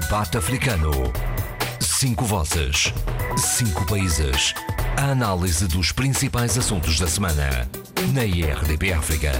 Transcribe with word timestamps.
Debate 0.00 0.38
Africano. 0.38 0.90
Cinco 1.78 2.24
vozes. 2.24 2.92
Cinco 3.38 3.86
países. 3.86 4.52
A 4.96 5.12
análise 5.12 5.68
dos 5.68 5.92
principais 5.92 6.58
assuntos 6.58 6.98
da 6.98 7.06
semana. 7.06 7.70
Na 8.12 8.24
IRDP 8.24 8.92
África. 8.92 9.30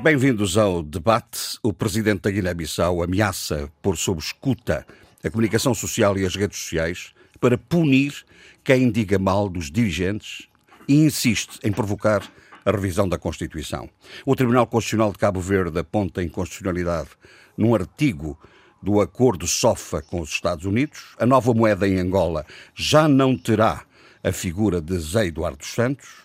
Bem-vindos 0.00 0.56
ao 0.56 0.84
debate. 0.84 1.58
O 1.64 1.72
presidente 1.72 2.20
da 2.20 2.30
Guiné-Bissau 2.30 3.02
ameaça 3.02 3.68
pôr 3.82 3.96
sob 3.96 4.20
escuta 4.20 4.86
a 5.24 5.28
comunicação 5.28 5.74
social 5.74 6.16
e 6.16 6.24
as 6.24 6.36
redes 6.36 6.56
sociais 6.60 7.12
para 7.40 7.58
punir 7.58 8.24
quem 8.62 8.88
diga 8.88 9.18
mal 9.18 9.48
dos 9.48 9.68
dirigentes 9.68 10.46
e 10.86 10.94
insiste 10.94 11.58
em 11.64 11.72
provocar 11.72 12.22
a 12.64 12.70
revisão 12.70 13.08
da 13.08 13.18
Constituição. 13.18 13.88
O 14.24 14.34
Tribunal 14.34 14.66
Constitucional 14.66 15.12
de 15.12 15.18
Cabo 15.18 15.40
Verde 15.40 15.78
aponta 15.78 16.22
inconstitucionalidade 16.22 17.10
num 17.56 17.74
artigo 17.74 18.38
do 18.82 19.00
acordo 19.00 19.46
SOFA 19.46 20.02
com 20.02 20.20
os 20.20 20.30
Estados 20.30 20.64
Unidos. 20.64 21.14
A 21.18 21.26
nova 21.26 21.54
moeda 21.54 21.88
em 21.88 21.98
Angola 21.98 22.44
já 22.74 23.08
não 23.08 23.36
terá 23.36 23.84
a 24.22 24.32
figura 24.32 24.80
de 24.80 24.98
Zé 24.98 25.26
Eduardo 25.26 25.64
Santos. 25.64 26.22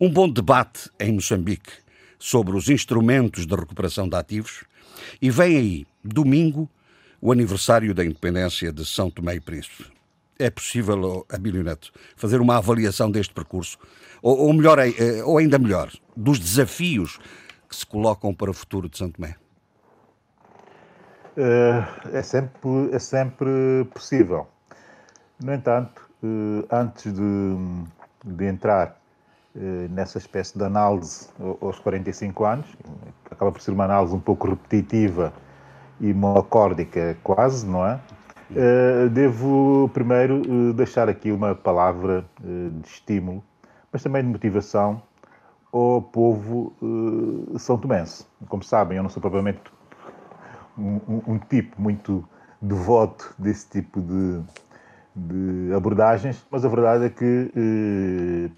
Um 0.00 0.10
bom 0.10 0.28
debate 0.28 0.90
em 0.98 1.12
Moçambique 1.12 1.72
sobre 2.18 2.56
os 2.56 2.68
instrumentos 2.68 3.46
de 3.46 3.54
recuperação 3.54 4.08
de 4.08 4.16
ativos. 4.16 4.64
E 5.20 5.30
vem 5.30 5.56
aí, 5.56 5.86
domingo, 6.04 6.68
o 7.20 7.32
aniversário 7.32 7.94
da 7.94 8.04
independência 8.04 8.72
de 8.72 8.84
São 8.84 9.10
Tomé 9.10 9.36
e 9.36 9.40
Príncipe. 9.40 9.86
É 10.38 10.48
possível, 10.48 11.26
Abílio 11.28 11.62
Neto, 11.62 11.92
fazer 12.16 12.40
uma 12.40 12.56
avaliação 12.56 13.10
deste 13.10 13.34
percurso? 13.34 13.78
Ou, 14.22 14.38
ou, 14.46 14.52
melhor, 14.52 14.78
eh, 14.78 15.22
ou 15.24 15.38
ainda 15.38 15.58
melhor, 15.58 15.90
dos 16.16 16.38
desafios 16.38 17.18
que 17.68 17.74
se 17.74 17.86
colocam 17.86 18.34
para 18.34 18.50
o 18.50 18.54
futuro 18.54 18.88
de 18.88 18.98
São 18.98 19.10
Tomé? 19.10 19.36
Eh, 21.36 21.84
é 22.12 22.22
sempre, 22.22 22.90
é 22.92 22.98
sempre 22.98 23.50
possível. 23.94 24.46
No 25.42 25.54
entanto, 25.54 26.08
eh, 26.22 26.66
antes 26.70 27.12
de, 27.12 27.56
de 28.24 28.44
entrar 28.44 28.98
nessa 29.90 30.16
espécie 30.16 30.56
de 30.56 30.62
análise 30.62 31.26
aos 31.60 31.76
45 31.80 32.44
anos, 32.44 32.66
acaba 33.28 33.50
por 33.50 33.60
ser 33.60 33.72
uma 33.72 33.84
análise 33.84 34.14
um 34.14 34.20
pouco 34.20 34.48
repetitiva 34.48 35.32
e 36.00 36.14
monocórdica 36.14 37.18
quase, 37.24 37.66
não 37.66 37.84
é? 37.84 37.98
Devo 39.10 39.90
primeiro 39.92 40.72
deixar 40.72 41.08
aqui 41.08 41.32
uma 41.32 41.52
palavra 41.52 42.24
de 42.40 42.88
estímulo 42.88 43.42
mas 43.92 44.02
também 44.02 44.22
de 44.22 44.28
motivação 44.28 45.02
ao 45.72 46.02
povo 46.02 46.74
uh, 46.82 47.58
são 47.58 47.78
tomense. 47.78 48.26
Como 48.48 48.62
sabem, 48.62 48.96
eu 48.96 49.02
não 49.02 49.10
sou 49.10 49.20
propriamente 49.20 49.60
um, 50.76 51.00
um, 51.08 51.22
um 51.26 51.38
tipo 51.38 51.80
muito 51.80 52.26
devoto 52.60 53.34
desse 53.38 53.68
tipo 53.68 54.00
de, 54.00 54.42
de, 55.14 55.72
abordagens, 55.74 56.44
mas 56.50 56.64
a 56.64 56.68
verdade 56.68 57.04
é 57.04 57.10
que 57.10 57.50
uh, 57.56 58.50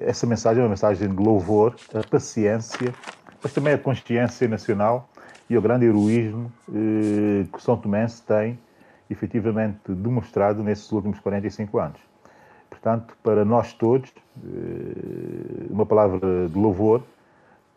essa 0.00 0.26
mensagem 0.26 0.60
é 0.60 0.64
uma 0.64 0.70
mensagem 0.70 1.08
de 1.08 1.16
louvor, 1.16 1.76
a 1.94 2.06
paciência, 2.06 2.94
mas 3.42 3.52
também 3.52 3.74
a 3.74 3.78
consciência 3.78 4.48
nacional 4.48 5.08
e 5.48 5.56
o 5.56 5.62
grande 5.62 5.84
heroísmo 5.84 6.50
uh, 6.68 7.46
que 7.52 7.62
São 7.62 7.76
Tomense 7.76 8.22
tem 8.22 8.58
efetivamente 9.08 9.92
demonstrado 9.92 10.62
nesses 10.64 10.90
últimos 10.90 11.20
45 11.20 11.78
anos. 11.78 12.00
Portanto, 12.70 13.16
para 13.22 13.44
nós 13.44 13.72
todos, 13.72 14.12
eh, 14.44 15.66
uma 15.70 15.86
palavra 15.86 16.48
de 16.48 16.58
louvor, 16.58 17.02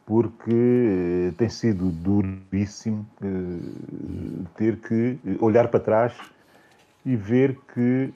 porque 0.06 0.52
eh, 0.52 1.34
tem 1.38 1.50
sido 1.50 1.90
duríssimo 1.90 3.06
eh, 3.22 4.46
ter 4.56 4.78
que 4.78 5.20
olhar 5.40 5.68
para 5.70 5.80
trás 5.80 6.14
e 7.06 7.16
ver 7.16 7.58
que 7.74 8.14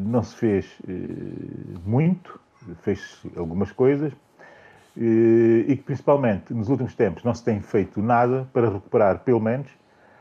não 0.00 0.22
se 0.24 0.34
fez 0.34 0.66
muito, 1.86 2.40
fez 2.82 3.22
algumas 3.36 3.70
coisas, 3.70 4.12
e 4.96 5.76
que 5.76 5.82
principalmente 5.82 6.52
nos 6.52 6.68
últimos 6.68 6.94
tempos 6.94 7.22
não 7.22 7.32
se 7.32 7.44
tem 7.44 7.60
feito 7.60 8.02
nada 8.02 8.46
para 8.52 8.68
recuperar, 8.68 9.20
pelo 9.20 9.40
menos, 9.40 9.68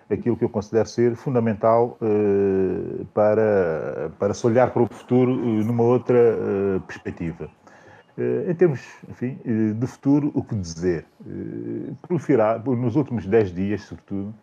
aquilo 0.09 0.35
que 0.35 0.43
eu 0.43 0.49
considero 0.49 0.87
ser 0.87 1.15
fundamental 1.15 1.97
uh, 2.01 3.05
para, 3.13 4.11
para 4.19 4.33
se 4.33 4.45
olhar 4.45 4.71
para 4.71 4.83
o 4.83 4.87
futuro 4.87 5.31
uh, 5.31 5.63
numa 5.63 5.83
outra 5.83 6.17
uh, 6.17 6.79
perspectiva. 6.81 7.49
em 8.47 8.53
termos 8.53 8.81
enfim, 9.09 9.39
de 9.79 9.87
futuro, 9.87 10.31
o 10.35 10.43
que 10.43 10.55
dizer? 10.55 11.05
nos 12.77 12.95
últimos 12.95 13.25
10 13.25 13.55
dias, 13.55 13.81
sobretudo, 13.81 14.33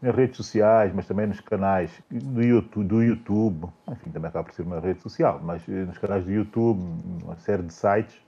nas 0.00 0.14
redes 0.14 0.36
sociais, 0.36 0.90
mas 0.94 1.06
também 1.06 1.26
nos 1.26 1.40
canais 1.40 1.90
do 2.10 2.42
YouTube, 2.42 2.86
do 2.86 3.02
YouTube, 3.02 3.66
enfim, 3.90 4.10
também 4.10 4.28
acaba 4.28 4.44
por 4.44 4.54
ser 4.54 4.62
uma 4.62 4.80
rede 4.80 5.02
social, 5.02 5.40
mas 5.42 5.66
nos 5.68 5.98
canais 5.98 6.24
do 6.24 6.32
YouTube, 6.32 6.82
uma 7.22 7.36
série 7.36 7.62
de 7.62 7.72
sites, 7.74 8.14
eh, 8.14 8.23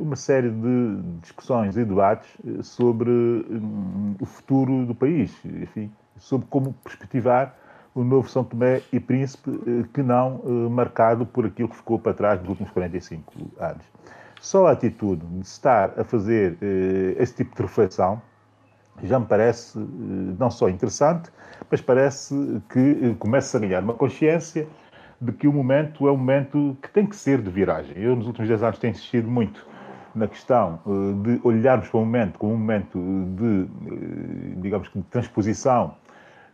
uma 0.00 0.16
série 0.16 0.50
de 0.50 0.96
discussões 1.22 1.76
e 1.76 1.84
debates 1.84 2.28
eh, 2.46 2.62
sobre 2.62 3.10
hum, 3.10 4.14
o 4.20 4.26
futuro 4.26 4.84
do 4.84 4.94
país, 4.94 5.32
enfim, 5.44 5.90
sobre 6.18 6.46
como 6.48 6.72
perspectivar 6.84 7.56
o 7.94 8.02
novo 8.02 8.28
São 8.28 8.44
Tomé 8.44 8.82
e 8.92 9.00
Príncipe, 9.00 9.50
eh, 9.50 9.84
que 9.92 10.02
não 10.02 10.42
marcado 10.70 11.24
por 11.24 11.46
aquilo 11.46 11.68
que 11.68 11.76
ficou 11.76 11.98
para 11.98 12.12
trás 12.12 12.40
nos 12.40 12.50
últimos 12.50 12.70
45 12.72 13.32
anos. 13.58 13.84
Só 14.40 14.66
a 14.66 14.72
atitude 14.72 15.24
de 15.24 15.46
estar 15.46 15.98
a 15.98 16.04
fazer 16.04 16.58
esse 17.18 17.34
tipo 17.34 17.56
de 17.56 17.62
reflexão 17.62 18.20
já 19.02 19.18
me 19.18 19.26
parece 19.26 19.78
não 20.38 20.50
só 20.50 20.68
interessante, 20.68 21.30
mas 21.70 21.80
parece 21.80 22.34
que 22.68 23.14
começa 23.18 23.56
a 23.56 23.60
ganhar 23.60 23.82
uma 23.82 23.94
consciência 23.94 24.68
de 25.20 25.32
que 25.32 25.46
o 25.46 25.52
momento 25.52 26.06
é 26.08 26.12
um 26.12 26.16
momento 26.16 26.76
que 26.82 26.90
tem 26.90 27.06
que 27.06 27.16
ser 27.16 27.40
de 27.40 27.50
viragem. 27.50 27.96
Eu, 27.96 28.16
nos 28.16 28.26
últimos 28.26 28.48
10 28.48 28.62
anos, 28.62 28.78
tenho 28.78 28.92
insistido 28.92 29.30
muito 29.30 29.66
na 30.14 30.28
questão 30.28 30.80
eh, 30.86 31.22
de 31.22 31.40
olharmos 31.42 31.88
para 31.88 31.98
o 31.98 32.04
momento 32.04 32.38
como 32.38 32.54
um 32.54 32.56
momento 32.56 32.98
de, 33.36 33.62
eh, 33.62 34.54
digamos 34.56 34.88
que, 34.88 34.98
de 34.98 35.04
transposição 35.06 35.96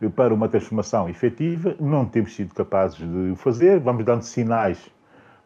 eh, 0.01 0.09
para 0.09 0.33
uma 0.33 0.49
transformação 0.49 1.07
efetiva. 1.07 1.75
Não 1.79 2.05
temos 2.05 2.35
sido 2.35 2.53
capazes 2.55 2.97
de 2.97 3.31
o 3.31 3.35
fazer. 3.35 3.79
Vamos 3.79 4.03
dando 4.03 4.23
sinais 4.23 4.89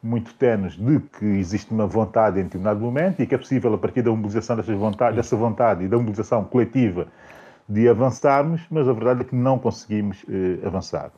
muito 0.01 0.33
tenos 0.35 0.77
de 0.77 0.99
que 0.99 1.25
existe 1.25 1.73
uma 1.73 1.87
vontade 1.87 2.39
em 2.39 2.43
determinado 2.43 2.79
momento 2.79 3.21
e 3.21 3.27
que 3.27 3.35
é 3.35 3.37
possível, 3.37 3.73
a 3.73 3.77
partir 3.77 4.03
da 4.03 4.11
mobilização 4.11 4.55
vontade, 4.77 5.15
dessa 5.15 5.35
vontade 5.35 5.83
e 5.83 5.87
da 5.87 5.97
mobilização 5.97 6.43
coletiva, 6.43 7.07
de 7.67 7.89
avançarmos, 7.89 8.61
mas 8.69 8.87
a 8.87 8.93
verdade 8.93 9.21
é 9.21 9.23
que 9.23 9.35
não 9.35 9.57
conseguimos 9.57 10.23
avançar. 10.63 11.11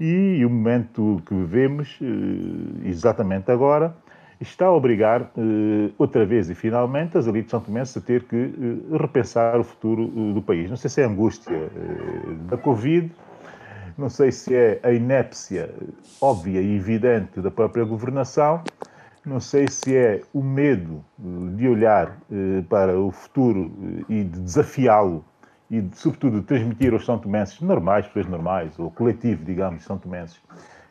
E 0.00 0.42
o 0.46 0.48
momento 0.48 1.20
que 1.26 1.34
vivemos, 1.34 1.98
eh, 2.00 2.88
exatamente 2.88 3.52
agora, 3.52 3.94
está 4.40 4.64
a 4.64 4.72
obrigar, 4.72 5.30
eh, 5.36 5.90
outra 5.98 6.24
vez 6.24 6.48
e 6.48 6.54
finalmente, 6.54 7.18
as 7.18 7.26
elites 7.26 7.50
são 7.50 7.60
tomenses 7.60 7.98
a 7.98 8.00
ter 8.00 8.22
que 8.24 8.34
eh, 8.34 8.96
repensar 8.98 9.60
o 9.60 9.62
futuro 9.62 10.06
do 10.32 10.40
país. 10.40 10.70
Não 10.70 10.76
sei 10.78 10.88
se 10.88 11.02
é 11.02 11.04
a 11.04 11.08
angústia 11.08 11.70
da 12.48 12.56
Covid, 12.56 13.12
não 13.98 14.08
sei 14.08 14.32
se 14.32 14.54
é 14.54 14.80
a 14.82 14.90
inépcia 14.90 15.68
óbvia 16.18 16.62
e 16.62 16.76
evidente 16.76 17.38
da 17.42 17.50
própria 17.50 17.84
governação, 17.84 18.64
não 19.26 19.38
sei 19.38 19.68
se 19.68 19.94
é 19.94 20.22
o 20.32 20.42
medo 20.42 21.04
de 21.58 21.68
olhar 21.68 22.16
para 22.70 22.98
o 22.98 23.10
futuro 23.10 23.70
e 24.08 24.24
de 24.24 24.40
desafiá-lo 24.40 25.22
e, 25.70 25.82
sobretudo, 25.94 26.42
transmitir 26.42 26.92
aos 26.92 27.04
São 27.04 27.18
Tomenses 27.18 27.60
normais, 27.60 28.06
pessoas 28.06 28.26
normais, 28.26 28.78
ou 28.78 28.90
coletivo, 28.90 29.44
digamos, 29.44 29.84
São 29.84 29.96
Tomenses, 29.96 30.40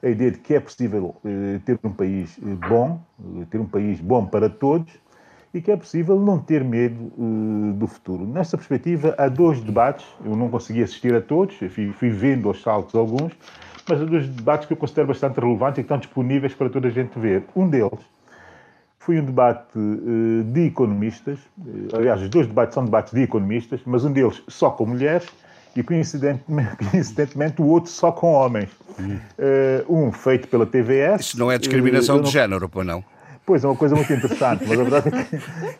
a 0.01 0.07
ideia 0.07 0.31
de 0.31 0.37
que 0.37 0.53
é 0.53 0.59
possível 0.59 1.15
eh, 1.25 1.59
ter 1.65 1.77
um 1.83 1.91
país 1.91 2.39
eh, 2.41 2.67
bom, 2.67 3.01
eh, 3.19 3.45
ter 3.49 3.59
um 3.59 3.65
país 3.65 3.99
bom 3.99 4.25
para 4.25 4.49
todos, 4.49 4.91
e 5.53 5.61
que 5.61 5.71
é 5.71 5.75
possível 5.75 6.19
não 6.19 6.39
ter 6.39 6.63
medo 6.63 7.11
eh, 7.17 7.73
do 7.73 7.87
futuro. 7.87 8.25
Nesta 8.25 8.55
perspectiva, 8.55 9.13
há 9.17 9.27
dois 9.27 9.59
debates, 9.59 10.05
eu 10.23 10.35
não 10.35 10.49
consegui 10.49 10.81
assistir 10.83 11.13
a 11.13 11.21
todos, 11.21 11.55
fui, 11.55 11.91
fui 11.91 12.09
vendo 12.09 12.47
aos 12.47 12.61
saltos 12.61 12.95
alguns, 12.95 13.33
mas 13.89 14.01
há 14.01 14.05
dois 14.05 14.29
debates 14.29 14.67
que 14.67 14.73
eu 14.73 14.77
considero 14.77 15.07
bastante 15.07 15.39
relevantes 15.39 15.79
e 15.79 15.81
que 15.81 15.85
estão 15.85 15.97
disponíveis 15.97 16.53
para 16.53 16.69
toda 16.69 16.87
a 16.87 16.91
gente 16.91 17.17
ver. 17.19 17.43
Um 17.55 17.67
deles 17.67 17.99
foi 19.09 19.19
um 19.19 19.25
debate 19.25 19.75
uh, 19.75 20.43
de 20.43 20.67
economistas, 20.67 21.39
uh, 21.57 21.95
aliás, 21.95 22.21
os 22.21 22.29
dois 22.29 22.45
debates 22.45 22.75
são 22.75 22.85
debates 22.85 23.11
de 23.11 23.23
economistas, 23.23 23.81
mas 23.83 24.05
um 24.05 24.11
deles 24.11 24.39
só 24.47 24.69
com 24.69 24.85
mulheres 24.85 25.27
e, 25.75 25.81
coincidentemente, 25.81 26.75
coincidentemente 26.91 27.59
o 27.59 27.65
outro 27.65 27.89
só 27.89 28.11
com 28.11 28.33
homens. 28.33 28.69
Uh, 28.99 29.91
um 29.91 30.11
feito 30.11 30.47
pela 30.47 30.63
TVS. 30.63 31.21
Isso 31.21 31.39
não 31.39 31.51
é 31.51 31.57
discriminação 31.57 32.17
não... 32.17 32.23
de 32.23 32.29
género, 32.29 32.69
pois 32.69 32.85
não? 32.85 33.03
Pois, 33.47 33.63
é 33.63 33.67
uma 33.67 33.75
coisa 33.75 33.95
muito 33.95 34.13
interessante, 34.13 34.63
mas 34.67 34.79
a 34.79 34.83
verdade 34.83 35.07
é 35.07 35.23
que... 35.23 35.35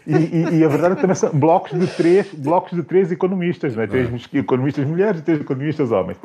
E, 0.07 0.57
e, 0.57 0.63
a 0.63 0.67
verdade 0.67 0.93
é 0.93 0.95
que 0.95 1.01
também 1.01 1.15
são 1.15 1.29
blocos 1.29 1.79
de 1.79 1.85
três, 1.85 2.33
blocos 2.33 2.75
de 2.75 2.81
três 2.81 3.11
economistas, 3.11 3.75
não 3.75 3.83
é? 3.83 3.87
Três 3.87 4.09
ah. 4.11 4.37
economistas 4.39 4.87
mulheres 4.87 5.19
e 5.19 5.23
três 5.23 5.39
economistas 5.39 5.91
homens. 5.91 6.17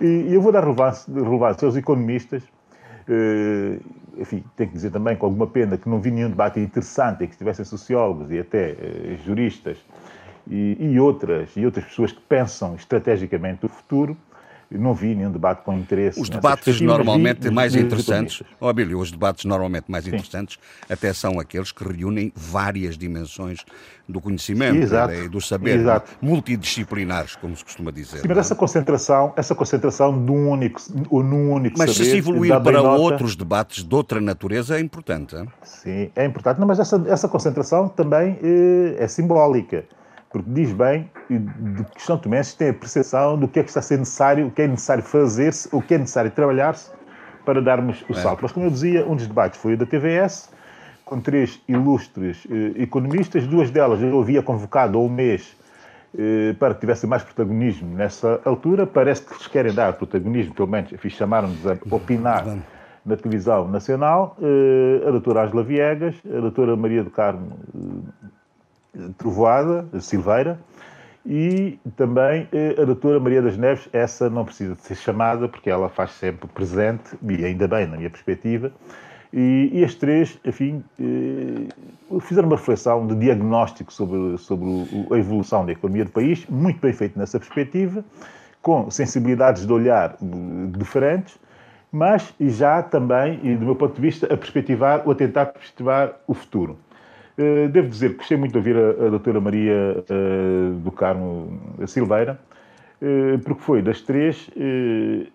E, 0.00 0.06
e 0.06 0.34
eu 0.34 0.40
vou 0.40 0.50
dar 0.50 0.60
relevância, 0.60 1.12
relevância 1.12 1.66
aos 1.66 1.76
economistas, 1.76 2.42
enfim, 4.16 4.44
tenho 4.56 4.68
que 4.68 4.74
dizer 4.74 4.90
também 4.90 5.16
com 5.16 5.26
alguma 5.26 5.46
pena 5.46 5.78
que 5.78 5.88
não 5.88 6.00
vi 6.00 6.10
nenhum 6.10 6.28
debate 6.28 6.60
interessante 6.60 7.24
em 7.24 7.26
que 7.26 7.32
estivessem 7.32 7.64
sociólogos 7.64 8.30
e 8.30 8.38
até 8.38 8.72
uh, 8.72 9.24
juristas 9.24 9.78
e, 10.46 10.76
e, 10.78 11.00
outras, 11.00 11.56
e 11.56 11.64
outras 11.64 11.84
pessoas 11.86 12.12
que 12.12 12.20
pensam 12.20 12.74
estrategicamente 12.74 13.66
o 13.66 13.68
futuro, 13.68 14.16
não 14.70 14.94
vi 14.94 15.14
nenhum 15.14 15.30
debate 15.30 15.62
com 15.62 15.72
interesse. 15.72 16.20
Os 16.20 16.28
debates 16.28 16.80
normalmente 16.80 17.50
mais 17.50 17.74
interessantes, 17.74 18.42
oh, 18.60 18.68
Abílio, 18.68 18.98
os 18.98 19.10
debates 19.10 19.44
normalmente 19.44 19.90
mais 19.90 20.04
Sim. 20.04 20.10
interessantes 20.10 20.58
até 20.88 21.12
são 21.12 21.40
aqueles 21.40 21.72
que 21.72 21.82
reúnem 21.84 22.32
várias 22.34 22.98
dimensões 22.98 23.64
do 24.06 24.20
conhecimento 24.20 24.76
Exato. 24.76 25.14
e 25.14 25.28
do 25.28 25.40
saber, 25.40 25.80
Exato. 25.80 26.12
multidisciplinares, 26.20 27.36
como 27.36 27.56
se 27.56 27.64
costuma 27.64 27.90
dizer. 27.90 28.20
Sim, 28.20 28.28
mas 28.28 28.38
essa 28.38 28.54
concentração, 28.54 29.32
essa 29.36 29.54
concentração 29.54 30.24
de 30.24 30.30
um 30.30 30.50
único, 30.50 30.80
num 31.10 31.52
único 31.52 31.78
mas 31.78 31.90
saber... 31.90 32.04
Mas 32.04 32.10
se 32.10 32.16
evoluir 32.16 32.60
para 32.60 32.82
nota... 32.82 33.00
outros 33.00 33.36
debates 33.36 33.84
de 33.84 33.94
outra 33.94 34.20
natureza 34.20 34.76
é 34.76 34.80
importante. 34.80 35.36
Hein? 35.36 35.46
Sim, 35.62 36.10
é 36.16 36.24
importante, 36.24 36.58
não, 36.58 36.66
mas 36.66 36.78
essa, 36.78 37.02
essa 37.06 37.28
concentração 37.28 37.88
também 37.88 38.38
é, 38.42 39.04
é 39.04 39.08
simbólica 39.08 39.84
porque 40.30 40.50
diz 40.50 40.72
bem 40.72 41.10
de 41.30 41.84
que 41.84 42.02
São 42.02 42.18
Tomé 42.18 42.40
tem 42.56 42.70
a 42.70 42.74
percepção 42.74 43.38
do 43.38 43.48
que 43.48 43.60
é 43.60 43.62
que 43.62 43.70
está 43.70 43.80
a 43.80 43.82
ser 43.82 43.98
necessário, 43.98 44.46
o 44.46 44.50
que 44.50 44.62
é 44.62 44.68
necessário 44.68 45.02
fazer-se, 45.02 45.68
o 45.72 45.80
que 45.80 45.94
é 45.94 45.98
necessário 45.98 46.30
trabalhar-se 46.30 46.90
para 47.44 47.62
darmos 47.62 48.04
o 48.08 48.12
é. 48.12 48.16
salto. 48.16 48.40
Mas, 48.42 48.52
como 48.52 48.66
eu 48.66 48.70
dizia, 48.70 49.06
um 49.06 49.16
dos 49.16 49.26
debates 49.26 49.58
foi 49.60 49.74
o 49.74 49.76
da 49.76 49.86
TVS, 49.86 50.50
com 51.04 51.20
três 51.20 51.60
ilustres 51.66 52.46
eh, 52.50 52.82
economistas, 52.82 53.46
duas 53.46 53.70
delas 53.70 54.02
eu 54.02 54.20
havia 54.20 54.42
convocado 54.42 54.98
há 54.98 55.00
um 55.00 55.08
mês 55.08 55.56
eh, 56.16 56.54
para 56.58 56.74
que 56.74 56.80
tivessem 56.80 57.08
mais 57.08 57.22
protagonismo 57.22 57.94
nessa 57.96 58.40
altura. 58.44 58.86
Parece 58.86 59.22
que 59.22 59.32
lhes 59.32 59.46
querem 59.46 59.72
dar 59.72 59.94
protagonismo, 59.94 60.54
pelo 60.54 60.68
menos 60.68 60.90
chamaram-nos 61.08 61.66
a 61.66 61.78
opinar 61.90 62.44
na 63.04 63.16
televisão 63.16 63.68
nacional. 63.68 64.36
Eh, 64.42 65.08
a 65.08 65.10
doutora 65.10 65.44
Angela 65.44 65.62
Viegas, 65.62 66.14
a 66.26 66.40
doutora 66.40 66.76
Maria 66.76 67.02
do 67.02 67.10
Carmo 67.10 67.58
eh, 67.74 68.26
Trovoada, 69.16 69.86
Silveira, 70.00 70.58
e 71.26 71.78
também 71.94 72.48
eh, 72.52 72.74
a 72.80 72.84
doutora 72.84 73.20
Maria 73.20 73.42
das 73.42 73.56
Neves, 73.56 73.86
essa 73.92 74.30
não 74.30 74.46
precisa 74.46 74.74
de 74.74 74.80
ser 74.80 74.94
chamada, 74.94 75.46
porque 75.46 75.68
ela 75.68 75.88
faz 75.90 76.12
sempre 76.12 76.48
presente, 76.48 77.18
e 77.22 77.44
ainda 77.44 77.68
bem, 77.68 77.86
na 77.86 77.98
minha 77.98 78.08
perspectiva, 78.08 78.72
e, 79.30 79.68
e 79.72 79.84
as 79.84 79.94
três, 79.94 80.38
enfim, 80.42 80.82
eh, 80.98 82.18
fizeram 82.20 82.48
uma 82.48 82.56
reflexão 82.56 83.06
de 83.06 83.14
diagnóstico 83.14 83.92
sobre, 83.92 84.38
sobre 84.38 84.66
a 85.12 85.18
evolução 85.18 85.66
da 85.66 85.72
economia 85.72 86.06
do 86.06 86.10
país, 86.10 86.46
muito 86.46 86.80
bem 86.80 86.94
feito 86.94 87.18
nessa 87.18 87.38
perspectiva, 87.38 88.02
com 88.62 88.90
sensibilidades 88.90 89.66
de 89.66 89.72
olhar 89.72 90.12
eh, 90.12 90.78
diferentes, 90.78 91.38
mas 91.92 92.34
já 92.40 92.82
também, 92.82 93.38
do 93.56 93.66
meu 93.66 93.76
ponto 93.76 93.94
de 93.94 94.00
vista, 94.00 94.32
a 94.32 94.36
perspectivar 94.36 95.02
ou 95.04 95.12
a 95.12 95.14
tentar 95.14 95.46
perspectivar 95.46 96.14
o 96.26 96.34
futuro. 96.34 96.78
Eh, 97.38 97.68
devo 97.68 97.88
dizer 97.88 98.10
que 98.10 98.16
gostei 98.16 98.36
muito 98.36 98.50
de 98.50 98.58
ouvir 98.58 98.76
a, 98.76 99.06
a 99.06 99.10
doutora 99.10 99.40
Maria 99.40 100.04
uh, 100.10 100.74
do 100.80 100.90
Carmo 100.90 101.60
Silveira, 101.86 102.36
uh, 103.00 103.38
porque 103.44 103.62
foi 103.62 103.80
das 103.80 104.00
três 104.02 104.50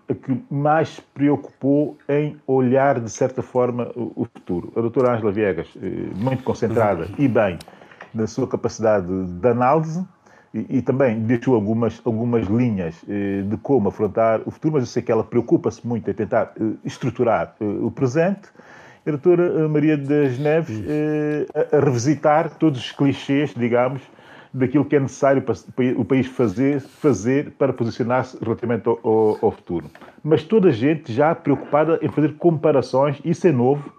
a 0.10 0.14
que 0.14 0.38
mais 0.52 0.90
se 0.90 1.02
preocupou 1.14 1.98
em 2.10 2.36
olhar, 2.46 3.00
de 3.00 3.10
certa 3.10 3.42
forma, 3.42 3.90
o, 3.96 4.26
futuro. 4.26 4.74
A 4.76 4.82
doutora 4.82 5.14
Ângela 5.14 5.32
Viegas, 5.32 5.70
muito 6.16 6.44
concentrada 6.44 7.08
e 7.18 7.26
bem 7.26 7.58
na 8.14 8.28
sua 8.28 8.48
capacidade 8.48 9.08
de 9.08 9.48
análise, 9.48 10.06
e, 10.54 10.78
e, 10.78 10.82
também 10.84 11.20
deixou 11.22 11.56
algumas, 11.56 12.00
algumas 12.06 12.46
linhas 12.46 13.02
de 13.50 13.58
como 13.58 13.90
afrontar 13.90 14.42
o 14.46 14.52
futuro, 14.52 14.74
mas 14.74 14.84
eu 14.84 14.88
sei 14.88 15.02
que 15.02 15.12
ela 15.12 15.24
preocupa-se 15.24 15.88
muito 15.88 16.12
em 16.12 16.14
tentar 16.14 16.54
estruturar 16.86 17.56
o 17.60 17.90
presente 17.90 18.50
a 19.06 19.12
doutora 19.12 19.44
eh, 19.44 19.68
Maria 19.68 19.98
das 19.98 20.38
Neves 20.40 20.82
eh, 20.88 21.46
a, 21.72 21.80
revisitar 21.80 22.50
todos 22.52 22.80
os 22.80 22.92
clichês, 22.92 23.54
digamos, 23.56 24.02
daquilo 24.54 24.86
que 24.86 24.96
é 24.96 25.00
necessário 25.00 25.42
para 25.42 25.56
o 25.98 26.06
país 26.06 26.28
fazer, 26.28 26.80
fazer 26.80 27.52
para 27.52 27.74
posicionar-se 27.74 28.38
relativamente 28.42 28.88
ao, 28.88 29.00
ao, 29.04 29.40
ao, 29.42 29.52
futuro. 29.52 29.90
Mas 30.24 30.44
toda 30.44 30.70
a 30.70 30.72
gente 30.72 31.12
já 31.12 31.34
preocupada 31.34 32.00
em 32.02 32.08
fazer 32.08 32.36
comparações, 32.36 33.20
isso 33.26 33.48
é 33.48 33.52
novo, 33.52 33.92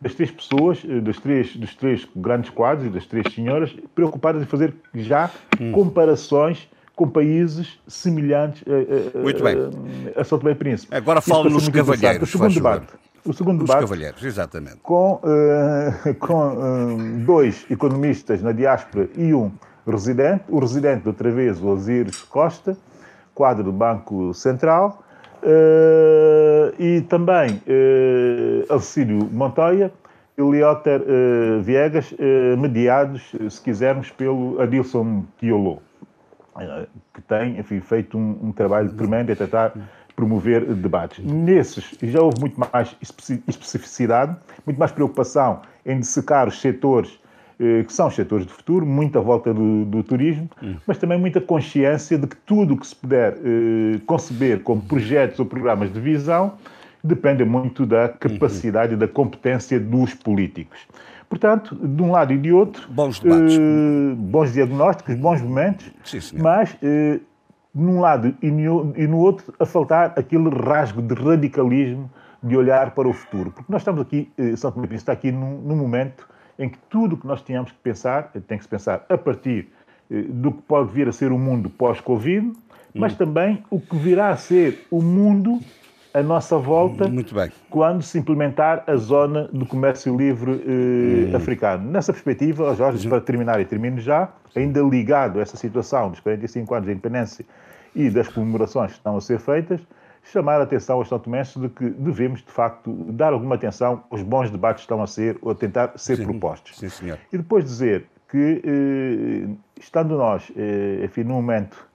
das 0.00 0.14
três 0.14 0.30
pessoas, 0.30 0.82
eh, 0.88 1.00
dos 1.00 1.18
três, 1.18 1.54
dos 1.56 1.74
três 1.74 2.08
grandes 2.16 2.50
quadros 2.50 2.86
e 2.86 2.90
das 2.90 3.04
três 3.04 3.32
senhoras, 3.34 3.74
preocupadas 3.94 4.42
em 4.42 4.46
fazer 4.46 4.74
já 4.94 5.30
hum. 5.60 5.72
comparações 5.72 6.68
com 6.94 7.08
países 7.08 7.78
semelhantes 7.86 8.64
a, 8.66 9.18
a, 9.18 9.22
Muito 9.22 9.42
bem. 9.42 9.56
a, 10.16 10.20
a 10.20 10.24
São 10.24 10.38
Tomé 10.38 10.52
e 10.52 10.54
Príncipe. 10.56 10.94
Agora 10.94 11.20
falo 11.20 11.48
nos 11.48 11.68
cavalheiros. 11.68 12.28
O 12.28 12.32
segundo 12.32 12.54
debate. 12.54 12.88
O 13.24 13.32
segundo 13.32 13.64
debate. 13.64 13.84
Os 13.84 13.90
cavalheiros, 13.90 14.24
exatamente. 14.24 14.78
Com, 14.82 15.14
uh, 15.14 16.14
com 16.20 16.48
uh, 16.48 17.24
dois 17.24 17.66
economistas 17.70 18.42
na 18.42 18.52
diáspora 18.52 19.08
e 19.16 19.34
um 19.34 19.50
residente. 19.86 20.44
O 20.48 20.58
residente, 20.58 21.06
outra 21.06 21.30
vez, 21.30 21.60
o 21.60 21.68
Osiris 21.68 22.22
Costa, 22.22 22.76
quadro 23.34 23.64
do 23.64 23.72
Banco 23.72 24.32
Central. 24.34 25.02
Uh, 25.40 26.74
e 26.80 27.00
também 27.02 27.62
uh, 27.68 28.72
Alcídio 28.72 29.18
Montoya 29.30 29.92
e 30.36 30.42
Leóter 30.42 31.00
uh, 31.00 31.62
Viegas, 31.62 32.12
mediados, 32.58 33.32
se 33.48 33.60
quisermos, 33.60 34.10
pelo 34.10 34.60
Adilson 34.60 35.24
Tiolo, 35.38 35.80
que 37.14 37.20
tem 37.22 37.58
enfim, 37.58 37.80
feito 37.80 38.18
um, 38.18 38.38
um 38.42 38.52
trabalho 38.52 38.92
tremendo 38.92 39.32
a 39.32 39.36
tentar 39.36 39.72
promover 40.18 40.64
debates. 40.74 41.24
Nesses 41.24 41.94
já 42.02 42.20
houve 42.20 42.40
muito 42.40 42.58
mais 42.58 42.96
especificidade, 43.46 44.34
muito 44.66 44.76
mais 44.76 44.90
preocupação 44.90 45.60
em 45.86 46.00
dissecar 46.00 46.48
os 46.48 46.60
setores 46.60 47.20
eh, 47.60 47.84
que 47.84 47.92
são 47.92 48.08
os 48.08 48.16
setores 48.16 48.44
do 48.44 48.52
futuro, 48.52 48.84
muita 48.84 49.20
volta 49.20 49.54
do, 49.54 49.84
do 49.84 50.02
turismo, 50.02 50.50
hum. 50.60 50.74
mas 50.84 50.98
também 50.98 51.20
muita 51.20 51.40
consciência 51.40 52.18
de 52.18 52.26
que 52.26 52.34
tudo 52.38 52.74
o 52.74 52.76
que 52.76 52.88
se 52.88 52.96
puder 52.96 53.34
eh, 53.34 54.00
conceber 54.06 54.60
como 54.64 54.82
projetos 54.82 55.38
ou 55.38 55.46
programas 55.46 55.92
de 55.92 56.00
visão 56.00 56.54
depende 57.02 57.44
muito 57.44 57.86
da 57.86 58.08
capacidade 58.08 58.94
e 58.94 58.96
da 58.96 59.06
competência 59.06 59.78
dos 59.78 60.14
políticos. 60.14 60.80
Portanto, 61.28 61.76
de 61.76 62.02
um 62.02 62.10
lado 62.10 62.32
e 62.32 62.38
de 62.38 62.50
outro, 62.52 62.90
bons 62.90 63.20
debates, 63.20 63.56
eh, 63.56 64.14
bons 64.16 64.52
diagnósticos, 64.52 65.14
bons 65.14 65.40
momentos, 65.40 65.86
Sim, 66.04 66.38
mas 66.40 66.76
eh, 66.82 67.20
num 67.78 68.00
lado 68.00 68.34
e 68.42 68.50
no, 68.50 69.18
outro 69.18 69.54
a 69.58 69.64
faltar 69.64 70.12
aquele 70.16 70.48
rasgo 70.48 71.00
de 71.00 71.14
radicalismo 71.14 72.10
de 72.42 72.56
olhar 72.56 72.90
para 72.92 73.08
o 73.08 73.12
futuro. 73.12 73.50
Porque 73.50 73.70
nós 73.70 73.82
estamos 73.82 74.00
aqui, 74.00 74.30
eh, 74.38 74.54
São 74.56 74.70
Tomé 74.70 74.88
está 74.92 75.12
aqui 75.12 75.32
num, 75.32 75.58
num, 75.58 75.76
momento 75.76 76.28
em 76.58 76.68
que 76.68 76.78
tudo 76.90 77.14
o 77.14 77.18
que 77.18 77.26
nós 77.26 77.42
tínhamos 77.42 77.70
que 77.70 77.78
pensar, 77.78 78.30
eh, 78.34 78.40
tem 78.40 78.58
que 78.58 78.64
se 78.64 78.70
pensar 78.70 79.04
a 79.08 79.18
partir 79.18 79.68
eh, 80.10 80.22
do 80.28 80.52
que 80.52 80.62
pode 80.62 80.92
vir 80.92 81.08
a 81.08 81.12
ser 81.12 81.32
o 81.32 81.38
mundo 81.38 81.68
pós-Covid, 81.70 82.52
mas 82.94 83.12
hum. 83.12 83.16
também 83.16 83.64
o 83.70 83.80
que 83.80 83.96
virá 83.96 84.30
a 84.30 84.36
ser 84.36 84.86
o 84.90 85.02
mundo 85.02 85.60
à 86.14 86.22
nossa 86.22 86.56
volta 86.56 87.04
quando 87.68 88.02
se 88.02 88.18
implementar 88.18 88.82
a 88.86 88.96
zona 88.96 89.48
do 89.52 89.66
comércio 89.66 90.16
livre 90.16 90.52
eh, 90.52 91.30
hum. 91.30 91.36
africano. 91.36 91.90
Nessa 91.90 92.12
perspectiva, 92.12 92.74
Jorge, 92.74 93.08
para 93.08 93.20
terminar 93.20 93.60
e 93.60 93.64
termino 93.64 94.00
já, 94.00 94.30
ainda 94.54 94.80
ligado 94.80 95.38
a 95.38 95.42
essa 95.42 95.56
situação 95.56 96.10
dos 96.10 96.20
45 96.20 96.74
anos 96.74 96.86
da 96.86 96.92
independência 96.92 97.44
e 97.94 98.10
das 98.10 98.28
comemorações 98.28 98.92
que 98.92 98.98
estão 98.98 99.16
a 99.16 99.20
ser 99.20 99.38
feitas, 99.38 99.80
chamar 100.24 100.60
a 100.60 100.64
atenção 100.64 100.96
aos 100.98 101.08
São 101.08 101.18
Tomenses 101.18 101.60
de 101.60 101.68
que 101.68 101.88
devemos, 101.90 102.40
de 102.40 102.50
facto, 102.50 102.92
dar 103.12 103.32
alguma 103.32 103.54
atenção 103.54 104.02
aos 104.10 104.22
bons 104.22 104.50
debates 104.50 104.82
que 104.82 104.86
estão 104.86 105.02
a 105.02 105.06
ser 105.06 105.38
ou 105.40 105.52
a 105.52 105.54
tentar 105.54 105.92
ser 105.96 106.16
sim, 106.16 106.24
propostos. 106.24 106.76
Sim, 106.78 106.88
senhor. 106.88 107.18
E 107.32 107.38
depois 107.38 107.64
dizer 107.64 108.06
que, 108.28 108.62
eh, 108.64 109.56
estando 109.80 110.16
nós, 110.16 110.52
eh, 110.54 111.04
enfim, 111.04 111.24
num 111.24 111.34
momento 111.34 111.88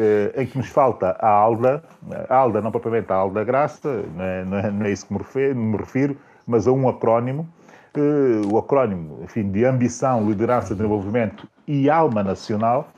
eh, 0.00 0.42
em 0.42 0.46
que 0.46 0.56
nos 0.56 0.68
falta 0.68 1.16
a 1.18 1.28
ALDA, 1.28 1.82
a 2.28 2.36
ALDA 2.36 2.60
não 2.60 2.70
propriamente 2.70 3.12
a 3.12 3.16
ALDA 3.16 3.42
Graça, 3.42 4.04
não 4.14 4.24
é, 4.24 4.44
não 4.44 4.58
é, 4.58 4.70
não 4.70 4.86
é 4.86 4.92
isso 4.92 5.06
que 5.06 5.12
me 5.12 5.18
refiro, 5.18 5.56
me 5.56 5.76
refiro, 5.76 6.16
mas 6.46 6.68
a 6.68 6.72
um 6.72 6.88
acrónimo, 6.88 7.48
eh, 7.96 8.46
o 8.48 8.58
acrónimo, 8.58 9.18
enfim, 9.24 9.50
de 9.50 9.64
ambição, 9.64 10.24
liderança, 10.24 10.72
desenvolvimento 10.72 11.48
e 11.66 11.90
alma 11.90 12.22
nacional, 12.22 12.88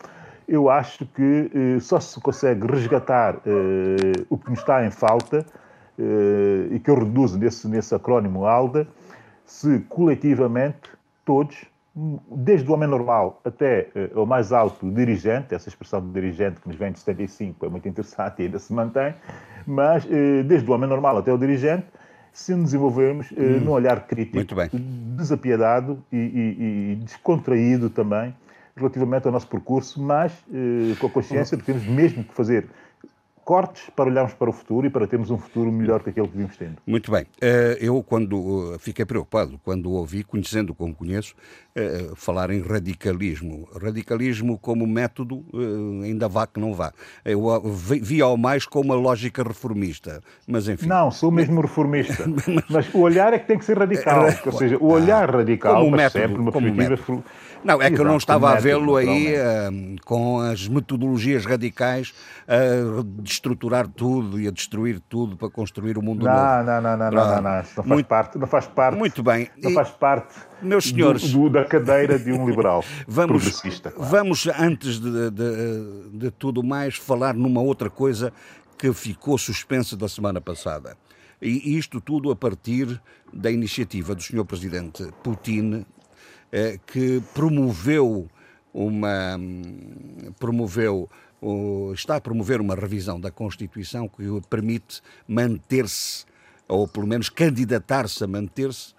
eu 0.51 0.69
acho 0.69 1.07
que 1.07 1.51
eh, 1.55 1.81
só 1.81 2.01
se 2.01 2.21
consegue 2.21 2.67
resgatar 2.67 3.37
eh, 3.47 4.25
o 4.29 4.37
que 4.37 4.51
nos 4.51 4.59
está 4.59 4.85
em 4.85 4.91
falta 4.91 5.47
eh, 5.97 6.75
e 6.75 6.81
que 6.81 6.91
eu 6.91 6.97
reduzo 6.97 7.39
nesse, 7.39 7.69
nesse 7.69 7.95
acrónimo 7.95 8.45
ALDA, 8.45 8.89
se 9.47 9.79
coletivamente 9.89 10.91
todos, 11.25 11.65
desde 11.95 12.69
o 12.69 12.75
homem 12.75 12.89
normal 12.89 13.41
até 13.45 13.89
eh, 13.95 14.11
o 14.15 14.27
mais 14.27 14.53
alto 14.53 14.91
dirigente, 14.91 15.55
essa 15.55 15.69
expressão 15.69 16.01
de 16.05 16.13
dirigente 16.13 16.61
que 16.61 16.67
nos 16.67 16.77
vem 16.77 16.91
de 16.91 16.99
75 16.99 17.67
é 17.67 17.69
muito 17.69 17.89
interessante 17.89 18.43
e 18.43 18.47
ainda 18.47 18.59
se 18.59 18.73
mantém, 18.73 19.15
mas 19.65 20.05
eh, 20.11 20.43
desde 20.43 20.69
o 20.69 20.75
homem 20.75 20.89
normal 20.89 21.19
até 21.19 21.33
o 21.33 21.39
dirigente, 21.39 21.87
se 22.33 22.55
nos 22.57 22.65
desenvolvermos 22.65 23.31
eh, 23.37 23.41
hum, 23.41 23.61
num 23.67 23.71
olhar 23.71 24.05
crítico, 24.09 24.39
desapiedado 25.17 26.03
e, 26.11 26.17
e, 26.17 26.93
e 26.93 26.97
descontraído 27.05 27.89
também 27.89 28.35
relativamente 28.81 29.27
ao 29.27 29.33
nosso 29.33 29.47
percurso, 29.47 30.03
mas 30.03 30.33
eh, 30.53 30.95
com 30.99 31.07
a 31.07 31.11
consciência 31.11 31.57
de 31.57 31.63
que 31.63 31.73
temos 31.73 31.87
mesmo 31.87 32.25
que 32.25 32.35
fazer 32.35 32.69
cortes 33.51 33.91
para 33.97 34.09
olharmos 34.09 34.33
para 34.33 34.49
o 34.49 34.53
futuro 34.53 34.87
e 34.87 34.91
para 34.91 35.09
termos 35.09 35.29
um 35.29 35.37
futuro 35.37 35.73
melhor 35.73 36.05
que 36.05 36.11
aquele 36.11 36.29
que 36.29 36.37
vimos 36.37 36.57
tendo. 36.57 36.77
Muito 36.87 37.11
bem. 37.11 37.27
Eh, 37.41 37.79
eu, 37.81 38.01
quando 38.01 38.77
fiquei 38.79 39.05
preocupado, 39.05 39.59
quando 39.65 39.91
ouvi, 39.91 40.23
conhecendo 40.23 40.73
como 40.73 40.95
conheço, 40.95 41.35
eh, 41.75 42.13
falar 42.15 42.51
em 42.51 42.63
radicalismo. 42.63 43.69
Radicalismo 43.83 44.57
como 44.57 44.87
método, 44.87 45.45
eh, 45.53 46.07
ainda 46.07 46.29
vá 46.29 46.47
que 46.47 46.61
não 46.61 46.73
vá. 46.73 46.93
Eu 47.25 47.61
vi 47.75 48.21
ao 48.21 48.37
mais 48.37 48.67
com 48.67 48.83
uma 48.83 48.95
lógica 48.95 49.43
reformista, 49.43 50.21
mas 50.47 50.69
enfim. 50.69 50.87
Não, 50.87 51.11
sou 51.11 51.33
mesmo 51.33 51.61
reformista. 51.61 52.27
mas 52.71 52.95
o 52.95 53.01
olhar 53.01 53.33
é 53.33 53.39
que 53.41 53.49
tem 53.49 53.59
que 53.59 53.65
ser 53.65 53.77
radical. 53.77 54.27
Ou 54.47 54.53
seja, 54.53 54.77
o 54.79 54.93
olhar 54.93 55.29
radical, 55.29 55.75
como 55.75 55.91
mas 55.91 56.01
método, 56.03 56.23
sempre 56.23 56.41
uma 56.41 56.53
perspectiva... 56.53 56.91
Método. 56.91 57.25
Não, 57.63 57.75
é 57.75 57.87
Exato, 57.87 57.95
que 57.95 58.01
eu 58.01 58.05
não 58.07 58.17
estava 58.17 58.53
a 58.53 58.55
vê-lo 58.55 58.97
aí 58.97 59.35
uh, 59.35 59.97
com 60.07 60.41
as 60.41 60.67
metodologias 60.67 61.45
radicais 61.45 62.15
a 62.49 63.03
destruturar 63.41 63.89
tudo 63.89 64.39
e 64.39 64.47
a 64.47 64.51
destruir 64.51 65.01
tudo 65.01 65.37
para 65.37 65.49
construir 65.49 65.97
o 65.97 66.03
mundo 66.03 66.25
não, 66.25 66.33
novo. 66.33 66.45
Não, 66.45 66.65
não, 66.65 66.83
não, 66.83 67.11
não, 67.11 67.11
não, 67.11 67.43
não, 67.43 67.61
isso 67.61 67.73
não 67.77 67.85
faz 67.85 67.87
muito, 67.87 68.07
parte, 68.07 68.39
não 68.39 68.47
faz 68.47 68.67
parte. 68.67 68.99
Muito 68.99 69.23
bem. 69.23 69.49
Não 69.63 69.73
faz 69.73 69.91
parte 69.91 70.35
meus 70.63 70.85
senhores, 70.85 71.33
do, 71.33 71.45
do, 71.45 71.51
da 71.51 71.65
cadeira 71.65 72.19
de 72.19 72.31
um 72.33 72.47
liberal 72.47 72.85
vamos, 73.09 73.43
progressista. 73.43 73.91
Claro. 73.91 74.11
Vamos, 74.11 74.47
antes 74.47 75.01
de, 75.01 75.31
de, 75.31 76.11
de 76.13 76.31
tudo 76.33 76.63
mais, 76.63 76.97
falar 76.97 77.35
numa 77.35 77.63
outra 77.63 77.89
coisa 77.89 78.31
que 78.77 78.93
ficou 78.93 79.39
suspensa 79.39 79.97
da 79.97 80.09
semana 80.09 80.41
passada. 80.41 80.97
E 81.41 81.79
isto 81.79 82.01
tudo 82.01 82.31
a 82.31 82.37
partir 82.37 83.01
da 83.33 83.51
iniciativa 83.51 84.15
do 84.15 84.23
Sr. 84.23 84.45
Presidente 84.45 85.09
Putin 85.23 85.87
eh, 86.53 86.79
que 86.87 87.23
promoveu 87.33 88.29
uma 88.73 89.39
promoveu 90.39 91.09
está 91.95 92.17
a 92.17 92.21
promover 92.21 92.61
uma 92.61 92.75
revisão 92.75 93.21
da 93.21 93.31
Constituição 93.31 94.09
que 94.09 94.29
o 94.29 94.41
permite 94.43 95.01
manter-se 95.27 96.25
ou 96.69 96.87
pelo 96.87 97.07
menos 97.07 97.29
candidatar-se 97.29 98.23
a 98.23 98.27
manter-se 98.27 98.95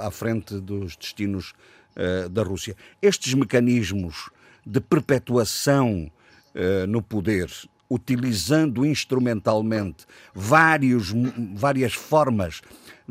à 0.00 0.10
frente 0.10 0.58
dos 0.60 0.96
destinos 0.96 1.52
uh, 1.96 2.28
da 2.28 2.42
Rússia. 2.42 2.76
Estes 3.02 3.34
mecanismos 3.34 4.30
de 4.64 4.80
perpetuação 4.80 6.10
uh, 6.54 6.86
no 6.86 7.02
poder 7.02 7.50
utilizando 7.90 8.86
instrumentalmente 8.86 10.06
vários, 10.32 11.12
várias 11.56 11.92
formas 11.92 12.62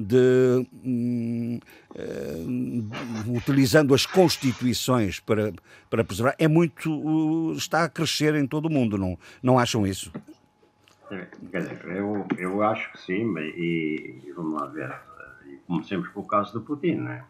de 0.01 0.65
um, 0.84 1.60
uh, 1.96 3.36
utilizando 3.36 3.94
as 3.94 4.06
constituições 4.06 5.20
para, 5.20 5.51
para 5.89 6.03
preservar 6.03 6.36
é 6.39 6.48
muito 6.48 7.53
está 7.58 7.84
a 7.84 7.89
crescer 7.89 8.36
em 8.36 8.48
todo 8.48 8.68
o 8.68 8.72
mundo 8.72 8.98
não 8.98 9.18
não 9.44 9.60
acham 9.60 9.86
isso 9.86 10.12
é, 11.12 11.27
eu, 11.98 12.25
eu 12.38 12.63
acho 12.63 12.91
que 12.94 13.01
sim 13.01 13.34
e, 13.38 14.32
vamos 14.36 14.62
lá 14.62 14.68
ver 14.68 14.96
comecemos 15.68 16.08
pelo 16.10 16.25
caso 16.25 16.53
do 16.53 16.62
Putin 16.62 16.96
né? 16.96 17.25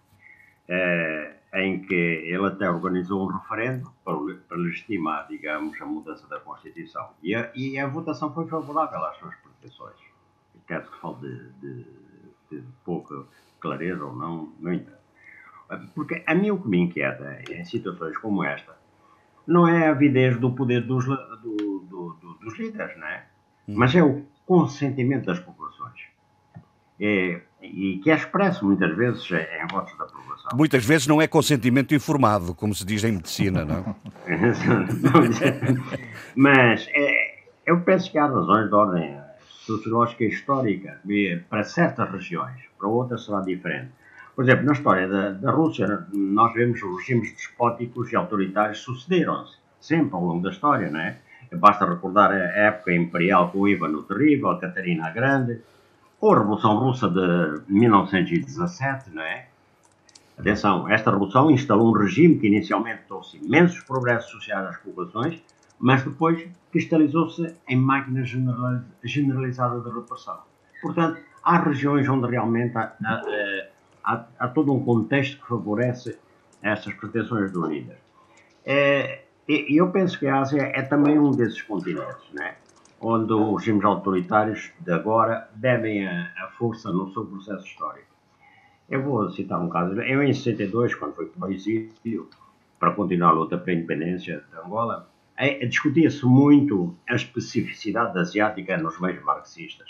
é, 0.69 1.39
em 1.53 1.81
que 1.81 1.95
ele 1.95 2.45
até 2.45 2.69
organizou 2.69 3.23
um 3.23 3.27
referendo 3.27 3.91
para, 4.05 4.15
para 4.47 4.57
legitimar, 4.57 5.27
digamos, 5.27 5.81
a 5.81 5.85
mudança 5.85 6.27
da 6.27 6.39
Constituição. 6.39 7.09
E 7.23 7.33
a, 7.33 7.51
e 7.55 7.79
a 7.79 7.87
votação 7.87 8.31
foi 8.31 8.47
favorável 8.47 9.03
às 9.03 9.17
suas 9.17 9.33
pretensões. 9.35 9.97
Quer 10.67 10.85
que 10.85 10.99
fale 10.99 11.15
de, 11.21 11.51
de, 11.53 11.87
de, 12.49 12.63
pouca 12.83 13.23
clareza 13.59 14.05
ou 14.05 14.15
não, 14.15 14.51
não 14.59 14.73
interessa. 14.73 14.99
Porque 15.93 16.23
a 16.25 16.33
mim 16.33 16.51
o 16.51 16.59
que 16.59 16.67
me 16.67 16.79
inquieta 16.79 17.41
em 17.49 17.63
situações 17.63 18.17
como 18.17 18.43
esta 18.43 18.75
não 19.45 19.67
é 19.67 19.87
a 19.87 19.91
avidez 19.91 20.39
do 20.39 20.51
poder 20.51 20.81
dos, 20.81 21.05
do, 21.05 21.13
do, 21.13 22.17
do, 22.21 22.33
dos 22.41 22.57
líderes, 22.57 22.97
não 22.97 23.07
é? 23.07 23.25
Hum. 23.67 23.73
Mas 23.77 23.95
é 23.95 24.03
o 24.03 24.23
consentimento 24.45 25.25
das 25.25 25.39
populações. 25.39 26.01
É, 26.99 27.41
e 27.61 27.99
que 28.03 28.11
é 28.11 28.15
expresso 28.15 28.65
muitas 28.65 28.95
vezes 28.95 29.29
em 29.31 29.67
votos 29.71 29.97
da 29.97 30.05
população. 30.05 30.51
Muitas 30.53 30.85
vezes 30.85 31.07
não 31.07 31.21
é 31.21 31.27
consentimento 31.27 31.93
informado, 31.93 32.53
como 32.53 32.75
se 32.75 32.85
diz 32.85 33.03
em 33.03 33.13
medicina, 33.13 33.63
não? 33.63 33.95
Mas 36.35 36.87
é, 36.93 37.43
eu 37.65 37.79
penso 37.81 38.11
que 38.11 38.17
há 38.17 38.25
razões 38.25 38.67
de 38.67 38.75
ordem 38.75 39.17
sociológica 39.65 40.23
e 40.23 40.29
histórica 40.29 40.99
para 41.49 41.63
certas 41.63 42.09
regiões, 42.11 42.61
para 42.77 42.87
outras 42.87 43.25
será 43.25 43.41
diferente. 43.41 43.91
Por 44.35 44.43
exemplo, 44.45 44.65
na 44.65 44.73
história 44.73 45.07
da, 45.07 45.31
da 45.31 45.51
Rússia, 45.51 46.07
nós 46.13 46.53
vemos 46.53 46.81
os 46.81 46.97
regimes 46.99 47.33
despóticos 47.33 48.11
e 48.11 48.15
autoritários 48.15 48.79
sucederam-se, 48.79 49.57
sempre 49.79 50.15
ao 50.15 50.23
longo 50.23 50.41
da 50.41 50.49
história, 50.49 50.89
não 50.89 50.99
é? 50.99 51.17
Basta 51.51 51.85
recordar 51.85 52.31
a 52.31 52.35
época 52.35 52.93
imperial 52.93 53.51
com 53.51 53.67
Ivan 53.67 53.89
o 53.89 54.03
Terrível, 54.03 54.51
a 54.51 54.59
Catarina 54.59 55.07
a 55.07 55.09
Grande, 55.09 55.59
ou 56.21 56.33
a 56.33 56.39
Revolução 56.39 56.77
Russa 56.77 57.09
de 57.09 57.61
1917, 57.67 59.09
não 59.11 59.23
é? 59.23 59.47
Atenção, 60.37 60.87
esta 60.87 61.11
revolução 61.11 61.51
instalou 61.51 61.89
um 61.89 61.97
regime 61.97 62.39
que 62.39 62.47
inicialmente 62.47 63.01
trouxe 63.09 63.37
imensos 63.37 63.81
progressos 63.81 64.31
sociais 64.31 64.67
às 64.67 64.77
populações, 64.77 65.41
mas 65.79 66.03
depois 66.03 66.47
cristalizou-se 66.71 67.55
em 67.67 67.75
máquina 67.75 68.23
generalizada 69.03 69.79
de 69.79 69.89
repressão. 69.89 70.39
Portanto, 70.81 71.21
há 71.43 71.57
regiões 71.57 72.07
onde 72.07 72.27
realmente 72.27 72.77
há, 72.77 72.93
há, 74.03 74.25
há, 74.37 74.47
todo 74.49 74.73
um 74.73 74.83
contexto 74.83 75.41
que 75.41 75.47
favorece 75.47 76.19
estas 76.61 76.93
pretensões 76.93 77.51
do 77.51 77.65
líder. 77.65 77.97
É, 78.65 79.23
e 79.47 79.81
eu 79.81 79.89
penso 79.89 80.19
que 80.19 80.27
a 80.27 80.41
Ásia 80.41 80.61
é 80.61 80.81
também 80.81 81.17
um 81.17 81.31
desses 81.31 81.61
continentes, 81.61 82.27
não 82.33 82.43
é? 82.43 82.55
onde 83.01 83.31
os 83.33 83.59
regimes 83.59 83.85
autoritários 83.85 84.71
de 84.79 84.91
agora 84.91 85.49
devem 85.55 86.05
a, 86.05 86.31
a, 86.43 86.49
força 86.57 86.91
no 86.91 87.11
seu 87.13 87.25
processo 87.25 87.65
histórico. 87.65 88.07
Eu 88.89 89.03
vou 89.03 89.29
citar 89.31 89.61
um 89.61 89.69
caso. 89.69 89.99
Eu, 90.01 90.21
em 90.21 90.33
62, 90.33 90.95
quando 90.95 91.15
fui 91.15 91.27
para 91.27 91.47
o 91.47 91.51
exílio, 91.51 92.27
para 92.79 92.91
continuar 92.91 93.29
a 93.29 93.33
luta 93.33 93.57
pela 93.57 93.77
independência 93.77 94.43
de 94.51 94.59
Angola, 94.59 95.08
discutia-se 95.67 96.25
muito 96.25 96.95
a 97.07 97.15
especificidade 97.15 98.17
asiática 98.19 98.77
nos 98.77 98.99
meios 98.99 99.23
marxistas. 99.23 99.89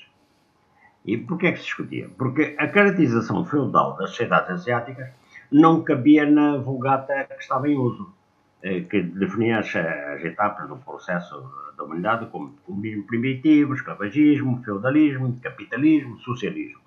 E 1.06 1.18
porquê 1.18 1.48
é 1.48 1.51
que 1.53 1.60
se 1.60 1.65
discutia? 1.65 2.10
Porque 2.18 2.56
a 2.58 2.68
caracterização 2.68 3.46
feudal 3.46 3.96
das 3.96 4.12
sociedades 4.12 4.51
asiáticas 4.51 5.10
não 5.51 5.84
cabia 5.84 6.29
na 6.29 6.58
vulgata 6.58 7.24
que 7.24 7.41
estava 7.41 7.68
em 7.68 7.77
uso. 7.77 8.13
Eh, 8.62 8.82
que 8.82 9.01
definia 9.01 9.60
as, 9.60 9.74
as, 9.74 10.24
etapas 10.25 10.68
do 10.68 10.75
processo 10.75 11.41
da 11.77 11.84
humanidade 11.86 12.25
como 12.25 12.51
comunismo 12.65 13.03
primitivo, 13.03 13.74
escravagismo, 13.74 14.62
feudalismo, 14.63 15.39
capitalismo, 15.41 16.20
socialismo. 16.20 16.79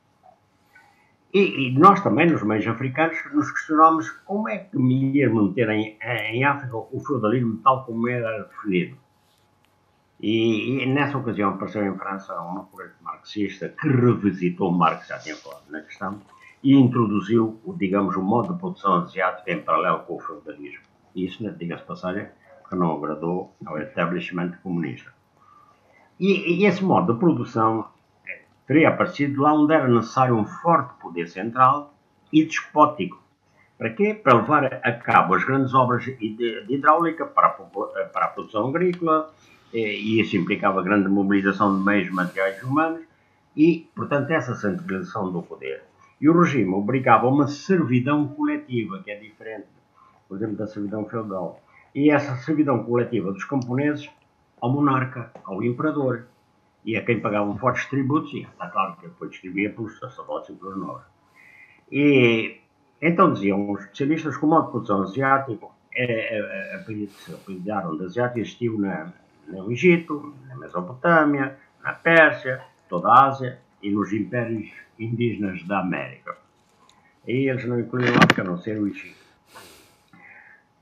E, 1.33 1.69
e, 1.69 1.79
nós 1.79 2.03
também, 2.03 2.31
nos 2.31 2.43
meios 2.43 2.67
africanos, 2.67 3.17
nos 3.33 3.51
questionamos 3.51 4.11
como 4.27 4.51
é 4.51 4.59
que 4.59 4.77
me 4.77 5.17
ia 5.17 5.31
manter 5.31 5.69
em, 5.71 5.97
em 6.03 6.45
África 6.45 6.77
o 6.77 7.01
feudalismo 7.01 7.59
tal 7.65 7.87
como 7.87 8.07
era 8.07 8.43
definido. 8.43 8.99
E, 10.21 10.83
e, 10.83 10.87
nessa 10.87 11.17
ocasião 11.17 11.51
apareceu 11.51 11.85
em 11.87 11.97
França 11.97 12.39
um 12.41 12.65
corrente 12.67 12.95
marxista 13.01 13.71
que 13.71 13.89
revisitou 13.89 14.71
Marx, 14.71 15.09
já 15.09 15.19
tinha 15.19 15.35
falado 15.35 15.65
na 15.71 15.81
questão, 15.81 16.21
e 16.63 16.75
introduziu, 16.75 17.59
digamos, 17.77 18.15
o 18.15 18.23
modo 18.23 18.53
de 18.53 18.61
produção 18.61 19.03
asiático 19.03 19.51
em 19.51 19.61
paralelo 19.63 20.01
com 20.01 20.17
o 20.17 20.21
feudalismo. 20.21 20.85
E 21.15 21.25
isso, 21.25 21.51
diga-se 21.53 21.85
passagem, 21.85 22.29
que 22.69 22.77
não 22.77 22.93
agradou 22.93 23.55
ao 23.65 23.79
establishment 23.79 24.53
comunista. 24.63 25.13
E, 26.21 26.61
e, 26.61 26.67
esse 26.67 26.85
modo 26.85 27.15
de 27.15 27.19
produção 27.19 27.87
teria 28.67 28.89
aparecido 28.89 29.43
lá 29.43 29.53
onde 29.53 29.75
era 29.75 29.89
necessário 29.89 30.37
um 30.37 30.45
forte 30.45 30.95
poder 31.01 31.29
central 31.29 31.95
e 32.33 32.45
despótico. 32.45 33.21
Para 33.79 33.91
quê? 33.91 34.15
Para 34.15 34.37
levar 34.37 34.65
a 34.65 34.93
cabo 34.93 35.35
as 35.35 35.45
grandes 35.45 35.75
obras 35.75 36.05
de, 36.05 36.65
hidráulica 36.69 37.27
para 37.27 37.49
a, 37.49 38.01
eh, 38.01 38.05
para 38.05 38.27
a, 38.27 38.29
produção 38.29 38.69
agrícola, 38.69 39.33
eh, 39.75 39.95
e 39.97 40.21
isso 40.21 40.37
implicava 40.37 40.83
grande 40.83 41.09
mobilização 41.09 41.77
de 41.77 41.85
meios 41.85 42.11
materiais 42.11 42.63
humanos 42.63 43.03
e, 43.57 43.89
portanto, 43.95 44.31
essa 44.31 44.55
centralização 44.55 45.33
do 45.33 45.43
poder. 45.43 45.83
E 46.21 46.29
o 46.29 46.41
regime 46.41 46.73
obrigava 46.73 47.27
uma 47.27 47.49
servidão 47.49 48.29
coletiva, 48.29 49.03
que 49.03 49.11
é 49.11 49.17
diferente 49.17 49.67
por 50.33 50.39
exemplo, 50.39 50.57
da 50.57 50.67
servidão 50.67 51.05
feudal. 51.05 51.61
E 51.95 52.11
essa 52.11 52.37
servidão 52.37 52.83
coletiva 52.85 53.31
dos 53.31 53.45
camponeses 53.45 54.09
ao 54.59 54.73
monarca, 54.73 55.31
ao 55.45 55.63
imperador, 55.63 56.25
e 56.85 56.97
a 56.97 57.05
quem 57.05 57.21
pagavam 57.21 57.57
fortes 57.59 57.87
tributos, 57.87 58.33
e 58.35 58.43
está 58.43 58.69
claro 58.69 58.97
que 58.97 59.07
depois 59.07 59.31
distribuía 59.31 59.71
pelos 59.71 59.99
sacerdotes 59.99 60.51
e 60.51 60.53
pelos 60.55 60.77
nobres. 60.77 61.07
E 61.91 62.61
então 63.01 63.33
diziam 63.33 63.71
os 63.71 63.81
especialistas 63.83 64.37
que 64.37 64.45
o 64.45 64.49
modo 64.49 64.67
de 64.67 64.71
produção 64.71 65.03
asiático 65.03 65.73
é, 65.95 66.39
é, 66.39 66.75
apelidaram 67.35 67.97
de 67.97 68.05
asiático 68.05 68.41
existiu 68.41 68.79
na, 68.79 69.13
no 69.49 69.71
Egito, 69.71 70.35
na 70.49 70.57
Mesopotâmia, 70.57 71.59
na 71.83 71.93
Pérsia, 71.93 72.63
toda 72.89 73.09
a 73.09 73.27
Ásia 73.27 73.59
e 73.83 73.91
nos 73.91 74.13
impérios 74.13 74.71
indígenas 74.99 75.63
da 75.67 75.81
América. 75.81 76.37
E 77.27 77.49
eles 77.49 77.65
não 77.67 77.79
incluíam 77.79 78.15
África, 78.17 78.43
a 78.43 78.45
não 78.45 78.59
ser 78.59 78.81
o 78.81 78.87
Egito. 78.87 79.22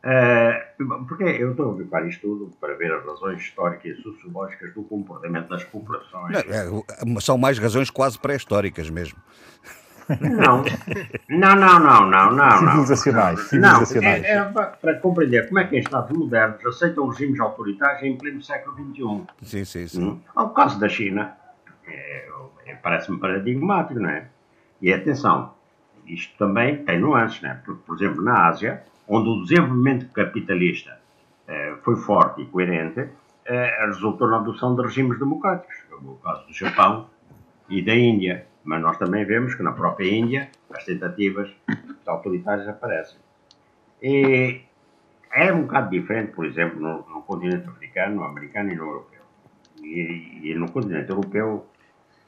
Uh, 0.03 1.05
porque 1.07 1.25
eu 1.25 1.51
estou 1.51 1.73
a 1.73 2.01
ver 2.01 2.09
isto 2.09 2.23
tudo 2.23 2.51
para 2.59 2.75
ver 2.75 2.91
as 2.91 3.05
razões 3.05 3.39
históricas 3.41 3.99
e 3.99 4.03
sociológicas 4.03 4.73
do 4.73 4.83
comportamento 4.85 5.49
das 5.49 5.63
populações. 5.65 6.33
Não, 6.33 7.17
é, 7.17 7.21
são 7.21 7.37
mais 7.37 7.59
razões 7.59 7.91
quase 7.91 8.19
pré-históricas 8.19 8.89
mesmo. 8.89 9.19
Não, 10.21 10.65
não, 11.29 11.55
não, 11.55 11.79
não, 11.79 12.11
não, 12.11 12.33
não. 12.33 12.59
Civilizacionais. 12.59 13.41
civilizacionais. 13.41 14.23
Não, 14.23 14.29
é, 14.29 14.37
é, 14.37 14.65
para 14.81 14.95
compreender 14.95 15.47
como 15.47 15.61
é 15.61 15.65
que 15.65 15.77
em 15.77 15.81
Estados 15.81 16.17
modernos 16.17 16.65
aceitam 16.67 17.07
regimes 17.09 17.39
autoritários 17.39 18.03
em 18.03 18.17
pleno 18.17 18.43
século 18.43 18.77
XXI. 18.77 19.27
Sim, 19.43 19.65
sim, 19.65 19.87
sim. 19.87 20.03
Hum? 20.03 20.21
Ao 20.35 20.51
caso 20.51 20.81
da 20.81 20.89
China, 20.89 21.37
é, 21.87 22.29
é, 22.67 22.75
parece-me 22.75 23.19
paradigmático, 23.19 24.01
não 24.01 24.11
é? 24.11 24.27
E 24.81 24.93
atenção, 24.93 25.55
isto 26.07 26.37
também 26.39 26.85
tem 26.85 26.99
nuances, 26.99 27.41
não 27.43 27.51
é? 27.51 27.55
Porque, 27.55 27.81
por 27.87 27.97
exemplo, 27.97 28.23
na 28.23 28.49
Ásia, 28.49 28.83
onde 29.11 29.29
o 29.29 29.43
desenvolvimento 29.43 30.07
capitalista 30.13 31.01
eh, 31.49 31.75
foi 31.83 31.97
forte 31.97 32.43
e 32.43 32.47
coerente, 32.47 33.09
eh, 33.45 33.87
resultou 33.87 34.29
na 34.29 34.37
adoção 34.37 34.77
de 34.77 34.83
regimes 34.83 35.19
democráticos, 35.19 35.75
como 35.91 36.13
o 36.13 36.17
caso 36.19 36.47
do 36.47 36.55
Japão 36.55 37.11
e 37.69 37.83
da 37.83 37.93
Índia. 37.93 38.47
Mas 38.63 38.81
nós 38.81 38.97
também 38.99 39.25
vemos 39.25 39.55
que 39.57 39.65
na 39.65 39.73
própria 39.73 40.09
Índia 40.09 40.49
as 40.73 40.85
tentativas 40.85 41.51
autoritárias 42.07 42.69
aparecem. 42.69 43.19
E 44.01 44.61
é 45.33 45.53
um 45.53 45.63
bocado 45.63 45.91
diferente, 45.91 46.33
por 46.33 46.47
exemplo, 46.47 46.81
no, 46.81 46.99
no 47.13 47.23
continente 47.23 47.69
africano, 47.69 48.17
no 48.17 48.25
americano 48.25 48.71
e 48.71 48.77
no 48.77 48.87
europeu. 48.87 49.21
E, 49.83 50.51
e 50.51 50.55
no 50.55 50.71
continente 50.71 51.11
europeu 51.11 51.67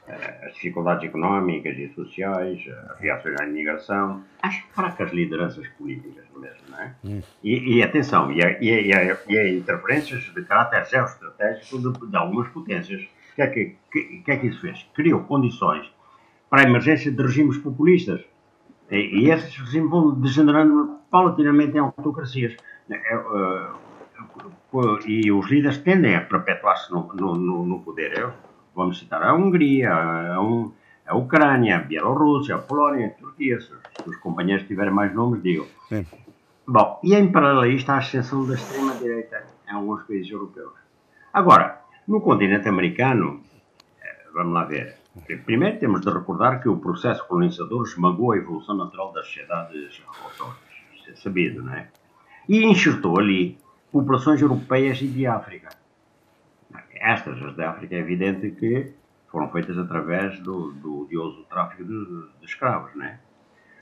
as 0.07 0.53
dificuldades 0.53 1.05
económicas 1.05 1.77
e 1.77 1.87
sociais, 1.93 2.61
as 2.89 2.99
reações 2.99 3.39
à 3.39 3.45
imigração, 3.45 4.23
as 4.41 4.55
fracas 4.73 5.11
lideranças 5.11 5.67
políticas 5.77 6.25
mesmo, 6.35 6.57
não 6.69 6.79
é? 6.79 6.95
Hum. 7.05 7.21
E, 7.43 7.77
e, 7.77 7.83
atenção, 7.83 8.31
e 8.31 8.43
a, 8.43 8.61
e, 8.61 8.93
a, 8.93 9.17
e 9.27 9.37
a 9.37 9.49
interferências 9.49 10.23
de 10.23 10.43
caráter 10.43 10.85
geoestratégico 10.85 11.79
de, 11.79 12.07
de 12.09 12.17
algumas 12.17 12.47
potências. 12.49 13.01
O 13.01 13.35
que, 13.35 13.41
é 13.41 13.47
que, 13.47 13.75
que, 13.91 14.03
que, 14.19 14.31
é 14.31 14.37
que 14.37 14.47
isso 14.47 14.61
fez? 14.61 14.85
Criou 14.93 15.21
condições 15.21 15.91
para 16.49 16.61
a 16.61 16.65
emergência 16.65 17.11
de 17.11 17.21
regimes 17.21 17.57
populistas. 17.57 18.21
E, 18.91 19.23
e 19.23 19.31
esses 19.31 19.55
regimes 19.57 19.89
vão 19.89 20.13
degenerando 20.13 20.99
paulatinamente 21.09 21.77
em 21.77 21.79
autocracias. 21.79 22.55
É, 22.89 23.15
uh, 23.15 23.83
e 25.07 25.31
os 25.31 25.49
líderes 25.49 25.77
tendem 25.77 26.15
a 26.15 26.21
perpetuar-se 26.21 26.91
no, 26.91 27.07
no, 27.13 27.65
no, 27.65 27.79
poder. 27.79 28.17
Eu, 28.17 28.33
Vamos 28.75 28.97
citar 28.97 29.21
a 29.21 29.33
Hungria, 29.33 29.93
a, 29.93 30.35
a 31.07 31.15
Ucrânia, 31.15 31.77
a 31.77 31.79
Bielorrússia, 31.79 32.55
a 32.55 32.59
Polónia, 32.59 33.07
a 33.07 33.09
Turquia. 33.11 33.59
Se, 33.61 33.71
os 34.07 34.17
companheiros 34.17 34.67
tiverem 34.67 34.91
mais 34.91 35.13
nomes, 35.13 35.41
digam. 35.43 35.65
Sim. 35.89 36.05
Bom, 36.67 36.99
e 37.03 37.13
em 37.13 37.31
paralelo 37.31 37.61
a 37.61 37.67
isto, 37.67 37.89
a 37.91 37.97
ascensão 37.97 38.45
da 38.47 38.55
extrema-direita 38.55 39.43
em 39.67 39.73
alguns 39.73 40.03
países 40.03 40.31
europeus. 40.31 40.73
Agora, 41.31 41.81
no 42.07 42.21
continente 42.21 42.67
americano, 42.67 43.41
eh, 44.01 44.27
vamos 44.33 44.53
lá 44.53 44.63
ver. 44.65 44.97
Primeiro 45.45 45.77
temos 45.77 46.01
de 46.01 46.09
recordar 46.09 46.61
que 46.61 46.69
o 46.69 46.77
processo 46.77 47.27
colonizador 47.27 47.83
esmagou 47.83 48.31
a 48.31 48.37
evolução 48.37 48.75
natural 48.75 49.11
das 49.11 49.27
sociedades 49.27 50.01
autónomas. 50.23 50.57
Isso 50.95 51.11
é 51.11 51.15
sabido, 51.15 51.61
não 51.61 51.73
é? 51.73 51.89
E 52.49 52.63
enxertou 52.63 53.19
ali 53.19 53.57
populações 53.91 54.41
europeias 54.41 54.99
e 55.01 55.07
de 55.07 55.27
África 55.27 55.82
estas, 57.03 57.41
as 57.43 57.55
da 57.55 57.71
África, 57.71 57.95
é 57.95 57.99
evidente 57.99 58.49
que 58.51 58.93
foram 59.29 59.49
feitas 59.49 59.77
através 59.77 60.39
do, 60.39 60.71
do 60.71 61.07
tráfico 61.49 61.83
de, 61.83 62.05
de 62.39 62.45
escravos, 62.45 62.95
né? 62.95 63.19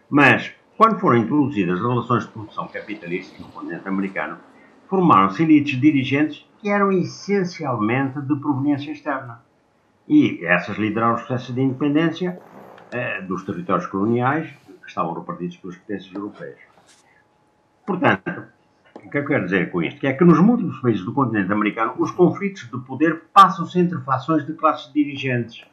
Mas, 0.09 0.51
quando 0.77 0.99
foram 0.99 1.17
introduzidas 1.17 1.79
as 1.79 1.81
relações 1.81 2.25
de 2.25 2.31
produção 2.31 2.67
capitalistas 2.67 3.39
no 3.39 3.47
continente 3.47 3.87
americano, 3.87 4.37
formaram-se 4.89 5.43
elites 5.43 5.79
dirigentes 5.79 6.45
que 6.59 6.69
eram 6.69 6.91
essencialmente 6.91 8.19
de 8.21 8.35
proveniência 8.35 8.91
externa. 8.91 9.41
E 10.07 10.43
essas 10.45 10.77
lideraram 10.77 11.15
os 11.15 11.21
processos 11.21 11.55
de 11.55 11.61
independência 11.61 12.39
eh, 12.91 13.21
dos 13.21 13.43
territórios 13.45 13.87
coloniais 13.87 14.49
que 14.65 14.87
estavam 14.87 15.13
repartidos 15.13 15.55
pelas 15.57 15.77
potências 15.77 16.13
europeias. 16.13 16.59
Portanto, 17.85 18.43
o 19.05 19.09
que 19.09 19.17
é 19.17 19.21
eu 19.21 19.25
quero 19.25 19.45
dizer 19.45 19.71
com 19.71 19.81
isto? 19.81 19.99
Que 19.99 20.07
é 20.07 20.13
que 20.13 20.23
nos 20.23 20.39
múltiplos 20.39 20.79
países 20.79 21.03
do 21.03 21.13
continente 21.13 21.51
americano 21.51 21.93
os 21.97 22.11
conflitos 22.11 22.69
de 22.69 22.77
poder 22.79 23.23
passam-se 23.33 23.79
entre 23.79 23.99
fações 24.01 24.45
de 24.45 24.53
classes 24.53 24.91
dirigentes. 24.93 25.65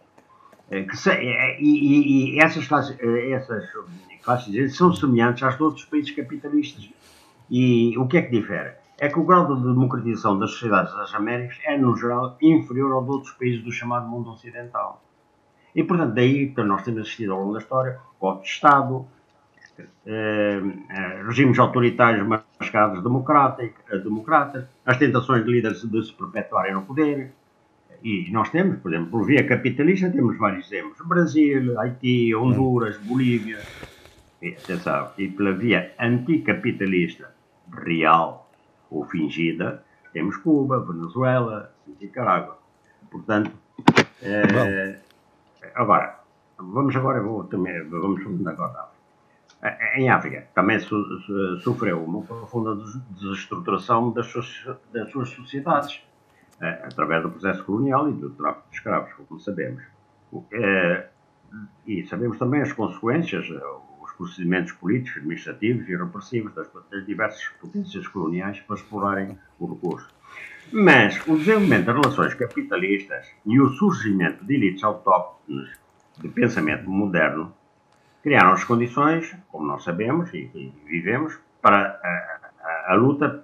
Eh, 0.70 0.86
se, 0.92 1.10
eh, 1.10 1.60
e, 1.60 2.34
e, 2.36 2.40
essas, 2.40 2.66
classes, 2.66 2.96
essas 3.00 3.64
classes 4.22 4.46
dirigentes 4.46 4.76
são 4.76 4.92
semelhantes 4.92 5.42
às 5.42 5.56
de 5.56 5.62
outros 5.62 5.84
países 5.84 6.10
capitalistas. 6.10 6.90
E 7.50 7.96
o 7.96 8.06
que 8.06 8.18
é 8.18 8.22
que 8.22 8.30
difere? 8.30 8.72
É 8.98 9.08
que 9.08 9.18
o 9.18 9.24
grau 9.24 9.54
de 9.54 9.62
democratização 9.62 10.38
das 10.38 10.50
sociedades 10.50 10.92
das 10.94 11.14
Américas 11.14 11.58
é, 11.64 11.78
no 11.78 11.96
geral, 11.96 12.36
inferior 12.42 12.92
ao 12.92 13.04
de 13.04 13.10
outros 13.10 13.32
países 13.32 13.62
do 13.62 13.70
chamado 13.70 14.08
mundo 14.08 14.30
ocidental. 14.30 15.02
E, 15.74 15.84
portanto, 15.84 16.14
daí 16.14 16.52
que 16.52 16.62
nós 16.62 16.82
temos 16.82 17.02
assistido 17.02 17.32
ao 17.32 17.40
longo 17.40 17.52
da 17.52 17.60
história 17.60 18.00
golpe 18.20 18.42
de 18.42 18.48
Estado, 18.48 19.06
eh, 20.06 20.60
eh, 20.90 21.22
regimes 21.24 21.58
autoritários 22.74 23.04
mascarados 23.04 24.04
democratas, 24.04 24.64
as 24.84 24.98
tentações 24.98 25.44
de 25.44 25.50
líderes 25.50 25.82
de 25.82 26.04
se 26.04 26.12
perpetuarem 26.12 26.74
no 26.74 26.82
poder. 26.82 27.32
E 28.02 28.30
nós 28.30 28.50
temos, 28.50 28.78
por 28.78 28.92
exemplo, 28.92 29.10
por 29.10 29.26
via 29.26 29.46
capitalista, 29.46 30.10
temos 30.10 30.38
vários 30.38 30.70
exemplos: 30.70 30.98
Brasil, 31.06 31.78
Haiti, 31.80 32.34
Honduras, 32.34 32.96
Bolívia. 32.98 33.58
E, 34.40 34.50
atenção, 34.50 35.10
e 35.18 35.26
pela 35.28 35.52
via 35.52 35.92
anticapitalista, 35.98 37.34
real 37.72 38.48
ou 38.88 39.04
fingida, 39.04 39.82
temos 40.12 40.36
Cuba, 40.36 40.78
Venezuela, 40.78 41.74
Nicarágua. 42.00 42.56
Portanto, 43.10 43.50
eh, 44.22 45.00
agora, 45.74 46.20
vamos 46.56 46.94
agora, 46.94 47.20
vou, 47.20 47.44
também, 47.44 47.82
vamos 47.88 48.46
agora 48.46 48.97
em 49.96 50.08
África 50.08 50.46
também 50.54 50.78
sofreu 50.78 52.04
uma 52.04 52.22
profunda 52.22 52.76
desestruturação 53.10 54.12
das 54.12 54.26
suas, 54.26 54.66
das 54.92 55.10
suas 55.10 55.30
sociedades, 55.30 56.00
eh, 56.60 56.82
através 56.84 57.22
do 57.22 57.30
processo 57.30 57.64
colonial 57.64 58.08
e 58.08 58.12
do 58.12 58.30
tráfico 58.30 58.68
de 58.70 58.76
escravos, 58.76 59.12
como 59.14 59.40
sabemos. 59.40 59.82
Eh, 60.52 61.06
e 61.86 62.06
sabemos 62.06 62.38
também 62.38 62.60
as 62.62 62.72
consequências, 62.72 63.46
eh, 63.50 63.60
os 64.00 64.12
procedimentos 64.12 64.72
políticos, 64.72 65.16
administrativos 65.18 65.88
e 65.88 65.96
repressivos 65.96 66.54
das, 66.54 66.68
das 66.90 67.04
diversas 67.04 67.44
potências 67.60 68.06
coloniais 68.06 68.60
para 68.60 68.76
explorarem 68.76 69.38
o 69.58 69.66
recurso. 69.66 70.08
Mas 70.72 71.20
o 71.26 71.36
desenvolvimento 71.36 71.86
das 71.86 71.96
relações 71.96 72.34
capitalistas 72.34 73.26
e 73.44 73.60
o 73.60 73.70
surgimento 73.70 74.44
de 74.44 74.54
elites 74.54 74.84
autóctones 74.84 75.70
de 76.18 76.28
pensamento 76.28 76.88
moderno 76.88 77.54
criaram 78.28 78.52
as 78.52 78.62
condições, 78.62 79.34
como 79.50 79.64
nós 79.64 79.82
sabemos 79.82 80.34
e, 80.34 80.50
e 80.54 80.70
vivemos, 80.84 81.38
para 81.62 81.78
a, 81.78 82.50
a, 82.62 82.92
a, 82.92 82.94
luta 82.94 83.42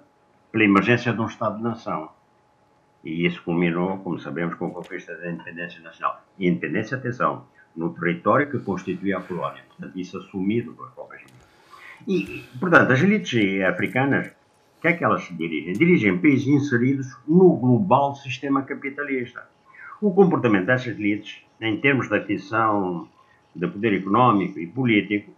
pela 0.51 0.63
emergência 0.63 1.11
de 1.11 1.19
um 1.19 1.25
Estado-nação. 1.25 2.11
E 3.03 3.25
isso 3.25 3.41
culminou, 3.41 3.97
como 3.97 4.19
sabemos, 4.19 4.53
com 4.53 4.67
a 4.67 4.69
conquista 4.69 5.15
da 5.17 5.31
independência 5.31 5.81
nacional. 5.81 6.23
E 6.37 6.47
independência, 6.47 6.97
atenção, 6.97 7.45
no 7.75 7.95
território 7.95 8.47
que 8.47 8.59
constituía 8.59 9.17
a 9.17 9.21
colónia. 9.21 9.63
Portanto, 9.69 9.99
isso 9.99 10.19
assumido 10.19 10.73
pelas 10.73 10.93
próprias 10.93 11.23
elites. 11.23 11.47
E, 12.07 12.59
portanto, 12.59 12.91
as 12.91 13.01
elites 13.01 13.63
africanas, 13.63 14.27
o 14.77 14.81
que 14.81 14.87
é 14.87 14.93
que 14.93 15.03
elas 15.03 15.27
dirigem? 15.35 15.73
Dirigem 15.73 16.19
países 16.19 16.47
inseridos 16.47 17.07
no 17.27 17.55
global 17.57 18.13
sistema 18.13 18.61
capitalista. 18.61 19.49
O 19.99 20.13
comportamento 20.13 20.67
dessas 20.67 20.95
elites, 20.95 21.41
em 21.59 21.81
termos 21.81 22.07
de 22.07 22.15
aquisição 22.15 23.09
de 23.55 23.67
poder 23.67 23.93
económico 23.93 24.59
e 24.59 24.67
político 24.67 25.31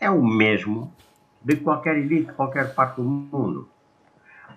é 0.00 0.10
o 0.10 0.24
mesmo 0.24 0.92
de 1.42 1.56
qualquer 1.56 1.96
elite, 1.98 2.26
de 2.26 2.32
qualquer 2.32 2.74
parte 2.74 2.96
do 2.96 3.04
mundo. 3.04 3.68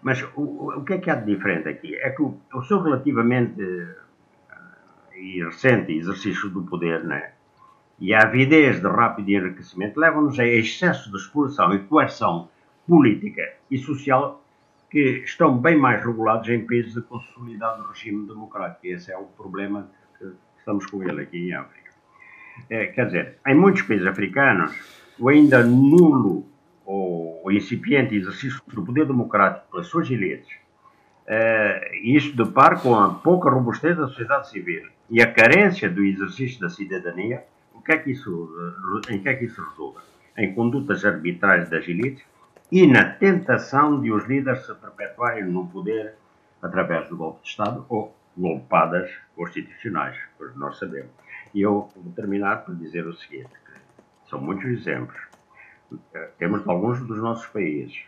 Mas 0.01 0.23
o, 0.35 0.73
o 0.77 0.83
que 0.83 0.93
é 0.93 0.97
que 0.99 1.09
há 1.09 1.15
de 1.15 1.33
diferente 1.33 1.67
aqui? 1.67 1.95
É 1.95 2.09
que 2.11 2.21
o, 2.21 2.37
o 2.53 2.61
seu 2.63 2.81
relativamente 2.81 3.61
uh, 3.61 5.17
e 5.17 5.43
recente 5.43 5.91
exercício 5.91 6.49
do 6.49 6.63
poder 6.63 7.03
né, 7.03 7.31
e 7.99 8.13
a 8.13 8.21
avidez 8.21 8.79
de 8.79 8.87
rápido 8.87 9.29
enriquecimento 9.29 9.99
levam-nos 9.99 10.39
a 10.39 10.45
excesso 10.45 11.09
de 11.11 11.17
exploração 11.17 11.73
e 11.73 11.79
coerção 11.79 12.47
política 12.87 13.41
e 13.71 13.77
social 13.77 14.43
que 14.89 15.23
estão 15.25 15.57
bem 15.57 15.75
mais 15.75 16.03
regulados 16.05 16.47
em 16.47 16.65
países 16.65 16.93
de 16.93 17.01
consolidado 17.01 17.87
regime 17.87 18.27
democrático. 18.27 18.85
Esse 18.85 19.11
é 19.11 19.17
o 19.17 19.25
problema 19.25 19.89
que 20.17 20.31
estamos 20.59 20.85
com 20.85 21.03
ele 21.03 21.23
aqui 21.23 21.49
em 21.49 21.53
África. 21.53 21.86
É, 22.69 22.87
quer 22.87 23.05
dizer, 23.05 23.37
em 23.45 23.55
muitos 23.55 23.81
países 23.83 24.05
africanos, 24.05 24.73
o 25.19 25.29
ainda 25.29 25.63
nulo 25.63 26.45
ou 26.85 27.51
incipiente 27.51 28.15
exercício 28.15 28.61
do 28.67 28.83
poder 28.83 29.05
democrático 29.05 29.71
pelas 29.71 29.87
suas 29.87 30.09
elites, 30.09 30.53
é, 31.25 31.97
isto 32.03 32.41
de 32.41 32.51
par 32.51 32.81
com 32.81 32.95
a 32.95 33.13
pouca 33.13 33.49
robustez 33.49 33.97
da 33.97 34.07
sociedade 34.07 34.49
civil 34.49 34.87
e 35.09 35.21
a 35.21 35.31
carência 35.31 35.89
do 35.89 36.03
exercício 36.03 36.59
da 36.59 36.69
cidadania, 36.69 37.43
o 37.73 37.81
que 37.81 37.91
é 37.91 37.97
que 37.97 38.11
isso, 38.11 38.49
em 39.09 39.19
que 39.19 39.29
é 39.29 39.33
que 39.35 39.45
isso 39.45 39.61
resulta? 39.61 40.01
Em 40.37 40.53
condutas 40.53 41.03
arbitrárias 41.03 41.69
das 41.69 41.87
elites 41.87 42.23
e 42.71 42.85
na 42.85 43.03
tentação 43.03 44.01
de 44.01 44.11
os 44.11 44.25
líderes 44.25 44.65
se 44.65 44.73
perpetuarem 44.75 45.45
no 45.45 45.67
poder 45.67 46.15
através 46.61 47.07
do 47.09 47.17
golpe 47.17 47.43
de 47.43 47.49
Estado 47.49 47.85
ou 47.89 48.15
golpadas 48.35 49.09
constitucionais, 49.35 50.17
pois 50.37 50.55
nós 50.55 50.77
sabemos. 50.77 51.09
E 51.53 51.61
eu 51.61 51.89
vou 51.95 52.13
terminar 52.13 52.65
por 52.65 52.75
dizer 52.75 53.05
o 53.07 53.15
seguinte: 53.15 53.49
são 54.29 54.41
muitos 54.41 54.65
exemplos. 54.65 55.17
Eh, 56.13 56.29
temos 56.37 56.67
alguns 56.67 56.99
dos 57.05 57.17
nossos 57.19 57.47
países. 57.47 58.05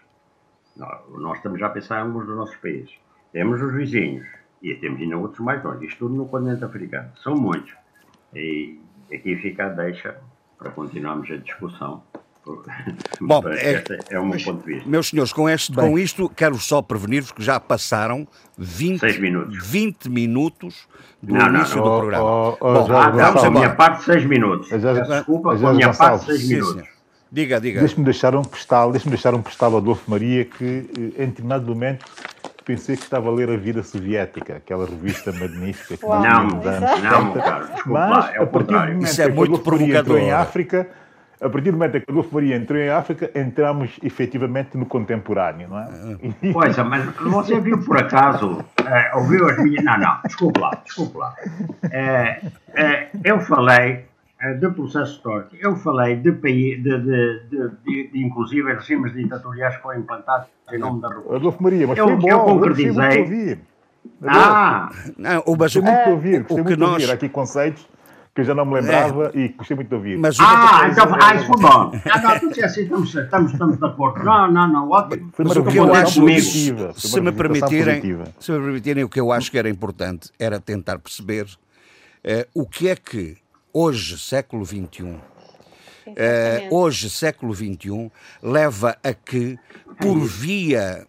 Nós 0.76 1.38
estamos 1.38 1.60
já 1.60 1.68
a 1.68 1.72
pensar 1.72 2.00
em 2.00 2.08
alguns 2.08 2.26
dos 2.26 2.36
nossos 2.36 2.56
países. 2.58 2.94
Temos 3.32 3.62
os 3.62 3.74
vizinhos 3.74 4.28
e 4.62 4.76
temos 4.76 5.02
ainda 5.02 5.18
outros 5.18 5.40
mais 5.40 5.64
longe. 5.64 5.86
Isto 5.86 6.00
tudo 6.00 6.16
no 6.16 6.28
continente 6.28 6.64
africano. 6.64 7.12
São 7.18 7.36
muitos. 7.36 7.74
E 8.34 8.80
aqui 9.12 9.36
fica 9.38 9.66
a 9.66 9.70
deixa 9.70 10.20
para 10.58 10.72
continuarmos 10.72 11.30
a 11.32 11.38
discussão. 11.38 12.04
Bom, 13.22 13.42
é, 13.48 13.84
é 14.10 14.20
o 14.20 14.26
meu 14.26 14.42
ponto 14.44 14.66
de 14.66 14.74
vista. 14.74 14.90
Meus 14.90 15.10
senhores, 15.10 15.34
com, 15.34 15.50
este, 15.50 15.74
com 15.74 16.00
isto 16.00 16.30
quero 16.30 16.58
só 16.58 16.82
prevenir-vos 16.82 17.32
que 17.32 17.44
já 17.44 17.60
passaram 17.60 18.28
20 18.58 19.20
minutos, 19.20 19.68
20 19.68 20.10
minutos 20.10 20.88
do 21.22 21.34
não, 21.34 21.48
início 21.48 21.78
não, 21.78 21.84
do 21.84 21.90
oh, 21.90 22.00
programa. 22.00 22.26
Oh, 22.26 22.58
oh, 22.60 22.74
Bom, 22.74 22.94
ah, 22.94 23.10
vamos 23.10 23.44
a 23.44 23.52
minha 23.52 23.70
parte 23.76 24.04
6 24.04 24.26
minutos. 24.26 24.70
Desculpa, 24.70 25.54
a 25.54 25.74
minha 25.74 25.94
parte 25.94 26.26
6 26.26 26.48
minutos. 26.50 26.82
Sim, 26.82 26.88
diga, 27.32 27.60
diga. 27.60 27.80
Deixe-me 27.82 28.06
deixar 28.06 28.36
um 28.36 28.44
postal, 28.44 28.92
deixe-me 28.92 29.12
deixar 29.12 29.36
um 29.36 29.42
postal 29.42 29.74
ao 29.74 29.78
Adolfo 29.78 30.10
Maria 30.10 30.46
que 30.46 30.90
eh, 30.98 31.24
em 31.24 31.28
determinado 31.28 31.68
momento 31.68 32.06
pensei 32.66 32.96
que 32.96 33.04
estava 33.04 33.30
a 33.30 33.32
ler 33.32 33.50
a 33.50 33.58
Vida 33.58 33.82
Soviética, 33.82 34.58
aquela 34.58 34.86
revista 34.86 35.32
magnífica 35.32 35.98
que 35.98 36.06
Uau, 36.06 36.22
não, 36.22 36.48
não, 36.48 37.24
não, 37.24 37.34
cara, 37.34 37.66
desculpa, 37.66 38.08
Mas, 38.08 38.36
é 38.36 38.42
o 38.42 38.48
contrário. 38.48 39.04
Isso 39.04 39.22
é 39.22 39.30
muito 39.30 39.58
provocador. 39.60 40.20
Em 40.20 40.32
África, 40.32 40.88
a 41.42 41.50
partir 41.50 41.72
do 41.72 41.78
momento 41.78 41.96
em 41.96 42.02
que 42.02 42.12
Adolfo 42.12 42.36
Maria 42.36 42.56
entrou 42.58 42.78
em 42.78 42.90
África, 42.90 43.32
entramos 43.34 43.98
efetivamente 44.04 44.78
no 44.78 44.86
contemporâneo, 44.86 45.70
não 45.70 45.80
é? 45.80 45.88
Pois 46.52 46.78
é, 46.78 46.84
mas 46.84 47.06
você 47.16 47.60
viu 47.60 47.80
por 47.80 47.98
acaso, 47.98 48.64
é, 48.86 49.16
ouviu 49.16 49.48
as 49.48 49.58
minhas. 49.58 49.84
Não, 49.84 49.98
não, 49.98 50.18
desculpe 50.26 50.60
lá, 50.60 50.82
desculpe 50.84 51.18
lá. 51.18 51.34
É, 51.92 52.42
é, 52.74 53.10
eu 53.24 53.40
falei 53.40 54.06
é, 54.42 54.54
de 54.54 54.70
processo 54.70 55.14
histórico, 55.14 55.56
eu 55.56 55.78
falei 55.78 56.18
de, 56.18 56.32
país, 56.34 56.84
de, 56.84 56.98
de, 56.98 57.40
de, 57.50 57.70
de, 57.86 58.08
de 58.12 58.24
inclusive 58.26 58.74
regimes 58.74 59.14
ditatoriais 59.14 59.78
que 59.78 59.82
foram 59.82 60.00
implantados 60.00 60.48
em 60.72 60.78
nome 60.78 61.02
da 61.02 61.08
República. 61.08 61.36
Adolfo 61.38 61.64
Maria, 61.64 61.88
mas 61.88 61.98
eu, 61.98 62.08
foi 62.08 62.16
bom, 62.18 62.30
eu 62.30 62.40
concretizei. 62.42 63.60
Ah! 64.26 64.90
Não, 65.18 65.44
o, 65.46 65.56
mas, 65.58 65.76
muito 65.76 66.04
de 66.04 66.10
ouvir, 66.10 66.40
gostei 66.40 66.64
muito 66.64 66.78
de 66.78 66.84
ouvir 66.84 67.12
aqui 67.12 67.30
conceitos 67.30 67.88
que 68.40 68.42
eu 68.42 68.46
já 68.46 68.56
não 68.56 68.66
me 68.66 68.76
lembrava 68.76 69.32
é. 69.34 69.40
e 69.40 69.48
gostei 69.50 69.76
muito 69.76 69.90
de 69.90 69.96
ouvir. 69.96 70.18
Mas 70.18 70.38
ah, 70.40 70.88
então, 70.90 71.16
ah, 71.20 71.36
isso 71.36 71.46
foi 71.46 71.62
bom. 71.62 71.92
Ah, 72.10 72.22
não, 72.22 72.40
tu 72.40 72.64
assim, 72.64 72.82
estamos, 72.84 73.16
estamos, 73.16 73.52
estamos 73.52 73.78
de 73.78 73.86
acordo. 73.86 74.24
Não, 74.24 74.52
não, 74.52 74.68
não, 74.68 74.90
ótimo. 74.90 75.32
Uma 75.38 75.54
o 75.54 75.66
que 75.66 75.78
eu 75.78 75.94
acho, 75.94 76.22
positiva, 76.22 76.94
se, 76.96 77.22
me 77.22 77.32
permitirem, 77.32 78.02
se 78.40 78.52
me 78.52 78.60
permitirem, 78.60 79.04
o 79.04 79.10
que 79.10 79.20
eu 79.20 79.32
acho 79.32 79.52
que 79.52 79.58
era 79.58 79.70
importante 79.70 80.30
era 80.40 80.60
tentar 80.60 81.00
perceber 81.00 81.48
eh, 82.24 82.48
o 82.54 82.66
que 82.66 82.90
é 82.90 82.96
que 82.96 83.38
hoje, 83.74 84.18
século 84.18 84.66
XXI, 84.66 85.16
eh, 86.16 86.68
hoje, 86.72 87.10
século 87.10 87.54
XXI, 87.54 88.12
leva 88.42 88.98
a 89.04 89.14
que, 89.14 89.58
por 90.00 90.18
via 90.20 91.06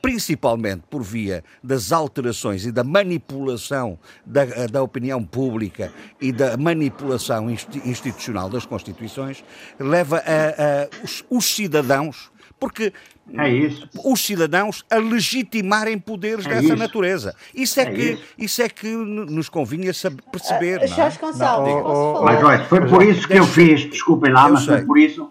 principalmente 0.00 0.82
por 0.90 1.02
via 1.02 1.44
das 1.62 1.92
alterações 1.92 2.66
e 2.66 2.72
da 2.72 2.84
manipulação 2.84 3.98
da, 4.24 4.44
da 4.70 4.82
opinião 4.82 5.24
pública 5.24 5.92
e 6.20 6.32
da 6.32 6.56
manipulação 6.56 7.50
institucional 7.50 8.48
das 8.48 8.66
Constituições, 8.66 9.44
leva 9.78 10.18
a, 10.18 10.20
a 10.22 11.04
os, 11.04 11.24
os 11.30 11.44
cidadãos 11.44 12.32
porque 12.58 12.92
é 13.32 13.48
isso. 13.48 13.88
os 14.04 14.24
cidadãos 14.24 14.84
a 14.90 14.96
legitimarem 14.96 15.98
poderes 15.98 16.46
é 16.46 16.50
dessa 16.50 16.64
isso. 16.64 16.76
natureza. 16.76 17.34
Isso 17.54 17.80
é, 17.80 17.82
é 17.82 17.86
que, 17.86 18.02
isso. 18.02 18.22
isso. 18.38 18.62
é 18.62 18.68
que 18.68 18.86
nos 18.86 19.48
convinha 19.48 19.92
perceber. 20.30 20.82
Uh, 20.82 20.88
Jorge 20.88 21.18
Gonçalves, 21.18 21.74
não, 21.74 21.82
posso 21.82 22.12
falar? 22.12 22.32
Mas 22.32 22.44
olha, 22.44 22.64
foi 22.64 22.86
por 22.86 23.02
isso 23.02 23.26
que 23.26 23.34
eu 23.34 23.46
fiz, 23.46 23.90
desculpem 23.90 24.32
lá, 24.32 24.48
mas 24.48 24.64
sei. 24.64 24.76
foi 24.76 24.86
por 24.86 24.98
isso. 24.98 25.30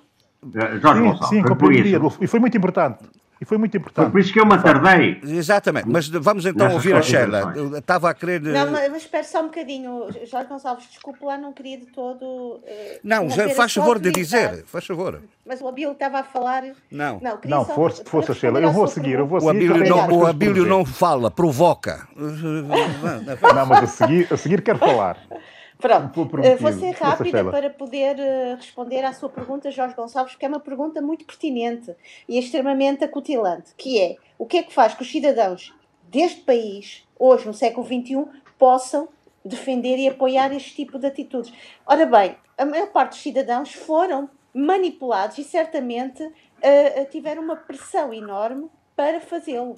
Jorge 0.54 1.00
sim, 1.02 1.08
Gonçalves, 1.08 1.30
sim, 1.30 1.42
foi 1.42 1.56
por 1.56 1.74
isso. 1.74 2.18
E 2.22 2.28
foi 2.28 2.40
muito 2.40 2.58
importante. 2.58 3.00
E 3.44 3.46
foi 3.46 3.58
muito 3.58 3.76
importante. 3.76 4.06
Foi 4.06 4.12
por 4.14 4.22
isso 4.22 4.32
que 4.32 4.40
eu 4.40 4.46
me 4.46 4.58
tardei. 4.58 5.20
Exatamente, 5.22 5.86
mas 5.90 6.08
vamos 6.08 6.46
então 6.46 6.68
Nessas 6.68 6.76
ouvir 6.76 6.96
a 6.96 7.02
Sheila. 7.02 7.54
Eu 7.58 7.78
estava 7.78 8.10
a 8.10 8.14
querer. 8.14 8.42
Não, 8.42 8.72
mas 8.72 8.96
espere 8.96 9.26
só 9.26 9.42
um 9.42 9.48
bocadinho. 9.48 10.08
Jorge 10.26 10.48
Gonçalves, 10.48 10.88
desculpe 10.88 11.26
lá, 11.26 11.38
não 11.38 11.52
queria 11.52 11.78
de 11.78 11.88
todo. 11.88 12.24
Uh, 12.24 12.62
não, 13.04 13.30
já, 13.30 13.50
faz 13.50 13.74
favor 13.74 14.00
de 14.00 14.12
dizer, 14.12 14.64
faz 14.66 14.86
favor. 14.86 15.22
Mas 15.46 15.60
o 15.60 15.68
Abílio 15.68 15.92
estava 15.92 16.20
a 16.20 16.24
falar. 16.24 16.64
Não, 16.90 17.20
não, 17.20 17.38
não 17.44 17.66
força, 17.66 18.06
força 18.06 18.34
Sheila. 18.34 18.62
Eu 18.62 18.72
vou 18.72 18.88
seguir, 18.88 19.20
eu 19.20 19.28
vou 19.28 19.42
seguir. 19.42 19.70
O 19.70 19.76
Abílio, 19.76 19.90
não, 19.90 20.20
o 20.20 20.26
Abílio 20.26 20.66
não 20.66 20.86
fala, 20.86 21.30
provoca. 21.30 22.08
não, 22.16 23.66
mas 23.66 23.84
a 23.84 23.88
seguir, 23.88 24.28
a 24.32 24.38
seguir 24.38 24.62
quero 24.62 24.80
falar. 24.80 25.18
Pronto, 25.80 26.22
uh, 26.22 26.58
vou 26.58 26.74
ser 26.74 26.92
rápida 26.92 27.44
para 27.46 27.70
poder 27.70 28.16
uh, 28.16 28.56
responder 28.56 29.04
à 29.04 29.14
sua 29.14 29.30
pergunta, 29.30 29.72
Jorge 29.72 29.96
Gonçalves, 29.96 30.34
porque 30.34 30.46
é 30.46 30.50
uma 30.50 30.60
pergunta 30.60 31.02
muito 31.02 31.26
pertinente 31.26 31.94
e 32.28 32.38
extremamente 32.38 33.04
acutilante, 33.04 33.74
que 33.78 34.00
é, 34.00 34.16
o 34.38 34.46
que 34.46 34.58
é 34.58 34.64
que 34.64 34.74
faz 34.74 34.94
que 34.94 35.02
os 35.02 35.12
cidadãos 35.12 35.74
deste 36.04 36.42
país, 36.42 37.08
hoje 37.18 37.46
no 37.46 37.54
século 37.54 37.86
XXI, 37.86 38.26
possam 38.58 39.10
defender 39.44 39.98
e 39.98 40.08
apoiar 40.08 40.54
este 40.54 40.76
tipo 40.76 40.98
de 40.98 41.08
atitudes? 41.08 41.52
Ora 41.86 42.06
bem, 42.06 42.38
a 42.58 42.66
maior 42.66 42.88
parte 42.88 43.12
dos 43.12 43.22
cidadãos 43.22 43.74
foram 43.74 44.30
manipulados 44.54 45.38
e 45.38 45.44
certamente 45.44 46.24
uh, 46.24 47.06
tiveram 47.10 47.42
uma 47.42 47.56
pressão 47.56 48.14
enorme 48.14 48.70
para 48.96 49.20
fazê-lo. 49.20 49.76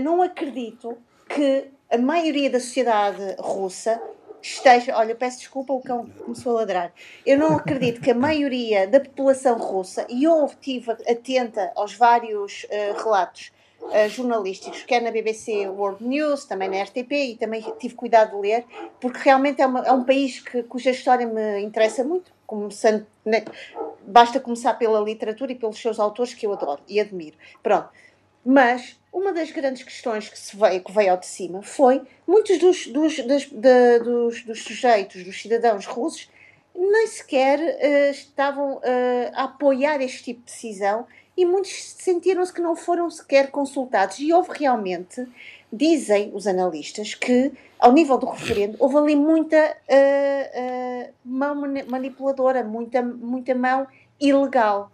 não 0.00 0.22
acredito 0.22 0.96
que 1.28 1.68
a 1.90 1.98
maioria 1.98 2.48
da 2.48 2.60
sociedade 2.60 3.36
russa 3.40 4.00
esteja. 4.54 4.96
Olha, 4.96 5.14
peço 5.14 5.38
desculpa, 5.38 5.72
o 5.72 5.80
cão 5.80 6.06
começou 6.24 6.52
a 6.52 6.60
ladrar. 6.60 6.92
Eu 7.24 7.38
não 7.38 7.56
acredito 7.56 8.00
que 8.00 8.10
a 8.10 8.14
maioria 8.14 8.86
da 8.86 9.00
população 9.00 9.58
russa, 9.58 10.06
e 10.08 10.24
eu 10.24 10.46
estive 10.46 10.92
atenta 10.92 11.72
aos 11.74 11.94
vários 11.94 12.64
uh, 12.64 13.02
relatos 13.02 13.52
uh, 13.82 14.08
jornalísticos, 14.08 14.82
quer 14.84 15.02
na 15.02 15.10
BBC 15.10 15.68
World 15.68 16.04
News, 16.04 16.44
também 16.44 16.68
na 16.68 16.82
RTP, 16.82 17.12
e 17.12 17.36
também 17.36 17.62
tive 17.78 17.94
cuidado 17.94 18.36
de 18.36 18.48
ler, 18.48 18.64
porque 19.00 19.18
realmente 19.20 19.60
é, 19.60 19.66
uma, 19.66 19.80
é 19.80 19.92
um 19.92 20.04
país 20.04 20.40
que, 20.40 20.62
cuja 20.62 20.90
história 20.90 21.26
me 21.26 21.60
interessa 21.60 22.04
muito, 22.04 22.32
começando. 22.46 23.06
Né, 23.24 23.44
basta 24.06 24.38
começar 24.38 24.74
pela 24.74 25.00
literatura 25.00 25.52
e 25.52 25.54
pelos 25.54 25.78
seus 25.78 25.98
autores 25.98 26.32
que 26.32 26.46
eu 26.46 26.52
adoro 26.52 26.80
e 26.88 27.00
admiro. 27.00 27.36
Pronto. 27.62 27.88
Mas 28.44 28.96
uma 29.16 29.32
das 29.32 29.50
grandes 29.50 29.82
questões 29.82 30.28
que, 30.28 30.38
se 30.38 30.54
veio, 30.54 30.84
que 30.84 30.92
veio 30.92 31.12
ao 31.12 31.16
de 31.16 31.24
cima 31.24 31.62
foi 31.62 32.02
muitos 32.26 32.58
dos, 32.58 32.86
dos, 32.88 33.18
das, 33.20 33.46
dos, 33.46 34.42
dos 34.44 34.62
sujeitos, 34.62 35.24
dos 35.24 35.40
cidadãos 35.40 35.86
russos, 35.86 36.30
nem 36.74 37.06
sequer 37.06 37.58
uh, 37.58 38.10
estavam 38.10 38.74
uh, 38.74 38.82
a 39.32 39.44
apoiar 39.44 40.02
este 40.02 40.22
tipo 40.22 40.40
de 40.40 40.52
decisão 40.52 41.06
e 41.34 41.46
muitos 41.46 41.94
sentiram-se 41.96 42.52
que 42.52 42.60
não 42.60 42.76
foram 42.76 43.08
sequer 43.10 43.50
consultados. 43.50 44.18
E 44.18 44.30
houve 44.34 44.50
realmente, 44.52 45.26
dizem 45.72 46.30
os 46.34 46.46
analistas, 46.46 47.14
que 47.14 47.52
ao 47.78 47.92
nível 47.92 48.18
do 48.18 48.26
referendo 48.26 48.76
houve 48.78 48.98
ali 48.98 49.16
muita 49.16 49.78
uh, 49.88 51.12
mão 51.24 51.54
manipuladora, 51.88 52.62
muita, 52.62 53.00
muita 53.00 53.54
mão 53.54 53.86
ilegal. 54.20 54.90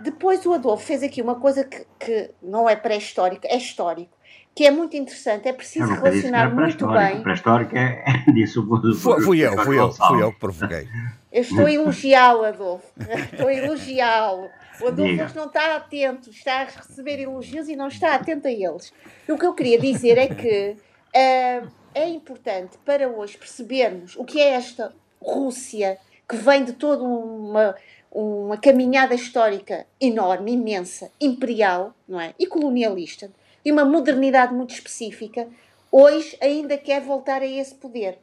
Depois 0.00 0.44
o 0.46 0.52
Adolfo 0.52 0.84
fez 0.84 1.02
aqui 1.02 1.20
uma 1.20 1.36
coisa 1.36 1.64
que, 1.64 1.86
que 1.98 2.30
não 2.42 2.68
é 2.68 2.76
pré-histórico, 2.76 3.46
é 3.46 3.56
histórico, 3.56 4.16
que 4.54 4.66
é 4.66 4.70
muito 4.70 4.96
interessante, 4.96 5.48
é 5.48 5.52
preciso 5.52 5.92
relacionar 5.92 6.52
muito 6.52 6.86
bem. 6.88 7.22
Pré-histórico 7.22 7.76
é, 7.76 8.04
é 8.26 8.32
disso. 8.32 8.66
Foi, 8.96 9.22
fui 9.22 9.40
eu, 9.40 9.56
fui 9.64 9.78
eu, 9.78 9.92
fui 9.92 10.22
eu 10.22 10.32
que 10.32 10.40
provoquei. 10.40 10.88
Eu 11.30 11.42
estou 11.42 11.66
a 11.66 11.72
elogiá-lo, 11.72 12.44
Adolfo. 12.44 12.86
Estou 12.98 13.48
a 13.48 13.54
elogiá-lo. 13.54 14.48
O 14.80 14.88
Adolfo 14.88 15.36
não 15.36 15.46
está 15.46 15.76
atento, 15.76 16.30
está 16.30 16.62
a 16.62 16.64
receber 16.64 17.20
elogios 17.20 17.68
e 17.68 17.76
não 17.76 17.88
está 17.88 18.14
atento 18.14 18.48
a 18.48 18.50
eles. 18.50 18.92
E 19.28 19.32
o 19.32 19.38
que 19.38 19.46
eu 19.46 19.54
queria 19.54 19.78
dizer 19.78 20.16
é 20.18 20.28
que 20.28 20.76
uh, 21.14 21.68
é 21.94 22.08
importante 22.08 22.78
para 22.84 23.08
hoje 23.08 23.36
percebermos 23.36 24.16
o 24.16 24.24
que 24.24 24.40
é 24.40 24.50
esta 24.50 24.92
Rússia 25.20 25.98
que 26.28 26.36
vem 26.36 26.64
de 26.64 26.74
toda 26.74 27.02
uma 27.02 27.74
uma 28.10 28.56
caminhada 28.56 29.14
histórica 29.14 29.86
enorme, 30.00 30.52
imensa, 30.52 31.10
imperial, 31.20 31.94
não 32.08 32.20
é? 32.20 32.34
E 32.38 32.46
colonialista, 32.46 33.30
de 33.64 33.72
uma 33.72 33.84
modernidade 33.84 34.54
muito 34.54 34.74
específica, 34.74 35.48
hoje 35.92 36.36
ainda 36.40 36.76
quer 36.78 37.00
voltar 37.00 37.42
a 37.42 37.46
esse 37.46 37.74
poder. 37.74 38.18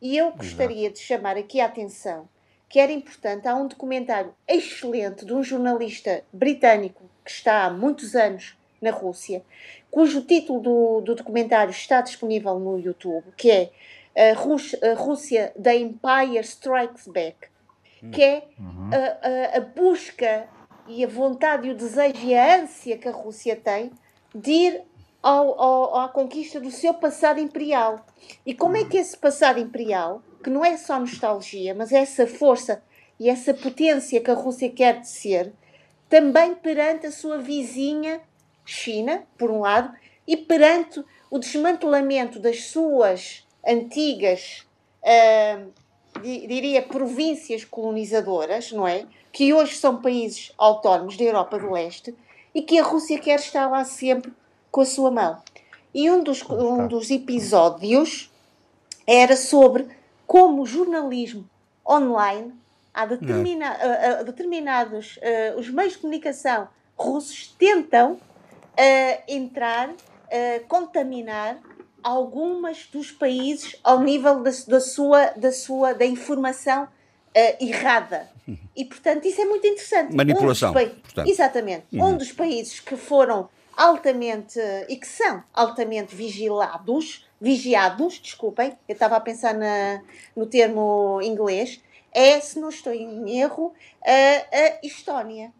E 0.00 0.16
eu 0.16 0.30
gostaria 0.32 0.90
de 0.90 0.98
chamar 0.98 1.36
aqui 1.36 1.60
a 1.60 1.66
atenção 1.66 2.28
que 2.68 2.78
era 2.78 2.92
importante, 2.92 3.48
há 3.48 3.54
um 3.54 3.66
documentário 3.66 4.34
excelente 4.46 5.24
de 5.24 5.32
um 5.32 5.42
jornalista 5.42 6.22
britânico 6.32 7.02
que 7.24 7.30
está 7.30 7.64
há 7.64 7.70
muitos 7.70 8.14
anos 8.14 8.56
na 8.80 8.90
Rússia, 8.90 9.42
cujo 9.90 10.20
título 10.20 10.60
do, 10.60 11.00
do 11.00 11.14
documentário 11.14 11.70
está 11.70 12.00
disponível 12.00 12.58
no 12.58 12.78
YouTube, 12.78 13.24
que 13.36 13.50
é 13.50 13.70
a, 14.30 14.34
Rússia, 14.34 14.78
a 14.82 14.94
Rússia 14.94 15.52
The 15.60 15.76
Empire 15.76 16.40
Strikes 16.40 17.08
Back 17.08 17.48
que 18.12 18.22
é 18.22 18.48
uhum. 18.58 18.90
a, 18.92 19.56
a, 19.56 19.58
a, 19.58 19.60
busca 19.60 20.48
e 20.86 21.04
a 21.04 21.08
vontade 21.08 21.68
e 21.68 21.70
o 21.70 21.76
desejo 21.76 22.24
e 22.24 22.34
a 22.34 22.62
ânsia 22.62 22.96
que 22.96 23.08
a 23.08 23.12
Rússia 23.12 23.56
tem 23.56 23.90
de 24.34 24.50
ir 24.50 24.82
ao, 25.22 25.60
ao, 25.60 25.96
à 25.96 26.08
conquista 26.08 26.60
do 26.60 26.70
seu 26.70 26.94
passado 26.94 27.40
imperial. 27.40 28.04
E 28.46 28.54
como 28.54 28.76
é 28.76 28.84
que 28.84 28.96
esse 28.96 29.16
passado 29.16 29.58
imperial, 29.58 30.22
que 30.42 30.50
não 30.50 30.64
é 30.64 30.76
só 30.76 30.98
nostalgia, 30.98 31.74
mas 31.74 31.92
é 31.92 31.98
essa 31.98 32.26
força 32.26 32.82
e 33.18 33.28
essa 33.28 33.52
potência 33.52 34.20
que 34.20 34.30
a 34.30 34.34
Rússia 34.34 34.70
quer 34.70 35.04
ser, 35.04 35.52
também 36.08 36.54
perante 36.54 37.06
a 37.06 37.12
sua 37.12 37.38
vizinha 37.38 38.20
China, 38.64 39.24
por 39.36 39.50
um 39.50 39.60
lado, 39.60 39.92
e 40.26 40.36
perante 40.36 41.02
o 41.30 41.38
desmantelamento 41.38 42.38
das 42.38 42.64
suas 42.64 43.46
antigas, 43.66 44.66
uh, 45.02 45.72
diria, 46.22 46.82
províncias 46.82 47.64
colonizadoras, 47.64 48.72
não 48.72 48.86
é? 48.86 49.06
Que 49.32 49.52
hoje 49.52 49.76
são 49.76 50.00
países 50.00 50.52
autónomos 50.58 51.16
da 51.16 51.24
Europa 51.24 51.58
do 51.58 51.70
Leste 51.70 52.14
e 52.54 52.62
que 52.62 52.78
a 52.78 52.82
Rússia 52.82 53.18
quer 53.18 53.38
estar 53.38 53.68
lá 53.68 53.84
sempre 53.84 54.32
com 54.70 54.80
a 54.80 54.84
sua 54.84 55.10
mão. 55.10 55.40
E 55.94 56.10
um 56.10 56.22
dos, 56.22 56.42
um 56.48 56.86
dos 56.86 57.10
episódios 57.10 58.30
era 59.06 59.36
sobre 59.36 59.88
como 60.26 60.62
o 60.62 60.66
jornalismo 60.66 61.48
online, 61.88 62.52
há 62.92 63.06
determina, 63.06 63.72
uh, 63.72 64.20
uh, 64.20 64.24
determinados 64.24 65.16
uh, 65.16 65.58
os 65.58 65.70
meios 65.70 65.94
de 65.94 66.00
comunicação 66.00 66.68
russos 66.96 67.54
tentam 67.58 68.18
entrar, 69.26 69.92
contaminar 70.68 71.58
algumas 72.08 72.86
dos 72.86 73.10
países 73.10 73.76
ao 73.84 74.00
nível 74.00 74.42
da, 74.42 74.50
da 74.66 74.80
sua, 74.80 75.26
da 75.36 75.52
sua 75.52 75.92
da 75.92 76.06
informação 76.06 76.88
errada. 77.60 78.28
E, 78.74 78.84
portanto, 78.84 79.26
isso 79.26 79.40
é 79.40 79.44
muito 79.44 79.66
interessante. 79.66 80.16
Manipulação. 80.16 80.72
Um 80.72 81.28
Exatamente. 81.28 81.84
Uhum. 81.92 82.06
Um 82.06 82.16
dos 82.16 82.32
países 82.32 82.80
que 82.80 82.96
foram 82.96 83.48
altamente 83.76 84.58
e 84.88 84.96
que 84.96 85.06
são 85.06 85.44
altamente 85.52 86.14
vigilados, 86.16 87.28
vigiados, 87.40 88.18
desculpem, 88.18 88.76
eu 88.88 88.92
estava 88.94 89.16
a 89.16 89.20
pensar 89.20 89.54
na, 89.54 90.02
no 90.34 90.46
termo 90.46 91.20
inglês, 91.22 91.80
é, 92.10 92.40
se 92.40 92.58
não 92.58 92.70
estou 92.70 92.92
em 92.92 93.38
erro, 93.38 93.72
a, 94.04 94.56
a 94.56 94.86
Estónia. 94.86 95.52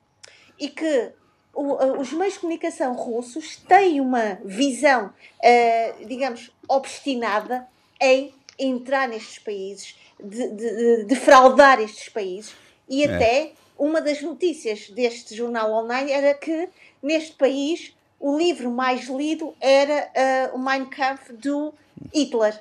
E 0.58 0.68
que 0.68 1.12
os 1.54 2.12
meios 2.12 2.34
de 2.34 2.40
comunicação 2.40 2.94
russos 2.94 3.56
têm 3.56 4.00
uma 4.00 4.38
visão, 4.44 5.06
uh, 5.06 6.06
digamos, 6.06 6.52
obstinada 6.68 7.66
em 8.00 8.32
entrar 8.58 9.08
nestes 9.08 9.38
países, 9.38 9.96
de, 10.22 10.48
de, 10.48 11.04
de 11.04 11.16
fraudar 11.16 11.80
estes 11.80 12.08
países. 12.08 12.54
E 12.88 13.04
é. 13.04 13.14
até 13.14 13.52
uma 13.76 14.00
das 14.00 14.20
notícias 14.22 14.90
deste 14.90 15.34
jornal 15.34 15.72
online 15.72 16.10
era 16.10 16.34
que 16.34 16.68
neste 17.02 17.32
país 17.32 17.94
o 18.18 18.36
livro 18.36 18.70
mais 18.70 19.06
lido 19.08 19.54
era 19.60 20.50
uh, 20.52 20.56
o 20.56 20.58
Mein 20.58 20.86
Kampf 20.86 21.32
do 21.32 21.72
Hitler. 22.12 22.60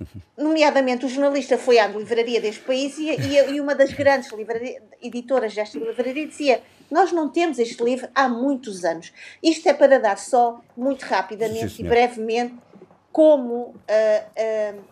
Nomeadamente, 0.36 1.06
o 1.06 1.08
jornalista 1.08 1.56
foi 1.56 1.78
à 1.78 1.86
livraria 1.86 2.40
deste 2.40 2.62
país 2.62 2.98
e, 2.98 3.10
e, 3.10 3.54
e 3.54 3.60
uma 3.60 3.74
das 3.74 3.92
grandes 3.92 4.28
editoras 5.00 5.54
desta 5.54 5.78
livraria 5.78 6.26
dizia: 6.26 6.60
Nós 6.90 7.12
não 7.12 7.28
temos 7.28 7.58
este 7.58 7.82
livro 7.82 8.08
há 8.14 8.28
muitos 8.28 8.84
anos. 8.84 9.12
Isto 9.42 9.68
é 9.68 9.74
para 9.74 9.98
dar 9.98 10.18
só, 10.18 10.60
muito 10.76 11.02
rapidamente 11.02 11.76
Sim, 11.76 11.84
e 11.84 11.88
brevemente, 11.88 12.54
como 13.10 13.54
uh, 13.54 13.74
uh, 13.74 14.84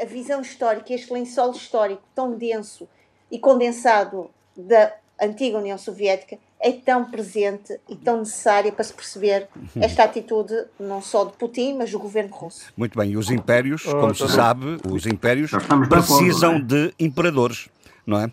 a 0.00 0.04
visão 0.04 0.40
histórica, 0.40 0.92
este 0.92 1.12
lençol 1.12 1.52
histórico 1.52 2.02
tão 2.14 2.36
denso 2.36 2.88
e 3.30 3.38
condensado 3.38 4.30
da 4.56 4.92
antiga 5.20 5.58
União 5.58 5.78
Soviética 5.78 6.38
é 6.60 6.72
tão 6.72 7.10
presente 7.10 7.80
e 7.88 7.96
tão 7.96 8.18
necessária 8.18 8.70
para 8.70 8.84
se 8.84 8.92
perceber 8.92 9.48
esta 9.80 10.04
atitude 10.04 10.54
não 10.78 11.00
só 11.00 11.24
de 11.24 11.32
Putin, 11.32 11.74
mas 11.78 11.90
do 11.90 11.98
governo 11.98 12.34
russo. 12.34 12.70
Muito 12.76 12.98
bem, 12.98 13.12
e 13.12 13.16
os 13.16 13.30
impérios, 13.30 13.86
oh, 13.86 13.98
como 13.98 14.14
se 14.14 14.28
sabe, 14.28 14.78
os 14.86 15.06
impérios 15.06 15.50
precisam 15.88 16.56
é? 16.56 16.60
de 16.60 16.94
imperadores 16.98 17.70
não 18.10 18.20
é? 18.20 18.30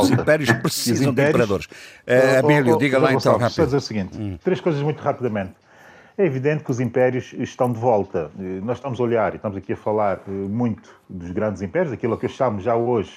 Os 0.00 0.10
impérios 0.10 0.52
precisam 0.60 1.12
de 1.12 1.22
imperadores. 1.22 1.66
Uh, 1.66 2.44
Abílio, 2.44 2.76
diga 2.76 2.98
lá 2.98 3.14
então 3.14 3.38
rápido. 3.38 3.64
dizer 3.64 3.76
o 3.76 3.80
seguinte, 3.80 4.18
hum. 4.18 4.38
três 4.44 4.60
coisas 4.60 4.82
muito 4.82 5.00
rapidamente. 5.00 5.54
É 6.16 6.26
evidente 6.26 6.62
que 6.62 6.70
os 6.70 6.78
impérios 6.78 7.32
estão 7.38 7.72
de 7.72 7.78
volta. 7.78 8.30
Nós 8.62 8.76
estamos 8.76 9.00
a 9.00 9.02
olhar, 9.02 9.32
e 9.32 9.36
estamos 9.36 9.56
aqui 9.56 9.72
a 9.72 9.76
falar 9.76 10.20
eh, 10.28 10.30
muito 10.30 10.94
dos 11.08 11.30
grandes 11.30 11.62
impérios, 11.62 11.90
aquilo 11.90 12.18
que 12.18 12.26
eu 12.26 12.30
chamo 12.30 12.60
já 12.60 12.76
hoje 12.76 13.12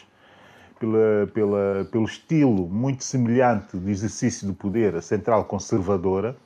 pela, 0.80 1.28
pela, 1.34 1.88
pelo 1.92 2.06
estilo 2.06 2.70
muito 2.70 3.04
semelhante 3.04 3.78
de 3.78 3.92
exercício 3.92 4.48
do 4.48 4.54
poder, 4.54 4.96
a 4.96 5.02
central 5.02 5.44
conservadora, 5.44 6.38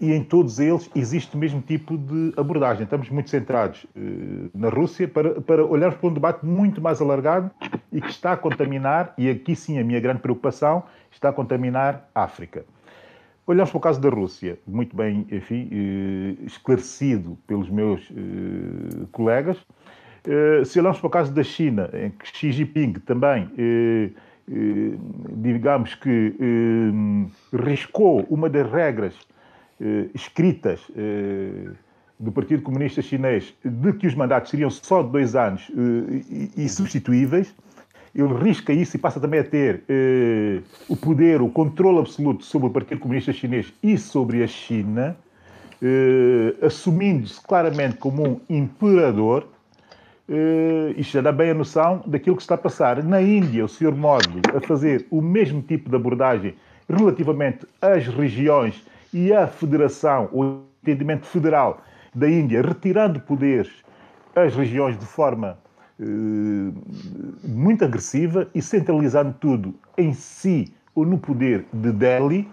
e 0.00 0.12
em 0.12 0.22
todos 0.22 0.58
eles 0.58 0.90
existe 0.94 1.34
o 1.34 1.38
mesmo 1.38 1.60
tipo 1.60 1.96
de 1.96 2.32
abordagem. 2.36 2.84
Estamos 2.84 3.08
muito 3.08 3.30
centrados 3.30 3.86
eh, 3.96 4.48
na 4.54 4.68
Rússia 4.68 5.06
para, 5.06 5.40
para 5.40 5.64
olharmos 5.64 5.98
para 5.98 6.08
um 6.08 6.14
debate 6.14 6.44
muito 6.44 6.80
mais 6.80 7.00
alargado 7.00 7.50
e 7.92 8.00
que 8.00 8.10
está 8.10 8.32
a 8.32 8.36
contaminar, 8.36 9.14
e 9.16 9.30
aqui 9.30 9.54
sim 9.54 9.78
a 9.78 9.84
minha 9.84 10.00
grande 10.00 10.20
preocupação, 10.20 10.82
está 11.10 11.28
a 11.28 11.32
contaminar 11.32 12.08
a 12.14 12.24
África. 12.24 12.64
Olhamos 13.46 13.70
para 13.70 13.78
o 13.78 13.80
caso 13.80 14.00
da 14.00 14.08
Rússia, 14.08 14.58
muito 14.66 14.96
bem 14.96 15.26
enfim, 15.30 15.68
eh, 15.70 16.44
esclarecido 16.46 17.38
pelos 17.46 17.68
meus 17.70 18.00
eh, 18.10 19.06
colegas, 19.12 19.58
eh, 20.26 20.64
se 20.64 20.78
olharmos 20.80 21.00
para 21.00 21.06
o 21.06 21.10
caso 21.10 21.32
da 21.32 21.42
China, 21.42 21.90
em 21.92 22.10
que 22.10 22.26
Xi 22.26 22.50
Jinping 22.50 22.94
também, 23.04 23.50
eh, 23.58 24.10
eh, 24.50 24.96
digamos 25.36 25.94
que 25.94 26.34
riscou 27.52 28.26
uma 28.30 28.48
das 28.48 28.70
regras 28.70 29.14
escritas 30.14 30.80
do 32.18 32.30
Partido 32.32 32.62
Comunista 32.62 33.02
Chinês 33.02 33.52
de 33.64 33.92
que 33.92 34.06
os 34.06 34.14
mandatos 34.14 34.50
seriam 34.50 34.70
só 34.70 35.02
de 35.02 35.10
dois 35.10 35.34
anos 35.34 35.70
e 36.56 36.68
substituíveis, 36.68 37.54
ele 38.14 38.32
risca 38.34 38.72
isso 38.72 38.96
e 38.96 39.00
passa 39.00 39.18
também 39.18 39.40
a 39.40 39.44
ter 39.44 39.82
o 40.88 40.96
poder, 40.96 41.42
o 41.42 41.48
controle 41.48 41.98
absoluto 41.98 42.44
sobre 42.44 42.68
o 42.68 42.70
Partido 42.70 43.00
Comunista 43.00 43.32
Chinês 43.32 43.72
e 43.82 43.98
sobre 43.98 44.42
a 44.42 44.46
China, 44.46 45.16
assumindo-se 46.62 47.40
claramente 47.40 47.96
como 47.96 48.22
um 48.24 48.40
imperador, 48.48 49.48
Uh, 50.26 50.98
isto 50.98 51.12
já 51.12 51.20
dá 51.20 51.30
bem 51.30 51.50
a 51.50 51.54
noção 51.54 52.02
daquilo 52.06 52.34
que 52.34 52.40
está 52.40 52.54
a 52.54 52.58
passar. 52.58 53.02
Na 53.02 53.20
Índia, 53.20 53.62
o 53.62 53.68
Sr. 53.68 53.94
Modi 53.94 54.40
a 54.56 54.60
fazer 54.60 55.06
o 55.10 55.20
mesmo 55.20 55.60
tipo 55.60 55.90
de 55.90 55.96
abordagem 55.96 56.54
relativamente 56.88 57.66
às 57.80 58.06
regiões 58.06 58.82
e 59.14 59.32
à 59.32 59.46
federação, 59.46 60.28
o 60.32 60.64
entendimento 60.82 61.24
federal 61.24 61.80
da 62.12 62.28
Índia, 62.28 62.60
retirando 62.60 63.20
poderes 63.20 63.70
às 64.34 64.54
regiões 64.56 64.98
de 64.98 65.06
forma 65.06 65.56
uh, 66.00 66.74
muito 67.44 67.84
agressiva 67.84 68.48
e 68.52 68.60
centralizando 68.60 69.32
tudo 69.40 69.72
em 69.96 70.12
si 70.12 70.74
ou 70.94 71.06
no 71.06 71.16
poder 71.16 71.64
de 71.72 71.92
Delhi. 71.92 72.48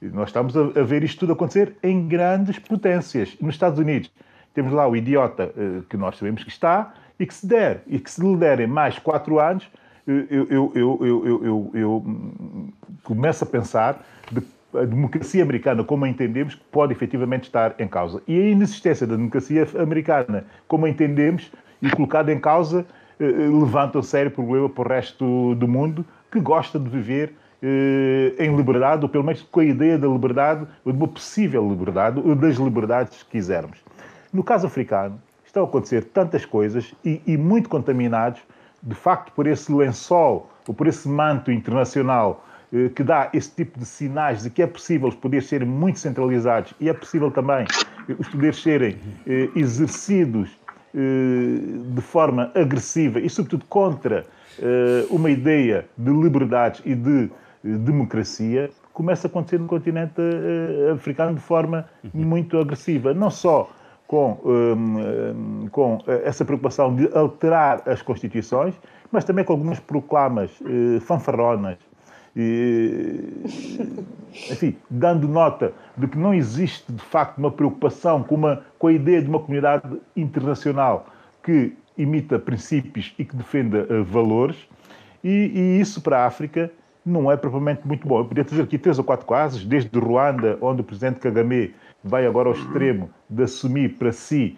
Nós 0.00 0.30
estamos 0.30 0.56
a, 0.56 0.60
a 0.80 0.82
ver 0.82 1.04
isto 1.04 1.20
tudo 1.20 1.34
acontecer 1.34 1.76
em 1.82 2.08
grandes 2.08 2.58
potências. 2.58 3.36
Nos 3.38 3.54
Estados 3.54 3.78
Unidos, 3.78 4.10
temos 4.54 4.72
lá 4.72 4.88
o 4.88 4.96
idiota 4.96 5.52
uh, 5.54 5.82
que 5.82 5.98
nós 5.98 6.16
sabemos 6.16 6.42
que 6.42 6.50
está 6.50 6.94
e 7.18 7.26
que 7.26 7.34
se 7.34 7.46
der, 7.46 7.82
e 7.86 7.98
que 7.98 8.10
se 8.10 8.22
lhe 8.22 8.34
derem 8.36 8.66
mais 8.66 8.98
quatro 8.98 9.38
anos, 9.38 9.70
eu, 10.06 10.46
eu, 10.50 10.72
eu, 10.74 11.40
eu, 11.44 11.70
eu 11.74 12.04
começo 13.04 13.44
a 13.44 13.46
pensar 13.46 14.02
de 14.32 14.40
a 14.74 14.84
democracia 14.84 15.42
americana, 15.42 15.82
como 15.82 16.04
a 16.04 16.08
entendemos, 16.08 16.54
pode 16.54 16.92
efetivamente 16.92 17.44
estar 17.44 17.74
em 17.78 17.88
causa. 17.88 18.22
E 18.26 18.40
a 18.40 18.44
inexistência 18.50 19.06
da 19.06 19.16
democracia 19.16 19.66
americana, 19.78 20.44
como 20.68 20.86
a 20.86 20.90
entendemos, 20.90 21.50
e 21.82 21.90
colocada 21.90 22.32
em 22.32 22.38
causa, 22.38 22.86
eh, 23.18 23.24
levanta 23.24 23.98
um 23.98 24.02
sério 24.02 24.30
problema 24.30 24.68
para 24.68 24.82
o 24.82 24.88
resto 24.88 25.54
do 25.54 25.66
mundo 25.66 26.04
que 26.30 26.40
gosta 26.40 26.78
de 26.78 26.88
viver 26.88 27.34
eh, 27.62 28.34
em 28.38 28.54
liberdade, 28.56 29.02
ou 29.02 29.08
pelo 29.08 29.24
menos 29.24 29.42
com 29.42 29.60
a 29.60 29.64
ideia 29.64 29.98
da 29.98 30.08
liberdade, 30.08 30.66
ou 30.84 30.92
de 30.92 30.98
uma 30.98 31.08
possível 31.08 31.68
liberdade, 31.68 32.20
ou 32.24 32.34
das 32.34 32.56
liberdades 32.56 33.22
que 33.22 33.30
quisermos. 33.30 33.78
No 34.32 34.44
caso 34.44 34.66
africano, 34.66 35.20
estão 35.44 35.64
a 35.64 35.66
acontecer 35.66 36.04
tantas 36.04 36.46
coisas 36.46 36.94
e, 37.04 37.20
e 37.26 37.36
muito 37.36 37.68
contaminados, 37.68 38.40
de 38.82 38.94
facto, 38.94 39.32
por 39.32 39.46
esse 39.46 39.70
lençol 39.72 40.50
ou 40.66 40.72
por 40.72 40.86
esse 40.86 41.08
manto 41.08 41.50
internacional 41.50 42.44
eh, 42.44 42.49
que 42.94 43.02
dá 43.02 43.28
esse 43.32 43.50
tipo 43.50 43.78
de 43.78 43.84
sinais 43.84 44.42
de 44.42 44.50
que 44.50 44.62
é 44.62 44.66
possível 44.66 45.08
os 45.08 45.14
poderes 45.16 45.48
serem 45.48 45.66
muito 45.66 45.98
centralizados 45.98 46.72
e 46.78 46.88
é 46.88 46.92
possível 46.92 47.30
também 47.30 47.66
eh, 48.08 48.14
os 48.18 48.28
poderes 48.28 48.62
serem 48.62 48.96
eh, 49.26 49.48
exercidos 49.56 50.58
de 50.92 52.00
forma 52.00 52.50
agressiva 52.52 53.20
e, 53.20 53.30
sobretudo, 53.30 53.64
contra 53.66 54.26
uma 55.08 55.30
ideia 55.30 55.86
de 55.96 56.10
liberdades 56.10 56.82
e 56.84 56.96
de 56.96 57.30
democracia, 57.62 58.70
começa 58.92 59.28
a 59.28 59.30
acontecer 59.30 59.60
no 59.60 59.68
continente 59.68 60.20
africano 60.92 61.36
de 61.36 61.40
forma 61.40 61.88
muito 62.12 62.58
agressiva. 62.58 63.14
Não 63.14 63.30
só 63.30 63.70
com, 64.08 64.36
um, 64.44 65.68
com 65.70 65.98
eh, 66.08 66.22
essa 66.24 66.44
preocupação 66.44 66.92
de 66.96 67.08
alterar 67.16 67.82
as 67.86 68.02
constituições, 68.02 68.74
mas 69.12 69.24
também 69.24 69.44
com 69.44 69.52
algumas 69.52 69.78
proclamas 69.78 70.50
fanfarronas 71.02 71.78
E, 72.36 73.24
enfim, 74.50 74.76
dando 74.88 75.26
nota 75.26 75.72
de 75.96 76.06
que 76.06 76.16
não 76.16 76.32
existe 76.32 76.92
de 76.92 77.02
facto 77.02 77.38
uma 77.38 77.50
preocupação 77.50 78.22
com, 78.22 78.36
uma, 78.36 78.62
com 78.78 78.86
a 78.86 78.92
ideia 78.92 79.20
de 79.20 79.28
uma 79.28 79.40
comunidade 79.40 80.00
internacional 80.16 81.06
que 81.42 81.72
imita 81.98 82.38
princípios 82.38 83.12
e 83.18 83.24
que 83.24 83.36
defenda 83.36 83.86
uh, 83.90 84.04
valores, 84.04 84.56
e, 85.22 85.28
e, 85.54 85.80
isso 85.80 86.00
para 86.00 86.20
a 86.20 86.26
África 86.26 86.70
não 87.04 87.30
é 87.30 87.36
propriamente 87.36 87.86
muito 87.86 88.06
bom. 88.06 88.20
Eu 88.20 88.24
podia 88.24 88.44
dizer 88.44 88.62
aqui 88.62 88.78
três 88.78 88.98
ou 88.98 89.04
quatro 89.04 89.26
casos, 89.26 89.64
desde 89.64 89.98
Ruanda, 89.98 90.56
onde 90.60 90.80
o 90.80 90.84
presidente 90.84 91.18
Kagame 91.18 91.74
vai 92.02 92.26
agora 92.26 92.48
ao 92.48 92.54
extremo 92.54 93.10
de 93.28 93.42
assumir 93.42 93.96
para 93.98 94.12
si 94.12 94.56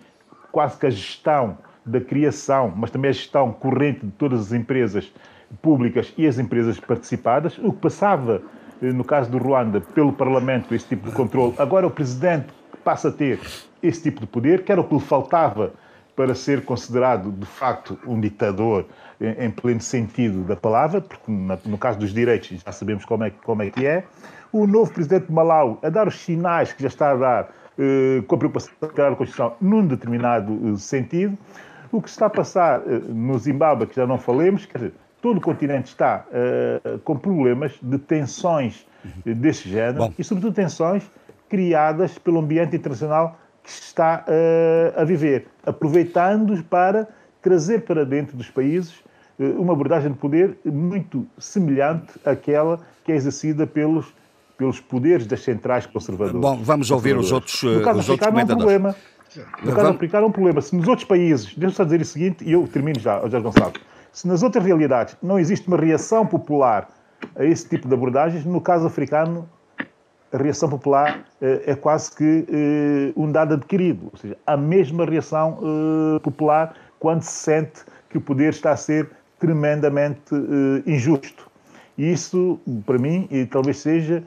quase 0.52 0.78
que 0.78 0.86
a 0.86 0.90
gestão 0.90 1.58
da 1.84 2.00
criação, 2.00 2.72
mas 2.76 2.90
também 2.90 3.08
a 3.08 3.12
gestão 3.12 3.52
corrente 3.52 4.06
de 4.06 4.12
todas 4.12 4.40
as 4.40 4.52
empresas 4.52 5.12
públicas 5.60 6.12
e 6.16 6.26
as 6.26 6.38
empresas 6.38 6.78
participadas, 6.80 7.58
o 7.58 7.72
que 7.72 7.78
passava, 7.78 8.42
eh, 8.80 8.92
no 8.92 9.04
caso 9.04 9.30
do 9.30 9.38
Ruanda, 9.38 9.80
pelo 9.80 10.12
Parlamento, 10.12 10.74
esse 10.74 10.86
tipo 10.86 11.08
de 11.08 11.14
controle. 11.14 11.54
Agora 11.58 11.86
o 11.86 11.90
Presidente 11.90 12.46
passa 12.84 13.08
a 13.08 13.12
ter 13.12 13.38
esse 13.82 14.02
tipo 14.02 14.20
de 14.20 14.26
poder, 14.26 14.64
que 14.64 14.72
era 14.72 14.80
o 14.80 14.84
que 14.84 14.94
lhe 14.94 15.00
faltava 15.00 15.72
para 16.14 16.34
ser 16.34 16.64
considerado, 16.64 17.32
de 17.32 17.46
facto, 17.46 17.98
um 18.06 18.20
ditador 18.20 18.86
em 19.20 19.50
pleno 19.50 19.80
sentido 19.80 20.42
da 20.42 20.56
palavra, 20.56 21.00
porque 21.00 21.30
no 21.30 21.78
caso 21.78 21.98
dos 21.98 22.12
direitos 22.12 22.60
já 22.64 22.72
sabemos 22.72 23.04
como 23.04 23.24
é, 23.24 23.30
como 23.30 23.62
é 23.62 23.70
que 23.70 23.86
é. 23.86 24.04
O 24.52 24.66
novo 24.66 24.92
Presidente 24.92 25.26
de 25.26 25.32
Malau 25.32 25.78
a 25.82 25.88
dar 25.88 26.06
os 26.06 26.20
sinais 26.20 26.72
que 26.72 26.82
já 26.82 26.88
está 26.88 27.12
a 27.12 27.16
dar 27.16 27.50
eh, 27.78 28.22
com 28.26 28.34
a 28.34 28.38
preocupação 28.38 28.70
de 28.82 28.88
criar 28.88 29.08
a 29.08 29.16
Constituição 29.16 29.56
num 29.60 29.86
determinado 29.86 30.74
eh, 30.74 30.76
sentido. 30.76 31.38
O 31.90 32.02
que 32.02 32.08
está 32.08 32.26
a 32.26 32.30
passar 32.30 32.80
no 32.80 33.38
Zimbábue, 33.38 33.86
que 33.86 33.96
já 33.96 34.06
não 34.06 34.18
falemos, 34.18 34.66
quer 34.66 34.78
dizer, 34.78 34.94
todo 35.22 35.38
o 35.38 35.40
continente 35.40 35.86
está 35.86 36.26
uh, 36.26 36.98
com 36.98 37.16
problemas 37.16 37.72
de 37.80 37.96
tensões 37.96 38.84
desse 39.24 39.68
género 39.68 39.98
Bom. 39.98 40.14
e, 40.18 40.24
sobretudo, 40.24 40.52
tensões 40.52 41.04
criadas 41.48 42.18
pelo 42.18 42.40
ambiente 42.40 42.76
internacional 42.76 43.38
que 43.62 43.70
está 43.70 44.24
uh, 44.26 45.00
a 45.00 45.04
viver, 45.04 45.46
aproveitando 45.64 46.62
para 46.64 47.08
trazer 47.40 47.82
para 47.82 48.04
dentro 48.04 48.36
dos 48.36 48.50
países 48.50 48.96
uh, 49.38 49.60
uma 49.60 49.72
abordagem 49.72 50.10
de 50.10 50.18
poder 50.18 50.58
muito 50.64 51.24
semelhante 51.38 52.12
àquela 52.24 52.80
que 53.04 53.12
é 53.12 53.14
exercida 53.14 53.66
pelos 53.66 54.12
pelos 54.58 54.80
poderes 54.80 55.26
das 55.26 55.42
centrais 55.42 55.86
conservadoras. 55.86 56.40
Bom, 56.40 56.62
vamos 56.62 56.90
ouvir 56.90 57.16
os 57.16 57.32
outros, 57.32 57.62
no 57.64 57.82
caso 57.82 57.98
os 57.98 58.08
outros 58.08 58.28
comentadores. 58.28 58.62
Um 58.62 58.66
problema. 58.66 58.96
No 59.64 59.74
caso 59.74 59.88
africano 59.88 60.26
é 60.26 60.28
um 60.28 60.32
problema. 60.32 60.60
Se 60.60 60.76
nos 60.76 60.86
outros 60.86 61.08
países, 61.08 61.46
deixa-me 61.46 61.72
só 61.72 61.84
dizer 61.84 62.00
o 62.00 62.04
seguinte, 62.04 62.44
e 62.44 62.52
eu 62.52 62.68
termino 62.68 63.00
já, 63.00 63.18
Jorge 63.20 63.40
Gonçalves, 63.40 63.80
se 64.12 64.28
nas 64.28 64.42
outras 64.42 64.64
realidades 64.64 65.16
não 65.22 65.38
existe 65.38 65.66
uma 65.66 65.76
reação 65.76 66.26
popular 66.26 66.88
a 67.34 67.44
esse 67.44 67.68
tipo 67.68 67.88
de 67.88 67.94
abordagens, 67.94 68.44
no 68.44 68.60
caso 68.60 68.86
africano, 68.86 69.48
a 70.32 70.36
reação 70.36 70.68
popular 70.68 71.24
eh, 71.40 71.62
é 71.66 71.74
quase 71.74 72.14
que 72.14 72.46
eh, 72.48 73.12
um 73.16 73.30
dado 73.30 73.54
adquirido. 73.54 74.08
Ou 74.12 74.18
seja, 74.18 74.36
a 74.46 74.56
mesma 74.56 75.04
reação 75.04 75.58
eh, 75.62 76.18
popular 76.20 76.74
quando 76.98 77.22
se 77.22 77.32
sente 77.32 77.82
que 78.08 78.18
o 78.18 78.20
poder 78.20 78.50
está 78.50 78.72
a 78.72 78.76
ser 78.76 79.10
tremendamente 79.38 80.34
injusto. 80.86 81.50
E 81.98 82.12
isso, 82.12 82.60
para 82.86 82.96
mim, 82.96 83.26
e 83.30 83.44
talvez 83.44 83.78
seja 83.78 84.22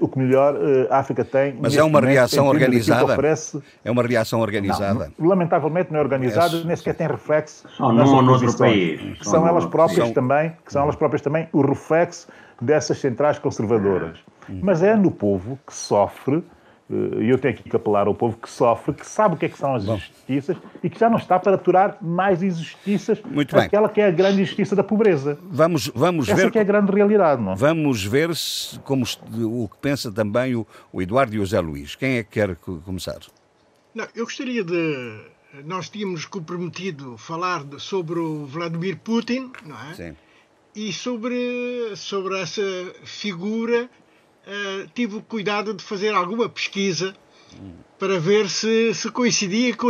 o 0.00 0.08
que 0.08 0.18
melhor 0.18 0.54
uh, 0.54 0.86
a 0.90 0.98
África 0.98 1.24
tem. 1.24 1.56
Mas 1.60 1.76
é 1.76 1.82
uma 1.82 2.00
reação 2.00 2.46
organizada? 2.46 3.12
Oferece... 3.12 3.60
É 3.84 3.90
uma 3.90 4.02
reação 4.02 4.40
organizada? 4.40 5.12
Não, 5.18 5.28
lamentavelmente 5.28 5.92
não 5.92 5.98
é 5.98 6.02
organizada, 6.02 6.56
é. 6.56 6.64
nem 6.64 6.76
sequer 6.76 6.94
tem 6.94 7.08
reflexo 7.08 7.68
Só 7.68 7.92
nas 7.92 8.08
num 8.08 8.30
outro 8.30 8.56
país. 8.56 9.18
Que 9.18 9.24
são 9.26 9.46
elas 9.46 9.66
próprias 9.66 10.06
são... 10.06 10.14
também, 10.14 10.52
que 10.64 10.72
são 10.72 10.82
elas 10.82 10.96
próprias 10.96 11.22
também 11.22 11.48
o 11.52 11.60
reflexo 11.60 12.28
dessas 12.60 12.98
centrais 12.98 13.38
conservadoras. 13.38 14.18
Hum. 14.48 14.60
Mas 14.62 14.82
é 14.82 14.94
no 14.94 15.10
povo 15.10 15.58
que 15.66 15.74
sofre 15.74 16.44
e 16.90 17.30
eu 17.30 17.38
tenho 17.38 17.54
aqui 17.54 17.68
que 17.68 17.74
apelar 17.74 18.06
ao 18.06 18.14
povo 18.14 18.36
que 18.36 18.48
sofre, 18.48 18.92
que 18.92 19.06
sabe 19.06 19.34
o 19.34 19.38
que 19.38 19.46
é 19.46 19.48
que 19.48 19.56
são 19.56 19.74
as 19.74 19.84
injustiças 19.84 20.56
e 20.82 20.90
que 20.90 20.98
já 21.00 21.08
não 21.08 21.16
está 21.16 21.38
para 21.38 21.54
aturar 21.54 21.96
mais 22.02 22.42
injustiças, 22.42 23.20
Muito 23.24 23.56
bem. 23.56 23.64
aquela 23.64 23.88
que 23.88 24.00
é 24.02 24.06
a 24.08 24.10
grande 24.10 24.42
injustiça 24.42 24.76
da 24.76 24.84
pobreza. 24.84 25.38
Vamos, 25.44 25.90
vamos 25.94 26.28
Essa 26.28 26.42
ver. 26.42 26.50
que 26.50 26.58
é 26.58 26.60
a 26.60 26.64
grande 26.64 26.92
realidade, 26.92 27.40
não? 27.40 27.56
Vamos 27.56 28.04
ver 28.04 28.36
se, 28.36 28.78
como 28.80 29.04
o 29.32 29.68
que 29.68 29.78
pensa 29.78 30.12
também 30.12 30.54
o, 30.54 30.66
o 30.92 31.00
Eduardo 31.00 31.34
e 31.34 31.38
o 31.38 31.46
Zé 31.46 31.58
Luís. 31.60 31.94
Quem 31.96 32.18
é 32.18 32.22
que 32.22 32.30
quer 32.30 32.54
começar? 32.56 33.18
Não, 33.94 34.06
eu 34.14 34.24
gostaria 34.24 34.62
de. 34.62 35.20
Nós 35.64 35.88
tínhamos 35.88 36.26
comprometido 36.26 37.16
falar 37.16 37.62
de, 37.64 37.80
sobre 37.80 38.18
o 38.18 38.44
Vladimir 38.44 38.98
Putin, 38.98 39.52
não 39.64 39.76
é? 39.90 39.94
Sim. 39.94 40.16
E 40.74 40.92
sobre, 40.92 41.92
sobre 41.94 42.40
essa 42.40 42.60
figura 43.04 43.88
uh, 44.46 44.88
tive 44.94 45.16
o 45.16 45.22
cuidado 45.22 45.74
de 45.74 45.82
fazer 45.82 46.14
alguma 46.14 46.48
pesquisa 46.48 47.14
para 47.98 48.18
ver 48.18 48.48
se, 48.48 48.92
se 48.94 49.10
coincidia 49.10 49.74
com, 49.76 49.88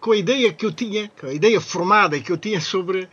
com, 0.00 0.12
a 0.12 0.16
ideia 0.16 0.52
que 0.52 0.66
eu 0.66 0.72
tinha, 0.72 1.10
com 1.20 1.26
a 1.26 1.32
ideia 1.32 1.60
formada 1.60 2.18
que 2.18 2.32
eu 2.32 2.36
tinha 2.36 2.60
sobre 2.60 3.08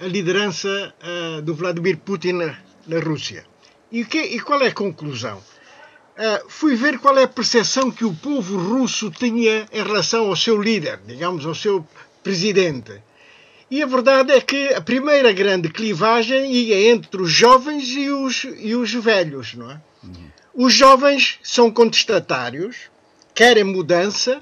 a 0.00 0.04
liderança 0.04 0.94
uh, 1.02 1.42
do 1.42 1.54
Vladimir 1.54 1.98
Putin 1.98 2.32
na, 2.32 2.58
na 2.86 3.00
Rússia. 3.00 3.44
E, 3.90 4.04
que, 4.04 4.20
e, 4.20 4.40
qual 4.40 4.60
é 4.60 4.68
a 4.68 4.74
conclusão? 4.74 5.38
Uh, 5.38 6.48
fui 6.48 6.74
ver 6.76 6.98
qual 6.98 7.16
é 7.18 7.24
a 7.24 7.28
percepção 7.28 7.90
que 7.90 8.04
o 8.04 8.14
povo 8.14 8.56
russo 8.56 9.10
tinha 9.10 9.66
em 9.72 9.82
relação 9.82 10.26
ao 10.26 10.36
seu 10.36 10.60
líder, 10.60 11.00
digamos, 11.06 11.46
ao 11.46 11.54
seu 11.54 11.86
presidente. 12.22 13.00
E 13.70 13.82
a 13.82 13.86
verdade 13.86 14.32
é 14.32 14.40
que 14.40 14.74
a 14.74 14.80
primeira 14.80 15.32
grande 15.32 15.68
clivagem 15.68 16.52
ia 16.52 16.92
entre 16.92 17.22
os 17.22 17.30
jovens 17.30 17.88
e 17.88 18.10
os, 18.10 18.44
e 18.58 18.74
os 18.74 18.92
velhos, 18.92 19.54
não 19.54 19.70
é? 19.70 19.80
Os 20.54 20.72
jovens 20.72 21.38
são 21.42 21.70
contestatários, 21.70 22.76
querem 23.34 23.64
mudança, 23.64 24.40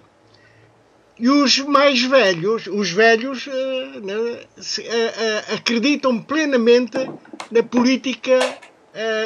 e 1.18 1.28
os 1.28 1.58
mais 1.58 2.02
velhos, 2.02 2.66
os 2.66 2.90
velhos, 2.90 3.46
uh, 3.46 4.00
né, 4.00 4.14
uh, 4.14 5.54
acreditam 5.54 6.20
plenamente 6.20 6.98
na 7.50 7.62
política 7.62 8.38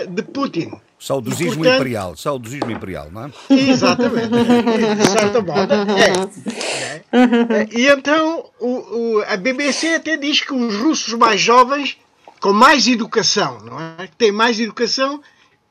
de 0.09 0.23
Putin. 0.23 0.71
Saudosismo 0.99 1.53
e, 1.53 1.57
portanto, 1.57 1.75
imperial, 1.75 2.17
saudosismo 2.17 2.71
imperial, 2.71 3.11
não 3.11 3.25
é? 3.25 3.31
Exatamente, 3.51 4.31
de 4.97 5.07
certa 5.11 5.43
modo. 5.43 5.73
É. 5.93 7.63
é. 7.63 7.69
E 7.73 7.87
então 7.89 8.49
o, 8.59 9.19
o, 9.19 9.25
a 9.27 9.37
BBC 9.37 9.95
até 9.95 10.17
diz 10.17 10.41
que 10.41 10.55
os 10.55 10.75
russos 10.77 11.15
mais 11.15 11.41
jovens, 11.41 11.99
com 12.41 12.53
mais 12.53 12.87
educação, 12.87 13.61
não 13.61 13.79
é? 13.81 14.07
Que 14.07 14.17
têm 14.17 14.33
mais 14.33 14.59
educação, 14.59 15.21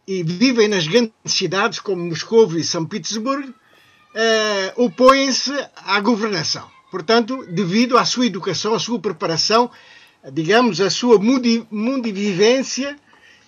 e 0.08 0.24
vivem 0.24 0.68
nas 0.68 0.88
grandes 0.88 1.14
cidades 1.26 1.80
como 1.80 2.06
Moscou 2.06 2.56
e 2.58 2.64
São 2.64 2.86
Petersburgo, 2.86 3.54
eh, 4.14 4.74
opõem-se 4.76 5.52
à 5.76 6.00
governação. 6.00 6.70
Portanto, 6.92 7.46
devido 7.50 7.98
à 7.98 8.06
sua 8.06 8.26
educação, 8.26 8.74
à 8.74 8.80
sua 8.80 9.00
preparação, 9.00 9.70
digamos, 10.32 10.80
à 10.82 10.90
sua 10.90 11.20
mundivivência 11.20 12.96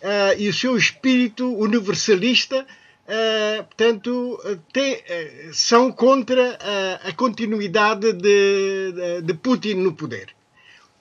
eh, 0.01 0.35
e 0.39 0.49
o 0.49 0.53
seu 0.53 0.77
espírito 0.77 1.55
universalista, 1.55 2.65
eh, 3.07 3.63
portanto, 3.63 4.39
te, 4.71 5.03
eh, 5.07 5.49
são 5.53 5.91
contra 5.91 6.57
a 7.03 7.13
continuidade 7.13 8.13
de, 8.13 8.91
de, 8.91 9.21
de 9.21 9.33
Putin 9.33 9.75
no 9.75 9.93
poder. 9.93 10.35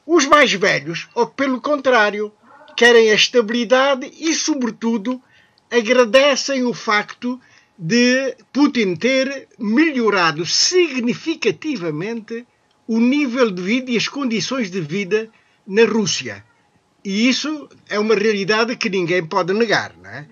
Os 0.06 0.24
mais 0.24 0.52
velhos, 0.52 1.08
ou 1.14 1.26
pelo 1.26 1.60
contrário, 1.60 2.32
querem 2.76 3.10
a 3.10 3.14
estabilidade 3.14 4.10
e, 4.18 4.34
sobretudo, 4.34 5.20
agradecem 5.70 6.64
o 6.64 6.72
facto 6.72 7.40
de 7.78 8.34
Putin 8.52 8.96
ter 8.96 9.48
melhorado 9.58 10.46
significativamente 10.46 12.46
o 12.88 12.98
nível 12.98 13.50
de 13.50 13.62
vida 13.62 13.90
e 13.90 13.96
as 13.96 14.08
condições 14.08 14.70
de 14.70 14.80
vida 14.80 15.28
na 15.66 15.84
Rússia. 15.84 16.44
E 17.04 17.28
isso 17.28 17.68
é 17.88 17.98
uma 17.98 18.14
realidade 18.14 18.76
que 18.76 18.88
ninguém 18.88 19.24
pode 19.24 19.52
negar, 19.52 19.94
não 20.02 20.10
é? 20.10 20.26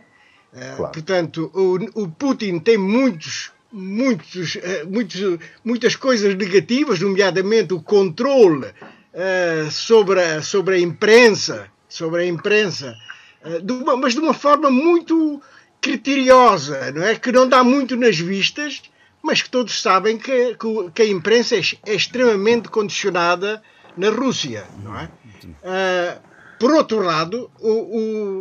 Eh, 0.55 0.75
claro. 0.77 0.93
portanto, 0.93 1.51
o, 1.53 2.03
o, 2.03 2.09
Putin 2.09 2.61
tem 2.61 2.79
muitos, 2.79 3.51
muitos, 3.73 4.55
uh, 4.55 4.89
muitos, 4.89 5.21
muitas 5.65 5.97
coisas 5.97 6.35
negativas, 6.35 7.01
nomeadamente 7.01 7.75
o 7.75 7.83
controle 7.83 8.67
uh, 8.67 9.71
sobre, 9.71 10.23
a, 10.23 10.43
sobre 10.43 10.77
a 10.77 10.79
imprensa, 10.79 11.69
sobre 11.89 12.23
a 12.23 12.27
imprensa 12.27 12.87
eh, 12.87 13.14
de 13.63 13.73
uma, 13.73 13.97
mas 13.97 14.15
de 14.15 14.21
uma 14.21 14.35
forma 14.35 14.71
muito 14.71 15.41
criteriosa, 15.81 16.91
não 16.93 17.03
é? 17.03 17.15
Que 17.15 17.31
não 17.31 17.47
dá 17.47 17.63
muito 17.63 17.95
nas 17.95 18.19
vistas, 18.19 18.83
mas 19.23 19.43
que 19.43 19.51
todos 19.51 19.81
sabem 19.81 20.17
que, 20.17 20.57
que 20.95 21.03
a 21.03 21.07
imprensa 21.07 21.57
é, 21.57 21.61
é, 21.87 21.95
extremamente 21.95 22.69
condicionada 22.69 23.63
na 23.97 24.09
Rússia, 24.09 24.67
não 24.83 24.99
é? 24.99 25.11
Uh, 25.45 26.21
por 26.59 26.73
outro 26.73 27.01
lado, 27.03 27.51
o, 27.61 27.71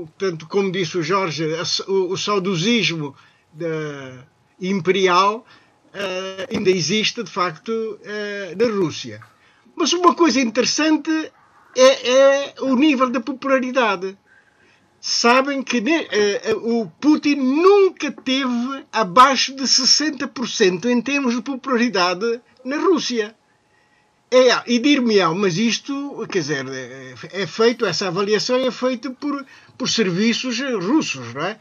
o, 0.01 0.09
tanto 0.17 0.47
como 0.47 0.71
disse 0.71 0.97
o 0.97 1.03
Jorge, 1.03 1.45
o, 1.87 2.13
o 2.13 2.17
saudosismo 2.17 3.13
imperial 4.59 5.45
uh, 5.93 6.55
ainda 6.55 6.69
existe, 6.69 7.23
de 7.23 7.29
facto, 7.29 7.99
na 8.57 8.67
Rússia. 8.67 9.21
Mas 9.75 9.91
uma 9.91 10.15
coisa 10.15 10.39
interessante 10.39 11.11
é, 11.75 12.09
é 12.09 12.53
o 12.61 12.75
nível 12.75 13.09
da 13.09 13.19
popularidade 13.19 14.17
sabem 15.05 15.61
que 15.61 15.79
uh, 15.79 16.79
o 16.79 16.89
Putin 17.01 17.35
nunca 17.35 18.09
teve 18.09 18.85
abaixo 18.89 19.53
de 19.53 19.63
60% 19.63 20.85
em 20.85 21.01
termos 21.01 21.35
de 21.35 21.41
popularidade 21.41 22.39
na 22.63 22.77
Rússia. 22.77 23.35
É, 24.31 24.63
e 24.65 24.79
dir-me, 24.79 25.21
mas 25.35 25.57
isto, 25.57 26.25
quer 26.31 26.39
dizer, 26.39 26.65
é, 26.69 27.13
é 27.33 27.45
feito, 27.45 27.85
essa 27.85 28.07
avaliação 28.07 28.55
é 28.55 28.71
feita 28.71 29.11
por, 29.11 29.45
por 29.77 29.89
serviços 29.89 30.57
russos, 30.81 31.33
não 31.33 31.43
é? 31.43 31.59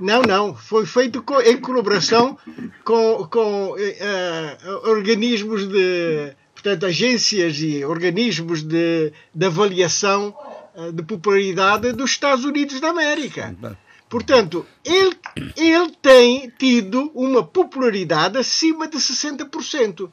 Não, 0.00 0.22
não, 0.22 0.56
foi 0.56 0.84
feito 0.84 1.24
em 1.46 1.56
colaboração 1.58 2.36
com, 2.84 3.28
com 3.30 3.70
uh, 3.70 4.88
organismos 4.88 5.68
de, 5.68 6.32
portanto, 6.54 6.86
agências 6.86 7.56
e 7.60 7.84
organismos 7.84 8.62
de, 8.62 9.12
de 9.32 9.46
avaliação 9.46 10.34
de 10.92 11.02
popularidade 11.02 11.92
dos 11.92 12.10
Estados 12.10 12.44
Unidos 12.44 12.80
da 12.80 12.88
América. 12.88 13.54
Portanto, 14.08 14.66
ele, 14.84 15.16
ele 15.56 15.92
tem 16.02 16.52
tido 16.58 17.12
uma 17.14 17.44
popularidade 17.44 18.38
acima 18.38 18.88
de 18.88 18.98
60%. 18.98 20.10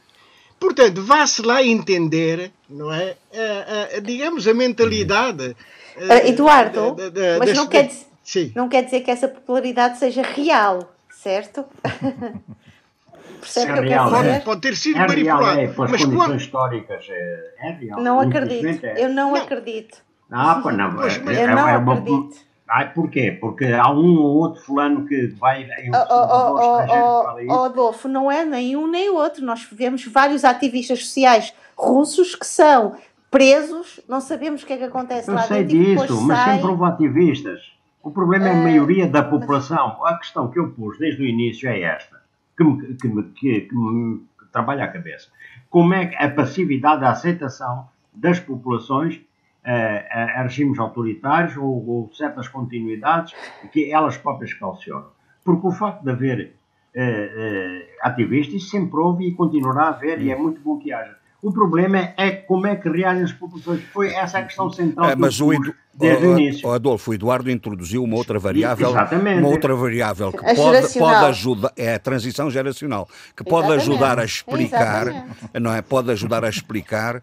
Portanto, 0.59 1.03
vá-se 1.03 1.41
lá 1.41 1.63
entender, 1.63 2.51
não 2.69 2.93
é? 2.93 3.15
A, 3.33 3.97
a, 3.97 3.99
digamos, 3.99 4.47
a 4.47 4.53
mentalidade. 4.53 5.55
Uh, 5.95 6.27
Eduardo, 6.27 6.93
da, 6.93 7.09
da, 7.09 7.39
mas 7.39 7.53
não, 7.53 7.67
quer 7.67 7.87
dizer, 8.23 8.51
não 8.55 8.69
quer 8.69 8.83
dizer 8.83 9.01
que 9.01 9.09
essa 9.09 9.27
popularidade 9.27 9.97
seja 9.97 10.21
real, 10.21 10.93
certo? 11.09 11.65
Percebe 13.39 13.71
é 13.71 13.81
real, 13.81 14.09
pode, 14.09 14.27
é. 14.27 14.39
pode 14.39 14.61
ter 14.61 14.75
sido 14.75 14.97
é 14.97 15.07
manipulado. 15.07 15.59
É, 15.59 15.67
pelas 15.67 15.91
mas 15.91 16.01
condições 16.01 16.25
quando... 16.25 16.39
históricas 16.39 17.05
é, 17.09 17.53
é 17.59 17.71
real. 17.71 18.01
Não 18.01 18.19
acredito. 18.19 18.85
É. 18.85 19.05
Eu 19.05 19.09
não, 19.09 19.31
não, 19.31 19.35
acredito. 19.35 19.97
Ah, 20.31 20.61
pá, 20.61 20.71
não. 20.71 20.91
Mas, 20.91 21.17
é, 21.25 21.43
eu 21.43 21.55
não 21.55 21.91
acredito. 21.91 22.47
Ah, 22.67 22.85
porquê? 22.85 23.31
Porque 23.31 23.65
há 23.65 23.89
um 23.89 24.17
ou 24.17 24.35
outro 24.35 24.61
fulano 24.61 25.05
que 25.05 25.27
vai 25.27 25.63
em 25.63 25.89
oh, 25.89 26.05
oh, 26.09 26.55
oh, 26.59 27.53
oh, 27.53 27.63
Adolfo, 27.63 28.09
não 28.09 28.29
é 28.29 28.43
nem 28.43 28.75
um 28.75 28.87
nem 28.87 29.09
outro. 29.09 29.43
Nós 29.45 29.65
vemos 29.71 30.05
vários 30.05 30.43
ativistas 30.43 30.99
sociais 31.05 31.53
russos 31.77 32.35
que 32.35 32.45
são 32.45 32.97
presos, 33.31 34.01
não 34.07 34.19
sabemos 34.19 34.63
o 34.63 34.65
que 34.65 34.73
é 34.73 34.77
que 34.77 34.83
acontece 34.83 35.29
Eu 35.29 35.35
lá 35.35 35.43
sei 35.43 35.63
disso, 35.63 36.21
mas 36.23 36.37
sai... 36.37 36.55
sempre 36.55 36.71
houve 36.71 36.83
ativistas. 36.83 37.61
O 38.03 38.11
problema 38.11 38.47
é 38.47 38.51
a 38.51 38.59
ah, 38.59 38.63
maioria 38.63 39.07
da 39.07 39.23
população. 39.23 40.03
A 40.05 40.17
questão 40.17 40.49
que 40.49 40.59
eu 40.59 40.69
pus 40.71 40.97
desde 40.97 41.21
o 41.21 41.25
início 41.25 41.69
é 41.69 41.81
esta, 41.81 42.21
que 42.57 42.63
me, 42.63 42.95
que 42.95 43.07
me, 43.07 43.23
que, 43.31 43.61
que 43.61 43.75
me 43.75 44.21
trabalha 44.51 44.85
a 44.85 44.87
cabeça. 44.87 45.29
Como 45.69 45.93
é 45.93 46.07
que 46.07 46.15
a 46.15 46.29
passividade, 46.29 47.03
a 47.03 47.11
aceitação 47.11 47.87
das 48.13 48.39
populações 48.39 49.21
a, 49.67 50.39
a 50.39 50.43
regimes 50.43 50.79
autoritários 50.79 51.57
ou, 51.57 51.87
ou, 51.87 52.09
certas 52.13 52.47
continuidades 52.47 53.33
que 53.71 53.91
elas 53.91 54.17
próprias 54.17 54.53
calcionam. 54.53 55.09
Porque 55.43 55.67
o 55.67 55.71
facto 55.71 56.03
de 56.03 56.11
haver 56.11 56.55
uh, 56.95 56.99
uh, 56.99 57.87
ativistas 58.01 58.69
sempre 58.69 58.99
houve 58.99 59.27
e 59.27 59.33
continuará 59.33 59.83
a 59.83 59.89
haver, 59.89 60.21
e 60.21 60.31
é 60.31 60.35
muito 60.37 60.61
bom 60.61 60.77
que 60.77 60.93
haja. 60.93 61.17
O 61.41 61.51
problema 61.51 61.97
é, 61.99 62.13
é 62.17 62.31
como 62.31 62.65
é 62.67 62.75
que 62.75 62.89
reagem 62.89 63.23
as 63.23 63.31
populações. 63.31 63.83
Foi 63.93 64.09
essa 64.09 64.39
a 64.39 64.43
questão 64.43 64.71
central. 64.71 65.09
É, 65.09 65.15
mas 65.15 65.39
o, 65.39 65.51
desde 65.97 66.25
o, 66.27 66.37
início. 66.37 66.71
Adolfo, 66.71 67.11
o 67.11 67.13
Eduardo 67.13 67.49
introduziu 67.49 68.03
uma 68.03 68.15
outra 68.15 68.37
variável, 68.37 68.89
Exatamente. 68.89 69.39
uma 69.39 69.49
outra 69.49 69.75
variável 69.75 70.31
que 70.31 70.55
pode, 70.55 70.99
pode 70.99 71.25
ajudar, 71.25 71.73
é 71.75 71.95
a 71.95 71.99
transição 71.99 72.51
geracional, 72.51 73.09
que 73.35 73.43
pode 73.43 73.67
Exatamente. 73.67 73.91
ajudar 73.91 74.19
a 74.19 74.25
explicar, 74.25 75.07
Exatamente. 75.07 75.59
não 75.59 75.73
é? 75.73 75.81
Pode 75.81 76.11
ajudar 76.11 76.45
a 76.45 76.49
explicar 76.49 77.17
uh, 77.17 77.21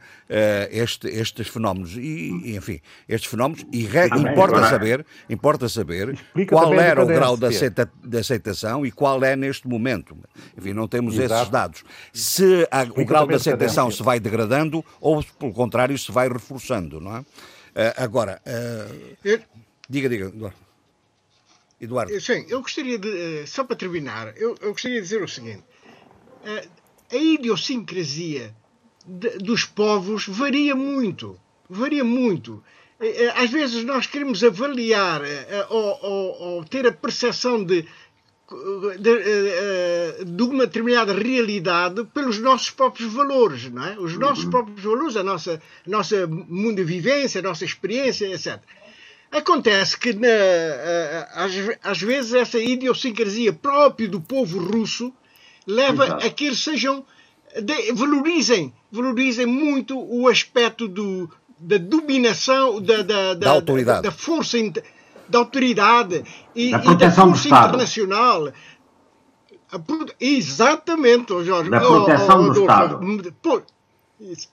este, 0.70 1.06
estes 1.08 1.46
fenómenos 1.46 1.96
e, 1.96 2.56
enfim, 2.56 2.80
estes 3.08 3.30
fenómenos 3.30 3.64
e 3.72 3.84
re, 3.84 4.06
importa 4.06 4.56
agora, 4.56 4.68
saber, 4.68 5.06
importa 5.30 5.68
saber 5.68 6.18
qual 6.48 6.74
era 6.74 7.02
o 7.02 7.06
grau 7.06 7.36
de, 7.36 7.46
aceita, 7.46 7.88
de, 8.02 8.18
aceitação 8.18 8.84
e 8.84 8.90
qual 8.90 9.22
é 9.22 9.36
neste 9.36 9.68
momento. 9.68 10.16
Enfim, 10.58 10.72
não 10.72 10.88
temos 10.88 11.16
Exato. 11.16 11.34
esses 11.34 11.48
dados. 11.48 11.84
Se 12.12 12.66
a, 12.70 12.82
o 12.82 13.04
grau 13.04 13.26
de 13.26 13.34
aceitação 13.34 13.88
se 13.90 14.02
vai 14.04 14.20
degradando 14.20 14.84
ou, 15.00 15.24
pelo 15.38 15.52
contrário, 15.52 15.98
se 15.98 16.12
vai 16.12 16.28
reforçando, 16.28 17.00
não 17.00 17.16
é? 17.16 17.20
Uh, 17.20 17.24
agora, 17.96 18.40
uh, 18.46 19.16
eu, 19.24 19.40
diga, 19.88 20.08
diga, 20.08 20.26
Eduardo. 20.26 20.56
Eduardo. 21.80 22.20
Sim, 22.20 22.46
eu 22.48 22.62
gostaria 22.62 22.98
de, 22.98 23.46
só 23.46 23.64
para 23.64 23.74
terminar, 23.74 24.36
eu, 24.36 24.56
eu, 24.60 24.72
gostaria 24.72 24.98
de 24.98 25.02
dizer 25.02 25.22
o 25.22 25.28
seguinte: 25.28 25.64
a 27.10 27.16
idiosincrasia 27.16 28.54
de, 29.04 29.30
dos 29.38 29.64
povos 29.64 30.28
varia 30.28 30.76
muito, 30.76 31.38
varia 31.68 32.04
muito. 32.04 32.62
Às 33.34 33.50
vezes 33.50 33.84
nós 33.84 34.06
queremos 34.06 34.42
avaliar 34.44 35.20
ou, 35.68 35.98
ou, 36.00 36.42
ou 36.42 36.64
ter 36.64 36.86
a 36.86 36.92
percepção 36.92 37.62
de 37.62 37.84
de, 38.98 39.10
eh, 39.10 40.18
eh, 40.20 40.24
de, 40.24 40.42
uma 40.42 40.66
determinada 40.66 41.14
realidade 41.14 42.04
pelos 42.12 42.38
nossos 42.38 42.70
próprios 42.70 43.12
valores, 43.12 43.70
não 43.70 43.84
é? 43.84 43.98
Os 43.98 44.18
nossos 44.18 44.44
uhum. 44.44 44.50
próprios 44.50 44.82
valores, 44.82 45.16
a 45.16 45.22
nossa, 45.22 45.62
a 45.86 45.90
nossa 45.90 46.26
mundo 46.26 46.76
de 46.76 46.84
vivência, 46.84 47.38
a 47.38 47.42
nossa 47.42 47.64
experiência, 47.64 48.26
etc. 48.26 48.60
Acontece 49.32 49.98
que, 49.98 50.12
na, 50.12 50.28
eh, 50.28 51.28
às, 51.32 51.52
às, 51.82 52.00
vezes, 52.02 52.34
essa 52.34 52.58
idiosincrasia 52.58 53.52
própria 53.52 54.08
do 54.08 54.20
povo 54.20 54.58
russo 54.58 55.12
leva 55.66 56.04
Exato. 56.04 56.26
a 56.26 56.30
que 56.30 56.46
eles 56.46 56.62
sejam. 56.62 57.04
De, 57.62 57.92
valorizem, 57.92 58.74
valorizem 58.90 59.46
muito 59.46 59.96
o 59.96 60.26
aspecto 60.26 60.88
do, 60.88 61.30
da 61.56 61.78
dominação, 61.78 62.82
da, 62.82 62.96
da, 62.96 63.04
da, 63.04 63.34
da 63.34 63.50
autoridade. 63.50 64.02
da, 64.02 64.10
da 64.10 64.14
força 64.14 64.58
da 65.28 65.38
autoridade 65.38 66.24
e 66.54 66.70
da, 66.70 66.84
e 66.84 66.96
da 66.96 67.10
força 67.10 67.48
internacional. 67.48 68.52
Exatamente, 70.20 71.44
Jorge. 71.44 71.70
Da 71.70 71.80
proteção 71.80 72.40
oh, 72.40 72.44
oh, 72.44 72.52
do 72.52 72.60
Estado. 72.60 73.00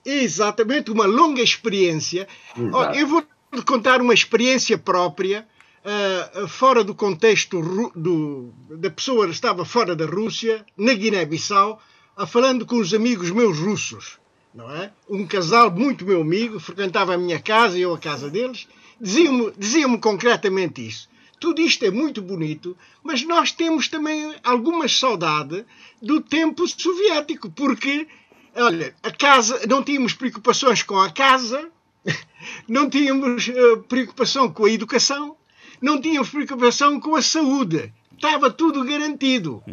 exatamente, 0.05 0.91
uma 0.91 1.05
longa 1.05 1.41
experiência. 1.41 2.27
Oh, 2.57 2.83
eu 2.95 3.07
vou 3.07 3.23
contar 3.65 4.01
uma 4.01 4.13
experiência 4.13 4.77
própria, 4.77 5.47
uh, 5.85 6.47
fora 6.47 6.83
do 6.83 6.95
contexto 6.95 7.61
do, 7.95 8.53
da 8.69 8.89
pessoa 8.89 9.25
que 9.25 9.33
estava 9.33 9.65
fora 9.65 9.95
da 9.95 10.05
Rússia, 10.05 10.65
na 10.77 10.93
Guiné-Bissau, 10.93 11.79
uh, 12.17 12.27
falando 12.27 12.65
com 12.65 12.77
os 12.77 12.93
amigos 12.93 13.31
meus 13.31 13.59
russos. 13.59 14.19
Não 14.53 14.69
é? 14.69 14.91
Um 15.09 15.25
casal 15.25 15.71
muito 15.71 16.05
meu 16.05 16.21
amigo, 16.21 16.59
frequentava 16.59 17.13
a 17.13 17.17
minha 17.17 17.39
casa 17.39 17.77
e 17.77 17.81
eu 17.81 17.93
a 17.93 17.97
casa 17.97 18.29
deles, 18.29 18.67
diziam-me 19.01 19.51
diziam 19.57 19.97
concretamente 19.97 20.85
isso. 20.85 21.09
Tudo 21.39 21.59
isto 21.59 21.83
é 21.83 21.89
muito 21.89 22.21
bonito, 22.21 22.77
mas 23.03 23.23
nós 23.23 23.51
temos 23.51 23.87
também 23.87 24.35
alguma 24.43 24.87
saudade 24.87 25.65
do 25.99 26.21
tempo 26.21 26.67
soviético, 26.67 27.49
porque, 27.49 28.07
olha, 28.55 28.93
a 29.01 29.09
casa, 29.09 29.59
não 29.67 29.81
tínhamos 29.81 30.13
preocupações 30.13 30.83
com 30.83 30.99
a 30.99 31.09
casa, 31.09 31.67
não 32.69 32.87
tínhamos 32.87 33.47
uh, 33.47 33.77
preocupação 33.89 34.53
com 34.53 34.65
a 34.65 34.71
educação, 34.71 35.35
não 35.81 35.99
tínhamos 35.99 36.29
preocupação 36.29 36.99
com 36.99 37.15
a 37.15 37.23
saúde. 37.23 37.91
Estava 38.15 38.51
tudo 38.51 38.83
garantido. 38.83 39.63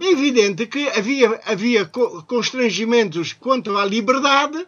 É 0.00 0.06
evidente 0.06 0.66
que 0.66 0.88
havia, 0.88 1.38
havia 1.44 1.84
constrangimentos 1.84 3.34
quanto 3.34 3.76
à 3.76 3.84
liberdade, 3.84 4.66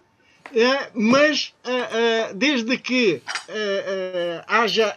mas 0.95 1.55
uh, 1.65 1.71
uh, 1.71 2.35
desde 2.35 2.77
que 2.79 3.23
uh, 3.49 4.45
haja 4.47 4.97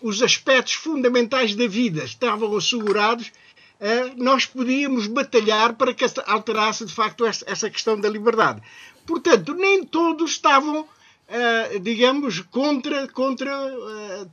os 0.00 0.22
aspectos 0.22 0.74
fundamentais 0.74 1.54
da 1.54 1.66
vida 1.66 2.04
estavam 2.04 2.56
assegurados, 2.56 3.30
nós 4.16 4.46
podíamos 4.46 5.06
batalhar 5.06 5.74
para 5.74 5.94
que 5.94 6.04
alterasse 6.26 6.84
de 6.84 6.92
facto 6.92 7.24
essa 7.24 7.70
questão 7.70 8.00
da 8.00 8.08
liberdade. 8.08 8.60
Portanto, 9.06 9.54
nem 9.54 9.84
todos 9.84 10.32
estavam, 10.32 10.86
digamos, 11.80 12.40
contra, 12.40 13.06
contra 13.08 13.50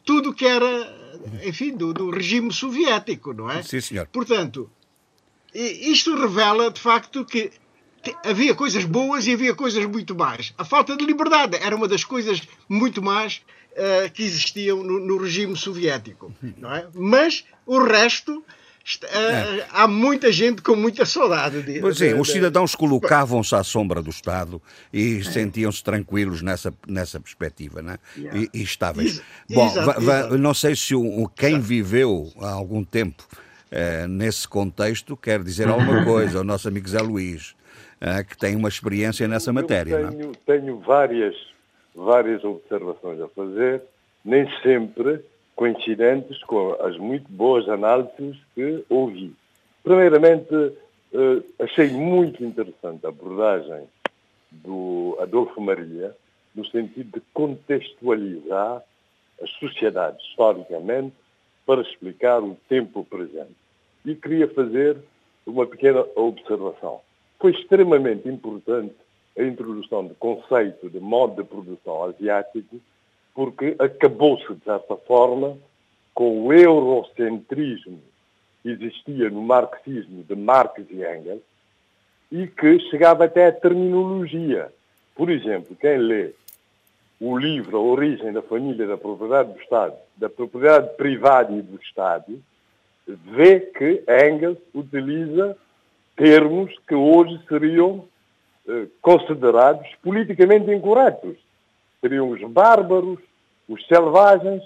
tudo 0.04 0.34
que 0.34 0.46
era, 0.46 1.20
enfim, 1.44 1.76
do, 1.76 1.94
do 1.94 2.10
regime 2.10 2.52
soviético, 2.52 3.32
não 3.32 3.50
é? 3.50 3.62
Sim, 3.62 3.82
senhor. 3.82 4.08
Portanto, 4.12 4.70
isto 5.54 6.16
revela 6.16 6.72
de 6.72 6.80
facto 6.80 7.26
que 7.26 7.52
havia 8.24 8.56
coisas 8.56 8.86
boas 8.86 9.28
e 9.28 9.34
havia 9.34 9.54
coisas 9.54 9.86
muito 9.86 10.16
más. 10.16 10.54
A 10.58 10.66
falta 10.66 10.96
de 10.96 11.06
liberdade 11.06 11.58
era 11.58 11.76
uma 11.76 11.88
das 11.88 12.04
coisas 12.04 12.42
muito 12.68 13.02
más 13.02 13.42
uh, 13.72 14.12
que 14.12 14.24
existiam 14.24 14.84
no, 14.84 15.00
no, 15.00 15.18
regime 15.18 15.56
soviético. 15.56 16.34
Não 16.58 16.74
é? 16.74 16.88
Mas 16.94 17.46
o 17.66 17.84
resto. 17.84 18.44
Uh, 19.04 19.64
há 19.72 19.88
muita 19.88 20.32
gente 20.32 20.64
com 20.64 20.76
muita 20.76 21.06
saudade 21.06 21.62
de, 21.62 21.80
Pois 21.80 22.02
é, 22.02 22.14
de, 22.14 22.20
os 22.20 22.32
cidadãos 22.32 22.74
colocavam-se 22.74 23.54
à 23.54 23.64
sombra 23.64 24.02
do 24.02 24.10
Estado 24.10 24.60
e 24.92 25.24
sentiam-se 25.24 25.84
tranquilos 25.84 26.42
nessa, 26.42 26.74
nessa 26.88 27.20
perspectiva, 27.20 27.84
né? 27.84 28.00
Yeah. 28.18 28.40
E, 28.40 28.50
e 28.52 28.64
estáveis. 28.64 29.22
Bom, 29.48 29.68
exato, 29.68 30.02
exato. 30.02 30.38
não 30.40 30.56
sei 30.56 30.76
se 30.76 30.96
o, 30.96 31.30
quem 31.36 31.60
viveu 31.60 32.34
há 32.42 32.50
algum 32.50 32.84
tempo 32.84 33.28
uh, 33.72 34.08
nesse 34.08 34.48
contexto 34.48 35.16
quer 35.16 35.44
dizer 35.44 35.68
alguma 35.68 36.02
coisa, 36.06 36.40
o 36.40 36.44
nosso 36.44 36.68
amigo 36.68 36.90
Zé 36.90 37.02
Luís 37.02 37.54
que 38.28 38.38
tem 38.38 38.56
uma 38.56 38.70
experiência 38.70 39.28
nessa 39.28 39.52
matéria. 39.52 39.96
Eu 39.96 40.10
tenho, 40.12 40.32
tenho 40.46 40.80
várias, 40.80 41.36
várias 41.94 42.44
observações 42.44 43.20
a 43.20 43.28
fazer, 43.30 43.82
nem 44.24 44.50
sempre 44.62 45.24
coincidentes 45.56 46.42
com 46.44 46.78
as 46.82 46.98
muito 46.98 47.30
boas 47.30 47.68
análises 47.68 48.38
que 48.56 48.86
ouvi. 48.90 49.36
Primeiramente, 49.84 50.54
uh, 50.56 51.44
achei 51.60 51.90
muito 51.90 52.44
interessante 52.44 53.06
a 53.06 53.10
abordagem 53.10 53.84
do 54.52 55.18
Adolfo 55.22 55.60
Maria, 55.60 56.16
no 56.56 56.66
sentido 56.66 57.20
de 57.20 57.26
contextualizar 57.34 58.82
as 59.42 59.50
sociedades 59.52 60.26
historicamente 60.28 61.14
para 61.66 61.82
explicar 61.82 62.42
o 62.42 62.58
tempo 62.68 63.06
presente. 63.06 63.56
E 64.06 64.16
queria 64.16 64.48
fazer 64.48 64.98
uma 65.46 65.66
pequena 65.68 66.06
observação. 66.16 67.02
Foi 67.40 67.52
extremamente 67.52 68.28
importante 68.28 68.96
a 69.38 69.44
introdução 69.44 70.06
do 70.06 70.14
conceito 70.16 70.90
de 70.90 71.00
modo 71.00 71.42
de 71.42 71.48
produção 71.48 72.04
asiático, 72.04 72.80
porque 73.34 73.76
acabou-se, 73.80 74.54
de 74.54 74.64
certa 74.64 74.98
forma, 74.98 75.58
com 76.14 76.46
o 76.46 76.54
eurocentrismo 76.54 78.02
que 78.62 78.70
existia 78.70 79.30
no 79.30 79.42
marxismo 79.42 80.24
de 80.24 80.36
Marx 80.36 80.84
e 80.90 80.96
Engels 80.96 81.42
e 82.30 82.46
que 82.46 82.80
chegava 82.90 83.24
até 83.24 83.48
a 83.48 83.54
terminologia. 83.54 84.72
Por 85.16 85.30
exemplo, 85.30 85.76
quem 85.80 85.98
lê 85.98 86.32
o 87.22 87.38
livro 87.38 87.78
A 87.78 87.82
Origem 87.82 88.34
da 88.34 88.42
Família 88.42 88.86
da 88.86 88.98
Propriedade 88.98 89.54
do 89.54 89.60
Estado, 89.62 89.96
da 90.18 90.30
Propriedade 90.30 90.96
Privada 90.98 91.54
e 91.54 91.62
do 91.62 91.82
Estado, 91.82 92.42
vê 93.08 93.62
que 93.62 94.04
Engels 94.08 94.58
utiliza 94.74 95.58
termos 96.20 96.70
que 96.86 96.94
hoje 96.94 97.40
seriam 97.48 98.04
eh, 98.68 98.88
considerados 99.02 99.88
politicamente 100.04 100.70
incorretos. 100.70 101.38
Seriam 102.02 102.30
os 102.30 102.42
bárbaros, 102.52 103.20
os 103.70 103.88
selvagens, 103.88 104.62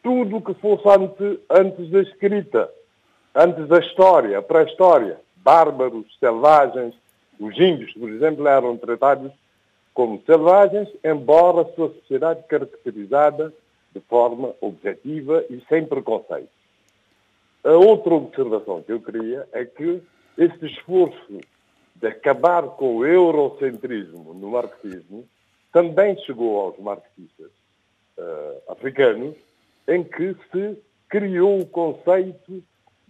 tudo 0.00 0.36
o 0.36 0.40
que 0.40 0.54
fosse 0.54 0.88
antes, 0.88 1.40
antes 1.50 1.90
da 1.90 2.02
escrita, 2.02 2.70
antes 3.34 3.66
da 3.66 3.80
história, 3.80 4.38
a 4.38 4.42
pré-história. 4.42 5.18
Bárbaros, 5.38 6.06
selvagens, 6.20 6.94
os 7.40 7.58
índios, 7.58 7.92
por 7.94 8.08
exemplo, 8.08 8.46
eram 8.46 8.76
tratados 8.76 9.32
como 9.92 10.22
selvagens, 10.24 10.88
embora 11.02 11.62
a 11.62 11.74
sua 11.74 11.92
sociedade 11.94 12.44
caracterizada 12.48 13.52
de 13.92 14.00
forma 14.02 14.54
objetiva 14.60 15.44
e 15.50 15.60
sem 15.68 15.84
preconceito. 15.84 16.48
A 17.64 17.72
outra 17.72 18.14
observação 18.14 18.82
que 18.82 18.92
eu 18.92 19.00
queria 19.00 19.48
é 19.52 19.64
que 19.64 20.00
este 20.36 20.66
esforço 20.66 21.40
de 21.96 22.06
acabar 22.06 22.62
com 22.62 22.96
o 22.96 23.06
eurocentrismo 23.06 24.34
no 24.34 24.50
marxismo 24.50 25.24
também 25.72 26.16
chegou 26.24 26.60
aos 26.60 26.78
marxistas 26.78 27.50
uh, 28.18 28.72
africanos, 28.72 29.36
em 29.88 30.04
que 30.04 30.36
se 30.50 30.78
criou 31.08 31.60
o 31.60 31.66
conceito 31.66 32.62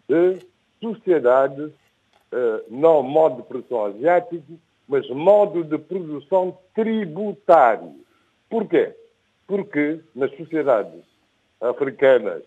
de 0.09 0.39
sociedades, 0.81 1.71
uh, 1.71 2.65
não 2.69 3.03
modo 3.03 3.43
de 3.43 3.49
produção 3.49 3.87
asiático, 3.87 4.59
mas 4.87 5.09
modo 5.11 5.65
de 5.65 5.79
produção 5.79 6.57
tributário. 6.75 7.95
Porquê? 8.49 8.95
Porque 9.47 10.01
nas 10.15 10.31
sociedades 10.37 11.03
africanas 11.61 12.43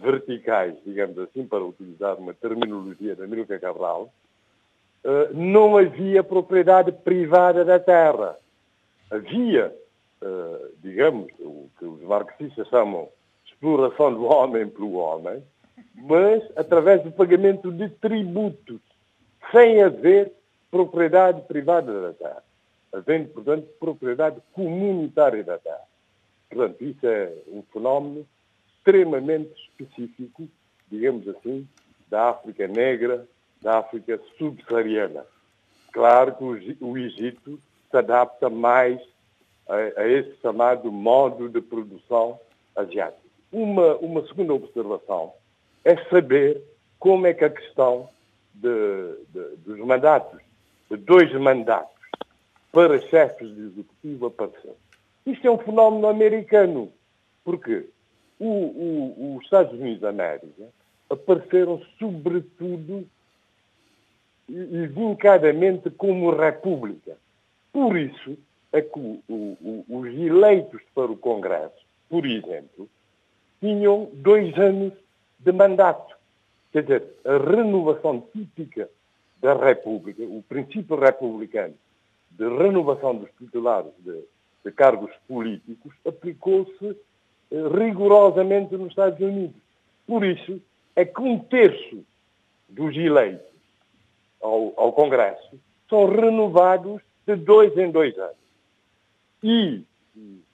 verticais, 0.00 0.74
digamos 0.84 1.18
assim, 1.18 1.46
para 1.46 1.64
utilizar 1.64 2.16
uma 2.16 2.32
terminologia 2.34 3.14
da 3.14 3.26
Milka 3.26 3.58
Cabral, 3.58 4.12
uh, 5.04 5.34
não 5.34 5.76
havia 5.76 6.22
propriedade 6.24 6.92
privada 6.92 7.64
da 7.64 7.78
terra. 7.78 8.36
Havia, 9.10 9.74
uh, 10.22 10.72
digamos, 10.82 11.30
o 11.40 11.68
que 11.78 11.84
os 11.84 12.00
marxistas 12.02 12.66
chamam 12.68 13.08
exploração 13.46 14.14
do 14.14 14.24
homem 14.24 14.68
pelo 14.68 14.94
homem, 14.94 15.42
mas 15.94 16.42
através 16.56 17.02
do 17.02 17.10
pagamento 17.10 17.72
de 17.72 17.88
tributos, 17.88 18.80
sem 19.52 19.82
haver 19.82 20.32
propriedade 20.70 21.42
privada 21.42 22.00
da 22.00 22.12
terra, 22.12 22.42
havendo, 22.92 23.28
portanto, 23.30 23.66
propriedade 23.80 24.40
comunitária 24.52 25.42
da 25.42 25.58
terra. 25.58 25.86
Portanto, 26.48 26.82
isso 26.82 27.06
é 27.06 27.32
um 27.48 27.62
fenómeno 27.72 28.26
extremamente 28.88 29.52
específico, 29.68 30.48
digamos 30.90 31.28
assim, 31.28 31.68
da 32.08 32.30
África 32.30 32.66
negra, 32.66 33.28
da 33.60 33.78
África 33.78 34.18
subsaariana. 34.38 35.26
Claro 35.92 36.34
que 36.34 36.76
o 36.80 36.96
Egito 36.96 37.60
se 37.90 37.96
adapta 37.96 38.48
mais 38.48 38.98
a, 39.68 40.00
a 40.00 40.08
esse 40.08 40.34
chamado 40.40 40.90
modo 40.90 41.48
de 41.48 41.60
produção 41.60 42.40
asiático. 42.74 43.20
Uma, 43.52 43.96
uma 43.96 44.26
segunda 44.26 44.54
observação 44.54 45.34
é 45.84 45.96
saber 46.04 46.62
como 46.98 47.26
é 47.26 47.34
que 47.34 47.44
a 47.44 47.50
questão 47.50 48.08
de, 48.54 48.68
de, 49.28 49.56
dos 49.58 49.78
mandatos 49.80 50.40
de 50.90 50.96
dois 50.96 51.30
mandatos 51.34 51.96
para 52.72 52.98
chefes 53.00 53.54
de 53.54 53.60
executivo 53.60 54.26
apareceu. 54.26 54.76
Isto 55.26 55.46
é 55.46 55.50
um 55.50 55.58
fenómeno 55.58 56.08
americano, 56.08 56.90
porque 57.44 57.86
o, 58.38 58.46
o, 58.46 59.36
os 59.36 59.44
Estados 59.44 59.72
Unidos 59.72 60.00
da 60.00 60.10
América 60.10 60.64
apareceram 61.10 61.80
sobretudo 61.98 63.06
e 64.48 64.86
vincadamente 64.86 65.90
como 65.90 66.30
república. 66.30 67.16
Por 67.72 67.96
isso 67.96 68.36
é 68.72 68.80
que 68.80 68.98
o, 69.28 69.84
os 69.88 70.06
eleitos 70.06 70.80
para 70.94 71.10
o 71.10 71.16
Congresso, 71.16 71.86
por 72.08 72.24
exemplo, 72.24 72.88
tinham 73.60 74.10
dois 74.14 74.56
anos 74.58 74.92
de 75.38 75.52
mandato. 75.52 76.16
Quer 76.72 76.82
dizer, 76.82 77.04
a 77.24 77.38
renovação 77.38 78.22
típica 78.32 78.88
da 79.40 79.54
República, 79.54 80.22
o 80.22 80.42
princípio 80.48 80.96
republicano 80.96 81.74
de 82.30 82.48
renovação 82.48 83.16
dos 83.16 83.30
titulares 83.38 83.92
de, 83.98 84.22
de 84.64 84.72
cargos 84.72 85.10
políticos, 85.26 85.92
aplicou-se 86.06 86.96
rigorosamente 87.50 88.76
nos 88.76 88.90
Estados 88.90 89.20
Unidos. 89.20 89.56
Por 90.06 90.24
isso 90.24 90.60
é 90.94 91.04
que 91.04 91.20
um 91.20 91.38
terço 91.38 92.04
dos 92.68 92.96
eleitos 92.96 93.46
ao, 94.42 94.72
ao 94.76 94.92
Congresso 94.92 95.58
são 95.88 96.06
renovados 96.06 97.00
de 97.26 97.36
dois 97.36 97.76
em 97.76 97.90
dois 97.90 98.16
anos. 98.18 98.36
E 99.42 99.82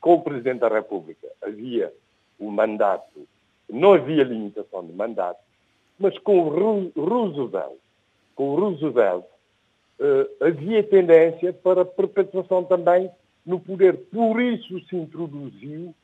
com 0.00 0.14
o 0.14 0.22
Presidente 0.22 0.60
da 0.60 0.68
República 0.68 1.26
havia 1.42 1.92
o 2.38 2.50
mandato, 2.50 3.26
não 3.68 3.94
havia 3.94 4.24
limitação 4.24 4.84
de 4.84 4.92
mandato, 4.92 5.40
mas 5.98 6.18
com 6.18 6.40
o 6.40 6.90
Roosevelt 6.96 7.78
com 8.34 8.50
o 8.50 8.56
Roosevelt, 8.56 9.24
uh, 10.00 10.44
havia 10.44 10.82
tendência 10.82 11.52
para 11.52 11.84
perpetuação 11.84 12.64
também 12.64 13.10
no 13.44 13.60
poder. 13.60 13.96
Por 14.12 14.40
isso 14.40 14.80
se 14.86 14.96
introduziu 14.96 15.94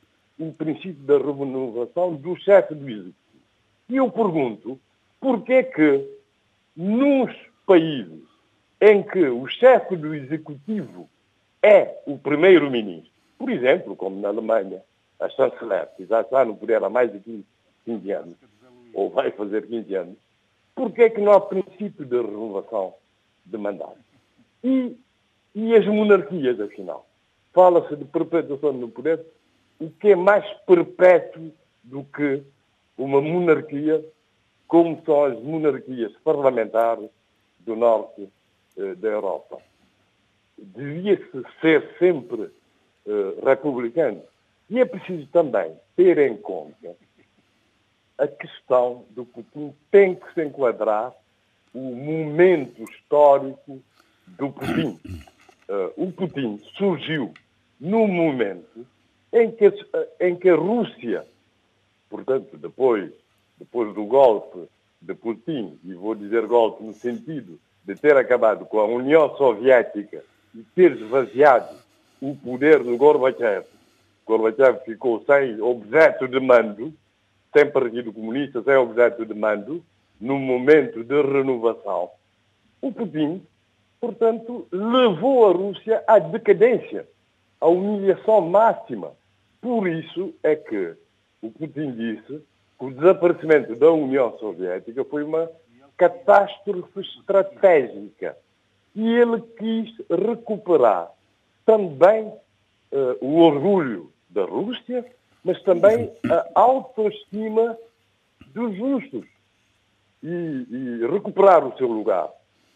o 0.47 0.53
princípio 0.53 1.03
da 1.03 1.17
renovação 1.17 2.15
do 2.15 2.35
chefe 2.35 2.75
do 2.75 2.89
executivo. 2.89 3.15
E 3.89 3.95
eu 3.97 4.09
pergunto, 4.09 4.79
porquê 5.19 5.63
que 5.63 6.07
nos 6.75 7.31
países 7.65 8.23
em 8.79 9.03
que 9.03 9.23
o 9.27 9.45
chefe 9.47 9.95
do 9.95 10.13
executivo 10.15 11.09
é 11.61 12.01
o 12.05 12.17
primeiro-ministro, 12.17 13.11
por 13.37 13.49
exemplo, 13.49 13.95
como 13.95 14.19
na 14.19 14.29
Alemanha, 14.29 14.81
a 15.19 15.29
chanceler, 15.29 15.87
que 15.95 16.05
já 16.05 16.21
está 16.21 16.43
no 16.43 16.55
poder 16.55 16.83
há 16.83 16.89
mais 16.89 17.11
de 17.11 17.19
15, 17.19 17.45
15 17.85 18.11
anos, 18.11 18.35
ou 18.93 19.09
vai 19.09 19.31
fazer 19.31 19.67
15 19.67 19.95
anos, 19.95 20.17
Porquê 20.75 21.03
é 21.03 21.09
que 21.09 21.21
não 21.21 21.33
há 21.33 21.41
princípio 21.41 22.05
de 22.05 22.15
renovação 22.15 22.93
de 23.45 23.57
mandato? 23.57 23.97
E, 24.63 24.97
e 25.53 25.75
as 25.75 25.85
monarquias, 25.85 26.59
afinal? 26.59 27.05
Fala-se 27.53 27.95
de 27.95 28.05
perpetuação 28.05 28.73
no 28.73 28.89
poder. 28.89 29.23
O 29.81 29.89
que 29.89 30.09
é 30.09 30.15
mais 30.15 30.45
perpétuo 30.67 31.51
do 31.83 32.03
que 32.03 32.43
uma 32.97 33.19
monarquia, 33.19 34.03
como 34.67 35.01
são 35.03 35.25
as 35.25 35.39
monarquias 35.41 36.13
parlamentares 36.23 37.09
do 37.59 37.75
norte 37.75 38.29
eh, 38.77 38.95
da 38.95 39.07
Europa? 39.07 39.57
Devia-se 40.57 41.43
ser 41.59 41.97
sempre 41.97 42.51
eh, 43.07 43.33
republicano. 43.43 44.21
E 44.69 44.79
é 44.79 44.85
preciso 44.85 45.25
também 45.27 45.75
ter 45.95 46.17
em 46.19 46.37
conta 46.37 46.95
a 48.21 48.27
questão 48.27 49.03
do 49.09 49.25
Putin 49.25 49.73
tem 49.89 50.13
que 50.13 50.31
se 50.35 50.45
enquadrar 50.45 51.11
o 51.73 51.95
momento 51.95 52.83
histórico 52.83 53.81
do 54.27 54.51
Putin. 54.51 54.99
Uh, 55.67 55.91
o 55.97 56.11
Putin 56.11 56.61
surgiu 56.77 57.33
num 57.79 58.07
momento 58.07 58.85
em 59.33 59.51
que, 59.51 59.73
em 60.19 60.35
que 60.35 60.49
a 60.49 60.55
Rússia, 60.55 61.25
portanto, 62.09 62.57
depois, 62.57 63.11
depois 63.57 63.93
do 63.93 64.05
golpe 64.05 64.67
de 65.01 65.13
Putin, 65.13 65.79
e 65.83 65.93
vou 65.93 66.15
dizer 66.15 66.45
golpe 66.45 66.83
no 66.83 66.93
sentido 66.93 67.59
de 67.83 67.95
ter 67.95 68.15
acabado 68.15 68.65
com 68.65 68.79
a 68.79 68.85
União 68.85 69.35
Soviética 69.37 70.23
e 70.53 70.63
ter 70.75 70.91
esvaziado 70.93 71.75
o 72.21 72.35
poder 72.35 72.83
do 72.83 72.95
Gorbachev, 72.97 73.65
Gorbachev 74.25 74.79
ficou 74.85 75.23
sem 75.25 75.59
objeto 75.61 76.27
de 76.27 76.39
mando, 76.39 76.93
sem 77.51 77.69
Partido 77.69 78.13
Comunista, 78.13 78.61
sem 78.61 78.75
objeto 78.75 79.25
de 79.25 79.33
mando, 79.33 79.83
no 80.19 80.37
momento 80.37 81.03
de 81.03 81.21
renovação, 81.21 82.11
o 82.81 82.91
Putin, 82.91 83.45
portanto, 83.99 84.67
levou 84.71 85.47
a 85.47 85.51
Rússia 85.51 86.03
à 86.07 86.19
decadência, 86.19 87.07
à 87.59 87.67
humilhação 87.67 88.41
máxima. 88.41 89.11
Por 89.61 89.87
isso 89.87 90.33
é 90.43 90.55
que 90.55 90.95
o 91.41 91.51
Putin 91.51 91.91
disse 91.91 92.41
que 92.79 92.85
o 92.85 92.91
desaparecimento 92.91 93.75
da 93.75 93.91
União 93.91 94.37
Soviética 94.39 95.05
foi 95.05 95.23
uma 95.23 95.49
catástrofe 95.95 96.99
estratégica. 96.99 98.35
E 98.95 99.07
ele 99.07 99.39
quis 99.57 99.93
recuperar 100.09 101.11
também 101.65 102.27
uh, 102.27 103.17
o 103.21 103.37
orgulho 103.37 104.11
da 104.29 104.43
Rússia, 104.45 105.05
mas 105.43 105.61
também 105.63 106.11
a 106.29 106.59
autoestima 106.59 107.77
dos 108.47 108.77
russos 108.77 109.25
e, 110.23 110.27
e 110.27 111.07
recuperar 111.07 111.65
o 111.65 111.77
seu 111.77 111.87
lugar 111.87 112.29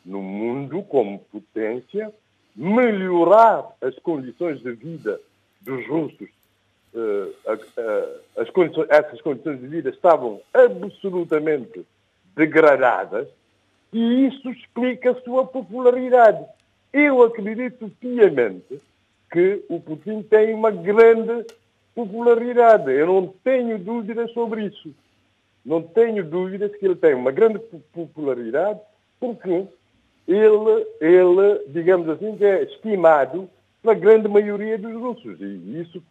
no 0.06 0.22
mundo 0.22 0.84
como 0.84 1.20
potência, 1.20 2.14
melhorar 2.56 3.76
as 3.82 3.98
condições 4.00 4.62
de 4.62 4.72
vida 4.72 5.20
dos 5.62 5.86
russos. 5.88 6.30
Uh, 6.96 7.36
as 8.38 8.50
condições, 8.52 8.88
essas 8.90 9.22
condições 9.22 9.60
de 9.60 9.68
vida 9.68 9.90
estavam 9.90 10.40
absolutamente 10.54 11.86
degradadas 12.36 13.28
e 13.92 14.28
isso 14.28 14.50
explica 14.50 15.12
a 15.12 15.22
sua 15.22 15.46
popularidade. 15.46 16.46
Eu 16.94 17.22
acredito 17.24 17.92
piamente 18.00 18.82
que 19.32 19.64
o 19.68 19.80
Putin 19.80 20.22
tem 20.22 20.54
uma 20.54 20.72
grande 20.72 21.46
popularidade. 21.94 22.92
Eu 22.92 23.08
não 23.08 23.28
tenho 23.44 23.78
dúvidas 23.78 24.32
sobre 24.32 24.66
isso. 24.66 24.94
Não 25.66 25.82
tenho 25.82 26.24
dúvidas 26.24 26.76
que 26.76 26.86
ele 26.86 26.96
tem 26.96 27.14
uma 27.14 27.32
grande 27.32 27.60
popularidade 27.94 28.80
porque 29.20 29.66
ele, 30.28 30.88
ele 31.02 31.64
digamos 31.68 32.08
assim, 32.10 32.38
é 32.42 32.64
estimado 32.64 33.50
pela 33.82 33.94
grande 33.94 34.28
maioria 34.28 34.78
dos 34.78 34.94
russos. 34.94 35.40
E 35.40 35.82
isso 35.82 36.02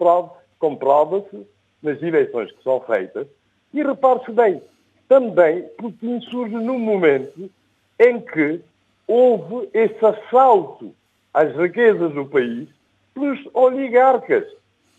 comprova-se 0.58 1.46
nas 1.82 2.02
eleições 2.02 2.50
que 2.52 2.62
são 2.62 2.80
feitas. 2.80 3.26
E 3.72 3.82
repare-se 3.82 4.32
bem, 4.32 4.62
também 5.08 5.62
Putin 5.78 6.20
surge 6.22 6.54
num 6.54 6.78
momento 6.78 7.50
em 7.98 8.20
que 8.20 8.60
houve 9.06 9.68
esse 9.74 10.04
assalto 10.04 10.94
às 11.32 11.54
riquezas 11.54 12.12
do 12.12 12.26
país 12.26 12.68
pelos 13.12 13.40
oligarcas, 13.52 14.44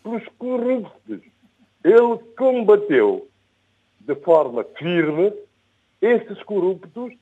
pelos 0.03 0.23
corruptos. 0.37 1.21
Ele 1.83 2.17
combateu 2.37 3.27
de 3.99 4.15
forma 4.15 4.63
firme 4.77 5.33
esses 6.01 6.41
corruptos 6.43 7.13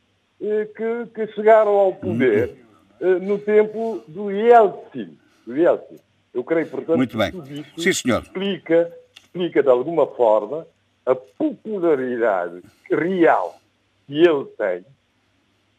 eh, 0.41 0.67
que, 0.75 1.05
que, 1.13 1.33
chegaram 1.33 1.71
ao 1.71 1.93
poder 1.93 2.57
eh, 2.99 3.05
no 3.19 3.39
tempo 3.39 4.03
do 4.07 4.29
Yeltsin. 4.29 5.17
Do 5.45 5.55
Yeltsin. 5.55 5.99
Eu 6.33 6.43
creio, 6.43 6.67
portanto, 6.67 6.97
Muito 6.97 7.17
bem. 7.17 7.31
que 7.31 7.37
tudo 7.37 7.53
isso 7.53 7.71
Sim, 7.77 7.93
senhor. 7.93 8.23
Explica, 8.23 8.91
explica 9.15 9.61
de 9.61 9.69
alguma 9.69 10.07
forma 10.07 10.65
a 11.05 11.15
popularidade 11.15 12.61
real 12.89 13.59
que 14.07 14.19
ele 14.19 14.45
tem 14.57 14.85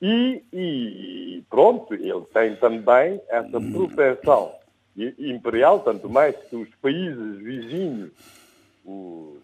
e, 0.06 0.42
e, 0.52 1.42
pronto, 1.48 1.94
ele 1.94 2.26
tem 2.32 2.54
também 2.56 3.20
essa 3.28 3.58
propensão 3.58 4.52
imperial, 5.18 5.80
tanto 5.80 6.10
mais 6.10 6.36
que 6.36 6.56
os 6.56 6.68
países 6.76 7.38
vizinhos, 7.38 8.10
os 8.84 9.38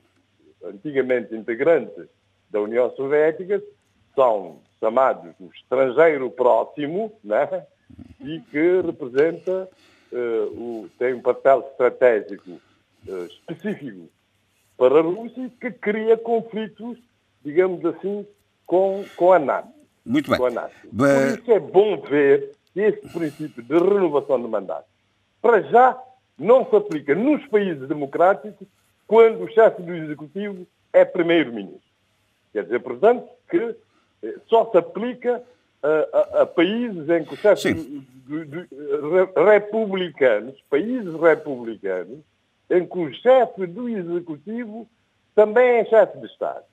antigamente 0.63 1.35
integrantes 1.35 2.07
da 2.51 2.61
União 2.61 2.95
Soviética, 2.95 3.63
são 4.15 4.59
chamados 4.79 5.33
o 5.41 5.47
estrangeiro 5.55 6.31
próximo, 6.31 7.11
né? 7.25 7.65
e 8.21 8.41
que 8.51 8.83
representa, 8.83 9.67
o, 10.17 10.89
tem 10.99 11.15
um 11.15 11.21
papel 11.21 11.61
estratégico 11.71 12.61
uh, 13.09 13.27
específico 13.27 14.09
para 14.77 14.99
a 14.99 15.03
Rússia 15.03 15.51
que 15.61 15.71
cria 15.71 16.17
conflitos, 16.17 16.99
digamos 17.45 17.85
assim, 17.85 18.27
com, 18.67 19.05
com 19.17 19.33
a 19.33 19.39
NATO. 19.39 19.69
Muito 20.05 20.31
bem. 20.31 20.39
Com 20.39 20.47
a 20.47 20.51
NATO. 20.51 20.75
Por 20.97 21.39
isso 21.39 21.53
é 21.53 21.61
bom 21.61 22.01
ver 22.01 22.53
que 22.73 22.81
esse 22.81 23.09
princípio 23.13 23.63
de 23.63 23.79
renovação 23.79 24.41
de 24.41 24.49
mandato, 24.49 24.87
para 25.43 25.61
já, 25.63 26.01
não 26.39 26.69
se 26.69 26.77
aplica 26.77 27.15
nos 27.15 27.47
países 27.47 27.87
democráticos 27.87 28.67
quando 29.07 29.43
o 29.43 29.49
chefe 29.51 29.83
do 29.83 29.95
Executivo 29.95 30.67
é 30.93 31.05
primeiro-ministro. 31.05 31.81
Quer 32.53 32.65
dizer, 32.65 32.81
portanto, 32.81 33.29
que 33.49 33.77
eh, 34.23 34.35
só 34.49 34.71
se 34.71 34.79
aplica 34.79 35.43
a, 35.83 36.39
a, 36.39 36.43
a 36.43 36.47
países 36.47 37.09
em 37.09 37.25
que 37.25 37.35
o 37.35 37.37
chefe 37.37 38.05
republicanos, 39.37 40.61
países 40.69 41.15
republicanos, 41.15 42.21
em 42.71 42.87
que 42.87 42.99
o 42.99 43.13
chefe 43.15 43.67
do 43.67 43.89
Executivo 43.89 44.89
também 45.35 45.81
é 45.81 45.85
chefe 45.85 46.19
de 46.19 46.27
Estado. 46.27 46.65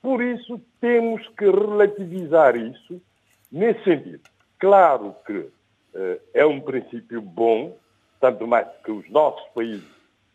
Por 0.00 0.22
isso, 0.22 0.60
temos 0.80 1.26
que 1.36 1.46
relativizar 1.46 2.56
isso 2.56 3.00
nesse 3.50 3.82
sentido. 3.82 4.20
Claro 4.58 5.16
que 5.26 5.32
uh, 5.32 5.50
é 6.32 6.46
um 6.46 6.60
princípio 6.60 7.20
bom, 7.20 7.76
tanto 8.20 8.46
mais 8.46 8.68
que 8.84 8.92
os 8.92 9.08
nossos 9.10 9.46
países 9.52 9.84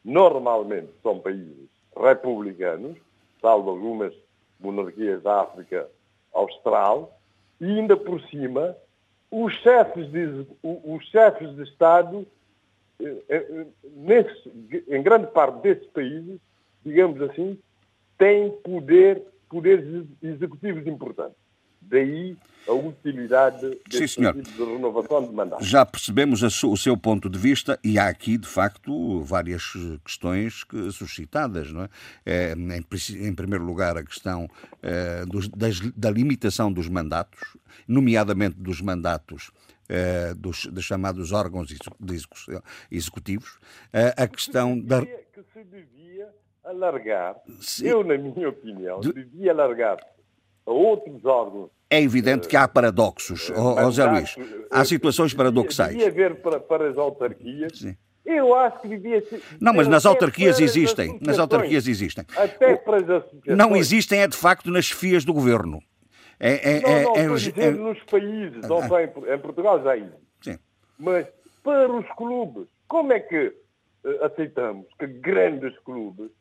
normalmente 0.04 0.90
são 1.02 1.20
países 1.20 1.70
republicanos, 1.96 2.98
salvo 3.40 3.70
algumas 3.70 4.14
monarquias 4.60 5.22
da 5.24 5.42
África 5.42 5.88
Austral, 6.34 7.18
e 7.62 7.66
ainda 7.66 7.96
por 7.96 8.20
cima, 8.24 8.76
os 9.30 9.54
chefes 9.54 10.12
de, 10.12 10.48
os 10.64 11.06
chefes 11.06 11.56
de 11.56 11.64
Estado 11.64 12.28
eh, 13.00 13.24
eh, 13.30 13.66
nesse, 13.96 14.52
em 14.90 15.02
grande 15.04 15.28
parte 15.28 15.62
desses 15.62 15.86
países, 15.92 16.40
digamos 16.84 17.22
assim, 17.22 17.58
têm 18.18 18.52
poder, 18.64 19.24
poderes 19.48 20.08
executivos 20.24 20.86
importantes. 20.88 21.38
Daí 21.80 22.36
a 22.68 22.74
utilidade 22.74 23.80
desse 23.90 24.16
Sim, 24.16 24.32
de 24.42 24.64
renovação 24.64 25.24
de 25.24 25.34
mandato. 25.34 25.64
Já 25.64 25.86
percebemos 25.86 26.42
o 26.42 26.78
seu 26.78 26.96
ponto 26.96 27.30
de 27.30 27.38
vista 27.38 27.80
e 27.84 27.98
há 27.98 28.08
aqui, 28.08 28.38
de 28.38 28.48
facto, 28.48 29.22
várias 29.22 29.74
questões 30.04 30.64
que, 30.64 30.92
suscitadas. 30.92 31.72
Não 31.72 31.84
é? 31.84 31.90
é 32.26 32.54
em, 32.54 33.28
em, 33.28 33.34
primeiro 33.34 33.64
lugar, 33.64 33.98
a 33.98 34.04
questão 34.04 34.48
é, 34.82 35.26
dos, 35.26 35.48
das, 35.50 35.80
da 35.92 36.12
limitação 36.12 36.72
dos 36.72 36.88
mandatos, 36.88 37.58
nomeadamente 37.88 38.58
dos 38.58 38.82
mandatos 38.82 39.52
uh, 39.90 40.36
dos, 40.36 40.66
dos, 40.66 40.84
chamados 40.84 41.32
órgãos 41.32 41.70
executivos, 42.90 43.56
uh, 43.94 44.14
a 44.18 44.28
questão 44.28 44.80
da... 44.80 45.06
Que 45.06 45.44
se 45.54 45.64
devia 45.64 46.30
alargar, 46.64 47.36
Sim. 47.60 47.88
eu, 47.88 48.04
na 48.04 48.18
minha 48.18 48.50
opinião, 48.50 49.00
de... 49.00 49.12
devia 49.14 49.52
alargar 49.52 49.98
a 50.66 50.72
outros 50.72 51.26
órgãos 51.26 51.72
é 51.92 52.02
evidente 52.02 52.48
que 52.48 52.56
há 52.56 52.66
paradoxos, 52.70 53.52
oh, 53.54 53.92
Zé 53.92 54.06
Luís. 54.06 54.36
Há 54.72 54.86
situações 54.86 55.34
paradoxais. 55.34 55.92
Devia 55.92 56.08
haver 56.08 56.36
para, 56.42 56.58
para 56.58 56.90
as 56.90 56.98
autarquias. 56.98 57.78
Sim. 57.78 57.98
Eu 58.24 58.56
acho 58.56 58.80
que 58.80 58.88
devia 58.88 59.20
ser. 59.28 59.42
Não, 59.60 59.74
mas 59.74 59.90
nas 59.90 60.06
autarquias 60.06 60.58
existem. 60.62 61.20
Nas 61.22 61.38
autarquias 61.38 61.88
existem. 61.88 62.24
Até 62.38 62.78
para 62.78 62.98
as 62.98 63.10
associações. 63.10 63.58
Não 63.58 63.76
existem, 63.76 64.22
é 64.22 64.28
de 64.28 64.38
facto, 64.38 64.72
nas 64.72 64.90
FIAs 64.90 65.26
do 65.26 65.34
governo. 65.34 65.82
É, 66.40 66.78
é, 66.78 66.82
não, 66.82 66.90
é, 66.90 67.04
não, 67.04 67.34
é, 67.34 67.36
dizer, 67.36 67.60
é, 67.60 67.72
nos 67.72 68.02
países, 68.04 68.68
não 68.68 68.88
só 68.88 69.00
em, 69.00 69.08
Portugal 69.40 69.84
já 69.84 69.98
existe. 69.98 70.18
Sim. 70.42 70.58
Mas 70.98 71.28
para 71.62 71.92
os 71.92 72.08
clubes, 72.16 72.68
como 72.88 73.12
é 73.12 73.20
que 73.20 73.48
uh, 73.48 74.24
aceitamos 74.26 74.88
que 74.98 75.08
grandes 75.08 75.78
clubes 75.80 76.32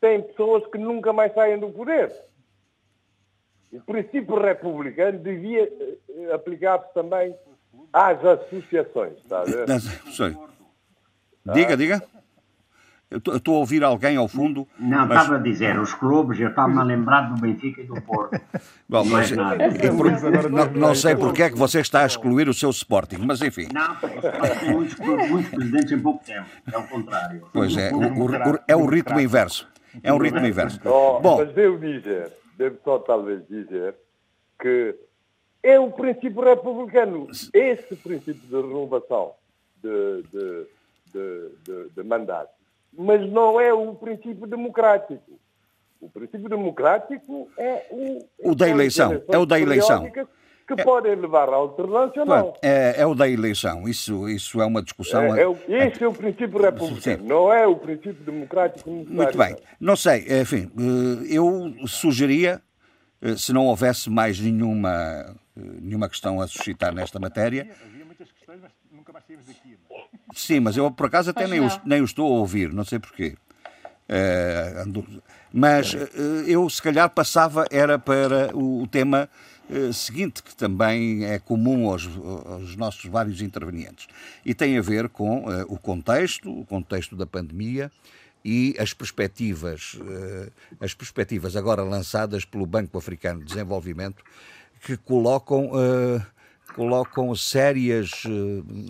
têm 0.00 0.20
pessoas 0.22 0.66
que 0.70 0.78
nunca 0.78 1.12
mais 1.12 1.32
saem 1.32 1.58
do 1.58 1.70
poder? 1.70 2.12
O 3.76 3.92
princípio 3.92 4.40
republicano 4.40 5.18
devia 5.18 5.64
uh, 5.64 6.34
aplicar-se 6.34 6.92
também 6.94 7.34
às 7.92 8.24
associações, 8.24 9.14
está 9.18 9.40
a 9.40 9.44
ver? 9.44 9.66
Diga, 11.54 11.76
diga. 11.76 12.02
Eu 13.08 13.18
estou 13.18 13.54
a 13.54 13.58
ouvir 13.58 13.84
alguém 13.84 14.16
ao 14.16 14.26
fundo. 14.26 14.66
Não, 14.76 15.06
mas... 15.06 15.20
estava 15.20 15.36
a 15.36 15.38
dizer, 15.38 15.78
os 15.78 15.94
clubes, 15.94 16.40
eu 16.40 16.48
estava-me 16.48 16.80
a 16.80 16.82
lembrar 16.82 17.32
do 17.32 17.40
Benfica 17.40 17.80
e 17.80 17.84
do 17.84 18.00
Porto. 18.02 18.40
Bom, 18.88 19.04
mas, 19.04 19.30
por, 19.30 20.50
não, 20.50 20.66
não, 20.72 20.94
sei 20.94 21.14
porque 21.14 21.44
é 21.44 21.50
que 21.50 21.56
você 21.56 21.80
está 21.80 22.02
a 22.02 22.06
excluir 22.06 22.48
o 22.48 22.54
seu 22.54 22.70
Sporting, 22.70 23.18
mas 23.18 23.40
enfim. 23.42 23.68
Não, 23.72 23.94
porque 23.94 24.20
tem 24.20 24.70
muitos, 24.70 24.98
muitos 24.98 25.50
presidentes 25.50 25.92
em 25.92 26.00
pouco 26.00 26.24
tempo, 26.24 26.46
é 26.72 26.76
o 26.76 26.82
contrário. 26.88 27.46
Pois 27.52 27.76
é, 27.76 27.92
o, 27.92 27.98
o, 27.98 28.58
é 28.66 28.74
o 28.74 28.86
ritmo 28.86 29.20
inverso. 29.20 29.68
É 30.02 30.12
um 30.12 30.18
ritmo 30.18 30.44
inverso. 30.44 30.80
Oh, 30.84 31.20
Bom, 31.20 31.38
mas 31.38 31.54
devo 31.54 31.78
dizer, 31.78 32.32
devo 32.56 32.78
só 32.84 32.98
talvez 32.98 33.46
dizer, 33.48 33.94
que 34.60 34.94
é 35.62 35.78
o 35.78 35.90
princípio 35.90 36.42
republicano. 36.42 37.28
Esse 37.52 37.96
princípio 37.96 38.34
de 38.34 38.54
renovação 38.54 39.34
de, 39.82 40.22
de, 40.32 40.66
de, 41.64 41.88
de, 41.90 42.02
mandato 42.02 42.56
mas 42.96 43.30
não 43.30 43.60
é 43.60 43.72
o 43.72 43.94
princípio 43.94 44.46
democrático. 44.46 45.38
O 46.00 46.08
princípio 46.08 46.48
democrático 46.48 47.50
é 47.58 47.86
o, 47.90 48.26
o 48.38 48.54
da 48.54 48.68
eleição. 48.68 49.22
É 49.28 49.38
o 49.38 49.46
da 49.46 49.60
eleição. 49.60 50.10
Que 50.66 50.80
é, 50.80 50.82
podem 50.82 51.14
levar 51.14 51.48
à 51.48 51.54
alternância 51.54 52.22
ou 52.22 52.26
não. 52.26 52.54
É, 52.60 53.00
é, 53.00 53.06
o 53.06 53.14
da 53.14 53.28
eleição. 53.28 53.88
Isso, 53.88 54.28
isso 54.28 54.60
é 54.60 54.66
uma 54.66 54.82
discussão. 54.82 55.22
É, 55.36 55.42
é 55.42 55.46
o, 55.46 55.56
esse 55.68 56.02
é 56.02 56.08
o 56.08 56.12
princípio 56.12 56.60
republicano, 56.60 57.00
Sim. 57.00 57.28
não 57.28 57.52
é 57.52 57.64
o 57.66 57.76
princípio 57.76 58.24
democrático 58.24 58.90
necessário. 58.90 59.16
Muito 59.16 59.38
bem. 59.38 59.56
Não 59.78 59.94
sei, 59.94 60.26
enfim, 60.40 60.68
eh, 60.76 61.36
eu 61.36 61.72
sugeria, 61.86 62.60
eh, 63.22 63.36
se 63.36 63.52
não 63.52 63.66
houvesse 63.66 64.10
mais 64.10 64.40
nenhuma, 64.40 65.36
eh, 65.56 65.60
nenhuma 65.80 66.08
questão 66.08 66.40
a 66.40 66.48
suscitar 66.48 66.92
nesta 66.92 67.20
matéria. 67.20 67.68
Havia 67.84 68.04
muitas 68.04 68.32
questões, 68.32 68.58
mas 68.60 68.72
nunca 68.90 69.12
mais 69.12 69.24
saímos 69.24 69.46
daqui. 69.46 69.78
Sim, 70.34 70.58
mas 70.58 70.76
eu 70.76 70.90
por 70.90 71.06
acaso 71.06 71.30
até 71.30 71.46
nem 71.46 71.60
o, 71.60 71.68
nem 71.84 72.00
o 72.00 72.04
estou 72.04 72.26
a 72.26 72.38
ouvir, 72.40 72.72
não 72.72 72.84
sei 72.84 72.98
porquê. 72.98 73.36
mas 75.52 75.96
eu 76.48 76.68
se 76.68 76.82
calhar 76.82 77.08
passava 77.08 77.66
era 77.70 77.98
para 78.00 78.50
o, 78.52 78.82
o 78.82 78.86
tema 78.88 79.28
seguinte, 79.92 80.42
que 80.42 80.54
também 80.54 81.24
é 81.24 81.38
comum 81.38 81.90
aos, 81.90 82.08
aos, 82.46 82.76
nossos 82.76 83.04
vários 83.06 83.40
intervenientes, 83.40 84.06
e 84.44 84.54
tem 84.54 84.78
a 84.78 84.82
ver 84.82 85.08
com 85.08 85.40
uh, 85.40 85.64
o 85.68 85.78
contexto, 85.78 86.50
o 86.50 86.64
contexto 86.64 87.16
da 87.16 87.26
pandemia 87.26 87.90
e 88.44 88.76
as 88.78 88.92
perspectivas, 88.92 89.94
uh, 89.94 90.52
as 90.80 90.94
perspectivas 90.94 91.56
agora 91.56 91.82
lançadas 91.82 92.44
pelo 92.44 92.64
Banco 92.64 92.96
Africano 92.96 93.40
de 93.40 93.46
Desenvolvimento, 93.46 94.22
que 94.80 94.96
colocam, 94.96 95.70
colocam 96.74 97.34
sérias, 97.34 98.10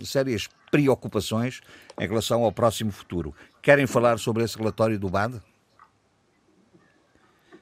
sérias 0.03 0.47
preocupações 0.69 1.61
em 1.99 2.07
relação 2.07 2.43
ao 2.43 2.51
próximo 2.51 2.91
futuro. 2.91 3.33
Querem 3.61 3.87
falar 3.87 4.19
sobre 4.19 4.43
esse 4.43 4.57
relatório 4.57 4.99
do 4.99 5.09
BAD? 5.09 5.41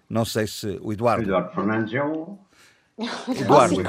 Não 0.09 0.25
sei 0.25 0.47
se 0.47 0.79
o 0.81 0.91
Eduardo. 0.91 1.23
Eduardo 1.23 1.53
Fernandes 1.53 1.93
é 1.93 2.03
um 2.03 2.37
Eduardo. 3.39 3.81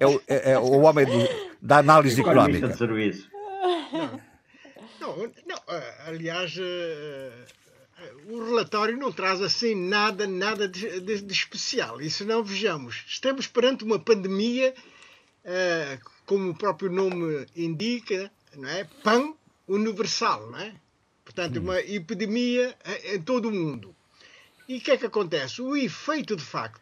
É 0.00 0.06
o, 0.06 0.22
é, 0.26 0.52
é 0.52 0.58
o 0.58 0.80
homem 0.80 1.04
do, 1.04 1.28
da 1.60 1.78
análise 1.78 2.20
económica. 2.20 2.68
de 2.68 2.78
serviço. 2.78 3.28
Não, 4.98 5.16
não, 5.46 5.56
eh, 5.68 5.94
aliás, 6.06 6.56
uh, 6.56 8.32
o 8.32 8.44
relatório 8.44 8.96
não 8.96 9.12
traz 9.12 9.42
assim 9.42 9.74
nada, 9.74 10.26
nada 10.26 10.66
de, 10.66 11.00
de, 11.00 11.20
de, 11.20 11.32
especial. 11.32 12.00
E 12.00 12.08
se 12.08 12.24
não, 12.24 12.42
vejamos, 12.42 13.04
estamos 13.06 13.46
perante 13.46 13.84
uma 13.84 13.98
pandemia, 13.98 14.74
uh, 15.44 16.10
como 16.24 16.50
o 16.50 16.54
próprio 16.56 16.90
nome 16.90 17.46
indica, 17.54 18.30
não 18.56 18.68
é? 18.68 18.84
pan 19.02 19.34
universal, 19.68 20.50
não 20.50 20.58
é? 20.58 20.74
Portanto, 21.24 21.58
hum. 21.58 21.64
uma 21.64 21.80
epidemia 21.80 22.74
em 23.04 23.20
todo 23.20 23.48
o 23.48 23.52
mundo. 23.52 23.94
E 24.68 24.78
o 24.78 24.80
que 24.80 24.92
é 24.92 24.96
que 24.96 25.06
acontece? 25.06 25.60
O 25.60 25.76
efeito, 25.76 26.34
de 26.36 26.42
facto, 26.42 26.81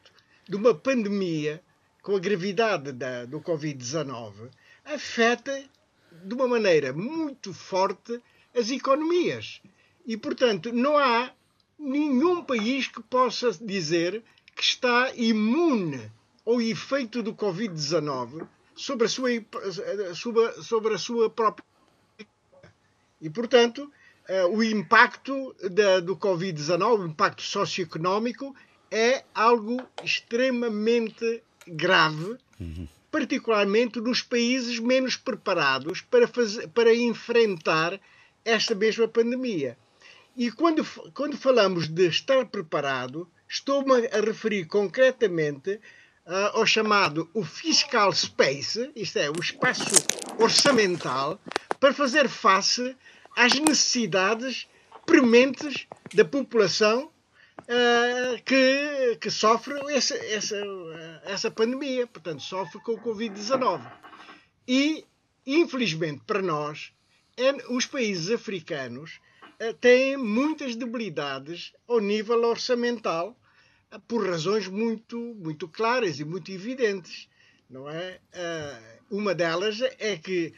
de 0.50 0.56
uma 0.56 0.74
pandemia 0.74 1.62
com 2.02 2.16
a 2.16 2.18
gravidade 2.18 2.90
da, 2.90 3.24
do 3.24 3.40
Covid-19 3.40 4.50
afeta 4.84 5.62
de 6.24 6.34
uma 6.34 6.48
maneira 6.48 6.92
muito 6.92 7.54
forte 7.54 8.20
as 8.52 8.68
economias. 8.68 9.62
E, 10.04 10.16
portanto, 10.16 10.72
não 10.72 10.98
há 10.98 11.32
nenhum 11.78 12.42
país 12.42 12.88
que 12.88 13.00
possa 13.00 13.52
dizer 13.52 14.24
que 14.56 14.64
está 14.64 15.12
imune 15.14 16.10
ao 16.44 16.60
efeito 16.60 17.22
do 17.22 17.32
Covid-19 17.32 18.44
sobre 18.74 19.06
a 19.06 19.08
sua, 19.08 19.30
sobre, 20.64 20.94
a 20.94 20.98
sua 20.98 21.30
própria. 21.30 21.64
E, 23.20 23.30
portanto, 23.30 23.88
uh, 24.28 24.56
o 24.56 24.64
impacto 24.64 25.54
da, 25.70 26.00
do 26.00 26.16
Covid-19, 26.16 27.02
o 27.02 27.06
impacto 27.06 27.42
socioeconómico, 27.42 28.52
é 28.90 29.22
algo 29.34 29.80
extremamente 30.02 31.42
grave, 31.66 32.36
uhum. 32.58 32.88
particularmente 33.10 34.00
nos 34.00 34.22
países 34.22 34.78
menos 34.78 35.16
preparados 35.16 36.00
para, 36.00 36.26
fazer, 36.26 36.68
para 36.68 36.94
enfrentar 36.94 38.00
esta 38.44 38.74
mesma 38.74 39.06
pandemia. 39.06 39.78
E 40.36 40.50
quando, 40.50 40.84
quando 41.12 41.36
falamos 41.36 41.88
de 41.88 42.08
estar 42.08 42.46
preparado, 42.46 43.28
estou-me 43.48 44.06
a 44.06 44.20
referir 44.20 44.66
concretamente 44.66 45.80
uh, 46.26 46.58
ao 46.58 46.66
chamado 46.66 47.28
o 47.34 47.44
fiscal 47.44 48.12
space, 48.12 48.90
isto 48.96 49.18
é, 49.18 49.28
o 49.30 49.40
espaço 49.40 49.84
orçamental, 50.38 51.38
para 51.78 51.92
fazer 51.92 52.28
face 52.28 52.96
às 53.36 53.54
necessidades 53.58 54.66
prementes 55.04 55.86
da 56.14 56.24
população 56.24 57.10
uh, 57.68 58.42
que, 58.44 59.16
que 59.20 59.30
sofre 59.30 59.74
essa, 59.92 60.16
essa, 60.16 60.56
essa 61.24 61.50
pandemia, 61.50 62.06
portanto, 62.06 62.42
sofre 62.42 62.80
com 62.82 62.92
o 62.92 63.00
Covid-19. 63.00 63.90
E, 64.66 65.04
infelizmente 65.46 66.22
para 66.26 66.42
nós, 66.42 66.92
é, 67.36 67.52
os 67.72 67.86
países 67.86 68.30
africanos 68.30 69.20
uh, 69.60 69.74
têm 69.74 70.16
muitas 70.16 70.76
debilidades 70.76 71.72
ao 71.88 72.00
nível 72.00 72.42
orçamental, 72.44 73.36
uh, 73.92 74.00
por 74.00 74.28
razões 74.28 74.68
muito, 74.68 75.18
muito 75.38 75.68
claras 75.68 76.20
e 76.20 76.24
muito 76.24 76.50
evidentes. 76.50 77.28
Não 77.68 77.88
é? 77.88 78.18
uma 79.08 79.32
delas 79.32 79.80
é 80.00 80.16
que 80.16 80.52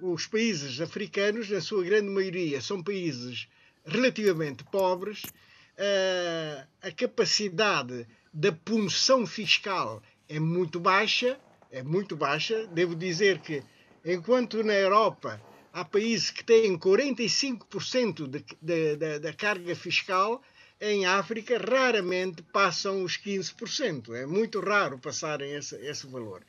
os 0.00 0.28
países 0.28 0.80
africanos, 0.80 1.50
na 1.50 1.60
sua 1.60 1.82
grande 1.82 2.08
maioria, 2.08 2.60
são 2.60 2.80
países 2.80 3.48
relativamente 3.84 4.64
pobres, 4.64 5.22
uh, 5.22 6.66
a 6.82 6.90
capacidade 6.92 8.06
da 8.32 8.52
punção 8.52 9.26
fiscal 9.26 10.02
é 10.28 10.38
muito 10.40 10.80
baixa, 10.80 11.38
é 11.70 11.82
muito 11.82 12.16
baixa. 12.16 12.66
Devo 12.68 12.94
dizer 12.94 13.38
que, 13.40 13.62
enquanto 14.04 14.62
na 14.62 14.74
Europa 14.74 15.40
há 15.72 15.84
países 15.84 16.30
que 16.30 16.44
têm 16.44 16.78
45% 16.78 18.28
de, 18.28 18.44
de, 18.60 18.96
de, 18.96 19.18
da 19.18 19.32
carga 19.32 19.74
fiscal, 19.74 20.42
em 20.80 21.06
África 21.06 21.58
raramente 21.58 22.42
passam 22.42 23.04
os 23.04 23.16
15%. 23.16 24.14
É 24.14 24.26
muito 24.26 24.60
raro 24.60 24.98
passarem 24.98 25.54
esse, 25.54 25.76
esse 25.76 26.06
valor. 26.06 26.42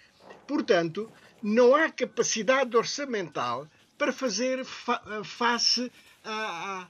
Portanto, 0.48 1.10
não 1.42 1.76
há 1.76 1.90
capacidade 1.90 2.76
orçamental 2.76 3.68
para 3.98 4.12
fazer 4.12 4.66
fa 4.66 5.24
face 5.24 5.92
a, 6.26 6.88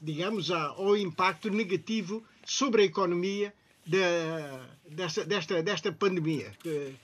digamos, 0.00 0.50
a, 0.50 0.68
ao 0.68 0.96
impacto 0.96 1.50
negativo 1.50 2.22
sobre 2.44 2.82
a 2.82 2.84
economia 2.84 3.54
de, 3.84 3.98
desta, 4.88 5.24
desta, 5.24 5.62
desta 5.62 5.92
pandemia 5.92 6.52
que, 6.60 6.94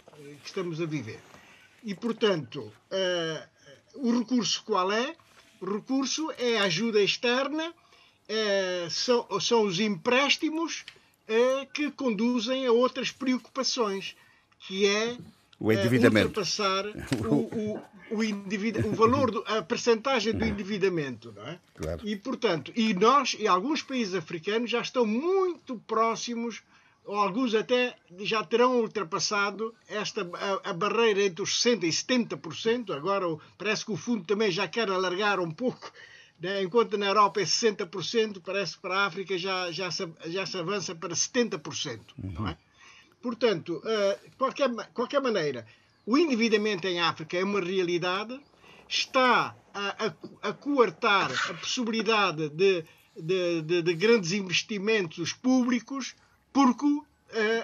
que, 0.42 0.46
estamos 0.46 0.80
a 0.80 0.86
viver. 0.86 1.20
E, 1.84 1.94
portanto, 1.94 2.60
uh, 2.90 3.48
o 3.94 4.18
recurso 4.18 4.62
qual 4.64 4.90
é? 4.92 5.14
O 5.60 5.74
recurso 5.74 6.30
é 6.38 6.58
a 6.58 6.64
ajuda 6.64 7.02
externa, 7.02 7.70
uh, 7.70 8.90
são, 8.90 9.40
são 9.40 9.62
os 9.62 9.80
empréstimos 9.80 10.84
uh, 11.28 11.66
que 11.72 11.90
conduzem 11.90 12.66
a 12.66 12.72
outras 12.72 13.10
preocupações, 13.10 14.16
que 14.60 14.86
é 14.86 15.16
o 15.58 15.72
endividamento. 15.72 16.28
ultrapassar 16.28 16.84
o, 17.28 17.34
o, 17.34 17.82
o, 18.10 18.88
o 18.88 18.94
valor, 18.94 19.30
do, 19.30 19.44
a 19.46 19.62
percentagem 19.62 20.32
do 20.32 20.44
endividamento. 20.44 21.32
Não 21.36 21.46
é? 21.46 21.58
Claro. 21.74 22.08
E, 22.08 22.16
portanto, 22.16 22.72
e 22.76 22.94
nós 22.94 23.36
e 23.38 23.46
alguns 23.46 23.82
países 23.82 24.14
africanos 24.14 24.70
já 24.70 24.80
estão 24.80 25.04
muito 25.04 25.76
próximos, 25.86 26.62
ou 27.04 27.16
alguns 27.16 27.54
até 27.54 27.96
já 28.18 28.44
terão 28.44 28.80
ultrapassado 28.80 29.74
esta, 29.88 30.28
a, 30.34 30.70
a 30.70 30.72
barreira 30.72 31.22
entre 31.22 31.42
os 31.42 31.62
60% 31.62 31.84
e 31.84 31.88
70%. 31.88 32.94
Agora 32.94 33.24
parece 33.56 33.84
que 33.84 33.92
o 33.92 33.96
fundo 33.96 34.24
também 34.24 34.50
já 34.50 34.68
quer 34.68 34.90
alargar 34.90 35.40
um 35.40 35.50
pouco. 35.50 35.90
Né? 36.40 36.62
Enquanto 36.62 36.96
na 36.96 37.06
Europa 37.06 37.40
é 37.40 37.44
60%, 37.44 38.40
parece 38.44 38.76
que 38.76 38.82
para 38.82 38.98
a 38.98 39.06
África 39.06 39.36
já, 39.36 39.72
já, 39.72 39.90
se, 39.90 40.08
já 40.26 40.46
se 40.46 40.56
avança 40.56 40.94
para 40.94 41.14
70%. 41.14 42.00
Uhum. 42.22 42.32
Não 42.32 42.48
é? 42.48 42.56
Portanto, 43.20 43.80
de 43.80 43.88
uh, 43.88 44.36
qualquer, 44.36 44.70
qualquer 44.94 45.20
maneira, 45.20 45.66
o 46.06 46.16
endividamento 46.16 46.86
em 46.86 47.00
África 47.00 47.36
é 47.36 47.44
uma 47.44 47.60
realidade, 47.60 48.40
está 48.88 49.54
a, 49.74 50.06
a, 50.06 50.48
a 50.48 50.52
coartar 50.52 51.30
a 51.50 51.54
possibilidade 51.54 52.48
de, 52.48 52.84
de, 53.16 53.62
de, 53.62 53.82
de 53.82 53.94
grandes 53.94 54.32
investimentos 54.32 55.32
públicos, 55.32 56.14
porque 56.52 56.86
uh, 56.86 57.04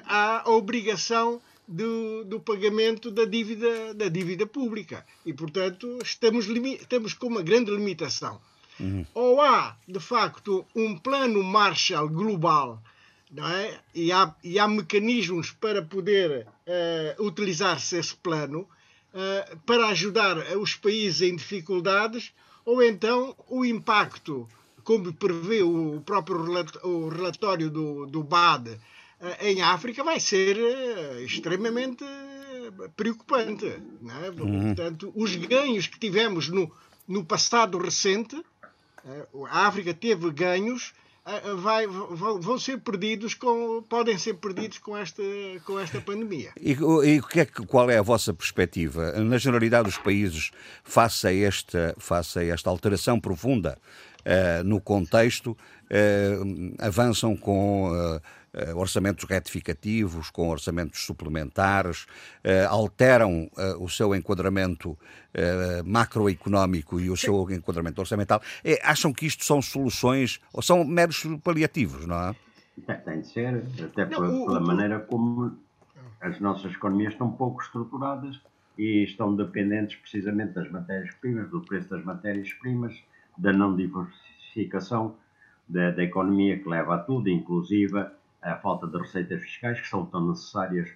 há 0.05 0.43
a 0.47 0.51
obrigação 0.51 1.41
do, 1.67 2.25
do, 2.25 2.41
pagamento 2.41 3.11
da 3.11 3.25
dívida, 3.25 3.95
da 3.95 4.09
dívida 4.09 4.47
pública. 4.47 5.07
E, 5.25 5.33
portanto, 5.33 5.99
estamos, 6.03 6.47
estamos 6.47 7.15
com 7.15 7.29
uma 7.29 7.43
grande 7.43 7.71
limitação. 7.71 8.41
Uhum. 8.79 9.07
Ou 9.15 9.41
há, 9.41 9.77
de 9.87 10.01
facto, 10.01 10.67
um 10.75 10.99
plano 10.99 11.43
Marshall 11.43 12.09
global 12.09 12.83
não 13.35 13.49
é? 13.49 13.81
e, 13.93 14.13
há, 14.13 14.33
e 14.45 14.61
há 14.61 14.69
mecanismos 14.69 15.51
para 15.51 15.83
poder 15.83 16.47
uh, 16.47 17.27
utilizar-se 17.27 17.97
esse 17.97 18.15
plano 18.15 18.61
uh, 18.61 19.57
para 19.67 19.89
ajudar 19.89 20.39
os 20.57 20.77
países 20.77 21.21
em 21.21 21.35
dificuldades, 21.35 22.33
ou 22.65 22.81
então 22.81 23.37
o 23.49 23.65
impacto 23.65 24.49
como 24.85 25.13
prevê 25.13 25.63
o 25.63 26.01
próprio 26.05 26.45
relatório 27.09 27.71
do, 27.71 28.07
do 28.07 28.23
BAD 28.23 28.79
em 29.41 29.63
África, 29.63 30.05
vai 30.05 30.21
ser 30.21 30.59
extremamente 31.25 32.05
preocupante. 32.95 33.65
É? 33.65 34.31
Uhum. 34.39 34.75
Portanto, 34.75 35.11
os 35.17 35.35
ganhos 35.37 35.87
que 35.87 35.99
tivemos 35.99 36.51
no, 36.51 36.71
no 37.09 37.25
passado 37.25 37.79
recente, 37.79 38.37
a 39.49 39.67
África 39.67 39.95
teve 39.95 40.31
ganhos 40.31 40.93
vai, 41.57 41.87
vão, 41.87 42.41
vão, 42.41 42.59
ser 42.59 42.79
perdidos 42.79 43.35
com, 43.35 43.83
podem 43.89 44.19
ser 44.19 44.35
perdidos 44.35 44.79
com 44.79 44.97
esta, 44.97 45.23
com 45.65 45.79
esta 45.79 46.01
pandemia. 46.01 46.53
E, 46.61 46.73
e 46.73 47.41
é, 47.41 47.47
qual 47.67 47.91
é 47.91 47.99
a 47.99 48.03
vossa 48.03 48.35
perspectiva? 48.35 49.13
Na 49.13 49.39
generalidade 49.39 49.85
dos 49.85 49.99
países, 49.99 50.51
face 50.83 51.27
a 51.27 51.35
esta, 51.35 51.95
face 51.99 52.39
a 52.39 52.45
esta 52.45 52.69
alteração 52.69 53.19
profunda 53.19 53.79
uh, 54.21 54.65
no 54.65 54.81
contexto, 54.81 55.51
uh, 55.51 56.75
avançam 56.79 57.37
com. 57.37 57.91
Uh, 57.91 58.21
orçamentos 58.77 59.25
retificativos, 59.25 60.31
com 60.31 60.49
orçamentos 60.49 61.05
suplementares, 61.05 62.05
uh, 62.45 62.69
alteram 62.69 63.51
uh, 63.57 63.83
o 63.83 63.89
seu 63.89 64.15
enquadramento 64.15 64.97
macroeconómico 65.85 67.01
e 67.01 67.11
o 67.11 67.17
seu 67.17 67.51
enquadramento 67.51 68.01
orçamental. 68.01 68.41
acham 68.85 69.13
que 69.13 69.27
isto 69.27 69.45
são 69.45 69.61
soluções 69.61 70.41
ou 70.53 70.63
são 70.63 70.85
meros 70.85 71.27
paliativos, 71.43 72.07
não 72.07 72.17
é? 72.17 72.37
Tem 73.05 73.21
de 73.21 73.27
ser, 73.27 73.65
até 73.85 74.07
pela, 74.07 74.29
pela 74.29 74.61
maneira 74.61 75.01
como 75.01 75.59
as 76.21 76.39
nossas 76.39 76.73
economias 76.73 77.15
estão 77.15 77.33
pouco 77.33 77.61
estruturadas 77.61 78.41
e 78.79 79.05
estão 79.05 79.35
dependentes 79.35 79.97
precisamente 79.97 80.53
das 80.53 80.71
matérias-primas, 80.71 81.51
do 81.51 81.61
preço 81.61 81.89
das 81.91 82.05
matérias-primas, 82.05 82.95
da 83.37 83.53
não 83.53 83.77
diversificação 83.77 85.17
da, 85.69 85.91
da, 85.91 86.03
economia 86.03 86.59
que 86.59 86.69
leva 86.69 86.95
a 86.95 86.99
tudo, 86.99 87.29
inclusive 87.29 88.07
a 88.51 88.57
falta 88.57 88.87
de 88.87 88.99
receitas 88.99 89.43
fiscais 89.43 89.81
que 89.81 89.89
são 89.89 90.05
tão 90.07 90.29
necessárias 90.29 90.91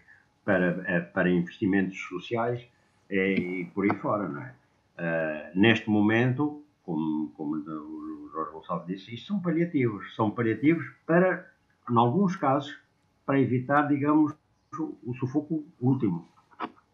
para, 0.44 0.82
eh, 0.86 1.00
para 1.00 1.30
investimentos 1.30 1.98
sociais 1.98 2.66
e 3.10 3.66
por 3.74 3.84
aí 3.84 3.96
fora, 3.98 4.28
não 4.28 4.42
é? 4.42 4.54
Uh, 4.98 5.58
neste 5.58 5.88
momento, 5.88 6.62
como, 6.82 7.30
como 7.30 7.54
o 7.56 8.30
Jorge 8.32 8.52
Gonçalves 8.52 8.86
disse, 8.86 9.14
isto 9.14 9.28
são 9.28 9.40
paliativos. 9.40 10.14
São 10.16 10.30
paliativos 10.30 10.84
para, 11.06 11.48
em 11.88 11.96
alguns 11.96 12.34
casos, 12.34 12.76
para 13.24 13.38
evitar, 13.40 13.82
digamos, 13.82 14.34
o, 14.72 15.14
sufoco 15.14 15.64
último. 15.80 16.28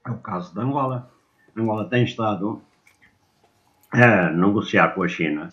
É 0.06 0.10
o 0.10 0.18
caso 0.18 0.54
da 0.54 0.62
Angola. 0.62 1.10
Angola 1.56 1.88
tem 1.88 2.04
estado 2.04 2.60
a 3.90 4.30
negociar 4.30 4.88
com 4.88 5.02
a 5.02 5.08
China, 5.08 5.50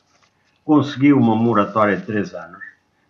conseguiu 0.65 1.17
uma 1.17 1.35
moratória 1.35 1.95
de 1.95 2.05
três 2.05 2.33
anos, 2.33 2.63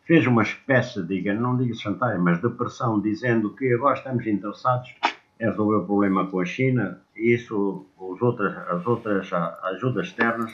fez 0.05 0.25
uma 0.27 0.43
espécie, 0.43 1.03
diga, 1.03 1.33
não 1.33 1.57
digo 1.57 1.75
chantagem, 1.75 2.19
mas 2.19 2.41
de 2.41 2.49
pressão, 2.49 2.99
dizendo 2.99 3.55
que 3.55 3.73
agora 3.73 3.97
estamos 3.97 4.25
interessados 4.25 4.93
em 5.39 5.45
resolver 5.45 5.77
o 5.77 5.85
problema 5.85 6.27
com 6.27 6.39
a 6.39 6.45
China, 6.45 7.01
e 7.15 7.33
isso, 7.33 7.85
os 7.97 8.21
outras, 8.21 8.55
as 8.69 8.85
outras 8.85 9.31
ajudas 9.33 10.07
externas, 10.07 10.53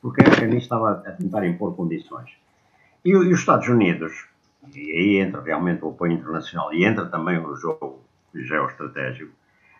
porque 0.00 0.22
a 0.22 0.30
China 0.32 0.56
estava 0.56 0.92
a 0.92 1.12
tentar 1.12 1.46
impor 1.46 1.74
condições. 1.74 2.30
E, 3.04 3.10
e, 3.10 3.16
os 3.16 3.40
Estados 3.40 3.68
Unidos, 3.68 4.26
e 4.74 4.92
aí 4.92 5.16
entra 5.18 5.40
realmente 5.40 5.84
o 5.84 5.90
apoio 5.90 6.12
internacional, 6.12 6.72
e 6.72 6.84
entra 6.84 7.06
também 7.06 7.38
o 7.38 7.56
jogo 7.56 8.00
geoestratégico, 8.34 9.32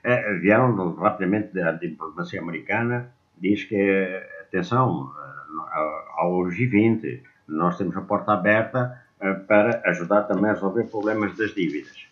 eh, 0.03 0.35
vieram 0.41 0.95
rapidamente 0.95 1.53
da 1.53 1.73
diplomacia 1.73 2.41
americana, 2.41 3.11
diz 3.37 3.64
que, 3.64 4.23
atenção, 4.41 5.12
eh, 5.21 6.12
ao 6.16 6.45
G20, 6.47 7.23
nós 7.47 7.77
temos 7.79 7.97
a 7.97 8.01
porta 8.01 8.33
aberta 8.33 9.08
para 9.47 9.83
ajudar 9.91 10.23
também 10.23 10.51
a 10.51 10.55
resolver 10.55 10.85
problemas 10.85 11.37
das 11.37 11.55
dívidas. 11.55 12.07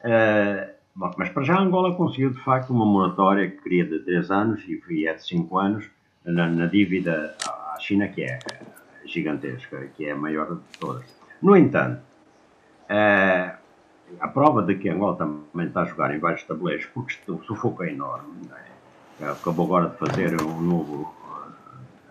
Uh, 0.00 0.70
bom, 0.94 1.10
mas 1.16 1.28
para 1.28 1.44
já 1.44 1.58
Angola 1.58 1.94
conseguiu 1.94 2.30
de 2.30 2.42
facto 2.42 2.70
uma 2.70 2.86
moratória 2.86 3.50
que 3.50 3.62
queria 3.62 3.84
de 3.84 3.98
3 4.00 4.30
anos 4.30 4.62
e 4.66 5.06
é 5.06 5.14
de 5.14 5.26
5 5.26 5.58
anos 5.58 5.90
na, 6.24 6.48
na, 6.48 6.66
dívida 6.66 7.34
à 7.46 7.78
China, 7.78 8.08
que 8.08 8.22
é 8.22 8.38
gigantesca, 9.04 9.88
que 9.96 10.06
é 10.06 10.12
a 10.12 10.16
maior 10.16 10.54
de 10.54 10.78
todas. 10.78 11.04
No 11.42 11.56
entanto, 11.56 12.00
uh, 12.90 13.56
a 14.20 14.28
prova 14.28 14.62
de 14.62 14.76
que 14.76 14.88
Angola 14.88 15.16
também 15.16 15.66
está 15.66 15.82
a 15.82 15.84
jogar 15.84 16.14
em 16.14 16.18
vários 16.18 16.42
tabuleiros, 16.44 16.86
porque 16.86 17.30
o 17.30 17.42
sufoco 17.42 17.82
é 17.84 17.92
enorme, 17.92 18.32
é? 19.20 19.28
acabou 19.28 19.66
agora 19.66 19.90
de 19.90 19.96
fazer 19.96 20.40
um 20.40 20.60
novo 20.60 21.14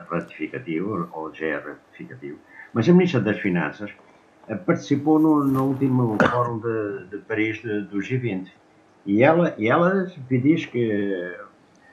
ratificativo, 0.10 1.10
ou 1.12 1.34
já 1.34 1.46
é 1.46 1.56
ratificativo, 1.58 2.38
mas 2.74 2.88
a 2.88 2.94
Ministra 2.94 3.22
das 3.22 3.40
Finanças 3.40 3.92
participou 4.66 5.20
no, 5.20 5.44
no 5.44 5.64
último 5.70 6.18
fórum 6.30 6.60
de, 6.60 7.08
de 7.08 7.18
Paris 7.26 7.62
de, 7.62 7.82
do 7.82 7.98
G20 7.98 8.48
e 9.06 9.24
ela, 9.24 9.56
e 9.58 9.68
ela 9.68 10.12
diz 10.30 10.66
que 10.66 11.36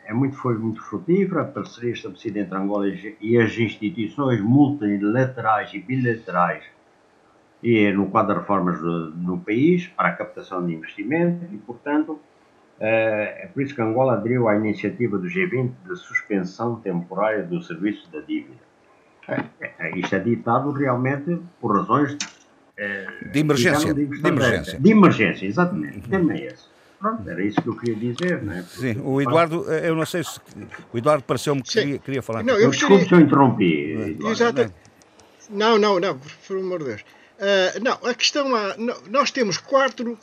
é 0.04 0.12
muito, 0.12 0.36
foi 0.36 0.58
muito 0.58 0.82
frutífera 0.82 1.42
a 1.42 1.44
parceria 1.44 1.92
estabelecida 1.92 2.40
entre 2.40 2.56
Angola 2.56 2.86
e 3.20 3.38
as 3.38 3.56
instituições 3.56 4.40
multilaterais 4.40 5.72
e 5.72 5.78
bilaterais 5.78 6.64
e 7.62 7.90
no 7.92 8.10
quadro 8.10 8.34
de 8.34 8.40
reformas 8.40 8.80
no 8.82 9.38
país 9.38 9.86
para 9.86 10.08
a 10.08 10.12
captação 10.12 10.66
de 10.66 10.74
investimento 10.74 11.44
e, 11.54 11.58
portanto, 11.58 12.18
eh, 12.80 13.44
é 13.44 13.46
por 13.46 13.62
isso 13.62 13.74
que 13.74 13.80
Angola 13.80 14.14
aderiu 14.14 14.48
à 14.48 14.56
iniciativa 14.56 15.16
do 15.16 15.28
G20 15.28 15.70
de 15.86 15.96
suspensão 15.96 16.80
temporária 16.80 17.44
do 17.44 17.62
serviço 17.62 18.10
da 18.10 18.20
dívida. 18.20 18.60
É, 19.28 19.70
é, 19.78 19.98
isto 19.98 20.16
é 20.16 20.18
ditado 20.18 20.72
realmente 20.72 21.38
por 21.60 21.76
razões 21.76 22.18
é, 22.18 22.41
de 23.32 23.40
emergência. 23.40 23.94
de 23.94 24.02
emergência. 24.26 24.78
De 24.78 24.90
emergência, 24.90 25.46
exatamente. 25.46 25.98
O 25.98 26.08
tema 26.08 26.34
é 26.34 26.46
esse. 26.46 26.72
Pronto, 27.02 27.28
era 27.28 27.44
isso 27.44 27.60
que 27.60 27.68
eu 27.68 27.76
queria 27.76 28.12
dizer, 28.12 28.42
não 28.42 28.52
é? 28.52 28.62
Sim, 28.62 29.00
o 29.02 29.20
Eduardo, 29.20 29.66
eh, 29.72 29.88
eu 29.88 29.96
não 29.96 30.06
sei 30.06 30.22
se. 30.22 30.38
O 30.92 30.98
Eduardo 30.98 31.24
pareceu-me 31.24 31.60
que 31.60 31.72
queria, 31.72 31.98
queria, 31.98 32.22
falar. 32.22 32.44
Não, 32.44 32.54
eu 32.54 32.70
Desculpe 32.70 33.06
se 33.06 33.12
eu 33.12 33.20
interrompi. 33.20 34.16
Exato. 34.24 34.72
Não, 35.50 35.76
não, 35.78 35.98
não, 35.98 36.16
por 36.46 36.56
amor 36.56 36.78
de 36.78 36.84
Deus. 36.84 37.00
Uh, 37.00 37.82
não, 37.82 38.08
a 38.08 38.14
questão 38.14 38.56
é. 38.56 38.76
Nós 39.10 39.32
temos 39.32 39.58
quatro, 39.58 40.16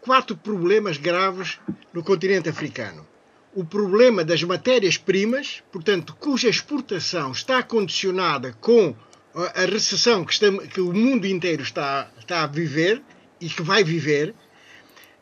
quatro 0.00 0.36
problemas 0.36 0.96
graves 0.96 1.60
no 1.94 2.02
continente 2.02 2.48
africano. 2.48 3.06
O 3.54 3.64
problema 3.64 4.24
das 4.24 4.42
matérias-primas, 4.42 5.62
portanto, 5.70 6.16
cuja 6.18 6.48
exportação 6.48 7.30
está 7.30 7.62
condicionada 7.62 8.52
com 8.60 8.96
a 9.34 9.64
recessão 9.64 10.24
que, 10.24 10.32
está, 10.32 10.50
que 10.68 10.80
o 10.80 10.92
mundo 10.92 11.26
inteiro 11.26 11.62
está, 11.62 12.10
está 12.18 12.42
a 12.42 12.46
viver 12.46 13.02
e 13.40 13.48
que 13.48 13.62
vai 13.62 13.84
viver, 13.84 14.34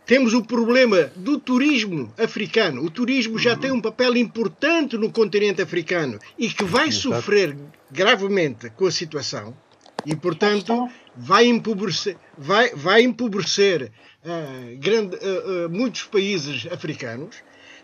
temos 0.06 0.32
o 0.32 0.42
problema 0.42 1.10
do 1.14 1.38
turismo 1.38 2.12
africano. 2.16 2.82
O 2.82 2.90
turismo 2.90 3.38
já 3.38 3.54
tem 3.54 3.70
um 3.70 3.80
papel 3.80 4.16
importante 4.16 4.96
no 4.96 5.12
continente 5.12 5.60
africano 5.60 6.18
e 6.38 6.48
que 6.48 6.64
vai 6.64 6.90
sofrer 6.90 7.54
gravemente 7.90 8.70
com 8.70 8.86
a 8.86 8.90
situação 8.90 9.54
e, 10.06 10.16
portanto, 10.16 10.88
vai 11.14 11.44
empobrecer, 11.44 12.16
vai, 12.38 12.70
vai 12.74 13.02
empobrecer 13.02 13.92
uh, 14.24 14.78
grande, 14.78 15.16
uh, 15.16 15.66
uh, 15.66 15.70
muitos 15.70 16.04
países 16.04 16.66
africanos. 16.72 17.36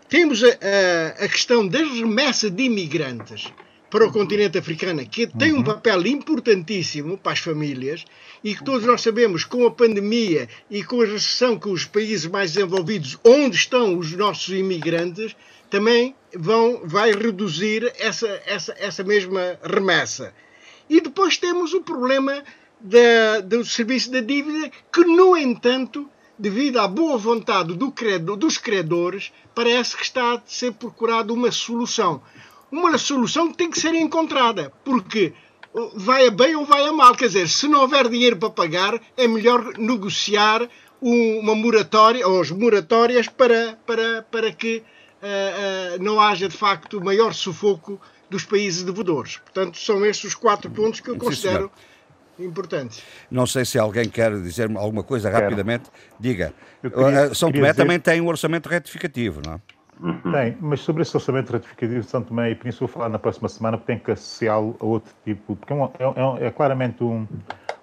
Temos 0.09 0.43
a, 0.43 0.47
a, 0.47 1.25
a 1.25 1.27
questão 1.27 1.67
das 1.67 1.87
remessas 1.89 2.49
de 2.49 2.63
imigrantes 2.63 3.51
para 3.95 4.07
o 4.07 4.11
continente 4.11 4.57
africano, 4.57 5.05
que 5.05 5.25
tem 5.25 5.53
um 5.53 5.59
uhum. 5.59 5.63
papel 5.63 6.05
importantíssimo 6.05 7.17
para 7.17 7.31
as 7.31 7.39
famílias 7.39 8.03
e 8.43 8.53
que 8.53 8.61
todos 8.61 8.85
nós 8.85 8.99
sabemos, 8.99 9.45
com 9.45 9.65
a 9.65 9.71
pandemia 9.71 10.49
e 10.69 10.83
com 10.83 11.01
a 11.01 11.05
recessão 11.05 11.57
que 11.57 11.69
os 11.69 11.85
países 11.85 12.25
mais 12.25 12.51
desenvolvidos, 12.51 13.17
onde 13.23 13.55
estão 13.55 13.97
os 13.97 14.11
nossos 14.11 14.49
imigrantes, 14.49 15.33
também 15.69 16.13
vão, 16.35 16.81
vai 16.83 17.13
reduzir 17.13 17.89
essa, 17.97 18.27
essa, 18.45 18.75
essa 18.77 19.01
mesma 19.01 19.57
remessa. 19.63 20.33
E 20.89 20.99
depois 20.99 21.37
temos 21.37 21.73
o 21.73 21.79
problema 21.79 22.43
da, 22.81 23.39
do 23.39 23.63
serviço 23.63 24.11
da 24.11 24.19
dívida, 24.19 24.73
que, 24.91 25.05
no 25.05 25.37
entanto, 25.37 26.05
devido 26.37 26.79
à 26.79 26.87
boa 26.89 27.17
vontade 27.17 27.73
do 27.73 27.89
credo, 27.93 28.35
dos 28.35 28.57
credores, 28.57 29.31
parece 29.55 29.95
que 29.95 30.03
está 30.03 30.33
a 30.33 30.41
ser 30.45 30.73
procurada 30.73 31.31
uma 31.31 31.49
solução 31.49 32.21
uma 32.75 32.97
solução 32.97 33.51
que 33.51 33.57
tem 33.57 33.69
que 33.69 33.79
ser 33.79 33.93
encontrada, 33.95 34.71
porque 34.83 35.33
vai 35.95 36.27
a 36.27 36.31
bem 36.31 36.55
ou 36.55 36.65
vai 36.65 36.85
a 36.85 36.91
mal. 36.91 37.15
Quer 37.15 37.27
dizer, 37.27 37.47
se 37.47 37.67
não 37.67 37.81
houver 37.81 38.07
dinheiro 38.09 38.37
para 38.37 38.49
pagar, 38.49 38.99
é 39.17 39.27
melhor 39.27 39.77
negociar 39.77 40.67
uma 41.01 41.53
moratória, 41.55 42.27
ou 42.27 42.41
as 42.41 42.51
moratórias, 42.51 43.27
para, 43.27 43.77
para, 43.85 44.23
para 44.23 44.51
que 44.51 44.77
uh, 45.21 45.99
uh, 45.99 46.03
não 46.03 46.19
haja 46.19 46.47
de 46.47 46.57
facto 46.57 47.03
maior 47.03 47.33
sufoco 47.33 47.99
dos 48.29 48.43
países 48.43 48.83
devedores. 48.83 49.37
Portanto, 49.37 49.77
são 49.77 50.05
estes 50.05 50.31
os 50.31 50.35
quatro 50.35 50.71
pontos 50.71 50.99
que 50.99 51.09
eu 51.09 51.17
considero 51.17 51.69
Sim, 52.37 52.45
importantes. 52.45 53.03
Não 53.29 53.45
sei 53.45 53.65
se 53.65 53.77
alguém 53.77 54.09
quer 54.09 54.31
dizer 54.41 54.71
alguma 54.75 55.03
coisa 55.03 55.29
rapidamente. 55.29 55.89
Diga. 56.19 56.53
Queria, 56.81 57.31
uh, 57.31 57.35
São 57.35 57.51
Tomé 57.51 57.71
dizer... 57.71 57.81
também 57.83 57.99
tem 57.99 58.21
um 58.21 58.27
orçamento 58.27 58.67
retificativo, 58.67 59.41
não 59.45 59.55
é? 59.55 59.74
Uhum. 60.01 60.31
Tem, 60.31 60.57
mas 60.59 60.81
sobre 60.81 61.03
esse 61.03 61.15
orçamento 61.15 61.51
ratificativo 61.53 62.01
de 62.01 62.07
São 62.07 62.21
Tomé 62.21 62.51
e 62.51 62.55
Príncipe 62.55 62.81
vou 62.81 62.89
falar 62.89 63.09
na 63.09 63.19
próxima 63.19 63.47
semana, 63.47 63.77
porque 63.77 63.93
tem 63.93 64.01
que 64.01 64.11
associá-lo 64.11 64.75
a 64.79 64.85
outro 64.85 65.13
tipo, 65.23 65.55
porque 65.55 65.71
é, 65.71 65.75
um, 65.75 65.85
é, 65.85 66.43
é, 66.43 66.47
é 66.47 66.51
claramente 66.51 67.03
um, 67.03 67.25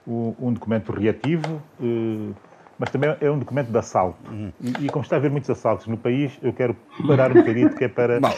um, 0.06 0.34
um, 0.38 0.52
documento 0.52 0.92
reativo, 0.92 1.62
eh, 1.82 2.32
mas 2.78 2.90
também 2.90 3.16
é 3.18 3.30
um 3.30 3.38
documento 3.38 3.68
de 3.70 3.78
assalto. 3.78 4.18
Uhum. 4.30 4.52
E, 4.60 4.86
e, 4.86 4.88
como 4.90 5.02
está 5.02 5.16
a 5.16 5.18
haver 5.18 5.30
muitos 5.30 5.48
assaltos 5.48 5.86
no 5.86 5.96
país, 5.96 6.38
eu 6.42 6.52
quero 6.52 6.76
parar 7.06 7.30
um 7.30 7.34
bocadinho, 7.34 7.74
que 7.74 7.84
é 7.84 7.88
para. 7.88 8.20
Não, 8.20 8.28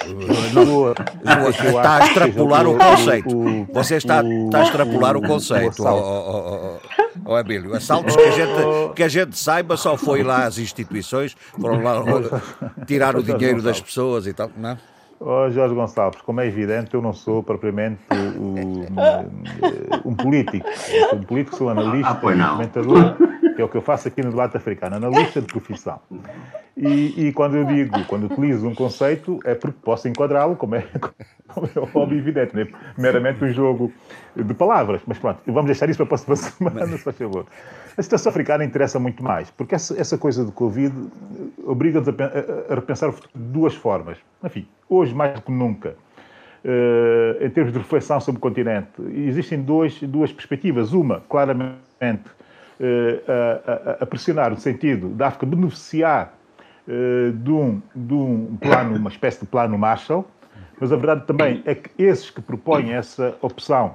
está 1.50 1.96
a 1.96 2.06
extrapolar 2.06 2.66
o, 2.66 2.78
conceito. 2.78 3.36
O, 3.36 3.64
Você 3.72 3.96
está, 3.96 4.22
está 4.22 4.60
a 4.60 4.62
extrapolar 4.62 5.16
o, 5.16 5.22
conceito, 5.22 5.82
ó 5.84 6.78
oh, 7.24 7.34
Abílio. 7.34 7.74
Assaltos 7.74 8.14
que 8.14 8.22
a, 8.22 8.30
gente, 8.30 8.94
que 8.94 9.02
a 9.02 9.08
gente 9.08 9.38
saiba 9.38 9.76
só 9.76 9.96
foi 9.96 10.22
lá 10.22 10.44
às 10.44 10.58
instituições, 10.58 11.36
foram 11.60 11.82
lá 11.82 12.02
tirar 12.86 13.16
o 13.16 13.22
dinheiro 13.22 13.62
das 13.62 13.80
pessoas 13.80 14.26
e 14.26 14.32
tal, 14.32 14.50
não 14.56 14.70
é? 14.70 14.78
Oh, 15.20 15.48
Jorge 15.50 15.74
Gonçalves, 15.74 16.20
como 16.20 16.40
é 16.40 16.46
evidente, 16.46 16.92
eu 16.92 17.00
não 17.00 17.12
sou 17.14 17.42
propriamente 17.42 18.00
um, 18.12 18.84
um 20.10 20.14
político. 20.14 20.66
Eu 20.66 21.08
sou 21.08 21.18
um 21.18 21.22
político, 21.22 21.56
sou 21.56 21.68
analista, 21.70 22.10
ah, 22.10 22.16
comentador, 22.16 23.16
que 23.54 23.62
é 23.62 23.64
o 23.64 23.68
que 23.68 23.76
eu 23.76 23.82
faço 23.82 24.08
aqui 24.08 24.22
no 24.22 24.30
debate 24.30 24.56
africano, 24.56 24.96
analista 24.96 25.40
de 25.40 25.46
profissão. 25.46 26.00
E, 26.76 27.28
e, 27.28 27.32
quando 27.32 27.56
eu 27.56 27.64
digo, 27.64 28.04
quando 28.06 28.24
utilizo 28.24 28.66
um 28.66 28.74
conceito, 28.74 29.38
é 29.44 29.54
porque 29.54 29.78
posso 29.82 30.08
enquadrá-lo, 30.08 30.56
como 30.56 30.74
é, 30.74 30.84
como 31.48 31.68
é 31.68 31.98
óbvio 31.98 32.18
evidente, 32.18 32.54
né? 32.54 32.66
meramente 32.98 33.44
um 33.44 33.52
jogo 33.52 33.92
de 34.34 34.54
palavras. 34.54 35.00
Mas 35.06 35.18
pronto, 35.18 35.40
vamos 35.46 35.66
deixar 35.66 35.88
isso 35.88 36.04
para 36.04 36.06
a 36.06 36.08
próxima 36.08 36.36
semana, 36.36 36.86
se 36.96 37.04
faz 37.04 37.16
favor. 37.16 37.46
A 37.96 38.02
situação 38.02 38.30
africana 38.30 38.64
interessa 38.64 38.98
muito 38.98 39.22
mais, 39.22 39.50
porque 39.50 39.76
essa, 39.76 39.98
essa 40.00 40.18
coisa 40.18 40.44
do 40.44 40.50
Covid 40.50 40.92
obriga-nos 41.64 42.08
a, 42.08 42.12
a, 42.72 42.74
repensar 42.74 43.10
de 43.10 43.20
duas 43.34 43.74
formas. 43.74 44.18
Enfim, 44.42 44.66
hoje 44.88 45.14
mais 45.14 45.34
do 45.34 45.42
que 45.42 45.52
nunca, 45.52 45.90
uh, 46.64 47.44
em 47.44 47.50
termos 47.50 47.72
de 47.72 47.78
reflexão 47.78 48.20
sobre 48.20 48.38
o 48.38 48.40
continente, 48.40 48.88
existem 49.12 49.62
dois, 49.62 50.00
duas 50.02 50.32
perspectivas. 50.32 50.92
Uma, 50.92 51.20
claramente, 51.28 52.24
a, 52.80 54.02
a 54.02 54.06
pressionar 54.06 54.50
no 54.50 54.56
sentido 54.56 55.08
da 55.10 55.28
África 55.28 55.46
beneficiar 55.46 56.34
uh, 56.88 57.32
de, 57.32 57.50
um, 57.50 57.80
de 57.94 58.14
um 58.14 58.56
plano, 58.60 58.96
uma 58.96 59.10
espécie 59.10 59.40
de 59.40 59.46
plano 59.46 59.78
Marshall, 59.78 60.26
mas 60.80 60.92
a 60.92 60.96
verdade 60.96 61.24
também 61.26 61.62
é 61.64 61.74
que 61.74 61.90
esses 61.98 62.30
que 62.30 62.42
propõem 62.42 62.92
essa 62.92 63.36
opção 63.40 63.94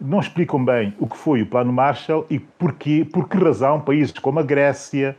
não 0.00 0.20
explicam 0.20 0.64
bem 0.64 0.94
o 0.98 1.06
que 1.06 1.16
foi 1.16 1.42
o 1.42 1.46
plano 1.46 1.72
Marshall 1.72 2.26
e 2.30 2.38
porquê, 2.38 3.06
por 3.12 3.28
que 3.28 3.36
razão 3.36 3.80
países 3.80 4.12
como 4.18 4.38
a 4.38 4.42
Grécia, 4.42 5.16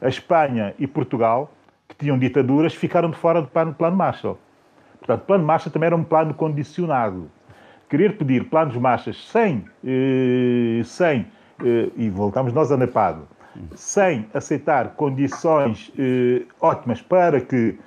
a 0.00 0.08
Espanha 0.08 0.74
e 0.78 0.86
Portugal, 0.86 1.52
que 1.88 1.94
tinham 1.96 2.18
ditaduras, 2.18 2.74
ficaram 2.74 3.10
de 3.10 3.16
fora 3.16 3.40
do 3.40 3.48
plano, 3.48 3.72
plano 3.74 3.96
Marshall. 3.96 4.38
Portanto, 4.98 5.22
o 5.22 5.24
plano 5.26 5.44
Marshall 5.44 5.72
também 5.72 5.86
era 5.86 5.96
um 5.96 6.02
plano 6.02 6.34
condicionado. 6.34 7.30
Querer 7.88 8.16
pedir 8.16 8.44
planos 8.48 8.74
Marshall 8.76 9.14
sem, 9.14 9.64
eh, 9.84 10.82
sem 10.84 11.20
eh, 11.20 11.24
e 11.96 12.10
voltamos 12.10 12.52
nós 12.52 12.72
a 12.72 12.76
Nepado, 12.76 13.28
sem 13.74 14.26
aceitar 14.34 14.90
condições 14.94 15.92
eh, 15.98 16.42
ótimas 16.60 17.00
para 17.00 17.40
que 17.40 17.78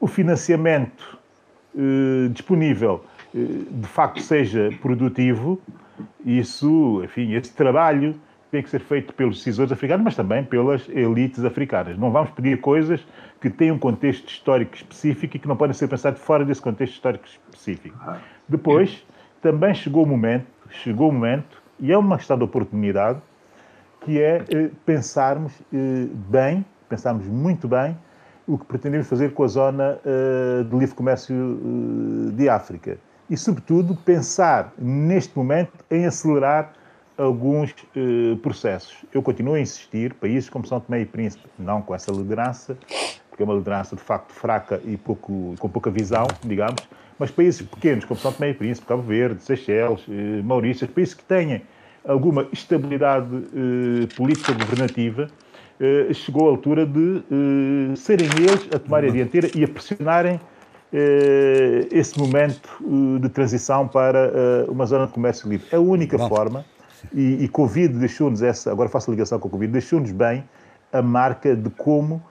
o 0.00 0.06
financiamento 0.06 1.18
eh, 1.76 2.28
disponível 2.30 3.04
eh, 3.34 3.38
de 3.70 3.88
facto 3.88 4.20
seja 4.20 4.70
produtivo, 4.80 5.60
isso, 6.24 7.02
enfim, 7.04 7.32
esse 7.32 7.52
trabalho 7.52 8.14
tem 8.50 8.62
que 8.62 8.70
ser 8.70 8.80
feito 8.80 9.12
pelos 9.14 9.38
decisores 9.38 9.72
africanos, 9.72 10.04
mas 10.04 10.16
também 10.16 10.44
pelas 10.44 10.88
elites 10.88 11.44
africanas. 11.44 11.98
Não 11.98 12.10
vamos 12.10 12.30
pedir 12.30 12.60
coisas 12.60 13.04
que 13.40 13.50
têm 13.50 13.72
um 13.72 13.78
contexto 13.78 14.28
histórico 14.28 14.76
específico 14.76 15.36
e 15.36 15.38
que 15.40 15.48
não 15.48 15.56
podem 15.56 15.74
ser 15.74 15.88
pensadas 15.88 16.20
fora 16.20 16.44
desse 16.44 16.62
contexto 16.62 16.94
histórico 16.94 17.26
específico. 17.26 17.98
Depois, 18.48 19.04
também 19.42 19.74
chegou 19.74 20.04
o 20.04 20.06
momento, 20.06 20.46
chegou 20.70 21.10
o 21.10 21.12
momento, 21.12 21.60
e 21.78 21.92
é 21.92 21.98
uma 21.98 22.16
questão 22.16 22.36
de 22.36 22.44
oportunidade, 22.44 23.20
que 24.00 24.20
é 24.20 24.44
eh, 24.48 24.70
pensarmos 24.84 25.52
eh, 25.72 26.06
bem, 26.28 26.64
pensarmos 26.88 27.26
muito 27.26 27.66
bem, 27.66 27.96
o 28.46 28.56
que 28.56 28.64
pretendemos 28.64 29.08
fazer 29.08 29.32
com 29.32 29.42
a 29.42 29.48
zona 29.48 29.98
eh, 30.04 30.62
de 30.62 30.76
livre 30.76 30.94
comércio 30.94 31.60
de 32.32 32.48
África. 32.48 32.98
E, 33.28 33.36
sobretudo, 33.36 33.96
pensar 33.96 34.72
neste 34.78 35.36
momento 35.36 35.72
em 35.90 36.06
acelerar 36.06 36.72
alguns 37.18 37.74
processos. 38.42 39.04
Eu 39.12 39.22
continuo 39.22 39.54
a 39.54 39.60
insistir, 39.60 40.14
países 40.14 40.48
como 40.50 40.66
São 40.66 40.78
Tomé 40.78 41.00
e 41.00 41.06
Príncipe, 41.06 41.48
não 41.58 41.82
com 41.82 41.94
essa 41.94 42.12
liderança, 42.12 42.76
porque 43.28 43.42
é 43.42 43.44
uma 43.44 43.54
liderança 43.54 43.96
de 43.96 44.02
facto 44.02 44.32
fraca 44.32 44.80
e 44.84 44.96
pouco, 44.96 45.54
com 45.58 45.68
pouca 45.68 45.90
visão, 45.90 46.26
digamos, 46.44 46.86
mas 47.18 47.30
países 47.30 47.62
pequenos 47.62 48.04
como 48.04 48.18
São 48.20 48.32
Tomé 48.32 48.50
e 48.50 48.54
Príncipe, 48.54 48.86
Cabo 48.86 49.02
Verde, 49.02 49.42
Seychelles, 49.42 50.04
Maurícias, 50.44 50.90
países 50.90 51.14
que 51.14 51.24
tenham 51.24 51.60
alguma 52.06 52.46
estabilidade 52.52 53.28
eh, 53.34 54.06
política 54.16 54.52
governativa, 54.52 55.28
eh, 55.80 56.12
chegou 56.12 56.46
a 56.46 56.50
altura 56.50 56.86
de 56.86 57.22
eh, 57.30 57.96
serem 57.96 58.28
eles 58.38 58.68
a 58.74 58.78
tomarem 58.78 59.10
a 59.10 59.12
dianteira 59.12 59.50
e 59.54 59.64
a 59.64 59.68
pressionarem 59.68 60.40
eh, 60.92 61.88
esse 61.90 62.18
momento 62.18 62.70
eh, 62.80 63.18
de 63.20 63.28
transição 63.28 63.88
para 63.88 64.18
eh, 64.18 64.66
uma 64.68 64.86
zona 64.86 65.06
de 65.06 65.12
comércio 65.12 65.48
livre. 65.48 65.66
É 65.72 65.76
a 65.76 65.80
única 65.80 66.16
Bom. 66.16 66.28
forma, 66.28 66.64
e, 67.12 67.44
e 67.44 67.48
Covid 67.48 67.98
deixou-nos 67.98 68.42
essa, 68.42 68.70
agora 68.70 68.88
faço 68.88 69.10
a 69.10 69.12
ligação 69.12 69.38
com 69.38 69.48
a 69.48 69.50
Covid, 69.50 69.72
deixou-nos 69.72 70.12
bem 70.12 70.44
a 70.92 71.02
marca 71.02 71.54
de 71.54 71.68
como 71.70 72.22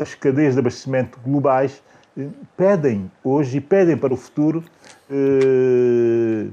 as 0.00 0.14
cadeias 0.14 0.54
de 0.54 0.60
abastecimento 0.60 1.18
globais 1.24 1.82
pedem 2.56 3.10
hoje 3.22 3.58
e 3.58 3.60
pedem 3.60 3.96
para 3.96 4.12
o 4.12 4.16
futuro 4.16 4.62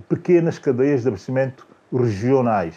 pequenas 0.10 0.58
cadeias 0.58 1.04
de 1.04 1.08
abastecimento 1.08 1.68
regionais. 1.94 2.76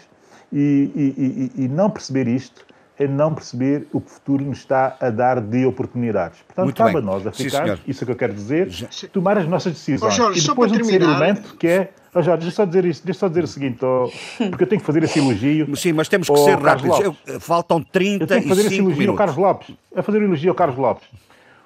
E, 0.53 1.51
e, 1.57 1.63
e, 1.63 1.67
não 1.67 1.89
perceber 1.89 2.27
isto 2.27 2.65
é 2.99 3.07
não 3.07 3.33
perceber 3.33 3.87
o 3.91 3.99
que 3.99 4.07
o 4.07 4.13
futuro 4.13 4.45
nos 4.45 4.59
está 4.59 4.95
a 4.99 5.09
dar 5.09 5.39
de 5.41 5.65
oportunidades. 5.65 6.39
Portanto, 6.41 6.65
Muito 6.65 6.77
cabe 6.77 6.93
bem. 6.93 7.01
a 7.01 7.05
nós, 7.05 7.25
africanos, 7.25 7.79
Sim, 7.79 7.83
isso 7.87 8.03
é 8.03 8.05
que 8.05 8.11
eu 8.11 8.15
quero 8.15 8.33
dizer, 8.33 8.69
tomar 9.11 9.37
as 9.37 9.47
nossas 9.47 9.73
decisões. 9.73 10.13
Oh, 10.13 10.15
Jorge, 10.15 10.39
e 10.39 10.47
depois 10.47 10.71
um 10.71 10.75
terceiro 10.75 11.05
elemento 11.05 11.55
que 11.55 11.67
é. 11.67 11.89
Oh, 12.13 12.21
Jorge, 12.21 12.41
deixa 12.41 12.57
só 12.57 12.65
dizer 12.65 12.85
isso, 12.85 13.01
deixa 13.03 13.21
só 13.21 13.27
dizer 13.29 13.43
o 13.43 13.47
seguinte, 13.47 13.83
oh, 13.83 14.11
porque 14.49 14.65
eu 14.65 14.67
tenho 14.67 14.81
que 14.81 14.85
fazer 14.85 15.03
esse 15.03 15.17
elogio. 15.17 15.75
Sim, 15.75 15.93
mas 15.93 16.09
temos 16.09 16.29
que 16.29 16.37
ser 16.37 16.59
rápidos. 16.59 16.99
Eu, 16.99 17.39
faltam 17.39 17.81
30 17.81 18.23
eu 18.23 18.27
tenho 18.27 18.41
que 18.43 18.49
fazer 18.49 18.65
esse 18.67 18.77
elogio 18.77 18.99
minutos. 18.99 19.09
ao 19.09 19.15
Carlos 19.15 19.37
Lopes. 19.37 19.75
A 19.95 20.03
fazer 20.03 20.21
o 20.21 20.25
elogio 20.25 20.49
ao 20.49 20.55
Carlos 20.55 20.77
Lopes. 20.77 21.07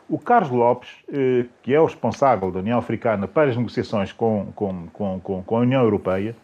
O 0.07 0.19
Carlos 0.19 0.51
Lopes, 0.51 0.89
eh, 1.11 1.45
que 1.63 1.73
é 1.73 1.79
o 1.79 1.85
responsável 1.85 2.51
da 2.51 2.59
União 2.59 2.77
Africana 2.77 3.27
para 3.27 3.49
as 3.49 3.57
negociações 3.57 4.11
com, 4.11 4.47
com, 4.55 4.87
com, 4.93 5.43
com 5.43 5.57
a 5.57 5.59
União 5.61 5.81
Europeia, 5.81 6.35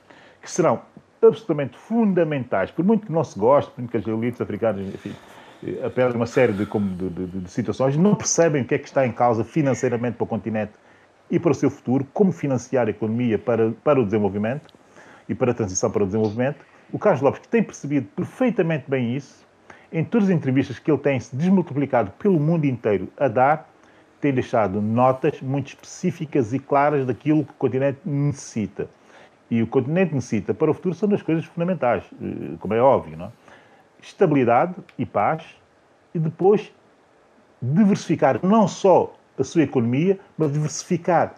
que 0.42 0.50
serão 0.50 0.82
absolutamente 1.22 1.78
fundamentais, 1.78 2.72
por 2.72 2.84
muito 2.84 3.06
que 3.06 3.12
não 3.12 3.24
se 3.24 3.38
goste, 3.38 3.70
por 3.72 3.82
muito 3.82 3.92
que 3.92 3.98
as 3.98 4.08
elites 4.08 4.42
africanas, 4.42 4.88
enfim, 4.88 5.16
eh, 5.64 5.86
apesar 5.86 6.10
de 6.10 6.16
uma 6.16 6.26
série 6.26 6.54
de, 6.54 6.66
de, 6.66 7.10
de, 7.10 7.40
de, 7.42 7.52
situações, 7.52 7.96
não 7.96 8.16
percebem 8.16 8.64
o 8.64 8.66
que 8.66 8.74
é 8.74 8.80
que 8.80 8.88
está 8.88 9.06
em 9.06 9.12
causa 9.12 9.44
financeiramente 9.44 10.18
para 10.18 10.24
o 10.24 10.28
continente 10.28 10.72
e 11.30 11.40
para 11.40 11.52
o 11.52 11.56
seu 11.56 11.70
futuro, 11.70 12.06
como 12.14 12.32
financiar 12.32 12.88
a 12.88 12.90
economia 12.90 13.38
para, 13.38 13.72
para 13.84 14.00
o 14.02 14.06
desenvolvimento 14.06 14.74
e 15.30 15.36
para 15.36 15.52
a 15.52 15.54
transição 15.54 15.92
para 15.92 16.04
o 16.04 16.06
desenvolvimento. 16.08 16.66
O 16.92 16.98
Carlos 16.98 17.22
Lopes, 17.22 17.42
que 17.42 17.48
tem 17.48 17.62
percebido 17.64 18.08
perfeitamente 18.16 18.90
bem 18.90 19.16
isso, 19.16 19.46
em 19.92 20.04
todas 20.04 20.30
as 20.30 20.36
entrevistas 20.36 20.80
que 20.80 20.90
ele 20.90 21.00
tem 21.00 21.20
se 21.20 21.36
desmultiplicado 21.36 22.12
pelo 22.12 22.40
mundo 22.40 22.66
inteiro 22.66 23.10
a 23.18 23.28
dar, 23.28 23.70
tem 24.20 24.34
deixado 24.34 24.82
notas 24.82 25.42
muito 25.42 25.70
específicas 25.70 26.54
e 26.54 26.60
claras 26.60 27.06
daquilo 27.06 27.44
que 27.44 27.52
o 27.52 27.56
continente 27.56 28.00
necessita 28.06 28.88
e 29.52 29.62
o 29.62 29.68
continente 29.68 30.16
necessita 30.16 30.54
para 30.54 30.72
o 30.72 30.74
futuro 30.74 30.96
são 30.96 31.10
duas 31.10 31.22
coisas 31.22 31.44
fundamentais, 31.44 32.06
eh, 32.14 32.56
como 32.58 32.74
é 32.74 32.82
óbvio, 32.82 33.18
não 33.18 33.26
é? 33.26 33.32
Estabilidade 34.02 34.76
e 34.98 35.06
paz, 35.06 35.44
e 36.16 36.20
depois 36.20 36.72
diversificar 37.62 38.40
não 38.42 38.68
só 38.68 39.14
a 39.38 39.44
sua 39.44 39.64
economia, 39.64 40.18
mas 40.38 40.54
diversificar 40.54 41.36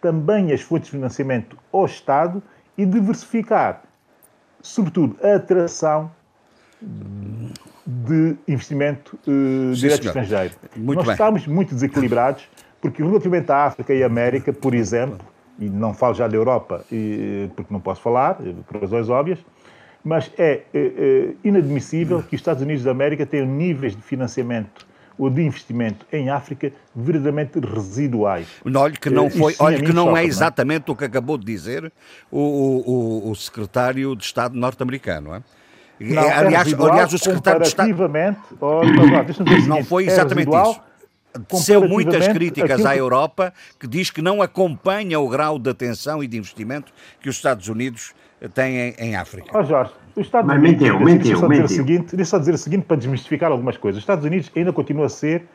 também 0.00 0.52
as 0.52 0.60
fontes 0.60 0.86
de 0.86 0.92
financiamento 0.92 1.58
ao 1.72 1.84
Estado 1.84 2.40
e 2.78 2.86
diversificar, 2.86 3.82
sobretudo, 4.62 5.16
a 5.22 5.34
atração 5.34 6.10
de 7.86 8.36
investimento 8.48 9.18
uh, 9.26 9.72
direto 9.72 10.06
estrangeiro. 10.06 10.54
Muito 10.76 10.98
Nós 10.98 11.06
bem. 11.06 11.12
estamos 11.12 11.46
muito 11.46 11.74
desequilibrados, 11.74 12.48
porque 12.80 13.02
relativamente 13.02 13.50
à 13.52 13.66
África 13.66 13.94
e 13.94 14.02
América, 14.02 14.52
por 14.52 14.74
exemplo, 14.74 15.24
e 15.58 15.68
não 15.68 15.94
falo 15.94 16.14
já 16.14 16.26
da 16.28 16.36
Europa, 16.36 16.84
porque 17.54 17.72
não 17.72 17.80
posso 17.80 18.02
falar, 18.02 18.36
por 18.66 18.80
razões 18.80 19.08
óbvias, 19.08 19.38
mas 20.04 20.30
é, 20.36 20.62
é, 20.74 20.78
é 20.78 21.34
inadmissível 21.42 22.22
que 22.22 22.36
os 22.36 22.40
Estados 22.40 22.62
Unidos 22.62 22.84
da 22.84 22.90
América 22.90 23.24
tenham 23.24 23.46
níveis 23.46 23.96
de 23.96 24.02
financiamento 24.02 24.86
ou 25.18 25.30
de 25.30 25.42
investimento 25.42 26.06
em 26.12 26.28
África 26.28 26.72
verdadeiramente 26.94 27.58
residuais. 27.58 28.46
Olha 28.64 28.92
que 28.92 29.10
não, 29.10 29.30
foi, 29.30 29.54
olha 29.58 29.82
que 29.82 29.92
não 29.92 30.16
é 30.16 30.24
exatamente 30.24 30.90
o 30.90 30.96
que 30.96 31.04
acabou 31.04 31.38
de 31.38 31.46
dizer 31.46 31.90
o, 32.30 32.38
o, 33.26 33.30
o 33.30 33.34
secretário 33.34 34.14
de 34.14 34.24
Estado 34.24 34.54
norte-americano, 34.54 35.34
é? 35.34 35.42
Não, 35.98 36.22
aliás, 36.22 36.74
aliás, 36.74 37.12
o 37.12 37.18
secretário 37.18 37.62
de 37.62 37.68
Estado. 37.68 37.94
Oh, 38.60 38.82
não, 38.84 39.06
não, 39.06 39.66
não 39.66 39.84
foi 39.84 40.06
exatamente 40.06 40.50
isso 40.50 40.80
Teceu 41.48 41.86
muitas 41.86 42.28
críticas 42.28 42.84
à 42.84 42.96
Europa, 42.96 43.52
que 43.78 43.86
diz 43.86 44.10
que 44.10 44.22
não 44.22 44.40
acompanha 44.40 45.20
o 45.20 45.28
grau 45.28 45.58
de 45.58 45.68
atenção 45.68 46.22
e 46.22 46.26
de 46.26 46.38
investimento 46.38 46.92
que 47.20 47.28
os 47.28 47.36
Estados 47.36 47.68
Unidos 47.68 48.14
têm 48.54 48.94
em 48.98 49.16
África. 49.16 49.50
Oh, 49.58 49.62
Jorge, 49.62 49.92
os 50.14 50.26
Estados 50.26 50.46
Mas 50.46 50.58
Unidos. 50.58 50.80
Mentiu, 50.80 51.00
mentiu, 51.00 51.38
só 51.38 51.48
mentiu. 51.48 51.66
Dizer 51.66 51.82
o 51.82 51.86
seguinte, 51.86 52.16
deixa 52.16 52.30
só 52.30 52.38
dizer 52.38 52.54
o 52.54 52.58
seguinte 52.58 52.84
para 52.84 52.96
desmistificar 52.96 53.50
algumas 53.50 53.76
coisas. 53.76 53.98
Os 53.98 54.02
Estados 54.02 54.24
Unidos 54.24 54.50
ainda 54.54 54.72
continua 54.72 55.06
a 55.06 55.10
ser 55.10 55.46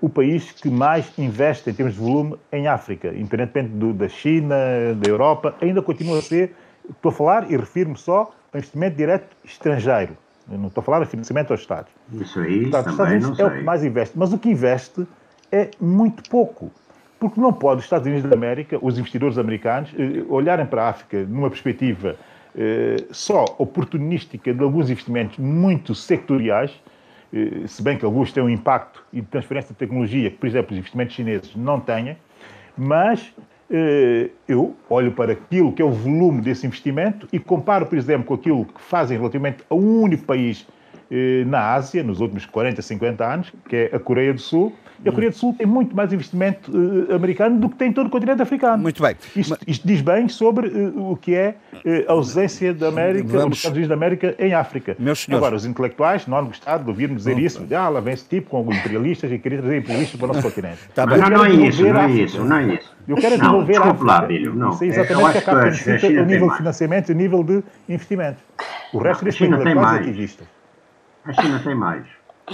o 0.00 0.08
país 0.08 0.50
que 0.52 0.70
mais 0.70 1.06
investe 1.18 1.68
em 1.68 1.74
termos 1.74 1.94
de 1.94 2.00
volume 2.00 2.36
em 2.50 2.66
África, 2.66 3.08
independentemente 3.08 3.68
do, 3.70 3.92
da 3.92 4.08
China, 4.08 4.56
da 4.96 5.10
Europa, 5.10 5.54
ainda 5.60 5.82
continua 5.82 6.18
a 6.18 6.22
ser. 6.22 6.54
Estou 6.88 7.10
a 7.10 7.12
falar 7.12 7.50
e 7.50 7.56
refiro-me 7.56 7.96
só 7.96 8.32
ao 8.52 8.58
investimento 8.58 8.96
direto 8.96 9.36
estrangeiro. 9.44 10.16
Eu 10.50 10.58
não 10.58 10.68
estou 10.68 10.82
a 10.82 10.84
falar 10.84 11.00
de 11.00 11.06
financiamento 11.06 11.50
aos 11.50 11.60
Estados. 11.60 11.90
Isso 12.12 12.38
aí, 12.40 12.62
Portanto, 12.62 12.86
os 12.86 12.92
Estados 12.92 13.12
Unidos 13.12 13.38
é 13.38 13.44
o 13.46 13.50
que 13.50 13.62
mais 13.62 13.84
investe. 13.84 14.18
Mas 14.18 14.32
o 14.32 14.38
que 14.38 14.50
investe 14.50 15.06
é 15.50 15.70
muito 15.80 16.28
pouco. 16.28 16.70
Porque 17.18 17.40
não 17.40 17.52
pode 17.52 17.78
os 17.78 17.84
Estados 17.84 18.06
Unidos 18.06 18.28
da 18.28 18.36
América, 18.36 18.78
os 18.82 18.98
investidores 18.98 19.38
americanos, 19.38 19.90
eh, 19.98 20.24
olharem 20.28 20.66
para 20.66 20.84
a 20.84 20.88
África 20.90 21.24
numa 21.24 21.48
perspectiva 21.48 22.16
eh, 22.56 22.96
só 23.10 23.44
oportunística 23.58 24.52
de 24.52 24.62
alguns 24.62 24.90
investimentos 24.90 25.38
muito 25.38 25.94
sectoriais, 25.94 26.70
eh, 27.32 27.66
se 27.66 27.82
bem 27.82 27.96
que 27.96 28.04
alguns 28.04 28.30
têm 28.30 28.42
um 28.42 28.48
impacto 28.48 29.02
e 29.12 29.20
de 29.20 29.26
transferência 29.26 29.70
de 29.70 29.78
tecnologia 29.78 30.30
que, 30.30 30.36
por 30.36 30.46
exemplo, 30.46 30.72
os 30.72 30.78
investimentos 30.78 31.14
chineses 31.14 31.56
não 31.56 31.80
têm, 31.80 32.16
mas 32.76 33.32
eu 34.48 34.74
olho 34.88 35.12
para 35.12 35.32
aquilo 35.32 35.72
que 35.72 35.82
é 35.82 35.84
o 35.84 35.90
volume 35.90 36.40
desse 36.42 36.66
investimento 36.66 37.28
e 37.32 37.38
comparo, 37.38 37.86
por 37.86 37.96
exemplo, 37.96 38.26
com 38.26 38.34
aquilo 38.34 38.64
que 38.64 38.80
fazem 38.80 39.16
relativamente 39.16 39.64
a 39.68 39.74
um 39.74 40.02
único 40.02 40.24
país 40.24 40.66
na 41.46 41.72
Ásia, 41.74 42.02
nos 42.02 42.20
últimos 42.20 42.46
40, 42.46 42.82
50 42.82 43.24
anos, 43.24 43.52
que 43.68 43.76
é 43.76 43.96
a 43.96 43.98
Coreia 43.98 44.32
do 44.32 44.40
Sul, 44.40 44.72
e 45.02 45.08
a 45.08 45.12
Coreia 45.12 45.30
do 45.30 45.36
Sul 45.36 45.54
tem 45.56 45.66
muito 45.66 45.94
mais 45.94 46.12
investimento 46.12 46.70
uh, 46.70 47.14
americano 47.14 47.58
do 47.58 47.68
que 47.68 47.76
tem 47.76 47.92
todo 47.92 48.06
o 48.06 48.10
continente 48.10 48.42
africano. 48.42 48.82
Muito 48.82 49.02
bem. 49.02 49.16
Isto, 49.34 49.58
isto 49.66 49.86
diz 49.86 50.00
bem 50.00 50.28
sobre 50.28 50.68
uh, 50.68 51.12
o 51.12 51.16
que 51.16 51.34
é 51.34 51.56
uh, 51.74 52.10
a 52.10 52.12
ausência 52.12 52.72
da 52.72 52.88
América, 52.88 53.28
Vamos... 53.28 53.50
dos 53.50 53.58
Estados 53.58 53.76
Unidos 53.76 53.88
da 53.88 53.94
América 53.94 54.34
em 54.38 54.54
África. 54.54 54.96
Meus 54.98 55.20
senhores... 55.20 55.42
Agora, 55.42 55.56
os 55.56 55.64
intelectuais 55.64 56.26
não 56.26 56.44
gostaram 56.46 56.82
de 56.82 56.90
ouvir-me 56.90 57.16
dizer 57.16 57.38
isso. 57.38 57.66
Ah, 57.74 57.88
lá 57.88 58.00
vem 58.00 58.14
esse 58.14 58.28
tipo 58.28 58.50
com 58.50 58.72
imperialistas 58.72 59.30
e 59.30 59.38
queria 59.38 59.58
trazer 59.58 59.78
imperialistas 59.78 60.18
para 60.18 60.24
o 60.24 60.28
nosso 60.28 60.42
continente. 60.48 60.78
Tá 60.94 61.06
bem. 61.06 61.18
Não, 61.18 61.30
não 61.30 61.44
é 61.44 61.50
isso, 61.50 61.82
não 61.82 62.00
é 62.00 62.10
isso, 62.10 62.44
não 62.44 62.56
é 62.56 62.74
isso. 62.74 62.94
Eu 63.06 63.16
quero 63.16 63.36
desenvolver 63.36 63.76
a 63.76 63.90
África. 63.90 64.04
Lá, 64.04 64.22
Bílio, 64.22 64.54
não. 64.54 64.70
Isso 64.70 64.84
é 64.84 64.86
exatamente 64.86 65.28
o 65.28 65.32
que 65.32 65.38
acaba 65.38 65.64
necessita 65.64 66.22
o 66.22 66.24
nível 66.24 66.50
de 66.50 66.56
financiamento 66.56 67.08
e 67.08 67.12
o 67.12 67.16
nível 67.16 67.44
de 67.44 67.62
investimento. 67.88 68.38
O 68.92 68.98
resto 68.98 69.24
destes 69.24 69.48
intelectuais 69.48 70.00
atingistas. 70.00 70.46
A 71.24 71.32
China 71.32 71.60
tem 71.64 71.74
mais. 71.74 72.04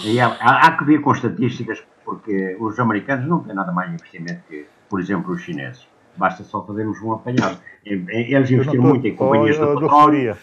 E 0.04 0.20
há, 0.20 0.28
há, 0.28 0.70
que 0.76 0.84
ver 0.84 1.00
com 1.00 1.12
estatísticas 1.12 1.82
porque 2.10 2.56
os 2.58 2.76
americanos 2.80 3.24
não 3.28 3.38
têm 3.38 3.54
nada 3.54 3.70
mais 3.70 3.92
investimento 3.92 4.40
que, 4.48 4.66
por 4.88 5.00
exemplo, 5.00 5.32
os 5.32 5.40
chineses. 5.42 5.86
Basta 6.16 6.42
só 6.42 6.66
fazermos 6.66 7.00
um 7.00 7.12
apanhado. 7.12 7.56
Eles 7.84 8.50
investiram 8.50 8.82
muito 8.82 9.06
em 9.06 9.14
companhias 9.14 9.56
de 9.56 9.64
petróleo. 9.64 10.36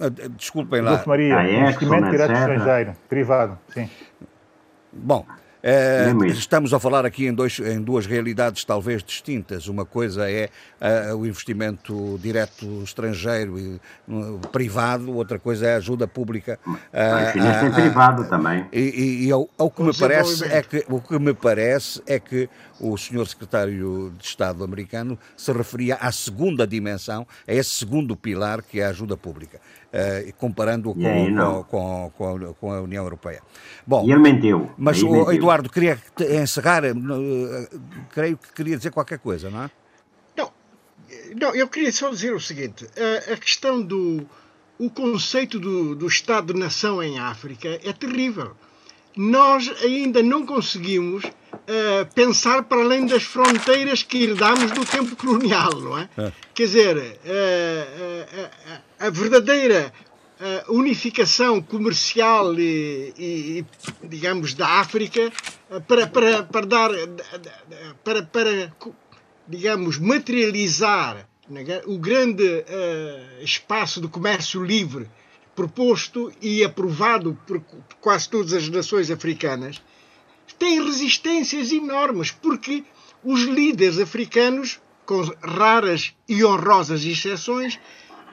Ah, 0.00 0.08
desculpem 0.30 0.80
lá. 0.80 1.04
Maria, 1.06 1.38
ah, 1.38 1.46
é, 1.46 1.60
investimento 1.60 2.10
direto 2.10 2.32
estrangeiro, 2.32 2.92
privado, 3.06 3.58
sim. 3.68 3.88
Bom, 4.90 5.26
é, 5.66 6.12
estamos 6.26 6.74
a 6.74 6.78
falar 6.78 7.06
aqui 7.06 7.26
em, 7.26 7.32
dois, 7.32 7.58
em, 7.58 7.80
duas 7.80 8.04
realidades 8.04 8.66
talvez 8.66 9.02
distintas. 9.02 9.66
Uma 9.66 9.86
coisa 9.86 10.30
é 10.30 10.50
uh, 11.10 11.16
o 11.16 11.26
investimento 11.26 12.18
direto 12.20 12.66
estrangeiro 12.82 13.58
e 13.58 13.80
uh, 14.06 14.38
privado, 14.52 15.16
outra 15.16 15.38
coisa 15.38 15.66
é 15.66 15.74
a 15.74 15.76
ajuda 15.78 16.06
pública. 16.06 16.58
Uh, 16.66 16.72
uh, 16.72 17.74
privado 17.74 18.28
também. 18.28 18.66
E, 18.70 18.78
e, 18.78 19.26
e 19.26 19.32
o, 19.32 19.48
o, 19.56 19.70
que 19.70 19.82
me 19.82 19.96
parece 19.96 20.44
é 20.44 20.60
que 20.60 20.84
o 20.86 21.00
que 21.00 21.18
me 21.18 21.32
parece 21.32 22.02
é 22.06 22.20
que 22.20 22.46
o 22.78 22.98
senhor 22.98 23.26
secretário 23.26 24.12
de 24.18 24.24
Estado 24.26 24.62
americano 24.64 25.18
se 25.34 25.50
referia 25.50 25.94
à 25.94 26.12
segunda 26.12 26.66
dimensão, 26.66 27.26
a 27.48 27.54
esse 27.54 27.70
segundo 27.70 28.14
pilar 28.14 28.62
que 28.62 28.80
é 28.80 28.84
a 28.84 28.90
ajuda 28.90 29.16
pública. 29.16 29.58
Uh, 29.94 30.32
comparando-o 30.38 30.92
com, 30.92 31.64
com, 31.70 32.12
com, 32.18 32.54
com, 32.54 32.72
a 32.72 32.80
União 32.80 33.04
Europeia. 33.04 33.40
Bom, 33.86 34.04
e 34.04 34.10
ele 34.10 34.20
mentiu. 34.20 34.68
Mas, 34.76 35.00
o, 35.00 35.30
Eduardo, 35.30 35.53
queria 35.62 35.98
encerrar, 36.42 36.84
uh, 36.84 37.80
creio 38.10 38.36
que 38.36 38.52
queria 38.52 38.76
dizer 38.76 38.90
qualquer 38.90 39.18
coisa, 39.18 39.50
não 39.50 39.64
é? 39.64 39.70
Não, 40.36 40.52
não 41.40 41.54
eu 41.54 41.68
queria 41.68 41.92
só 41.92 42.10
dizer 42.10 42.34
o 42.34 42.40
seguinte: 42.40 42.86
a, 43.32 43.36
questão 43.36 43.80
do 43.80 44.26
o 44.78 44.90
conceito 44.90 45.58
do, 45.60 45.94
do 45.94 46.06
Estado-nação 46.06 47.02
em 47.02 47.18
África 47.18 47.68
é 47.82 47.92
terrível. 47.92 48.56
Nós 49.16 49.70
ainda 49.82 50.22
não 50.22 50.44
conseguimos 50.44 51.24
uh, 51.24 52.14
pensar 52.14 52.64
para 52.64 52.82
além 52.82 53.06
das 53.06 53.22
fronteiras 53.22 54.02
que 54.02 54.24
herdámos 54.24 54.72
do 54.72 54.84
tempo 54.84 55.14
colonial, 55.14 55.72
não 55.80 55.98
é? 55.98 56.08
é. 56.18 56.32
Quer 56.52 56.64
dizer, 56.64 56.96
uh, 56.98 58.50
a 58.98 59.10
verdadeira 59.10 59.92
uh, 59.92 60.13
unificação 60.68 61.62
comercial 61.62 62.58
e, 62.58 63.14
e, 63.16 63.66
digamos, 64.06 64.54
da 64.54 64.80
África 64.80 65.32
uh, 65.70 65.80
para, 65.82 66.06
para, 66.06 66.42
para 66.42 66.66
dar, 66.66 66.90
para, 68.02 68.22
para, 68.24 68.74
digamos, 69.46 69.98
materializar 69.98 71.28
o 71.86 71.98
grande 71.98 72.42
uh, 72.42 73.42
espaço 73.42 74.00
de 74.00 74.08
comércio 74.08 74.62
livre 74.64 75.08
proposto 75.54 76.32
e 76.42 76.64
aprovado 76.64 77.38
por 77.46 77.62
quase 78.00 78.28
todas 78.28 78.52
as 78.52 78.68
nações 78.68 79.10
africanas, 79.10 79.80
tem 80.58 80.82
resistências 80.82 81.72
enormes, 81.72 82.30
porque 82.30 82.84
os 83.22 83.42
líderes 83.42 83.98
africanos, 83.98 84.80
com 85.06 85.22
raras 85.42 86.14
e 86.28 86.44
honrosas 86.44 87.04
exceções, 87.04 87.78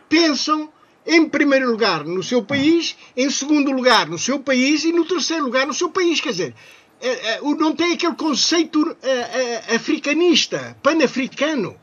pensam 0.09 0.71
em 1.05 1.27
primeiro 1.27 1.69
lugar 1.69 2.03
no 2.03 2.23
seu 2.23 2.43
país, 2.43 2.95
em 3.15 3.29
segundo 3.29 3.71
lugar 3.71 4.07
no 4.07 4.19
seu 4.19 4.39
país 4.39 4.83
e 4.83 4.91
no 4.91 5.05
terceiro 5.05 5.43
lugar 5.43 5.65
no 5.65 5.73
seu 5.73 5.89
país. 5.89 6.21
Quer 6.21 6.31
dizer, 6.31 6.55
eh, 7.01 7.35
eh, 7.35 7.39
não 7.57 7.75
tem 7.75 7.93
aquele 7.93 8.15
conceito 8.15 8.95
eh, 9.01 9.75
africanista, 9.75 10.77
panafricano. 10.83 11.75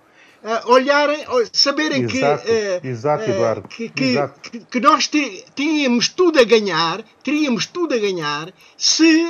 olharem, 0.67 1.19
saberem 1.53 2.05
exato, 2.05 2.45
que, 2.45 2.89
exato, 2.89 3.69
que, 3.69 3.89
que, 3.89 4.61
que, 4.71 4.81
nós 4.81 5.11
tínhamos 5.57 6.09
tudo 6.09 6.39
a 6.39 6.45
ganhar, 6.45 7.03
teríamos 7.25 7.67
tudo 7.67 7.93
a 7.93 7.99
ganhar 7.99 8.53
se 8.77 9.27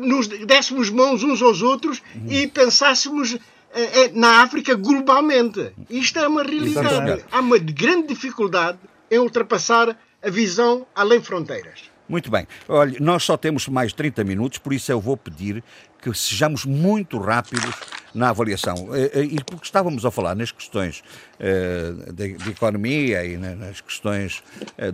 nos 0.00 0.26
dessemos 0.26 0.90
mãos 0.90 1.22
uns 1.22 1.40
aos 1.40 1.62
outros 1.62 2.02
uhum. 2.16 2.32
e 2.32 2.48
pensássemos 2.48 3.38
é, 3.72 4.02
é, 4.02 4.10
na 4.12 4.42
África 4.42 4.74
globalmente. 4.74 5.72
Isto 5.88 6.18
é 6.18 6.26
uma 6.26 6.42
realidade. 6.42 7.24
Há 7.30 7.40
uma 7.40 7.58
grande 7.58 8.08
dificuldade 8.08 8.78
em 9.10 9.18
ultrapassar 9.18 9.96
a 10.22 10.30
visão 10.30 10.86
além 10.94 11.20
fronteiras. 11.22 11.90
Muito 12.10 12.28
bem. 12.28 12.46
Olha, 12.68 12.98
nós 12.98 13.22
só 13.22 13.36
temos 13.36 13.68
mais 13.68 13.92
30 13.92 14.24
minutos, 14.24 14.58
por 14.58 14.72
isso 14.72 14.90
eu 14.90 15.00
vou 15.00 15.16
pedir 15.16 15.62
que 16.02 16.12
sejamos 16.12 16.64
muito 16.64 17.18
rápidos 17.18 17.72
na 18.12 18.30
avaliação. 18.30 18.88
Eh, 18.92 19.10
eh, 19.14 19.22
e 19.22 19.44
porque 19.44 19.64
estávamos 19.64 20.04
a 20.04 20.10
falar 20.10 20.34
nas 20.34 20.50
questões 20.50 21.04
uh, 21.38 22.12
de, 22.12 22.50
economia 22.50 23.24
e 23.24 23.36
nas 23.36 23.80
questões 23.80 24.42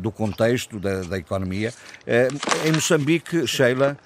do 0.01 0.13
contexto 0.13 0.79
da, 0.79 1.03
da 1.05 1.17
economia, 1.17 1.73
em 2.67 2.73
Moçambique, 2.73 3.47
Sheila, 3.47 3.97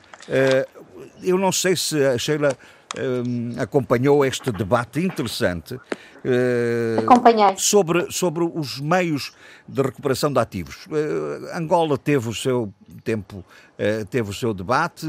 eu 1.23 1.37
não 1.37 1.51
sei 1.51 1.74
se 1.74 2.01
a 2.05 2.16
Sheila 2.16 2.57
uh, 2.97 3.61
acompanhou 3.61 4.25
este 4.25 4.51
debate 4.51 5.01
interessante 5.01 5.75
uh, 5.75 7.57
sobre, 7.57 8.11
sobre 8.11 8.45
os 8.45 8.81
meios 8.81 9.33
de 9.69 9.83
recuperação 9.83 10.33
de 10.33 10.39
ativos. 10.39 10.87
Uh, 10.87 11.57
Angola 11.57 11.97
teve 11.97 12.29
o 12.29 12.35
seu 12.35 12.73
tempo, 13.05 13.39
uh, 13.39 14.05
teve 14.07 14.31
o 14.31 14.35
seu 14.35 14.53
debate 14.55 15.07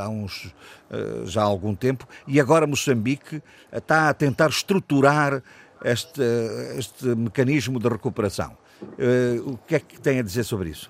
há 0.00 0.08
uns 0.08 0.54
já 1.26 1.42
há 1.42 1.44
algum 1.44 1.74
tempo 1.74 2.08
e 2.26 2.40
agora 2.40 2.66
Moçambique 2.66 3.42
está 3.70 4.08
a 4.08 4.14
tentar 4.14 4.48
estruturar 4.48 5.42
este, 5.84 6.22
este 6.78 7.04
mecanismo 7.08 7.78
de 7.78 7.86
recuperação. 7.86 8.56
o 9.44 9.58
que 9.66 9.74
é 9.74 9.80
que 9.80 10.00
tem 10.00 10.18
a 10.18 10.22
dizer 10.22 10.44
sobre 10.44 10.70
isso? 10.70 10.88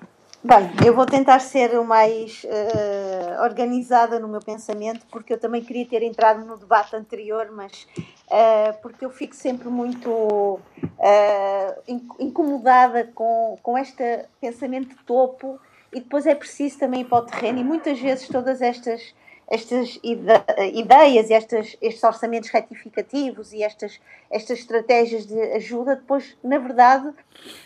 Bem, 0.48 0.70
eu 0.86 0.94
vou 0.94 1.04
tentar 1.04 1.40
ser 1.40 1.78
o 1.78 1.84
mais 1.84 2.42
uh, 2.44 3.42
organizada 3.42 4.18
no 4.18 4.26
meu 4.26 4.40
pensamento, 4.40 5.04
porque 5.10 5.34
eu 5.34 5.38
também 5.38 5.62
queria 5.62 5.84
ter 5.84 6.02
entrado 6.02 6.42
no 6.42 6.56
debate 6.56 6.96
anterior, 6.96 7.50
mas 7.52 7.86
uh, 7.98 8.80
porque 8.80 9.04
eu 9.04 9.10
fico 9.10 9.36
sempre 9.36 9.68
muito 9.68 10.08
uh, 10.08 12.02
incomodada 12.18 13.10
com, 13.14 13.58
com 13.62 13.76
este 13.76 14.24
pensamento 14.40 14.88
de 14.88 15.04
topo 15.04 15.60
e 15.92 16.00
depois 16.00 16.24
é 16.24 16.34
preciso 16.34 16.78
também 16.78 17.02
ir 17.02 17.04
para 17.04 17.18
o 17.18 17.26
terreno 17.26 17.58
e 17.58 17.64
muitas 17.64 18.00
vezes 18.00 18.26
todas 18.26 18.62
estas 18.62 19.14
estas 19.48 19.98
ideias 20.02 21.30
estas, 21.30 21.76
estes 21.80 22.04
orçamentos 22.04 22.50
retificativos 22.50 23.52
e 23.52 23.62
estas, 23.62 24.00
estas 24.30 24.58
estratégias 24.58 25.26
de 25.26 25.40
ajuda, 25.52 25.96
depois, 25.96 26.36
na 26.44 26.58
verdade, 26.58 27.12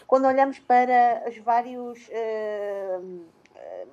quando 0.07 0.27
olhamos 0.27 0.61
para 0.61 1.25
os 1.29 1.37
vários 1.39 1.99
uh, 2.09 3.25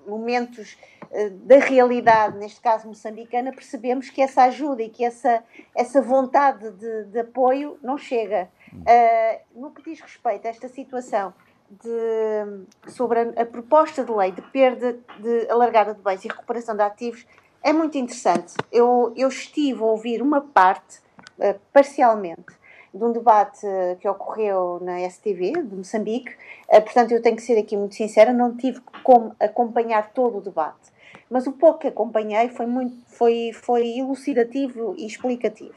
momentos 0.05 0.77
uh, 1.09 1.29
da 1.31 1.57
realidade, 1.57 2.37
neste 2.37 2.61
caso 2.61 2.87
moçambicana, 2.87 3.51
percebemos 3.51 4.09
que 4.11 4.21
essa 4.21 4.43
ajuda 4.43 4.83
e 4.83 4.89
que 4.89 5.03
essa, 5.03 5.43
essa 5.75 5.99
vontade 5.99 6.69
de, 6.71 7.05
de 7.05 7.19
apoio 7.19 7.79
não 7.81 7.97
chega. 7.97 8.49
Uh, 8.71 9.59
no 9.59 9.71
que 9.71 9.81
diz 9.81 9.99
respeito 9.99 10.45
a 10.45 10.49
esta 10.49 10.67
situação 10.67 11.33
de, 11.71 12.91
sobre 12.91 13.19
a, 13.19 13.41
a, 13.41 13.45
proposta 13.45 14.03
de 14.03 14.11
lei 14.11 14.31
de 14.31 14.43
perda 14.43 14.99
de 15.19 15.49
alargada 15.49 15.95
de 15.95 16.01
bens 16.01 16.23
e 16.23 16.27
recuperação 16.27 16.75
de 16.75 16.83
ativos, 16.83 17.25
é 17.63 17.73
muito 17.73 17.97
interessante. 17.97 18.53
Eu, 18.71 19.13
eu 19.15 19.27
estive 19.27 19.81
a 19.81 19.85
ouvir 19.85 20.21
uma 20.21 20.41
parte, 20.41 20.99
uh, 21.37 21.59
parcialmente, 21.73 22.59
de 22.93 23.03
um 23.03 23.11
debate 23.11 23.65
que 23.99 24.07
ocorreu 24.07 24.79
na 24.81 25.07
STV 25.09 25.51
de 25.63 25.75
Moçambique. 25.75 26.35
Eh, 26.67 26.81
portanto, 26.81 27.11
eu 27.11 27.21
tenho 27.21 27.35
que 27.35 27.41
ser 27.43 27.57
aqui 27.57 27.77
muito 27.77 27.95
sincera, 27.95 28.33
não 28.33 28.57
tive 28.57 28.81
como 29.03 29.35
acompanhar 29.39 30.11
todo 30.11 30.39
o 30.39 30.41
debate, 30.41 30.91
mas 31.29 31.45
o 31.45 31.51
pouco 31.51 31.79
que 31.79 31.87
acompanhei 31.87 32.49
foi 32.49 32.65
muito 32.65 32.97
foi 33.05 33.51
foi 33.53 33.99
elucidativo 33.99 34.95
e 34.97 35.05
explicativo. 35.05 35.75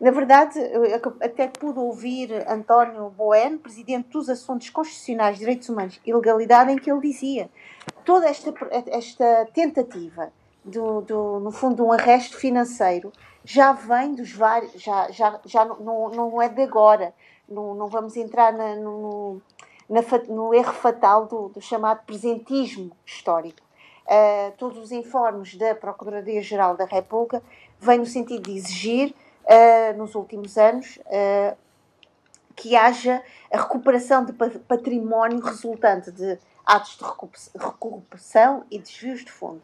Na 0.00 0.12
verdade, 0.12 0.60
até 1.20 1.48
pude 1.48 1.80
ouvir 1.80 2.32
António 2.48 3.10
Boen, 3.10 3.58
presidente 3.58 4.10
dos 4.10 4.28
Assuntos 4.28 4.70
Constitucionais, 4.70 5.38
Direitos 5.38 5.68
Humanos 5.68 6.00
e 6.06 6.14
Legalidade, 6.14 6.70
em 6.70 6.78
que 6.78 6.88
ele 6.88 7.00
dizia 7.00 7.50
toda 8.04 8.28
esta, 8.28 8.54
esta 8.86 9.48
tentativa, 9.52 10.32
do, 10.68 11.00
do, 11.02 11.40
no 11.40 11.50
fundo, 11.50 11.84
um 11.84 11.92
arresto 11.92 12.36
financeiro 12.36 13.12
já 13.44 13.72
vem 13.72 14.14
dos 14.14 14.32
vários, 14.32 14.72
já, 14.72 15.10
já, 15.10 15.40
já 15.44 15.64
não, 15.64 16.10
não 16.10 16.42
é 16.42 16.48
de 16.48 16.62
agora, 16.62 17.14
não, 17.48 17.74
não 17.74 17.88
vamos 17.88 18.14
entrar 18.16 18.52
na, 18.52 18.76
no, 18.76 19.40
na, 19.88 20.00
no 20.28 20.52
erro 20.52 20.74
fatal 20.74 21.26
do, 21.26 21.48
do 21.48 21.60
chamado 21.60 22.04
presentismo 22.04 22.92
histórico. 23.06 23.66
Uh, 24.04 24.52
todos 24.56 24.78
os 24.78 24.92
informes 24.92 25.54
da 25.56 25.74
Procuradoria-Geral 25.74 26.76
da 26.76 26.84
República 26.84 27.42
vêm 27.78 27.98
no 27.98 28.06
sentido 28.06 28.42
de 28.42 28.56
exigir, 28.56 29.14
uh, 29.44 29.96
nos 29.96 30.14
últimos 30.14 30.58
anos, 30.58 30.98
uh, 31.06 31.56
que 32.54 32.76
haja 32.76 33.22
a 33.52 33.58
recuperação 33.58 34.24
de 34.24 34.32
património 34.32 35.40
resultante 35.40 36.10
de 36.10 36.38
atos 36.66 36.98
de 36.98 37.04
recuperação 37.58 38.64
e 38.70 38.78
desvios 38.78 39.24
de 39.24 39.32
fundo. 39.32 39.62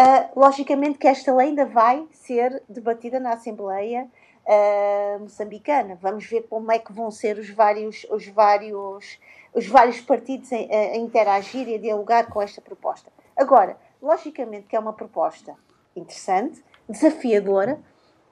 Uh, 0.00 0.40
logicamente 0.40 0.96
que 0.96 1.06
esta 1.06 1.34
lei 1.34 1.48
ainda 1.48 1.66
vai 1.66 2.08
ser 2.10 2.62
debatida 2.66 3.20
na 3.20 3.34
Assembleia 3.34 4.08
uh, 4.46 5.20
moçambicana. 5.20 5.94
Vamos 6.00 6.24
ver 6.24 6.46
como 6.48 6.72
é 6.72 6.78
que 6.78 6.90
vão 6.90 7.10
ser 7.10 7.36
os 7.36 7.50
vários, 7.50 8.06
os 8.10 8.26
vários, 8.28 9.18
os 9.52 9.66
vários 9.66 10.00
partidos 10.00 10.50
a, 10.54 10.96
interagir 10.96 11.68
e 11.68 11.74
a 11.74 11.78
dialogar 11.78 12.28
com 12.30 12.40
esta 12.40 12.62
proposta. 12.62 13.12
Agora, 13.36 13.76
logicamente 14.00 14.68
que 14.68 14.74
é 14.74 14.80
uma 14.80 14.94
proposta 14.94 15.54
interessante, 15.94 16.64
desafiadora 16.88 17.78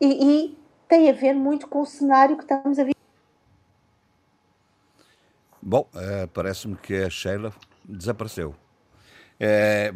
e, 0.00 0.06
e 0.46 0.58
tem 0.88 1.10
a 1.10 1.12
ver 1.12 1.34
muito 1.34 1.68
com 1.68 1.82
o 1.82 1.86
cenário 1.86 2.38
que 2.38 2.44
estamos 2.44 2.78
a 2.78 2.82
viver. 2.82 2.96
Bom, 5.60 5.86
uh, 5.92 6.26
parece-me 6.28 6.76
que 6.76 6.94
a 6.94 7.10
Sheila 7.10 7.52
desapareceu. 7.84 8.54
É, 9.38 9.92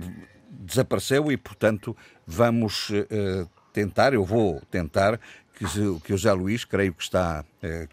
desapareceu 0.53 1.33
e, 1.33 1.37
portanto, 1.37 1.97
vamos 2.27 2.91
uh, 2.91 3.49
tentar, 3.73 4.13
eu 4.13 4.25
vou 4.25 4.61
tentar, 4.71 5.19
que, 5.55 5.65
que 6.05 6.13
o 6.13 6.17
José 6.17 6.33
Luís, 6.33 6.65
creio 6.65 6.93
que 6.93 7.03
está 7.03 7.45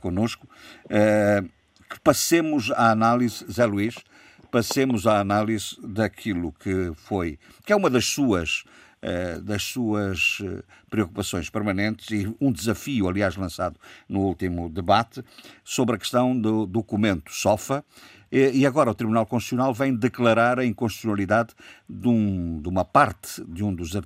connosco, 0.02 0.48
uh, 0.86 1.48
que 1.90 2.00
passemos 2.02 2.72
a 2.72 2.92
análise, 2.92 3.46
Zé 3.52 3.66
Luís, 3.66 3.96
passemos 4.52 5.08
a 5.08 5.20
análise 5.20 5.76
daquilo 5.82 6.52
que 6.54 6.92
foi, 6.96 7.40
que 7.66 7.74
é 7.74 7.76
uma 7.76 7.90
das 7.90 8.06
suas 8.06 8.64
das 9.44 9.64
suas 9.64 10.42
preocupações 10.90 11.50
permanentes 11.50 12.12
e 12.12 12.36
um 12.42 12.52
desafio, 12.52 13.08
aliás, 13.08 13.38
lançado 13.38 13.80
no 14.10 14.20
último 14.20 14.68
debate, 14.68 15.24
sobre 15.64 15.96
a 15.96 15.98
questão 15.98 16.38
do 16.38 16.66
documento 16.66 17.32
SOFA, 17.32 17.82
e 18.32 18.66
agora 18.66 18.92
o 18.92 18.96
Tribunal 18.96 19.26
Constitucional 19.26 19.74
vem 19.74 19.96
declarar 19.96 20.60
a 20.60 20.66
inconstitucionalidade 20.66 21.54
de, 21.88 22.08
um, 22.08 22.62
de 22.62 22.70
uma 22.70 22.86
parte, 22.86 23.44
de, 23.46 23.64
um 23.64 23.74
dos, 23.74 23.92
de, 23.92 24.02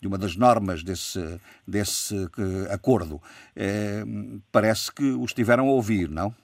de, 0.00 0.06
uma 0.06 0.18
das 0.18 0.36
normas 0.36 0.82
desse, 0.82 1.40
desse 1.66 2.14
uh, 2.14 2.70
acordo. 2.70 3.20
É, 3.56 4.04
parece 4.50 4.92
que 4.92 5.04
o 5.12 5.24
estiveram 5.24 5.68
a 5.68 5.72
ouvir, 5.72 6.08
não? 6.08 6.34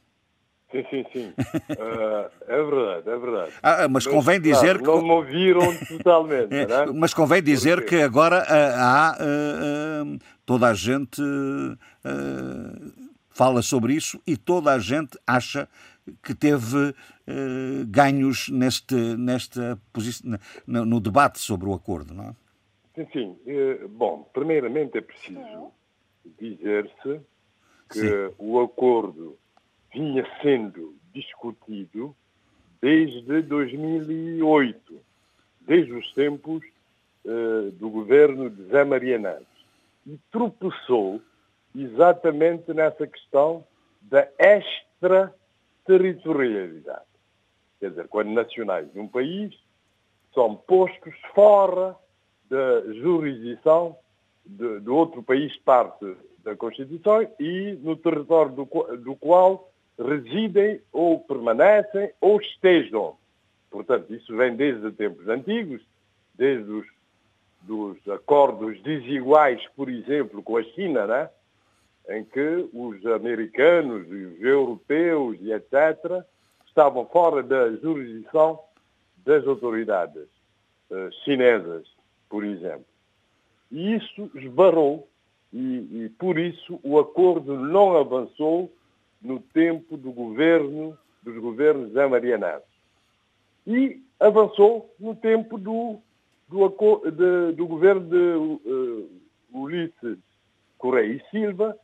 Sim, 0.70 0.84
sim, 0.90 1.04
sim. 1.12 1.34
Uh, 1.38 2.30
é 2.46 2.62
verdade, 2.62 3.08
é 3.08 3.18
verdade. 3.18 3.52
Ah, 3.62 3.76
mas, 3.82 4.04
mas 4.04 4.06
convém 4.06 4.40
dizer 4.40 4.78
claro, 4.78 4.80
que. 4.80 4.86
Não 4.86 5.02
me 5.02 5.10
ouviram 5.10 5.76
totalmente, 5.88 6.54
é? 6.54 6.86
Mas 6.94 7.14
convém 7.14 7.42
dizer 7.42 7.84
que 7.86 7.96
agora 7.96 8.40
uh, 8.40 8.74
há 8.76 9.18
uh, 9.18 10.18
toda 10.44 10.68
a 10.68 10.74
gente 10.74 11.22
fala 13.30 13.62
sobre 13.62 13.94
isso 13.94 14.20
e 14.26 14.36
toda 14.36 14.72
a 14.72 14.78
gente 14.78 15.18
acha 15.26 15.68
que 16.22 16.34
teve 16.34 16.76
uh, 16.76 17.86
ganhos 17.86 18.48
neste, 18.48 18.94
nesta 18.94 19.78
posição, 19.92 20.38
no, 20.66 20.84
no, 20.84 21.00
debate 21.00 21.38
sobre 21.38 21.68
o 21.68 21.74
acordo, 21.74 22.14
não 22.14 22.24
é? 22.24 22.34
Sim, 22.94 23.06
sim. 23.12 23.38
Uh, 23.46 23.88
bom, 23.88 24.28
primeiramente 24.32 24.98
é 24.98 25.00
preciso 25.00 25.72
dizer-se 26.38 27.20
que 27.88 28.00
sim. 28.00 28.34
o 28.38 28.60
acordo 28.60 29.38
vinha 29.92 30.26
sendo 30.42 30.94
discutido 31.12 32.14
desde 32.80 33.42
2008, 33.42 35.00
desde 35.60 35.92
os 35.92 36.12
tempos 36.12 36.62
uh, 37.24 37.70
do 37.72 37.88
governo 37.90 38.48
de 38.50 38.64
Zé 38.64 38.84
Maria 38.84 39.18
Neves, 39.18 39.46
e 40.06 40.18
tropeçou 40.30 41.20
exatamente 41.74 42.72
nessa 42.72 43.06
questão 43.06 43.64
da 44.02 44.26
extra 44.38 45.34
territorialidade. 45.88 47.08
Quer 47.80 47.90
dizer, 47.90 48.08
quando 48.08 48.30
nacionais 48.30 48.92
de 48.92 49.00
um 49.00 49.08
país 49.08 49.58
são 50.34 50.54
postos 50.54 51.14
fora 51.34 51.96
da 52.50 52.92
jurisdição 52.92 53.96
de, 54.44 54.80
de 54.80 54.90
outro 54.90 55.22
país 55.22 55.56
parte 55.60 56.14
da 56.44 56.54
Constituição 56.54 57.26
e 57.40 57.78
no 57.82 57.96
território 57.96 58.52
do, 58.52 58.64
do 58.98 59.16
qual 59.16 59.72
residem 59.98 60.80
ou 60.92 61.20
permanecem 61.20 62.12
ou 62.20 62.38
estejam. 62.38 63.16
Portanto, 63.70 64.14
isso 64.14 64.36
vem 64.36 64.54
desde 64.54 64.92
tempos 64.92 65.26
antigos, 65.26 65.82
desde 66.34 66.70
os 66.70 66.86
dos 67.62 67.96
acordos 68.08 68.80
desiguais, 68.82 69.60
por 69.76 69.88
exemplo, 69.90 70.42
com 70.42 70.56
a 70.56 70.62
China, 70.62 71.06
né? 71.06 71.28
Em 72.08 72.24
que 72.24 72.68
os 72.72 73.04
americanos 73.06 74.06
e 74.08 74.24
os 74.24 74.40
europeus 74.40 75.36
e 75.40 75.52
etc. 75.52 76.24
estavam 76.66 77.06
fora 77.06 77.42
da 77.42 77.70
jurisdição 77.76 78.58
das 79.24 79.46
autoridades 79.46 80.26
uh, 80.90 81.12
chinesas, 81.24 81.86
por 82.28 82.44
exemplo. 82.44 82.86
E 83.70 83.94
isso 83.94 84.30
esbarrou 84.34 85.06
e, 85.52 86.04
e, 86.04 86.08
por 86.18 86.38
isso 86.38 86.80
o 86.82 86.98
acordo 86.98 87.58
não 87.58 87.96
avançou 87.96 88.72
no 89.20 89.40
tempo 89.40 89.96
do 89.96 90.10
governo, 90.12 90.96
dos 91.22 91.36
governos 91.38 91.94
amarianados. 91.96 92.68
E 93.66 94.02
avançou 94.18 94.94
no 94.98 95.14
tempo 95.14 95.58
do, 95.58 95.98
do, 96.48 96.68
do 97.54 97.66
governo 97.66 98.08
de 98.08 98.70
uh, 98.70 99.10
Ulisses 99.52 100.18
Correia 100.78 101.14
e 101.14 101.30
Silva, 101.30 101.76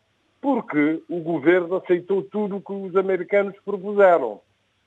porque 0.44 1.02
o 1.08 1.20
governo 1.20 1.76
aceitou 1.76 2.22
tudo 2.22 2.58
o 2.58 2.60
que 2.60 2.70
os 2.70 2.94
americanos 2.96 3.56
propuseram. 3.64 4.42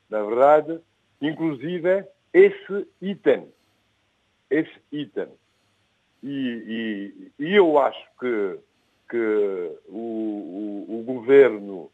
Na 0.08 0.22
verdade, 0.22 0.80
inclusive 1.20 2.06
esse 2.32 2.88
item. 3.02 3.48
Esse 4.52 4.80
item. 4.92 5.30
E, 6.22 7.10
e, 7.40 7.44
e 7.44 7.56
eu 7.56 7.80
acho 7.80 8.00
que, 8.20 8.60
que 9.10 9.72
o, 9.88 10.86
o, 10.88 11.00
o 11.00 11.04
governo 11.04 11.90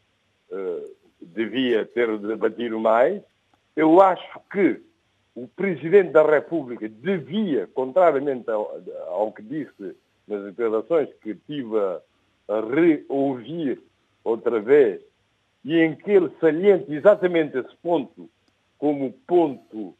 uh, 0.50 0.96
devia 1.22 1.86
ter 1.86 2.18
debatido 2.18 2.78
mais. 2.78 3.22
Eu 3.74 3.98
acho 4.02 4.40
que 4.52 4.78
o 5.34 5.48
Presidente 5.48 6.10
da 6.10 6.22
República 6.22 6.86
devia, 6.86 7.66
contrariamente 7.68 8.50
ao, 8.50 8.78
ao 9.06 9.32
que 9.32 9.40
disse 9.40 9.96
nas 10.28 10.44
declarações 10.44 11.08
que 11.22 11.34
tive 11.46 11.78
a 11.78 12.02
reouvir 12.48 13.80
outra 14.22 14.60
vez 14.60 15.00
e 15.64 15.78
em 15.78 15.94
que 15.94 16.10
ele 16.10 16.30
salienta 16.40 16.92
exatamente 16.92 17.56
esse 17.56 17.74
ponto 17.82 18.28
como 18.78 19.12
ponto 19.26 19.94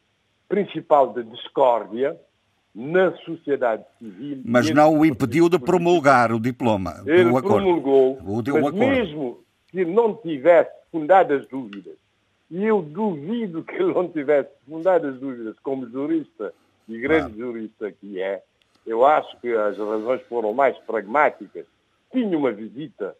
principal 0.47 1.11
de 1.13 1.23
discórdia 1.23 2.19
na 2.73 3.15
sociedade 3.17 3.83
civil. 3.97 4.41
Mas 4.45 4.69
não 4.69 4.99
o 4.99 5.05
impediu 5.05 5.49
de 5.49 5.57
promulgar 5.57 6.31
o 6.31 6.39
diploma. 6.39 7.01
Ele 7.05 7.29
o 7.29 7.41
promulgou, 7.41 8.19
o, 8.21 8.43
mas 8.61 8.73
mesmo 8.73 9.39
que 9.69 9.85
não 9.85 10.13
tivesse 10.13 10.71
fundadas 10.91 11.47
dúvidas, 11.47 11.95
e 12.51 12.63
eu 12.63 12.81
duvido 12.81 13.63
que 13.63 13.75
ele 13.75 13.93
não 13.93 14.07
tivesse 14.07 14.49
fundadas 14.67 15.17
dúvidas 15.19 15.57
como 15.63 15.89
jurista 15.89 16.53
e 16.87 16.97
grande 16.99 17.33
claro. 17.33 17.53
jurista 17.53 17.91
que 17.91 18.21
é, 18.21 18.43
eu 18.85 19.05
acho 19.05 19.35
que 19.39 19.51
as 19.51 19.77
razões 19.77 20.21
foram 20.23 20.53
mais 20.53 20.77
pragmáticas. 20.79 21.65
Tinha 22.15 22.37
uma 22.37 22.53
visita 22.53 23.13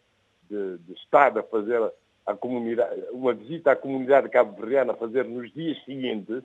de, 0.48 0.78
de 0.78 0.94
Estado 0.94 1.38
a 1.38 1.42
fazer 1.42 1.82
a 2.24 2.34
comunidade, 2.34 2.98
uma 3.12 3.34
visita 3.34 3.72
à 3.72 3.76
comunidade 3.76 4.30
cabo-verdiana 4.30 4.94
a 4.94 4.96
fazer 4.96 5.26
nos 5.26 5.52
dias 5.52 5.76
seguintes, 5.84 6.42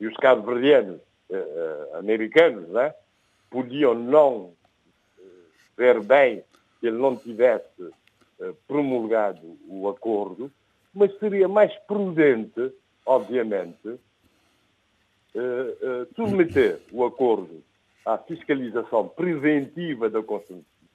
e 0.00 0.06
os 0.06 0.16
cabo-verdianos 0.16 1.02
eh, 1.30 1.36
eh 1.36 1.98
americanos 1.98 2.66
né, 2.70 2.94
podiam 3.50 3.94
não 3.94 4.54
eh, 5.18 5.22
ver 5.76 6.02
bem 6.02 6.42
que 6.80 6.86
ele 6.86 6.96
não 6.96 7.14
tivesse 7.14 7.92
eh, 8.40 8.54
promulgado 8.66 9.58
o 9.68 9.86
acordo, 9.90 10.50
mas 10.94 11.14
seria 11.18 11.46
mais 11.46 11.76
prudente, 11.86 12.72
obviamente, 13.04 13.98
submeter 16.14 16.80
o 16.92 17.04
acordo 17.04 17.60
à 18.06 18.16
fiscalização 18.16 19.08
preventiva 19.08 20.08
da 20.08 20.22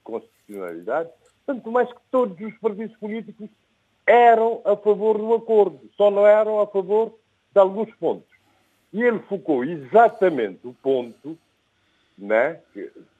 constitucionalidade, 0.02 1.10
tanto 1.46 1.70
mais 1.70 1.92
que 1.92 2.00
todos 2.10 2.38
os 2.40 2.56
partidos 2.58 2.96
políticos 2.96 3.48
eram 4.06 4.60
a 4.64 4.76
favor 4.76 5.18
do 5.18 5.34
acordo, 5.34 5.80
só 5.96 6.10
não 6.10 6.26
eram 6.26 6.60
a 6.60 6.66
favor 6.66 7.14
de 7.52 7.60
alguns 7.60 7.92
pontos. 7.96 8.28
E 8.92 9.02
ele 9.02 9.20
focou 9.20 9.64
exatamente 9.64 10.66
o 10.66 10.74
ponto 10.74 11.38
né, 12.18 12.60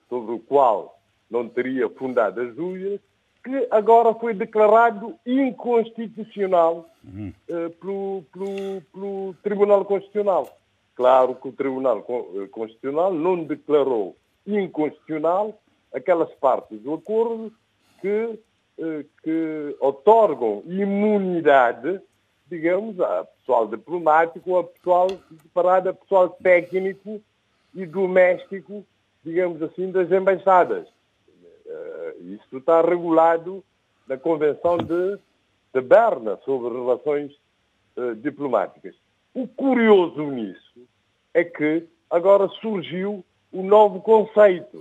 sobre 0.08 0.34
o 0.34 0.38
qual 0.38 0.98
não 1.30 1.48
teria 1.48 1.88
fundado 1.88 2.40
as 2.40 2.54
dúvidas, 2.54 3.00
que 3.42 3.68
agora 3.70 4.12
foi 4.14 4.34
declarado 4.34 5.14
inconstitucional 5.24 6.88
uhum. 7.04 7.32
uh, 7.48 7.70
pelo, 7.70 8.24
pelo, 8.32 8.82
pelo, 8.92 9.34
Tribunal 9.42 9.84
Constitucional. 9.84 10.58
Claro 10.94 11.34
que 11.36 11.48
o 11.48 11.52
Tribunal 11.52 12.04
eh, 12.34 12.46
Constitucional 12.48 13.14
não 13.14 13.44
declarou 13.44 14.14
inconstitucional 14.46 15.58
aquelas 15.92 16.32
partes 16.34 16.80
do 16.80 16.94
acordo 16.94 17.52
que 18.00 18.38
eh, 18.78 19.04
que 19.22 19.76
otorgam 19.78 20.62
imunidade, 20.64 22.00
digamos, 22.46 22.98
a 22.98 23.24
pessoal 23.24 23.68
diplomático, 23.68 24.56
a 24.56 24.64
pessoal 24.64 25.08
separado, 25.42 25.90
a 25.90 25.92
pessoal 25.92 26.30
técnico 26.30 27.20
e 27.74 27.84
doméstico, 27.84 28.82
digamos 29.22 29.60
assim, 29.62 29.90
das 29.90 30.10
embaixadas. 30.10 30.88
Eh, 31.66 32.14
isso 32.20 32.56
está 32.56 32.80
regulado 32.80 33.62
na 34.08 34.16
Convenção 34.16 34.78
de, 34.78 35.18
de 35.74 35.80
Berna 35.82 36.38
sobre 36.44 36.72
relações 36.72 37.32
uh, 37.96 38.14
diplomáticas. 38.16 38.96
O 39.32 39.46
curioso 39.46 40.22
nisso 40.22 40.88
é 41.32 41.44
que 41.44 41.86
agora 42.10 42.48
surgiu 42.60 43.24
um 43.52 43.62
novo 43.62 44.00
conceito. 44.00 44.80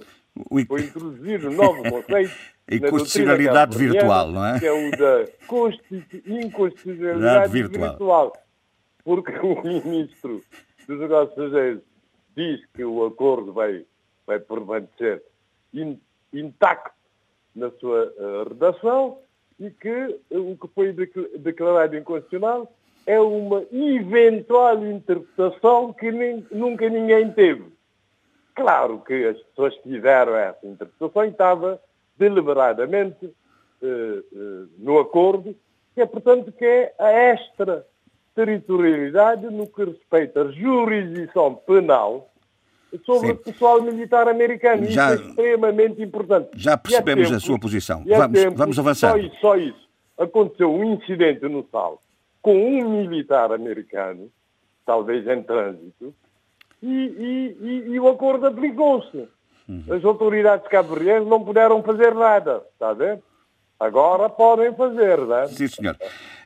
Foi 0.68 0.82
introduzido 0.82 1.50
um 1.50 1.54
novo 1.54 1.84
conceito 1.84 2.34
Inconstitucionalidade 2.72 3.78
virtual, 3.78 4.32
não 4.32 4.46
é? 4.46 4.60
Que 4.60 4.68
é 4.68 4.72
o 4.72 4.92
da 4.92 5.26
inconstitucionalidade 6.26 7.52
virtual. 7.52 7.90
virtual. 7.90 8.34
Porque 9.04 9.32
o 9.40 9.62
ministro 9.66 10.44
dos 10.88 11.00
Negócios 11.00 11.32
Estrangeiros 11.32 11.82
diz 12.36 12.64
que 12.74 12.84
o 12.84 13.06
acordo 13.06 13.52
vai, 13.52 13.86
vai 14.28 14.40
permanecer 14.40 15.24
in, 15.74 16.00
intacto 16.32 16.96
na 17.56 17.72
sua 17.72 18.14
uh, 18.18 18.50
redação 18.50 19.18
e 19.60 19.72
que 19.72 20.20
uh, 20.30 20.52
o 20.52 20.56
que 20.56 20.68
foi 20.76 20.94
declarado 21.40 21.98
inconstitucional 21.98 22.72
é 23.08 23.20
uma 23.20 23.66
eventual 23.72 24.86
interpretação 24.86 25.92
que 25.92 26.12
nem, 26.12 26.46
nunca 26.52 26.88
ninguém 26.88 27.32
teve. 27.32 27.66
Claro 28.60 29.00
que 29.00 29.26
as 29.26 29.38
pessoas 29.38 29.74
tiveram 29.76 30.36
essa 30.36 30.68
interpretação 30.68 31.24
e 31.24 31.30
estava 31.30 31.82
deliberadamente 32.18 33.34
eh, 33.82 34.22
eh, 34.34 34.66
no 34.78 35.00
acordo, 35.00 35.56
que 35.96 36.02
é, 36.02 36.06
portanto, 36.06 36.52
que 36.52 36.66
é 36.66 36.94
a 37.00 37.34
extraterritorialidade 37.34 39.46
no 39.46 39.66
que 39.66 39.86
respeita 39.86 40.42
à 40.42 40.52
jurisdição 40.52 41.56
penal 41.56 42.30
sobre 43.06 43.28
Sim. 43.28 43.34
o 43.34 43.38
pessoal 43.38 43.82
militar 43.82 44.28
americano. 44.28 44.84
Já, 44.88 45.14
isso 45.14 45.24
é 45.24 45.28
extremamente 45.28 46.02
importante. 46.02 46.50
Já 46.56 46.78
percebemos 46.78 47.30
tempo, 47.30 47.38
a 47.38 47.40
sua 47.40 47.58
posição. 47.58 48.04
Vamos, 48.06 48.42
tempo, 48.42 48.58
vamos 48.58 48.78
avançar. 48.78 49.12
Só 49.12 49.18
isso, 49.18 49.36
só 49.40 49.56
isso. 49.56 49.88
Aconteceu 50.18 50.70
um 50.70 50.96
incidente 50.96 51.48
no 51.48 51.66
Sal 51.72 52.02
com 52.42 52.58
um 52.58 52.90
militar 52.90 53.54
americano, 53.54 54.30
talvez 54.86 55.26
em 55.26 55.42
trânsito, 55.44 56.14
e, 56.82 56.88
e, 56.88 57.58
e, 57.62 57.94
e 57.94 58.00
o 58.00 58.08
acordo 58.08 58.48
aplicou-se. 58.48 59.28
Uhum. 59.68 59.84
As 59.90 60.04
autoridades 60.04 60.68
cabo-verdianas 60.68 61.28
não 61.28 61.44
puderam 61.44 61.84
fazer 61.84 62.14
nada, 62.16 62.64
está 62.74 62.90
a 62.90 62.94
ver? 62.94 63.22
Agora 63.80 64.30
podem 64.30 64.74
fazer, 64.76 65.20
não 65.20 65.38
é? 65.38 65.48
Sim, 65.48 65.68
senhor. 65.68 65.98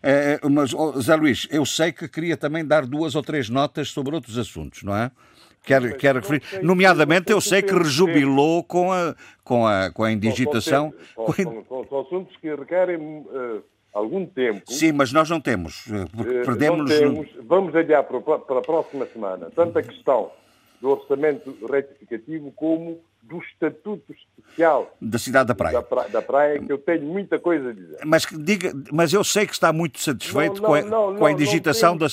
É, 0.04 0.40
mas, 0.48 0.74
oh, 0.74 1.00
Zé 1.02 1.16
Luís, 1.16 1.48
eu 1.50 1.66
sei 1.66 1.92
que 1.92 2.08
queria 2.08 2.38
também 2.38 2.64
dar 2.64 2.86
duas 2.86 3.16
ou 3.16 3.24
três 3.24 3.50
notas 3.50 3.90
sobre 3.90 4.14
outros 4.14 4.38
assuntos, 4.38 4.84
não 4.84 4.96
é? 4.96 5.10
Quer, 5.64 5.96
quer 5.96 6.16
referir, 6.16 6.44
nomeadamente 6.62 7.32
eu 7.32 7.40
sei 7.40 7.62
que 7.62 7.74
rejubilou 7.74 8.64
com 8.66 8.92
a, 8.92 9.16
com 9.46 9.66
a, 9.66 9.90
com 9.92 10.04
a 10.04 10.12
indigitação. 10.12 10.94
São, 11.16 12.02
assuntos 12.02 12.36
que 12.38 12.54
requerem 12.54 12.98
uh, 12.98 13.64
algum 13.94 14.26
tempo. 14.26 14.64
Sim, 14.72 14.92
mas 14.92 15.14
nós 15.14 15.30
não 15.30 15.40
temos, 15.40 15.86
porque 16.16 16.40
uh, 16.42 16.46
perdemos... 16.46 16.90
Temos. 16.90 17.28
Vamos 17.44 17.76
adiar 17.76 18.04
para, 18.04 18.20
para 18.40 18.60
a 18.60 18.62
próxima 18.62 19.06
semana, 19.06 19.50
tanto 19.56 19.78
a 19.78 19.84
questão 19.84 20.32
do 20.82 20.90
orçamento 20.90 21.56
retificativo 21.70 22.52
como 22.52 23.00
do 23.22 23.40
Estatuto 23.40 24.14
Especial 24.14 24.94
da 25.02 25.18
Cidade 25.18 25.48
da 25.48 25.56
Praia. 25.56 25.74
Da, 25.74 25.82
praia, 25.82 26.10
da 26.10 26.22
praia 26.22 26.60
que 26.60 26.72
eu 26.72 26.78
tenho 26.78 27.04
muita 27.04 27.40
coisa 27.40 27.70
a 27.70 27.74
dizer. 27.74 28.00
Mas, 28.06 28.28
diga, 28.30 28.74
mas 28.92 29.14
eu 29.14 29.24
sei 29.24 29.48
que 29.48 29.54
está 29.54 29.72
muito 29.72 30.00
satisfeito 30.00 30.62
não, 30.62 30.62
não, 30.62 30.68
com, 30.68 30.74
a, 30.74 30.82
não, 30.82 31.16
com 31.16 31.26
a 31.26 31.32
indigitação 31.32 31.96
da, 31.96 32.08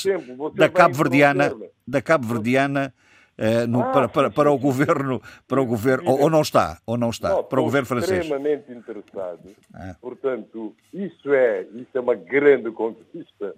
da 0.54 0.68
Cabo-Verdiana 0.68 1.52
da 1.86 2.00
Cabo-Verdiana 2.00 2.94
eh, 3.40 3.66
no, 3.66 3.80
ah, 3.80 3.90
para, 3.90 4.08
para, 4.08 4.30
para, 4.30 4.52
o 4.52 4.58
governo, 4.58 5.22
para 5.48 5.62
o 5.62 5.64
governo 5.64 6.10
ou, 6.10 6.24
ou, 6.24 6.30
não 6.30 6.42
está, 6.42 6.78
ou 6.84 6.98
não 6.98 7.08
está, 7.08 7.30
não, 7.30 7.42
para 7.42 7.58
o 7.58 7.64
governo 7.64 7.86
francês. 7.86 8.20
extremamente 8.20 8.70
interessado. 8.70 9.56
Ah. 9.72 9.96
Portanto, 9.98 10.76
isso 10.92 11.32
é, 11.32 11.62
isso 11.74 11.88
é 11.94 12.00
uma 12.00 12.14
grande 12.14 12.70
conquista 12.70 13.54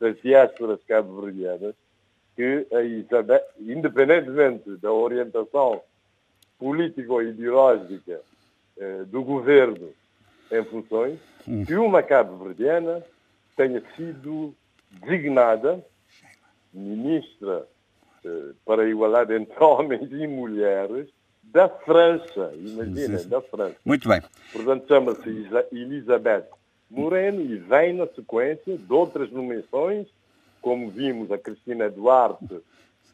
das 0.00 0.20
diásporas 0.20 0.80
cabo-verdianas 0.82 1.76
que 2.34 2.66
independentemente 3.60 4.76
da 4.78 4.92
orientação 4.92 5.80
político-ideológica 6.58 8.20
eh, 8.78 9.04
do 9.06 9.22
governo 9.22 9.90
em 10.50 10.64
funções, 10.64 11.20
hum. 11.46 11.64
que 11.64 11.76
uma 11.76 12.02
cabo-verdiana 12.02 13.00
tenha 13.56 13.80
sido 13.94 14.52
designada 14.90 15.84
ministra 16.72 17.66
para 18.64 18.82
a 18.82 18.88
igualdade 18.88 19.34
entre 19.34 19.56
homens 19.62 20.10
e 20.10 20.26
mulheres 20.26 21.08
da 21.42 21.68
França. 21.68 22.52
Imaginem, 22.54 23.28
da 23.28 23.40
França. 23.40 23.76
Muito 23.84 24.08
bem. 24.08 24.22
Portanto, 24.52 24.86
chama-se 24.86 25.48
Elizabeth 25.72 26.46
Moreno 26.90 27.40
e 27.40 27.56
vem 27.56 27.94
na 27.94 28.06
sequência 28.06 28.76
de 28.76 28.92
outras 28.92 29.30
nomeações, 29.30 30.06
como 30.60 30.90
vimos 30.90 31.30
a 31.30 31.38
Cristina 31.38 31.88
Duarte 31.88 32.60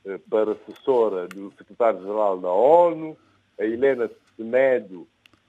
eh, 0.04 0.18
para 0.30 0.52
assessora 0.52 1.28
do 1.28 1.52
secretário-geral 1.58 2.38
da 2.38 2.50
ONU, 2.50 3.16
a 3.58 3.64
Helena 3.64 4.10
Semedo, 4.36 5.06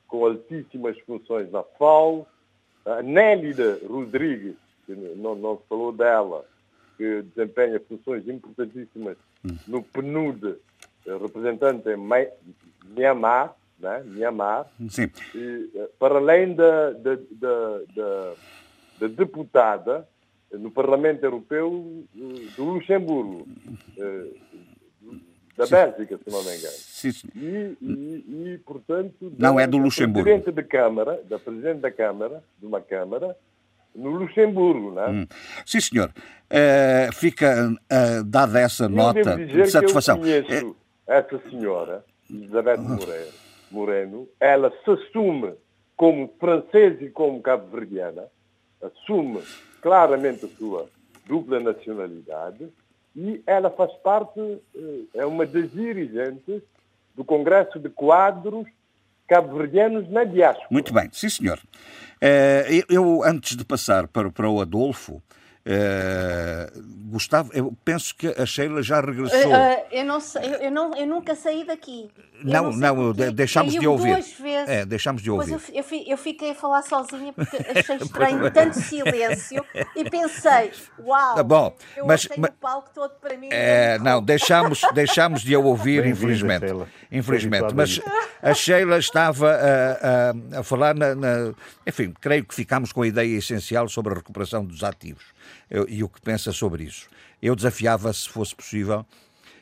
com 0.07 0.25
altíssimas 0.25 0.97
funções 1.01 1.51
na 1.51 1.63
FAO, 1.63 2.27
a 2.85 3.01
Nélida 3.01 3.79
Rodrigues, 3.85 4.55
que 4.85 4.93
não, 4.93 5.35
não 5.35 5.57
se 5.57 5.63
falou 5.67 5.91
dela, 5.91 6.45
que 6.97 7.21
desempenha 7.21 7.79
funções 7.81 8.27
importantíssimas 8.27 9.17
no 9.67 9.83
PNUD, 9.83 10.55
representante 11.05 11.89
em 11.89 11.97
Myanmar, 12.95 13.55
né? 13.79 14.03
Myanmar. 14.05 14.67
Sim. 14.89 15.09
E, 15.35 15.71
eh, 15.75 15.89
para 15.99 16.15
além 16.15 16.55
da, 16.55 16.91
da, 16.91 17.15
da, 17.15 17.79
da, 17.95 18.33
da 18.99 19.07
deputada 19.07 20.07
no 20.51 20.71
Parlamento 20.71 21.23
Europeu 21.23 22.03
eh, 22.15 22.47
do 22.55 22.63
Luxemburgo, 22.63 23.47
eh, 23.97 24.31
da. 25.55 25.65
Bélgica, 25.65 26.17
se 26.17 26.29
não 26.29 26.43
me 26.43 26.55
engano. 26.55 26.73
Sim. 26.73 27.11
E, 27.35 27.77
e, 27.81 28.53
e, 28.53 28.57
portanto, 28.59 29.33
não 29.37 29.59
é 29.59 29.67
do 29.67 29.77
Luxemburgo. 29.77 30.23
Presidente 30.23 30.51
da 30.51 30.63
Câmara, 30.63 31.21
da 31.27 31.39
Presidente 31.39 31.79
da 31.79 31.91
Câmara, 31.91 32.43
de 32.59 32.65
uma 32.65 32.81
Câmara, 32.81 33.35
no 33.97 34.11
Luxemburgo, 34.11 34.91
não 34.91 35.03
é? 35.03 35.09
Hum. 35.09 35.27
Sim, 35.65 35.81
senhor. 35.81 36.13
Uh, 36.49 37.13
fica 37.13 37.69
uh, 37.69 38.23
dada 38.23 38.59
essa 38.59 38.85
eu 38.85 38.89
nota 38.89 39.35
de 39.35 39.65
satisfação. 39.67 40.21
Que 40.21 40.29
eu 40.29 40.43
conheço 40.45 40.75
é... 41.07 41.17
essa 41.17 41.49
senhora, 41.49 42.05
Elizabeth 42.29 42.77
Moreno, 42.77 43.31
Moreno, 43.71 44.29
ela 44.39 44.71
se 44.85 44.91
assume 44.91 45.53
como 45.97 46.31
francesa 46.39 47.03
e 47.03 47.09
como 47.09 47.41
cabo-verdiana, 47.41 48.25
assume 48.81 49.41
claramente 49.81 50.45
a 50.45 50.49
sua 50.49 50.87
dupla 51.25 51.59
nacionalidade 51.59 52.69
e 53.15 53.41
ela 53.47 53.71
faz 53.71 53.91
parte, 53.95 54.39
é 55.15 55.25
uma 55.25 55.45
das 55.45 55.71
dirigentes 55.71 56.61
do 57.15 57.25
Congresso 57.25 57.79
de 57.79 57.89
Quadros 57.89 58.67
Cabo-Verdianos 59.27 60.09
na 60.09 60.23
diáspora. 60.23 60.67
Muito 60.71 60.93
bem, 60.93 61.09
sim 61.11 61.29
senhor. 61.29 61.59
Eh, 62.21 62.83
eu, 62.89 63.23
antes 63.23 63.55
de 63.55 63.63
passar 63.63 64.07
para, 64.07 64.31
para 64.31 64.49
o 64.49 64.61
Adolfo, 64.61 65.21
Uh, 65.67 66.81
Gustavo, 67.09 67.51
eu 67.53 67.75
penso 67.83 68.15
que 68.15 68.27
a 68.27 68.45
Sheila 68.45 68.81
já 68.81 69.01
regressou. 69.01 69.51
Uh, 69.51 69.53
uh, 69.53 69.85
eu, 69.91 70.05
não 70.05 70.19
sei, 70.21 70.43
eu, 70.61 70.71
não, 70.71 70.95
eu 70.95 71.05
nunca 71.05 71.35
saí 71.35 71.65
daqui. 71.65 72.09
não, 72.41 72.71
não, 72.71 72.95
não 72.95 73.13
deixámos 73.33 73.73
de 73.73 73.85
ouvir. 73.85 74.13
Duas 74.13 74.31
vezes. 74.31 74.69
É, 74.69 74.85
deixámos 74.85 75.21
de 75.21 75.29
ouvir. 75.29 75.59
Eu, 75.73 75.83
eu, 76.07 76.17
fiquei 76.17 76.51
a 76.51 76.55
falar 76.55 76.83
sozinha 76.83 77.33
porque 77.33 77.57
achei 77.77 77.97
estranho 77.97 78.49
tanto 78.49 78.79
silêncio 78.79 79.65
e 79.93 80.09
pensei, 80.09 80.71
uau, 80.99 81.35
tá 81.35 81.43
bom, 81.43 81.75
eu 81.97 82.05
mas, 82.05 82.25
mas, 82.37 82.49
o 82.49 82.53
palco 82.53 82.89
todo 82.93 83.15
para 83.19 83.35
mim. 83.35 83.49
É, 83.51 83.99
não, 83.99 84.23
deixámos, 84.23 84.79
deixámos 84.95 85.41
de 85.41 85.53
a 85.53 85.59
ouvir, 85.59 86.05
infelizmente. 86.05 86.65
Infelizmente. 87.11 87.73
Mas 87.73 87.99
a 88.41 88.53
Sheila 88.53 88.97
estava 88.99 89.51
a, 89.51 90.57
a, 90.57 90.59
a 90.59 90.63
falar 90.63 90.95
na, 90.95 91.13
na. 91.13 91.53
Enfim, 91.85 92.13
creio 92.21 92.45
que 92.45 92.55
ficámos 92.55 92.93
com 92.93 93.01
a 93.01 93.07
ideia 93.07 93.37
essencial 93.37 93.89
sobre 93.89 94.13
a 94.13 94.15
recuperação 94.17 94.63
dos 94.63 94.81
ativos 94.81 95.35
e 95.87 96.03
o 96.03 96.09
que 96.09 96.21
pensa 96.21 96.51
sobre 96.51 96.83
isso. 96.83 97.07
Eu 97.41 97.55
desafiava, 97.55 98.11
se 98.13 98.27
fosse 98.27 98.55
possível, 98.55 99.05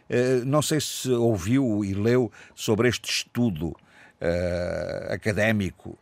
eh, 0.09 0.41
não 0.45 0.61
sei 0.61 0.79
se 0.79 1.09
ouviu 1.09 1.83
e 1.83 1.93
leu 1.93 2.31
sobre 2.53 2.87
este 2.87 3.09
estudo 3.09 3.69
uh, 3.69 5.13
académico 5.13 5.97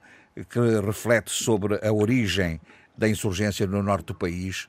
que 0.50 0.60
reflete 0.86 1.32
sobre 1.32 1.80
a 1.86 1.92
origem 1.92 2.60
da 2.98 3.08
insurgência 3.08 3.66
no 3.66 3.82
norte 3.82 4.08
do 4.08 4.16
país, 4.16 4.68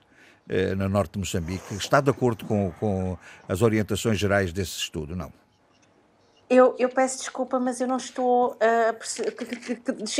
uh, 0.49 0.77
no 0.77 0.89
norte 0.89 1.15
de 1.15 1.19
Moçambique. 1.19 1.75
Está 1.75 2.01
de 2.01 2.11
acordo 2.11 2.45
com, 2.45 2.73
com 2.79 3.19
as 3.49 3.61
orientações 3.63 4.19
gerais 4.19 4.53
desse 4.53 4.79
estudo? 4.79 5.17
Não. 5.17 5.33
Eu, 6.55 6.77
eu, 6.79 6.89
peço 6.89 7.19
desculpa, 7.19 7.59
mas 7.59 7.81
eu 7.81 7.89
não 7.89 7.97
estou. 7.97 8.53
Uh, 8.53 8.97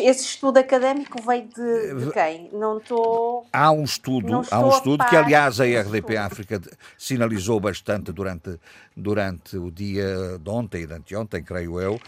esse 0.03 0.25
estudo 0.25 0.59
académico 0.59 1.23
veio 1.23 1.47
de, 1.47 2.05
de 2.07 2.13
quem? 2.13 2.51
Não 2.53 2.79
estou. 2.79 3.47
Há 3.53 3.71
um 3.71 3.85
estudo, 3.85 4.43
há 4.51 4.59
um 4.59 4.69
estudo 4.71 5.05
que, 5.05 5.17
aliás, 5.17 5.61
a 5.61 5.65
RDP 5.65 6.17
África 6.17 6.61
sinalizou 6.99 7.61
bastante 7.61 8.11
durante, 8.11 8.59
durante 8.97 9.57
o 9.57 9.71
dia 9.71 10.39
de 10.41 10.51
ontem 10.51 10.83
e 10.83 10.87
de 10.89 10.95
anteontem, 10.95 11.43
creio 11.45 11.81
eu, 11.81 11.95
uh, 11.95 12.01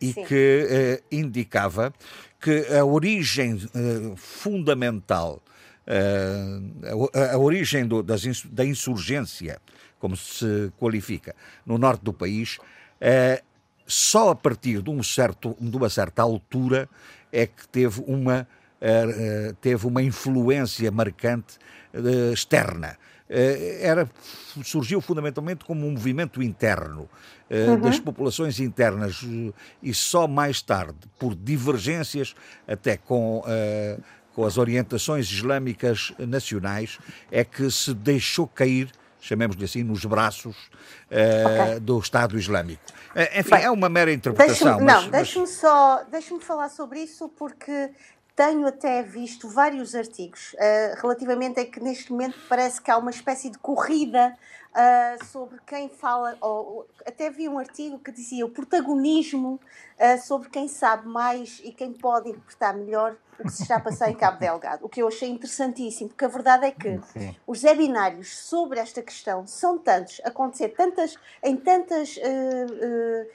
e 0.00 0.12
Sim. 0.14 0.24
que 0.24 1.02
uh, 1.02 1.14
indicava 1.14 1.92
que 2.40 2.66
a 2.74 2.82
origem 2.82 3.58
fundamental, 4.16 5.42
a, 5.86 7.34
a, 7.34 7.38
origem 7.38 7.86
do, 7.86 8.02
das, 8.02 8.22
da 8.44 8.64
insurgência, 8.64 9.60
como 9.98 10.16
se 10.16 10.72
qualifica, 10.78 11.36
no 11.66 11.76
norte 11.76 12.02
do 12.02 12.14
país 12.14 12.58
Uh, 13.00 13.40
só 13.90 14.30
a 14.30 14.34
partir 14.34 14.80
de, 14.82 14.90
um 14.90 15.02
certo, 15.02 15.56
de 15.60 15.76
uma 15.76 15.90
certa 15.90 16.22
altura 16.22 16.88
é 17.32 17.46
que 17.46 17.66
teve 17.68 18.02
uma, 18.06 18.46
uh, 18.80 19.54
teve 19.60 19.86
uma 19.86 20.02
influência 20.02 20.90
marcante 20.90 21.58
uh, 21.94 22.32
externa. 22.32 22.96
Era, 23.80 24.10
surgiu 24.64 25.00
fundamentalmente 25.00 25.64
como 25.64 25.86
um 25.86 25.92
movimento 25.92 26.42
interno 26.42 27.08
uhum. 27.48 27.78
das 27.78 28.00
populações 28.00 28.58
internas 28.58 29.24
e 29.80 29.94
só 29.94 30.26
mais 30.26 30.60
tarde, 30.60 30.98
por 31.16 31.36
divergências 31.36 32.34
até 32.66 32.96
com 32.96 33.44
com 34.34 34.44
as 34.44 34.58
orientações 34.58 35.30
islâmicas 35.30 36.12
nacionais, 36.18 36.98
é 37.30 37.44
que 37.44 37.70
se 37.70 37.92
deixou 37.92 38.46
cair 38.46 38.90
chamemos-lhe 39.20 39.64
assim, 39.64 39.82
nos 39.82 40.04
braços 40.04 40.56
uh, 40.56 41.70
okay. 41.70 41.80
do 41.80 41.98
Estado 41.98 42.38
Islâmico. 42.38 42.82
Uh, 43.14 43.40
enfim, 43.40 43.50
Bem, 43.50 43.64
é 43.64 43.70
uma 43.70 43.88
mera 43.88 44.12
interpretação. 44.12 44.78
Deixa 44.78 44.92
não, 44.92 45.02
mas... 45.02 45.10
deixe-me 45.10 45.46
só 45.46 46.04
deixe-me 46.10 46.40
falar 46.40 46.68
sobre 46.68 47.00
isso 47.00 47.28
porque 47.28 47.90
tenho 48.34 48.66
até 48.66 49.02
visto 49.02 49.48
vários 49.48 49.94
artigos 49.94 50.54
uh, 50.54 51.00
relativamente 51.00 51.60
a 51.60 51.66
que 51.66 51.78
neste 51.80 52.10
momento 52.10 52.36
parece 52.48 52.80
que 52.80 52.90
há 52.90 52.96
uma 52.96 53.10
espécie 53.10 53.50
de 53.50 53.58
corrida 53.58 54.34
uh, 54.70 55.24
sobre 55.26 55.58
quem 55.66 55.88
fala, 55.88 56.36
ou, 56.40 56.86
até 57.06 57.30
vi 57.30 57.48
um 57.48 57.58
artigo 57.58 57.98
que 57.98 58.12
dizia 58.12 58.44
o 58.44 58.50
protagonismo 58.50 59.60
uh, 59.98 60.20
sobre 60.22 60.48
quem 60.48 60.68
sabe 60.68 61.08
mais 61.08 61.60
e 61.64 61.72
quem 61.72 61.92
pode 61.92 62.30
interpretar 62.30 62.74
melhor 62.76 63.16
o 63.38 63.44
que 63.44 63.52
se 63.52 63.62
está 63.62 63.76
a 63.76 63.80
passar 63.80 64.10
em 64.10 64.14
Cabo 64.14 64.38
Delgado, 64.38 64.84
o 64.84 64.88
que 64.88 65.00
eu 65.00 65.08
achei 65.08 65.30
interessantíssimo, 65.30 66.10
porque 66.10 66.24
a 66.24 66.28
verdade 66.28 66.66
é 66.66 66.70
que 66.70 67.00
Sim. 67.12 67.34
os 67.46 67.62
webinários 67.62 68.36
sobre 68.36 68.78
esta 68.78 69.00
questão 69.02 69.46
são 69.46 69.78
tantos, 69.78 70.20
acontecer 70.24 70.68
tantas, 70.70 71.16
em 71.42 71.56
tantas 71.56 72.18
uh, 72.18 73.26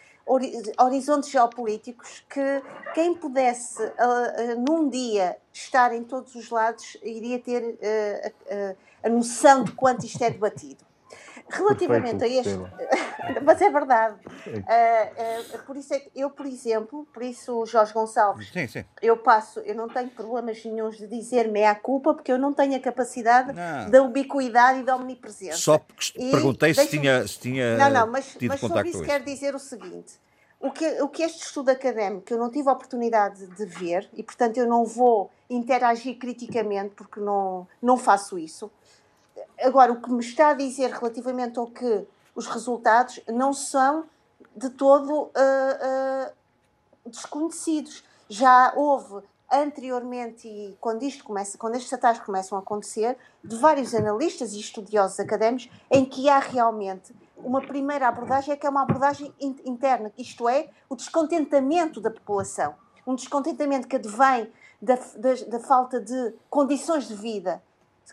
horizontes 0.78 1.30
geopolíticos 1.30 2.24
que 2.30 2.64
quem 2.94 3.14
pudesse 3.14 3.82
uh, 3.82 3.88
uh, 3.88 4.62
num 4.68 4.90
dia 4.90 5.38
estar 5.54 5.94
em 5.94 6.04
todos 6.04 6.34
os 6.36 6.50
lados 6.50 6.98
iria 7.04 7.40
ter 7.40 7.64
uh, 7.64 8.78
a 9.04 9.10
noção 9.10 9.64
de 9.64 9.72
quanto 9.74 10.06
isto 10.06 10.24
é 10.24 10.32
debatido. 10.32 10.84
Relativamente 11.48 12.24
a 12.24 12.28
este. 12.28 12.60
Mas 13.44 13.62
é 13.62 13.70
verdade. 13.70 14.16
Uh, 14.48 15.56
uh, 15.56 15.64
por 15.66 15.78
isso 15.78 15.94
é 15.94 16.00
que 16.00 16.10
eu, 16.16 16.30
por 16.30 16.46
exemplo, 16.46 17.08
por 17.14 17.24
isso, 17.24 17.66
Jorge 17.66 17.94
Gonçalves, 17.94 18.50
sim, 18.52 18.68
sim. 18.68 18.84
eu 19.02 19.18
passo, 19.18 19.60
eu 19.60 19.76
não 19.76 19.88
tenho 19.88 20.10
problemas 20.10 20.64
nenhums 20.66 20.98
de 20.98 21.08
dizer 21.08 21.48
meia 21.48 21.76
culpa, 21.76 22.14
porque 22.14 22.32
eu 22.32 22.38
não 22.38 22.54
tenho 22.54 22.76
a 22.76 22.80
capacidade 22.80 23.54
não. 23.54 23.90
da 23.90 24.02
ubiquidade 24.02 24.80
e 24.80 24.84
da 24.84 24.96
omnipresença. 24.96 25.58
Só 25.58 25.82
e 26.16 26.32
perguntei 26.32 26.74
se 26.74 26.88
tinha, 26.88 27.28
se 27.28 27.40
tinha. 27.40 27.78
Não, 27.78 27.90
não, 27.90 28.08
mas, 28.12 28.38
mas 28.42 28.60
sobre 28.60 28.90
isso 28.90 29.04
quero 29.04 29.24
dizer 29.24 29.54
o 29.56 29.60
seguinte. 29.60 30.20
O 30.60 30.72
que, 30.72 31.02
o 31.02 31.10
que 31.10 31.22
este 31.22 31.44
estudo 31.44 31.70
académico 31.70 32.34
eu 32.34 32.40
não 32.40 32.50
tive 32.50 32.70
a 32.70 32.72
oportunidade 32.72 33.46
de 33.46 33.66
ver 33.66 34.10
e, 34.14 34.24
portanto, 34.24 34.58
eu 34.58 34.66
não 34.66 34.84
vou 34.84 35.30
interagir 35.48 36.18
criticamente 36.18 36.96
porque 36.96 37.20
não, 37.20 37.68
não 37.82 37.98
faço 37.98 38.40
isso 38.40 38.72
Agora, 39.66 39.92
o 39.92 40.00
que 40.00 40.12
me 40.12 40.20
está 40.20 40.50
a 40.50 40.54
dizer 40.54 40.92
relativamente 40.92 41.58
ao 41.58 41.66
que 41.66 42.06
os 42.36 42.46
resultados 42.46 43.20
não 43.28 43.52
são 43.52 44.06
de 44.56 44.70
todo 44.70 45.12
uh, 45.12 45.30
uh, 45.30 47.10
desconhecidos. 47.10 48.04
Já 48.30 48.74
houve 48.76 49.26
anteriormente, 49.52 50.48
e 50.48 50.78
quando 50.80 51.02
isto 51.02 51.24
começa, 51.24 51.58
quando 51.58 51.78
estes 51.78 51.92
ataques 51.92 52.22
começam 52.22 52.56
a 52.60 52.62
acontecer, 52.62 53.18
de 53.44 53.56
vários 53.56 53.96
analistas 53.96 54.54
e 54.54 54.60
estudiosos 54.60 55.20
académicos, 55.20 55.68
em 55.90 56.06
que 56.06 56.30
há 56.30 56.38
realmente 56.38 57.16
uma 57.36 57.60
primeira 57.60 58.08
abordagem, 58.08 58.54
é 58.54 58.56
que 58.56 58.68
é 58.68 58.70
uma 58.70 58.84
abordagem 58.84 59.34
interna, 59.40 60.12
isto 60.16 60.48
é, 60.48 60.70
o 60.88 60.96
descontentamento 60.96 62.00
da 62.00 62.12
população. 62.12 62.76
Um 63.08 63.16
descontentamento 63.16 63.88
que 63.88 63.96
advém 63.96 64.52
da, 64.80 64.96
da, 64.96 65.34
da 65.48 65.60
falta 65.60 66.00
de 66.00 66.36
condições 66.52 67.08
de 67.08 67.16
vida, 67.16 67.64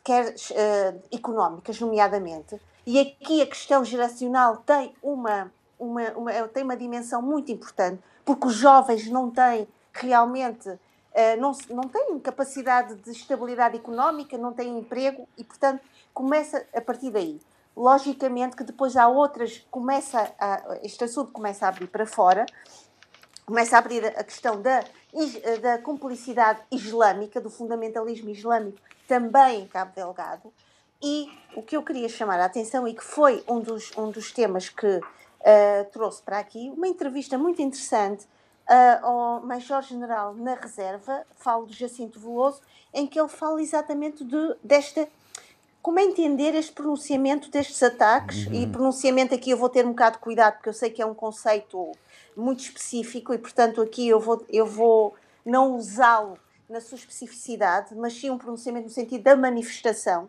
quer 0.00 0.34
uh, 0.34 1.02
económicas, 1.12 1.80
nomeadamente, 1.80 2.60
e 2.86 2.98
aqui 2.98 3.42
a 3.42 3.46
questão 3.46 3.84
geracional 3.84 4.58
tem 4.58 4.94
uma, 5.02 5.52
uma, 5.78 6.10
uma, 6.12 6.32
tem 6.48 6.64
uma 6.64 6.76
dimensão 6.76 7.22
muito 7.22 7.52
importante, 7.52 8.02
porque 8.24 8.46
os 8.46 8.54
jovens 8.54 9.08
não 9.08 9.30
têm 9.30 9.68
realmente, 9.92 10.68
uh, 10.68 10.78
não, 11.38 11.52
não 11.70 11.88
têm 11.88 12.18
capacidade 12.18 12.94
de 12.96 13.10
estabilidade 13.10 13.76
económica, 13.76 14.36
não 14.38 14.52
têm 14.52 14.78
emprego 14.78 15.28
e, 15.36 15.44
portanto, 15.44 15.82
começa 16.12 16.66
a 16.74 16.80
partir 16.80 17.10
daí. 17.10 17.40
Logicamente 17.76 18.54
que 18.56 18.64
depois 18.64 18.96
há 18.96 19.08
outras, 19.08 19.64
começa 19.70 20.30
a, 20.38 20.78
este 20.82 21.04
assunto 21.04 21.32
começa 21.32 21.64
a 21.64 21.68
abrir 21.70 21.86
para 21.86 22.04
fora, 22.04 22.44
começa 23.46 23.76
a 23.76 23.78
abrir 23.78 24.04
a 24.06 24.24
questão 24.24 24.60
da, 24.60 24.84
da 25.60 25.78
cumplicidade 25.78 26.60
islâmica, 26.70 27.40
do 27.40 27.48
fundamentalismo 27.48 28.28
islâmico 28.28 28.78
também 29.12 29.60
em 29.60 29.66
Cabo 29.66 29.92
Delgado. 29.94 30.50
E 31.02 31.28
o 31.54 31.62
que 31.62 31.76
eu 31.76 31.82
queria 31.82 32.08
chamar 32.08 32.40
a 32.40 32.46
atenção 32.46 32.88
e 32.88 32.94
que 32.94 33.04
foi 33.04 33.44
um 33.46 33.60
dos, 33.60 33.90
um 33.94 34.10
dos 34.10 34.32
temas 34.32 34.70
que 34.70 34.86
uh, 34.86 35.90
trouxe 35.92 36.22
para 36.22 36.38
aqui, 36.38 36.72
uma 36.74 36.88
entrevista 36.88 37.36
muito 37.36 37.60
interessante 37.60 38.24
uh, 38.24 39.04
ao 39.04 39.42
Major-General 39.42 40.32
na 40.32 40.54
Reserva, 40.54 41.26
falo 41.36 41.66
do 41.66 41.74
Jacinto 41.74 42.18
Veloso, 42.18 42.62
em 42.94 43.06
que 43.06 43.20
ele 43.20 43.28
fala 43.28 43.60
exatamente 43.60 44.24
de, 44.24 44.56
desta. 44.64 45.06
Como 45.82 45.98
é 45.98 46.04
entender 46.04 46.54
este 46.54 46.72
pronunciamento 46.72 47.50
destes 47.50 47.82
ataques? 47.82 48.46
Uhum. 48.46 48.54
E 48.54 48.66
pronunciamento 48.66 49.34
aqui 49.34 49.50
eu 49.50 49.58
vou 49.58 49.68
ter 49.68 49.84
um 49.84 49.90
bocado 49.90 50.16
de 50.16 50.22
cuidado, 50.22 50.54
porque 50.54 50.70
eu 50.70 50.74
sei 50.74 50.88
que 50.88 51.02
é 51.02 51.06
um 51.06 51.12
conceito 51.12 51.92
muito 52.34 52.60
específico 52.60 53.34
e, 53.34 53.38
portanto, 53.38 53.82
aqui 53.82 54.08
eu 54.08 54.18
vou, 54.18 54.42
eu 54.48 54.64
vou 54.64 55.14
não 55.44 55.76
usá-lo 55.76 56.38
na 56.72 56.80
sua 56.80 56.96
especificidade, 56.96 57.94
mas 57.94 58.14
sim 58.14 58.30
um 58.30 58.38
pronunciamento 58.38 58.86
no 58.86 58.92
sentido 58.92 59.22
da 59.22 59.36
manifestação 59.36 60.28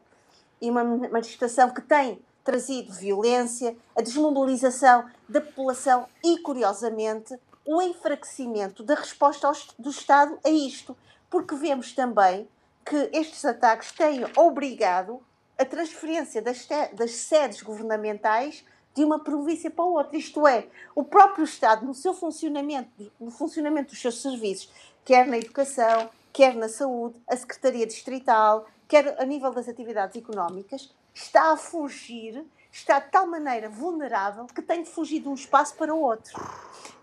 e 0.61 0.69
uma 0.69 0.83
manifestação 0.83 1.69
que 1.69 1.81
tem 1.81 2.19
trazido 2.43 2.91
violência, 2.93 3.75
a 3.95 4.01
desmobilização 4.01 5.09
da 5.27 5.39
população 5.39 6.07
e, 6.23 6.37
curiosamente, 6.39 7.39
o 7.65 7.81
enfraquecimento 7.81 8.83
da 8.83 8.95
resposta 8.95 9.49
do 9.79 9.89
Estado 9.89 10.37
a 10.43 10.49
isto, 10.49 10.95
porque 11.29 11.55
vemos 11.55 11.93
também 11.93 12.47
que 12.85 13.09
estes 13.13 13.45
ataques 13.45 13.93
têm 13.93 14.25
obrigado 14.35 15.21
a 15.57 15.63
transferência 15.63 16.41
das, 16.41 16.67
das 16.93 17.11
sedes 17.11 17.61
governamentais 17.61 18.65
de 18.93 19.03
uma 19.03 19.23
província 19.23 19.71
para 19.71 19.85
outra. 19.85 20.17
Isto 20.17 20.45
é, 20.45 20.67
o 20.93 21.03
próprio 21.03 21.45
Estado, 21.45 21.85
no 21.85 21.93
seu 21.93 22.13
funcionamento, 22.13 23.11
no 23.19 23.31
funcionamento 23.31 23.91
dos 23.91 24.01
seus 24.01 24.21
serviços, 24.21 24.69
quer 25.05 25.25
na 25.25 25.37
educação, 25.37 26.09
quer 26.33 26.55
na 26.55 26.67
saúde, 26.67 27.21
a 27.27 27.37
Secretaria 27.37 27.85
Distrital, 27.85 28.65
quer 28.87 29.15
a 29.21 29.25
nível 29.25 29.51
das 29.51 29.69
atividades 29.69 30.17
económicas, 30.17 30.93
está 31.13 31.53
a 31.53 31.57
fugir, 31.57 32.43
está 32.71 32.99
de 32.99 33.11
tal 33.11 33.27
maneira 33.27 33.69
vulnerável 33.69 34.45
que 34.47 34.61
tem 34.61 34.81
de 34.81 34.89
fugir 34.89 35.21
de 35.21 35.29
um 35.29 35.35
espaço 35.35 35.75
para 35.75 35.93
o 35.93 36.01
outro. 36.01 36.33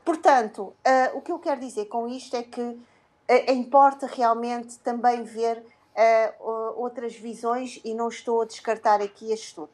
Portanto, 0.04 0.62
uh, 0.62 1.16
o 1.16 1.20
que 1.20 1.30
eu 1.30 1.38
quero 1.38 1.60
dizer 1.60 1.86
com 1.86 2.08
isto 2.08 2.34
é 2.34 2.42
que 2.42 2.60
uh, 2.60 3.52
importa 3.52 4.06
realmente 4.06 4.78
também 4.80 5.22
ver 5.22 5.58
uh, 5.58 6.74
outras 6.76 7.14
visões 7.14 7.80
e 7.84 7.94
não 7.94 8.08
estou 8.08 8.42
a 8.42 8.44
descartar 8.44 9.00
aqui 9.00 9.32
este 9.32 9.48
estudo. 9.48 9.70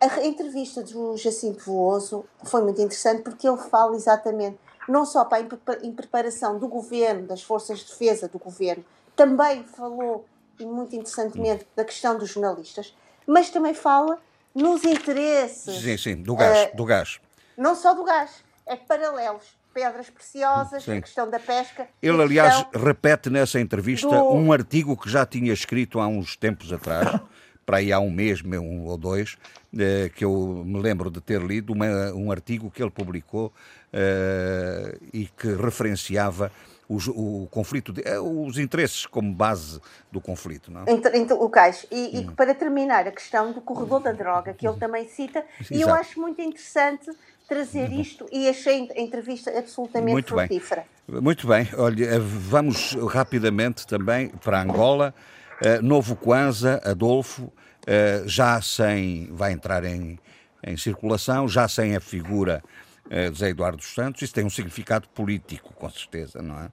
A 0.00 0.26
entrevista 0.26 0.82
do 0.82 1.16
Jacinto 1.16 1.64
Veloso 1.64 2.26
foi 2.44 2.62
muito 2.62 2.82
interessante 2.82 3.22
porque 3.22 3.48
ele 3.48 3.56
fala 3.56 3.96
exatamente, 3.96 4.58
não 4.86 5.06
só 5.06 5.24
para 5.24 5.42
a 5.42 5.92
preparação 5.94 6.58
do 6.58 6.68
governo, 6.68 7.26
das 7.26 7.42
forças 7.42 7.78
de 7.78 7.86
defesa 7.86 8.28
do 8.28 8.38
governo, 8.38 8.84
também 9.16 9.64
falou, 9.64 10.26
e 10.60 10.64
muito 10.64 10.94
interessantemente, 10.94 11.66
da 11.74 11.84
questão 11.84 12.16
dos 12.16 12.30
jornalistas, 12.30 12.94
mas 13.26 13.50
também 13.50 13.74
fala 13.74 14.18
nos 14.54 14.84
interesses. 14.84 15.82
Sim, 15.82 15.96
sim, 15.96 16.16
do 16.16 16.36
gás. 16.36 16.70
Uh, 16.72 16.76
do 16.76 16.84
gás. 16.84 17.20
Não 17.56 17.74
só 17.74 17.94
do 17.94 18.04
gás, 18.04 18.44
é 18.66 18.76
paralelos. 18.76 19.56
Pedras 19.72 20.08
preciosas, 20.08 20.84
sim. 20.84 20.96
a 20.96 21.02
questão 21.02 21.28
da 21.28 21.38
pesca. 21.38 21.86
Ele, 22.00 22.22
aliás, 22.22 22.64
repete 22.72 23.28
nessa 23.28 23.60
entrevista 23.60 24.08
do... 24.08 24.32
um 24.32 24.50
artigo 24.50 24.96
que 24.96 25.10
já 25.10 25.26
tinha 25.26 25.52
escrito 25.52 26.00
há 26.00 26.06
uns 26.06 26.34
tempos 26.34 26.72
atrás. 26.72 27.20
para 27.66 27.78
aí 27.78 27.92
há 27.92 27.98
um 27.98 28.10
mês, 28.10 28.42
um 28.44 28.84
ou 28.84 28.96
dois, 28.96 29.36
eh, 29.76 30.08
que 30.14 30.24
eu 30.24 30.62
me 30.64 30.80
lembro 30.80 31.10
de 31.10 31.20
ter 31.20 31.42
lido 31.42 31.72
uma, 31.72 32.12
um 32.14 32.30
artigo 32.30 32.70
que 32.70 32.80
ele 32.80 32.92
publicou 32.92 33.52
uh, 33.92 34.98
e 35.12 35.26
que 35.26 35.48
referenciava 35.48 36.52
os, 36.88 37.08
o 37.08 37.48
conflito, 37.50 37.92
de, 37.92 38.02
eh, 38.04 38.18
os 38.18 38.58
interesses 38.58 39.06
como 39.06 39.32
base 39.32 39.80
do 40.10 40.20
conflito. 40.20 40.70
Não? 40.70 40.84
Entre, 40.86 41.16
entre 41.18 41.34
o 41.34 41.48
cais. 41.48 41.86
E, 41.90 41.96
hum. 41.96 42.30
e, 42.30 42.34
para 42.34 42.54
terminar, 42.54 43.06
a 43.06 43.10
questão 43.10 43.52
do 43.52 43.60
corredor 43.60 44.00
da 44.00 44.12
droga, 44.12 44.54
que 44.54 44.66
ele 44.66 44.78
também 44.78 45.08
cita, 45.08 45.44
Exato. 45.60 45.74
e 45.74 45.80
eu 45.80 45.92
acho 45.92 46.20
muito 46.20 46.40
interessante 46.40 47.10
trazer 47.48 47.92
isto 47.92 48.26
e 48.32 48.48
achei 48.48 48.88
a 48.96 49.00
entrevista 49.00 49.56
absolutamente 49.56 50.12
muito 50.12 50.28
frutífera. 50.28 50.84
Bem. 51.08 51.20
Muito 51.20 51.46
bem, 51.46 51.68
olha, 51.76 52.18
vamos 52.18 52.96
rapidamente 53.08 53.86
também 53.86 54.28
para 54.28 54.60
Angola. 54.60 55.14
Uh, 55.62 55.80
novo 55.80 56.16
Kwanza, 56.16 56.80
Adolfo, 56.84 57.44
uh, 57.44 58.26
já 58.26 58.60
sem. 58.60 59.28
vai 59.32 59.52
entrar 59.52 59.84
em, 59.84 60.18
em 60.64 60.76
circulação, 60.76 61.48
já 61.48 61.68
sem 61.68 61.94
a 61.94 62.00
figura 62.00 62.62
de 63.08 63.38
Zé 63.38 63.50
Eduardo 63.50 63.78
dos 63.78 63.94
Santos. 63.94 64.22
Isso 64.22 64.34
tem 64.34 64.44
um 64.44 64.50
significado 64.50 65.08
político, 65.08 65.72
com 65.74 65.88
certeza, 65.88 66.42
não 66.42 66.58
é? 66.58 66.70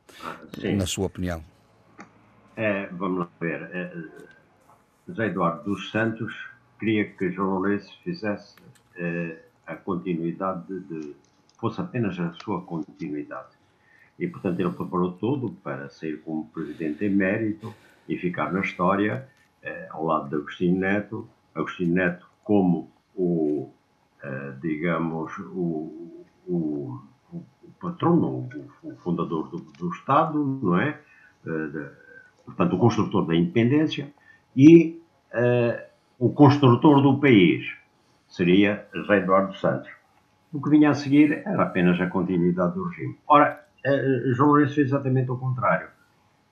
Sim. 0.60 0.76
Na 0.76 0.86
sua 0.86 1.08
opinião. 1.08 1.44
É, 2.56 2.88
vamos 2.88 3.20
lá 3.20 3.30
ver. 3.40 3.70
É, 3.74 3.94
José 5.08 5.28
Eduardo 5.28 5.64
dos 5.64 5.92
Santos 5.92 6.34
queria 6.80 7.06
que 7.06 7.32
João 7.32 7.60
Lourenço 7.60 7.92
fizesse 8.04 8.56
é, 8.96 9.38
a 9.66 9.76
continuidade 9.76 10.80
de, 10.82 11.16
fosse 11.60 11.82
apenas 11.82 12.20
a 12.20 12.34
sua 12.44 12.62
continuidade. 12.62 13.54
E, 14.20 14.28
portanto, 14.28 14.60
ele 14.60 14.70
preparou 14.70 15.14
tudo 15.14 15.52
para 15.64 15.90
sair 15.90 16.18
como 16.18 16.48
presidente 16.48 17.06
emérito 17.06 17.74
e 18.08 18.18
ficar 18.18 18.52
na 18.52 18.62
história 18.62 19.28
eh, 19.62 19.88
ao 19.90 20.06
lado 20.06 20.30
de 20.30 20.36
Agostinho 20.36 20.78
Neto. 20.80 21.28
Agostinho 21.56 21.94
Neto 21.94 22.30
como 22.44 22.92
o, 23.16 23.72
eh, 24.22 24.54
digamos, 24.62 25.36
o, 25.40 26.23
o, 26.48 27.00
o 27.32 27.44
patrono, 27.80 28.50
o, 28.84 28.90
o 28.90 28.96
fundador 28.98 29.50
do, 29.50 29.58
do, 29.58 29.90
Estado, 29.90 30.38
não 30.62 30.80
é? 30.80 31.00
Eh, 31.46 31.68
de, 31.68 31.90
portanto, 32.46 32.76
o 32.76 32.80
construtor 32.80 33.26
da 33.26 33.36
independência 33.36 34.14
e 34.56 35.02
o 36.20 36.30
construtor 36.30 37.02
do 37.02 37.20
país 37.20 37.66
seria 38.28 38.88
José 38.94 39.18
Eduardo 39.18 39.56
Santos. 39.56 39.90
O 40.54 40.62
que 40.62 40.70
vinha 40.70 40.92
a 40.92 40.94
seguir 40.94 41.42
era 41.44 41.64
apenas 41.64 42.00
a 42.00 42.06
continuidade 42.06 42.76
do 42.76 42.84
regime. 42.84 43.18
Ora, 43.28 43.66
João 44.36 44.50
Lourenço 44.50 44.76
fez 44.76 44.88
exatamente 44.88 45.32
o 45.32 45.38
contrário 45.38 45.88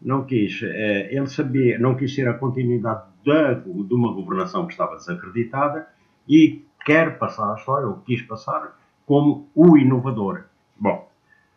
não 0.02 0.24
quis, 0.26 0.62
ele 0.64 1.28
sabia, 1.28 1.78
não 1.78 1.96
quis 1.96 2.14
ser 2.16 2.28
a 2.28 2.34
continuidade 2.34 3.04
de, 3.24 3.56
de 3.84 3.94
uma 3.94 4.12
governação 4.12 4.66
que 4.66 4.74
estava 4.74 4.96
desacreditada 4.96 5.88
e 6.28 6.66
quer 6.84 7.20
passar 7.20 7.52
a 7.52 7.56
história, 7.56 7.88
ou 7.88 7.98
quis 7.98 8.22
passar, 8.24 8.76
como 9.12 9.50
o 9.54 9.78
inovador. 9.78 10.46
Bom, 10.80 11.06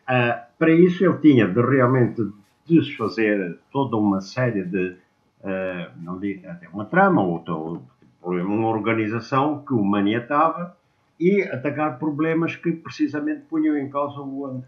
uh, 0.09 0.43
para 0.59 0.73
isso 0.73 1.05
ele 1.05 1.19
tinha 1.19 1.47
de 1.47 1.61
realmente 1.61 2.21
desfazer 2.67 3.61
toda 3.71 3.97
uma 3.97 4.21
série 4.21 4.65
de, 4.65 4.97
uh, 5.41 6.03
não 6.03 6.19
digo 6.19 6.49
até 6.49 6.69
uma 6.69 6.85
trama, 6.85 7.23
ou, 7.23 7.81
uma 8.21 8.67
organização 8.67 9.65
que 9.65 9.73
o 9.73 9.85
maniatava 9.85 10.77
e 11.21 11.43
atacar 11.43 11.97
problemas 11.97 12.57
que 12.57 12.73
precisamente 12.73 13.43
punham 13.43 13.79
em 13.79 13.89
causa 13.89 14.21
o. 14.21 14.61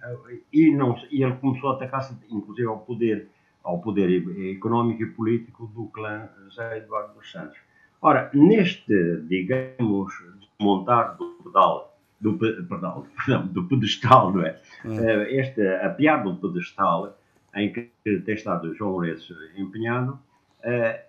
E, 0.53 0.71
não, 0.71 0.95
e 1.11 1.25
ele 1.25 1.35
começou 1.39 1.71
a 1.71 1.73
atacar-se, 1.73 2.17
inclusive, 2.31 2.69
ao 2.69 2.79
poder 2.79 3.27
ao 3.65 3.81
poder 3.81 4.23
económico 4.55 5.03
e 5.03 5.07
político 5.07 5.67
do 5.75 5.87
clã 5.87 6.29
José 6.45 6.79
Eduardo 6.79 7.15
dos 7.15 7.33
Santos. 7.33 7.59
Ora, 8.01 8.31
neste, 8.33 8.95
digamos, 9.27 10.15
desmontar 10.39 11.17
do 11.17 11.31
pedal, 11.43 11.96
do, 12.21 12.39
perdão, 12.39 13.07
do 13.51 13.65
pedestal, 13.65 14.33
não 14.33 14.43
é? 14.43 14.61
Hum. 14.85 14.99
Eh, 14.99 15.41
este 15.41 15.67
apiar 15.79 16.23
do 16.23 16.37
pedestal 16.37 17.17
em 17.55 17.73
que 17.73 17.91
tem 18.05 18.35
estado 18.35 18.75
João 18.75 18.93
Lourenço 18.93 19.35
empenhado, 19.57 20.19
é, 20.63 21.07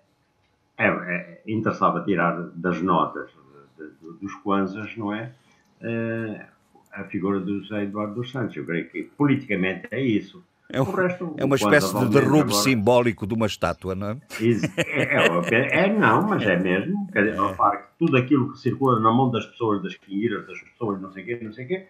é, 0.77 1.41
interessava 1.47 2.03
tirar 2.03 2.49
das 2.55 2.81
notas 2.81 3.29
de, 3.77 3.85
de, 3.85 4.19
dos 4.19 4.33
Kwanzas, 4.35 4.95
não 4.95 5.13
é? 5.13 5.33
é? 5.81 6.45
A 6.93 7.03
figura 7.03 7.39
do 7.39 7.61
José 7.61 7.83
Eduardo 7.83 8.15
dos 8.15 8.31
Santos. 8.31 8.55
Eu 8.55 8.65
creio 8.65 8.89
que 8.89 9.03
politicamente 9.03 9.87
é 9.91 10.01
isso. 10.01 10.43
É, 10.69 10.81
um, 10.81 10.91
resto, 10.91 11.33
é 11.37 11.45
uma 11.45 11.55
espécie 11.55 11.97
de 11.97 12.09
derrube 12.09 12.41
agora... 12.41 12.63
simbólico 12.63 13.25
de 13.25 13.33
uma 13.33 13.45
estátua, 13.45 13.95
não 13.95 14.09
é? 14.09 14.17
É, 14.41 15.55
é, 15.55 15.85
é 15.85 15.93
não, 15.93 16.27
mas 16.27 16.43
é 16.43 16.57
mesmo. 16.57 17.07
Quer 17.11 17.23
dizer, 17.23 17.41
repare 17.41 17.77
que 17.77 17.83
tudo 17.99 18.17
aquilo 18.17 18.51
que 18.51 18.59
circula 18.59 18.99
na 18.99 19.11
mão 19.13 19.31
das 19.31 19.45
pessoas, 19.45 19.81
das 19.81 19.95
quinheiras, 19.95 20.45
das 20.45 20.59
pessoas, 20.59 21.01
não 21.01 21.11
sei 21.11 21.23
o 21.23 21.25
quê, 21.25 21.39
não 21.41 21.53
sei 21.53 21.65
o 21.65 21.67
quê, 21.69 21.87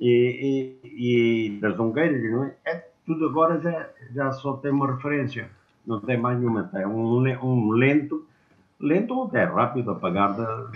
e, 0.00 0.76
e, 0.84 1.56
e 1.56 1.60
das 1.60 1.76
dongueiras, 1.76 2.22
não 2.30 2.44
é? 2.44 2.54
é? 2.64 2.90
tudo 3.04 3.26
agora 3.26 3.60
já, 3.60 3.88
já 4.14 4.30
só 4.32 4.52
tem 4.58 4.70
uma 4.70 4.94
referência, 4.94 5.50
não 5.84 6.00
tem 6.00 6.16
mais 6.16 6.38
nenhuma. 6.38 6.64
Tem 6.64 6.86
um, 6.86 7.16
um 7.42 7.70
lento, 7.72 8.24
lento 8.78 9.14
ou 9.14 9.24
até 9.24 9.44
rápido 9.44 9.90
apagar 9.90 10.36
da, 10.36 10.70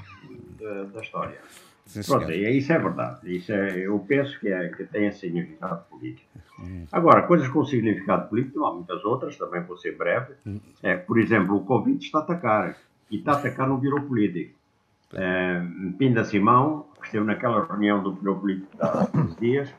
da, 0.60 0.82
da 0.84 1.00
história. 1.00 1.38
Sim, 1.86 2.00
Pronto, 2.02 2.32
e 2.32 2.58
isso 2.58 2.72
é 2.72 2.78
verdade. 2.78 3.36
Isso 3.36 3.52
é, 3.52 3.78
eu 3.80 3.98
penso 3.98 4.38
que, 4.40 4.48
é, 4.48 4.68
que 4.68 4.84
tem 4.84 5.12
significado 5.12 5.84
político. 5.90 6.28
Hum. 6.58 6.86
Agora, 6.90 7.22
coisas 7.22 7.46
com 7.48 7.64
significado 7.64 8.28
político, 8.28 8.64
há 8.64 8.72
muitas 8.72 9.04
outras, 9.04 9.36
também 9.36 9.62
vou 9.62 9.76
ser 9.76 9.96
breve. 9.96 10.34
Hum. 10.46 10.60
É, 10.82 10.96
por 10.96 11.18
exemplo, 11.18 11.56
o 11.56 11.64
Covid 11.64 12.02
está 12.02 12.20
a 12.20 12.22
atacar. 12.22 12.76
E 13.10 13.16
está 13.16 13.32
a 13.32 13.36
atacar 13.36 13.68
no 13.68 13.76
Biro 13.76 14.00
Político. 14.02 14.58
É, 15.12 15.62
Pinda 15.98 16.24
Simão, 16.24 16.86
que 17.00 17.06
esteve 17.06 17.24
naquela 17.24 17.64
reunião 17.64 18.02
do 18.02 18.12
Biro 18.12 18.40
Político 18.40 18.70
há 18.80 19.06
15 19.06 19.40
dias, 19.40 19.74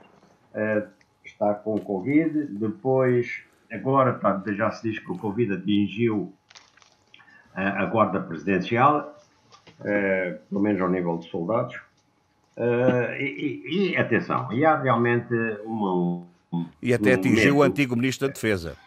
é, 0.54 0.88
está 1.24 1.56
com 1.56 1.76
o 1.76 1.82
Covid. 1.82 2.46
Depois, 2.52 3.42
agora 3.72 4.14
tá, 4.14 4.42
já 4.54 4.70
se 4.72 4.90
diz 4.90 5.00
que 5.00 5.12
o 5.12 5.18
Covid 5.18 5.54
atingiu 5.54 6.34
é, 7.56 7.66
a 7.68 7.86
Guarda 7.86 8.22
Presidencial, 8.22 9.18
é, 9.84 10.40
pelo 10.50 10.62
menos 10.62 10.80
ao 10.82 10.90
nível 10.90 11.18
de 11.18 11.28
soldados. 11.30 11.85
Uh, 12.58 13.12
e, 13.20 13.92
e, 13.92 13.98
atenção, 13.98 14.52
e 14.54 14.66
há 14.66 14.82
realmente 14.82 15.34
uma. 15.66 16.26
Um, 16.54 16.66
e 16.82 16.94
até 16.94 17.12
um 17.12 17.14
atingiu 17.16 17.58
o 17.58 17.64
antigo 17.64 17.96
Ministro 17.96 18.28
da 18.28 18.34
Defesa. 18.34 18.78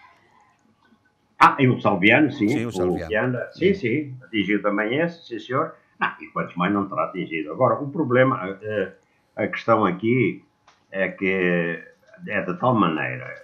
Ah, 1.39 1.57
e 1.59 1.69
o 1.69 1.81
Salviano, 1.81 2.33
sim. 2.33 2.49
Sim, 2.49 2.67
o 2.67 2.73
Salviano. 2.73 3.39
O 3.39 3.53
sim, 3.53 3.75
sim, 3.75 4.17
atingiu 4.23 4.61
também 4.61 4.99
esse, 4.99 5.27
sim, 5.27 5.39
senhor. 5.39 5.75
Ah, 6.01 6.17
e 6.21 6.27
quantos 6.29 6.57
mais 6.57 6.73
não 6.73 6.89
terá 6.89 7.05
atingido. 7.05 7.53
Agora, 7.53 7.75
o 7.75 7.91
problema, 7.91 8.37
a, 8.37 8.59
eh, 8.63 8.93
a 9.37 9.47
questão 9.47 9.85
aqui 9.85 10.45
é 10.91 11.09
que 11.09 11.85
é 12.27 12.41
de 12.43 12.55
tal 12.55 12.75
maneira, 12.75 13.35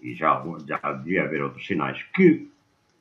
e 0.00 0.14
já, 0.14 0.42
já 0.66 0.92
devia 0.92 1.24
haver 1.24 1.42
outros 1.42 1.66
sinais, 1.66 2.02
que 2.14 2.50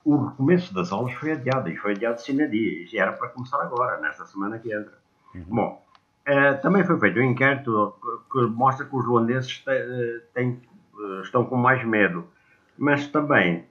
o 0.04 0.18
recomeço 0.18 0.74
das 0.74 0.92
aulas 0.92 1.14
foi 1.14 1.32
adiado, 1.34 1.70
e 1.70 1.78
foi 1.78 1.92
adiado 1.92 2.22
sine 2.22 2.48
dia, 2.48 2.86
e 2.92 2.98
era 2.98 3.14
para 3.14 3.30
começar 3.30 3.62
agora, 3.62 4.00
nesta 4.00 4.26
semana 4.26 4.60
que 4.60 4.74
entra. 4.74 4.98
Uhum. 5.34 5.46
Bom, 5.48 5.85
Uh, 6.28 6.60
também 6.62 6.84
foi 6.84 7.00
feito 7.00 7.20
um 7.20 7.24
inquérito 7.24 7.96
que, 8.02 8.40
que 8.40 8.46
mostra 8.48 8.86
que 8.86 8.96
os 8.96 9.06
ruandeses 9.06 9.64
têm, 9.64 9.74
eh, 9.76 10.56
eh, 11.00 11.22
estão 11.22 11.46
com 11.46 11.56
mais 11.56 11.86
medo, 11.86 12.28
mas 12.78 13.08
também 13.08 13.66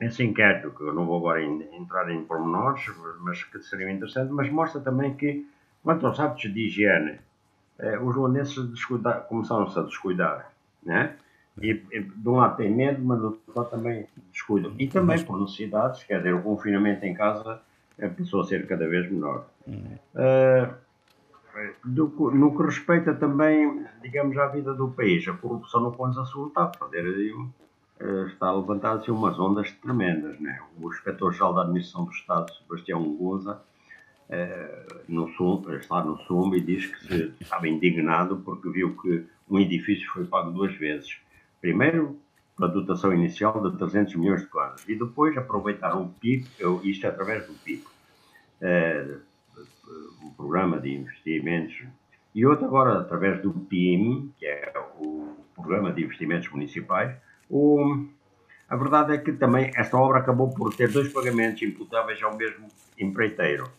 esse 0.00 0.22
inquérito, 0.22 0.70
que 0.70 0.82
eu 0.82 0.94
não 0.94 1.06
vou 1.06 1.18
agora 1.18 1.42
entrar 1.42 2.10
em 2.10 2.24
pormenores, 2.24 2.82
mas 3.20 3.42
que 3.44 3.60
seriam 3.60 3.90
interessantes, 3.90 4.30
mas 4.30 4.50
mostra 4.50 4.80
também 4.80 5.14
que, 5.14 5.46
quanto 5.82 6.06
aos 6.06 6.18
hábitos 6.18 6.52
de 6.52 6.66
higiene, 6.66 7.18
eh, 7.78 7.98
os 7.98 8.14
luanenses 8.14 8.58
começaram-se 9.28 9.78
a 9.78 9.82
descuidar, 9.82 10.50
né? 10.82 11.14
E, 11.60 11.82
e, 11.90 12.00
de 12.00 12.28
um 12.28 12.36
lado 12.36 12.56
tem 12.56 12.70
medo, 12.70 13.02
mas 13.02 13.18
do 13.18 13.26
outro 13.26 13.52
lado 13.54 13.70
também 13.70 14.06
descuidam. 14.30 14.74
E 14.78 14.86
também 14.88 15.22
por 15.24 15.40
necessidades, 15.40 16.02
quer 16.04 16.18
dizer, 16.18 16.34
o 16.34 16.42
confinamento 16.42 17.04
em 17.04 17.14
casa 17.14 17.60
é, 17.98 18.08
passou 18.08 18.42
a 18.42 18.44
ser 18.44 18.66
cada 18.66 18.86
vez 18.86 19.10
menor. 19.10 19.46
Uh, 19.66 20.74
do, 21.84 22.30
no 22.32 22.56
que 22.56 22.62
respeita 22.62 23.14
também, 23.14 23.86
digamos, 24.02 24.36
à 24.36 24.46
vida 24.48 24.74
do 24.74 24.88
país, 24.88 25.26
a 25.28 25.32
corrupção 25.32 25.80
no 25.80 26.20
Açul 26.20 26.48
está 26.48 26.64
a 26.64 26.72
fazer 26.72 27.04
uh, 27.04 28.26
está 28.26 28.48
a 28.48 28.56
levantar-se 28.56 29.10
umas 29.10 29.38
ondas 29.38 29.70
tremendas. 29.72 30.38
Né? 30.40 30.60
O 30.78 30.88
inspetor-geral 30.88 31.54
da 31.54 31.62
Administração 31.62 32.04
do 32.04 32.12
Estado, 32.12 32.52
Sebastião 32.54 33.02
Gonza, 33.16 33.60
uh, 34.28 34.94
no 35.08 35.28
Sum, 35.30 35.64
está 35.74 36.04
no 36.04 36.18
SUM 36.22 36.54
e 36.54 36.60
diz 36.60 36.86
que 36.86 37.06
se, 37.06 37.34
estava 37.40 37.68
indignado 37.68 38.36
porque 38.44 38.68
viu 38.68 38.96
que 38.96 39.24
um 39.48 39.58
edifício 39.58 40.10
foi 40.12 40.24
pago 40.24 40.50
duas 40.50 40.74
vezes. 40.74 41.18
Primeiro, 41.60 42.18
pela 42.56 42.68
dotação 42.68 43.12
inicial 43.12 43.62
de 43.62 43.76
300 43.76 44.14
milhões 44.16 44.42
de 44.42 44.48
dólares 44.48 44.84
e 44.88 44.94
depois 44.94 45.36
aproveitaram 45.36 46.02
o 46.02 46.08
PIB, 46.08 46.46
isto 46.84 47.06
é 47.06 47.08
através 47.08 47.46
do 47.46 47.52
PIB, 47.52 47.84
eh, 48.62 49.16
o 50.22 50.30
Programa 50.36 50.78
de 50.80 50.92
Investimentos, 50.94 51.84
e 52.34 52.44
outro 52.44 52.66
agora 52.66 53.00
através 53.00 53.40
do 53.40 53.52
PIM, 53.52 54.32
que 54.38 54.46
é 54.46 54.72
o 54.98 55.34
Programa 55.54 55.92
de 55.92 56.04
Investimentos 56.04 56.50
Municipais. 56.50 57.16
O, 57.48 58.06
a 58.68 58.76
verdade 58.76 59.14
é 59.14 59.18
que 59.18 59.32
também 59.32 59.70
esta 59.74 59.96
obra 59.96 60.18
acabou 60.18 60.50
por 60.50 60.74
ter 60.74 60.90
dois 60.90 61.12
pagamentos 61.12 61.62
imputáveis 61.62 62.22
ao 62.22 62.36
mesmo 62.36 62.68
empreiteiro. 62.98 63.70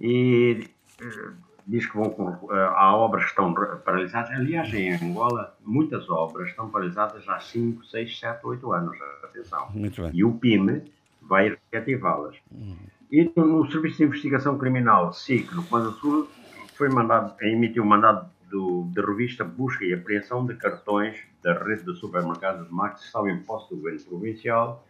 E 0.00 0.68
eh, 1.00 1.30
diz 1.66 1.86
que 1.86 1.96
vão, 1.96 2.38
eh, 2.50 2.72
há 2.74 2.96
obras 2.96 3.24
que 3.24 3.30
estão 3.30 3.54
paralisadas. 3.84 4.30
Aliás, 4.30 4.72
em 4.74 4.92
Angola, 4.94 5.56
muitas 5.64 6.08
obras 6.10 6.48
estão 6.48 6.68
paralisadas 6.68 7.26
há 7.28 7.40
5, 7.40 7.84
6, 7.86 8.18
7, 8.18 8.46
8 8.46 8.72
anos. 8.72 8.98
Atenção. 9.22 9.70
E 10.12 10.24
o 10.24 10.32
PIME 10.34 10.82
vai 11.22 11.56
reativá-las. 11.72 12.36
Uhum. 12.50 12.76
E 13.14 13.30
no 13.36 13.70
Serviço 13.70 13.98
de 13.98 14.04
Investigação 14.06 14.58
Criminal, 14.58 15.12
SIC, 15.12 15.54
no 15.54 15.62
Comando 15.62 15.92
Sul, 15.98 16.28
foi 16.74 16.88
mandado, 16.88 17.32
emitiu 17.42 17.84
um 17.84 17.86
mandado 17.86 18.28
do, 18.50 18.88
de 18.92 19.00
revista 19.00 19.44
Busca 19.44 19.84
e 19.84 19.94
Apreensão 19.94 20.44
de 20.44 20.56
cartões 20.56 21.18
da 21.40 21.52
rede 21.62 21.84
de 21.84 21.94
supermercados 21.94 22.68
Max 22.70 23.12
em 23.28 23.38
posse 23.38 23.70
do 23.70 23.76
Governo 23.76 24.00
Provincial, 24.00 24.84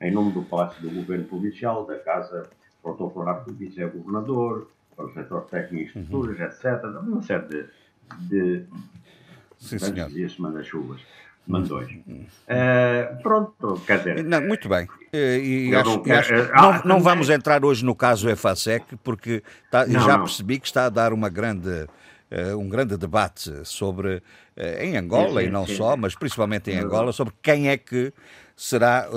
em 0.00 0.10
nome 0.10 0.32
do 0.32 0.42
Palácio 0.42 0.82
do 0.82 0.92
Governo 0.92 1.26
Provincial, 1.26 1.86
da 1.86 1.96
Casa 2.00 2.50
Protocolar 2.82 3.44
do 3.44 3.52
Vice-Governador, 3.54 4.68
para 4.96 5.04
o 5.04 5.12
setor 5.12 5.42
técnico 5.42 5.84
e 5.84 5.86
estruturas, 5.86 6.36
uhum. 6.36 6.46
etc. 6.46 6.84
Uma 7.00 7.22
série 7.22 7.46
de, 7.46 7.66
de 8.26 8.66
Sim, 9.56 9.78
senhor. 9.78 10.08
dias, 10.08 10.36
chuvas 10.66 11.00
mandões. 11.48 11.90
Uh, 11.90 13.22
pronto, 13.22 13.82
quer 13.86 13.98
dizer. 13.98 14.22
Não, 14.22 14.40
muito 14.42 14.68
bem. 14.68 14.86
Eh, 15.12 15.38
e 15.38 15.74
acho, 15.74 16.02
não, 16.04 16.14
acho, 16.14 16.34
uh, 16.34 16.36
não, 16.36 16.70
ah, 16.70 16.82
não, 16.84 17.00
vamos 17.00 17.30
entrar 17.30 17.64
hoje 17.64 17.84
no 17.84 17.94
caso 17.94 18.28
EFASEC, 18.28 18.96
porque 19.02 19.42
tá, 19.70 19.86
não, 19.86 20.00
já 20.00 20.18
percebi 20.18 20.60
que 20.60 20.66
está 20.66 20.84
a 20.84 20.88
dar 20.90 21.12
uma 21.12 21.30
grande, 21.30 21.86
uh, 22.30 22.56
um 22.58 22.68
grande 22.68 22.96
debate 22.96 23.50
sobre, 23.64 24.22
em 24.78 24.96
Angola 24.96 25.40
sim, 25.40 25.46
sim, 25.46 25.46
e 25.46 25.50
não 25.50 25.66
sim, 25.66 25.76
só, 25.76 25.96
mas 25.96 26.14
principalmente 26.14 26.70
em 26.70 26.78
Angola, 26.78 27.12
sobre 27.12 27.32
quem 27.42 27.68
é 27.70 27.78
que 27.78 28.12
será 28.54 29.08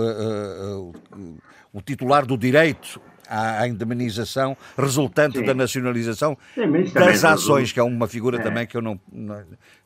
o 1.73 1.81
titular 1.81 2.25
do 2.25 2.37
direito 2.37 3.01
à, 3.31 3.67
indemnização 3.67 4.57
resultante 4.77 5.39
Sim. 5.39 5.45
da 5.45 5.53
nacionalização 5.53 6.37
Sim, 6.53 6.69
das 6.93 7.23
ações, 7.23 7.71
que 7.71 7.79
é 7.79 7.83
uma 7.83 8.07
figura 8.07 8.37
é. 8.37 8.41
também 8.41 8.67
que 8.67 8.75
eu 8.75 8.81
não, 8.81 8.99
não 9.11 9.41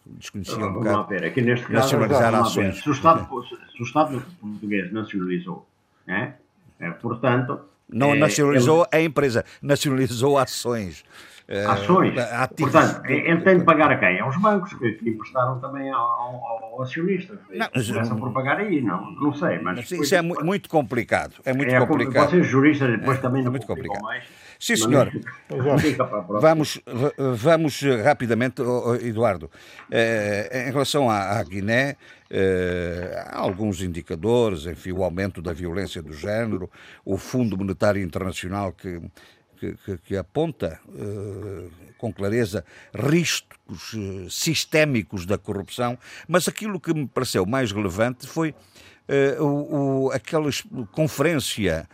desconhecia 0.06 0.58
um 0.58 0.74
bocado. 0.74 1.08
Ver, 1.08 1.26
aqui 1.26 1.42
neste 1.42 1.72
nacionalizar 1.72 2.32
caso, 2.32 2.48
ações. 2.48 2.82
Se 2.82 2.90
o, 2.90 2.94
Estado, 2.94 3.28
se 3.76 3.82
o 3.82 3.86
Estado 3.86 4.26
português 4.42 4.92
nacionalizou, 4.92 5.68
é? 6.08 6.34
É, 6.80 6.90
portanto... 6.92 7.60
Não 7.88 8.14
é, 8.14 8.18
nacionalizou 8.18 8.88
ele... 8.92 9.04
a 9.04 9.06
empresa, 9.06 9.46
nacionalizou 9.62 10.38
ações. 10.38 11.04
Eh, 11.48 11.64
ações. 11.64 12.18
Ativos. 12.18 12.72
Portanto, 12.72 13.06
ele 13.10 13.42
tem 13.42 13.60
de 13.60 13.64
pagar 13.64 13.92
a 13.92 13.98
quem? 13.98 14.20
Aos 14.20 14.36
bancos 14.38 14.74
que, 14.74 14.94
que 14.94 15.10
emprestaram 15.10 15.60
também 15.60 15.90
ao, 15.92 16.02
ao, 16.02 16.64
ao 16.64 16.82
acionista. 16.82 17.40
Não, 17.52 17.68
Começam 17.70 18.18
por 18.18 18.34
pagar 18.34 18.58
aí, 18.58 18.82
não, 18.82 19.12
não 19.12 19.34
sei. 19.34 19.60
Mas 19.60 19.92
isso 19.92 20.16
é 20.16 20.22
muito 20.22 20.68
complicado. 20.68 21.36
É 21.46 21.54
muito 21.54 21.74
é, 21.74 21.86
complicado. 21.86 22.32
Vocês 22.32 22.48
juristas 22.48 22.90
depois 22.92 23.20
é, 23.20 23.22
também 23.22 23.42
é 23.42 23.46
não 23.46 23.52
muito 23.52 23.68
complicado. 23.68 24.02
mais. 24.02 24.24
Sim, 24.60 24.76
senhor. 24.78 25.12
vamos, 26.42 26.82
vamos 27.36 27.82
rapidamente, 28.04 28.62
Eduardo. 29.02 29.52
Eh, 29.92 30.68
em 30.68 30.72
relação 30.72 31.10
à, 31.10 31.38
à 31.40 31.44
Guiné, 31.44 31.98
eh, 32.30 33.24
há 33.28 33.38
alguns 33.38 33.82
indicadores, 33.82 34.66
enfim, 34.66 34.92
o 34.92 35.04
aumento 35.04 35.42
da 35.42 35.54
violência 35.54 36.02
do 36.02 36.14
género, 36.14 36.70
o 37.04 37.18
Fundo 37.18 37.58
Monetário 37.58 38.02
Internacional 38.02 38.72
que 38.72 39.00
que, 39.56 39.76
que, 39.84 39.98
que 39.98 40.18
aponta 40.18 40.80
uh, 40.88 41.72
com 41.98 42.14
clareza 42.14 42.64
riscos 42.94 43.94
uh, 43.94 44.30
sistémicos 44.30 45.26
da 45.26 45.38
corrupção, 45.38 45.98
mas 46.28 46.48
aquilo 46.48 46.80
que 46.80 46.94
me 46.94 47.08
pareceu 47.08 47.46
mais 47.46 47.72
relevante 47.72 48.28
foi 48.28 48.52
uh, 48.52 49.44
o, 49.44 50.06
o, 50.06 50.12
aquela 50.12 50.50
conferência 50.92 51.88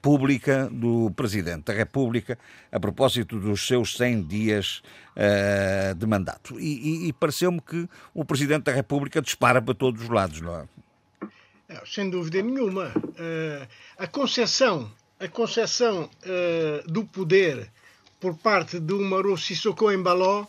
pública 0.00 0.70
do 0.72 1.10
Presidente 1.10 1.64
da 1.64 1.74
República 1.74 2.38
a 2.72 2.80
propósito 2.80 3.38
dos 3.38 3.66
seus 3.66 3.94
100 3.98 4.22
dias 4.22 4.82
de 5.98 6.06
mandato. 6.06 6.58
E, 6.58 7.04
e, 7.04 7.08
e 7.08 7.12
pareceu-me 7.12 7.60
que 7.60 7.86
o 8.14 8.24
Presidente 8.24 8.62
da 8.62 8.72
República 8.72 9.20
dispara 9.20 9.60
para 9.60 9.74
todos 9.74 10.04
os 10.04 10.08
lados, 10.08 10.40
não 10.40 10.60
é? 10.60 10.66
Sem 11.84 12.08
dúvida 12.08 12.40
nenhuma. 12.40 12.90
a 13.98 14.06
concessão 14.06 14.90
a 15.22 15.28
concepção 15.28 16.10
uh, 16.26 16.82
do 16.90 17.04
poder 17.04 17.70
por 18.18 18.36
parte 18.36 18.80
do 18.80 19.00
Maro 19.00 19.38
Sissoko 19.38 19.92
Embaló 19.92 20.44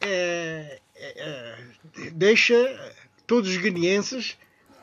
é, 0.00 0.78
é, 0.94 1.54
deixa 2.12 2.54
todos 3.26 3.50
os 3.50 3.56
guineenses 3.56 4.36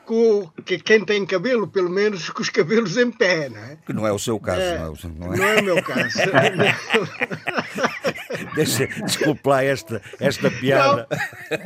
com 0.04 0.50
que 0.64 0.78
quem 0.78 1.04
tem 1.04 1.24
cabelo, 1.24 1.68
pelo 1.68 1.88
menos, 1.88 2.28
com 2.30 2.42
os 2.42 2.48
cabelos 2.48 2.96
em 2.96 3.12
pé, 3.12 3.48
não 3.48 3.62
é? 3.62 3.78
Que 3.86 3.92
não 3.92 4.04
é 4.04 4.10
o 4.10 4.18
seu 4.18 4.40
caso, 4.40 4.60
é, 4.60 4.78
não, 5.16 5.32
é? 5.32 5.36
Não 5.36 5.44
é 5.44 5.60
o 5.60 5.64
meu 5.64 5.80
caso. 5.82 6.18
Deixa, 8.56 8.86
desculpe 8.86 9.48
lá 9.48 9.62
esta, 9.62 10.02
esta 10.18 10.50
piada. 10.50 11.06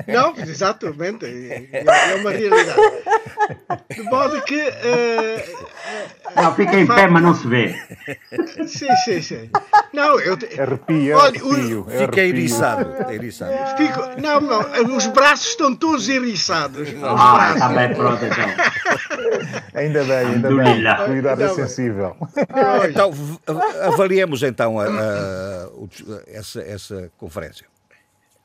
Não, 0.07 0.35
não 0.35 0.43
exatamente. 0.43 1.25
É, 1.25 1.85
é 2.11 2.15
uma 2.17 2.33
realidade. 2.33 2.79
De 3.91 4.03
modo 4.03 4.43
que. 4.43 4.61
Uh, 4.61 5.67
não, 6.37 6.55
fica 6.55 6.79
em 6.79 6.87
pé, 6.87 7.07
mas 7.07 7.23
não 7.23 7.35
se 7.35 7.47
vê. 7.47 7.75
Sim, 8.67 8.89
sim, 9.05 9.23
sim. 9.23 9.51
Não, 9.93 10.19
eu. 10.21 10.37
Arrepia, 10.59 11.17
olha, 11.17 11.41
arrepio, 11.41 11.87
Fica 11.89 12.21
eriçado. 12.21 13.11
eriçado. 13.13 13.53
Fico, 13.77 14.21
não, 14.21 14.41
não, 14.41 14.97
os 14.97 15.07
braços 15.07 15.49
estão 15.49 15.75
todos 15.75 16.09
eriçados. 16.09 16.89
Ah, 17.03 17.53
está 17.55 17.69
bem, 17.69 17.95
pronto, 17.95 18.25
então. 18.25 18.45
Ainda 19.75 20.05
bem, 20.05 20.17
ainda 20.17 20.55
bem. 20.55 20.87
A 20.87 21.05
cuidado 21.05 21.43
é 21.43 21.49
sensível. 21.49 22.17
Então, 22.89 23.13
avaliemos 23.83 24.43
então 24.43 24.79
a, 24.79 24.85
a, 24.85 24.89
a, 24.89 25.69
essa, 26.27 26.61
essa 26.63 27.11
conferência. 27.17 27.67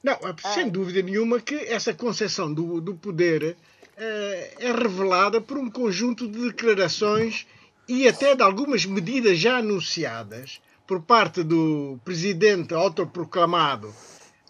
Não, 0.03 0.17
sem 0.53 0.69
dúvida 0.69 1.01
nenhuma 1.01 1.39
que 1.41 1.55
essa 1.55 1.93
concessão 1.93 2.53
do, 2.53 2.79
do 2.79 2.95
poder 2.95 3.57
é, 3.99 4.53
é 4.59 4.71
revelada 4.71 5.41
por 5.41 5.57
um 5.57 5.69
conjunto 5.69 6.27
de 6.27 6.39
declarações 6.47 7.45
e 7.87 8.07
até 8.07 8.33
de 8.33 8.41
algumas 8.41 8.85
medidas 8.85 9.37
já 9.37 9.57
anunciadas 9.57 10.61
por 10.87 11.01
parte 11.01 11.43
do 11.43 11.99
presidente 12.05 12.73
autoproclamado 12.73 13.93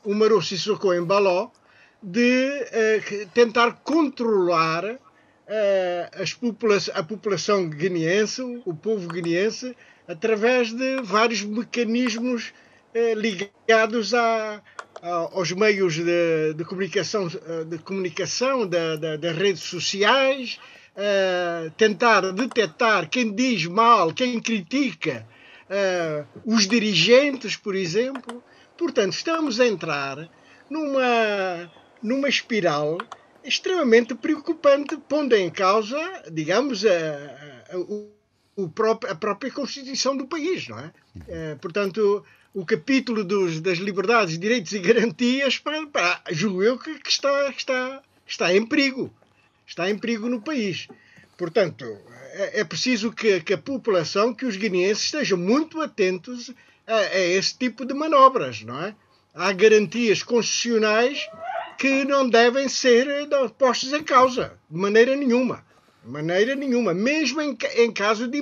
Umaru 0.06 0.42
Sissoko 0.42 0.94
Embaló 0.94 1.50
de 2.02 2.48
uh, 2.48 3.28
tentar 3.34 3.82
controlar 3.84 4.86
uh, 4.86 6.40
popula 6.40 6.78
a 6.94 7.04
população 7.04 7.70
guineense, 7.70 8.42
o 8.66 8.74
povo 8.74 9.08
guineense, 9.08 9.76
através 10.08 10.72
de 10.72 11.02
vários 11.02 11.42
mecanismos 11.42 12.54
ligados 13.16 14.16
a, 14.16 14.64
aos 15.02 15.52
meios 15.52 15.96
de, 15.96 16.54
de 16.56 16.66
comunicação, 16.66 17.28
de 17.28 17.78
comunicação 17.80 18.68
da, 18.68 18.96
da, 18.96 19.16
das 19.16 19.36
redes 19.36 19.64
sociais, 19.64 20.60
uh, 20.96 21.70
tentar 21.72 22.32
detectar 22.32 23.10
quem 23.10 23.34
diz 23.34 23.66
mal, 23.66 24.14
quem 24.14 24.40
critica 24.40 25.26
uh, 25.70 26.28
os 26.46 26.68
dirigentes, 26.68 27.56
por 27.56 27.76
exemplo. 27.76 28.44
Portanto, 28.78 29.14
estamos 29.14 29.60
a 29.60 29.68
entrar 29.68 30.30
numa, 30.70 31.72
numa 32.02 32.30
espiral 32.30 32.98
extremamente 33.44 34.14
preocupante, 34.14 34.98
pondo 34.98 35.36
em 35.36 35.50
causa, 35.50 35.98
digamos, 36.32 36.86
a, 36.86 36.90
a, 36.90 38.64
a, 38.64 38.70
próprio, 38.70 39.12
a 39.12 39.16
própria 39.16 39.52
Constituição 39.52 40.16
do 40.16 40.28
país, 40.28 40.68
não 40.68 40.80
é? 40.80 40.92
é 41.28 41.56
portanto, 41.56 42.24
o 42.54 42.66
capítulo 42.66 43.24
dos, 43.24 43.62
das 43.62 43.78
liberdades, 43.78 44.40
direitos 44.40 44.72
e 44.74 44.80
garantias, 44.80 45.58
para, 45.58 45.86
para, 45.88 46.22
julgo 46.32 46.64
eu 46.64 46.78
que, 46.78 46.98
que, 47.00 47.10
está, 47.10 47.52
que 47.54 47.60
está, 47.60 48.02
está 48.26 48.54
em 48.54 48.66
perigo. 48.66 49.14
Está 49.66 49.90
em 49.90 49.98
perigo 49.98 50.28
no 50.28 50.42
país. 50.42 50.88
Portanto, 51.38 51.86
é, 52.34 52.62
é 52.62 52.64
preciso 52.64 53.12
que, 53.12 53.40
que, 53.42 53.54
a 53.54 53.58
população, 53.58 54.34
que 54.34 54.46
os 54.46 54.56
guineenses 54.56 55.06
estejam 55.06 55.38
muito 55.38 55.80
atentos 55.82 56.52
a, 56.88 56.96
a 56.96 57.20
esse 57.20 57.58
tipo 57.58 57.86
de 57.86 57.94
manobras, 57.94 58.62
não 58.62 58.84
é? 58.84 58.96
Há 59.34 59.52
garantias 59.54 60.24
constitucionais 60.24 61.30
que 61.78 62.04
não 62.04 62.28
devem 62.28 62.68
ser 62.68 63.08
postas 63.58 63.94
em 63.94 64.04
causa, 64.04 64.58
de 64.70 64.78
maneira 64.78 65.16
nenhuma. 65.16 65.64
De 66.04 66.10
maneira 66.12 66.56
nenhuma, 66.56 66.94
mesmo 66.94 67.40
em, 67.40 67.56
em 67.76 67.92
caso 67.92 68.28
de, 68.28 68.42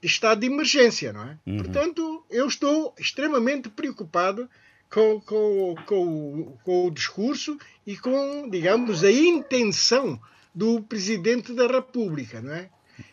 de, 0.00 0.06
estado 0.06 0.40
de 0.40 0.46
emergência, 0.46 1.12
não 1.12 1.22
é? 1.22 1.38
Uhum. 1.46 1.56
Portanto, 1.58 2.24
eu 2.30 2.46
estou 2.46 2.94
extremamente 2.98 3.68
preocupado 3.68 4.48
com, 4.90 5.20
com, 5.20 5.74
com, 5.86 6.58
com 6.64 6.86
o 6.86 6.90
discurso 6.90 7.58
e 7.86 7.96
com, 7.96 8.48
digamos, 8.48 9.04
a 9.04 9.10
intenção 9.10 10.20
do 10.54 10.82
Presidente 10.82 11.52
da 11.52 11.66
República, 11.66 12.40
não 12.40 12.54
é? 12.54 12.68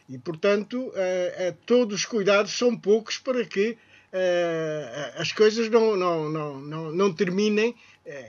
E, 0.10 0.18
portanto, 0.18 0.78
uh, 0.78 0.90
uh, 0.90 1.58
todos 1.66 1.96
os 1.96 2.06
cuidados 2.06 2.58
são 2.58 2.76
poucos 2.76 3.18
para 3.18 3.44
que 3.46 3.72
uh, 3.72 5.22
as 5.22 5.32
coisas 5.32 5.70
não, 5.70 5.96
não, 5.96 6.30
não, 6.30 6.60
não, 6.60 6.92
não 6.92 7.14
terminem, 7.14 7.76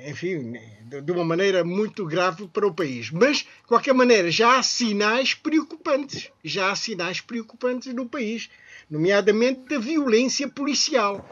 enfim, 0.07 0.55
de 1.03 1.13
uma 1.13 1.25
maneira 1.25 1.63
muito 1.65 2.07
grave 2.07 2.49
para 2.49 2.67
o 2.67 2.75
país. 2.75 3.11
Mas, 3.11 3.39
de 3.39 3.47
qualquer 3.67 3.93
maneira, 3.93 4.31
já 4.31 4.59
há 4.59 4.63
sinais 4.63 5.35
preocupantes. 5.35 6.31
Já 6.43 6.71
há 6.71 6.77
sinais 6.77 7.21
preocupantes 7.21 7.93
no 7.95 8.07
país, 8.07 8.49
nomeadamente 8.91 9.69
da 9.69 9.79
violência 9.79 10.49
policial. 10.49 11.29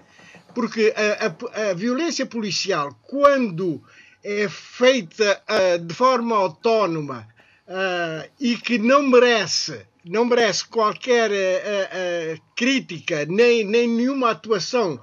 Porque 0.54 0.94
a, 0.94 1.26
a, 1.26 1.70
a 1.70 1.74
violência 1.74 2.26
policial, 2.26 2.94
quando 3.02 3.82
é 4.22 4.48
feita 4.48 5.42
de 5.86 5.94
forma 5.94 6.36
autónoma 6.36 7.28
uh, 7.68 8.30
e 8.40 8.56
que 8.56 8.78
não 8.78 9.02
merece, 9.02 9.86
não 10.04 10.24
merece 10.24 10.66
qualquer 10.66 11.30
uh, 11.30 11.34
uh, 11.34 12.42
crítica 12.56 13.26
nem, 13.26 13.64
nem 13.64 13.86
nenhuma 13.86 14.30
atuação 14.30 15.00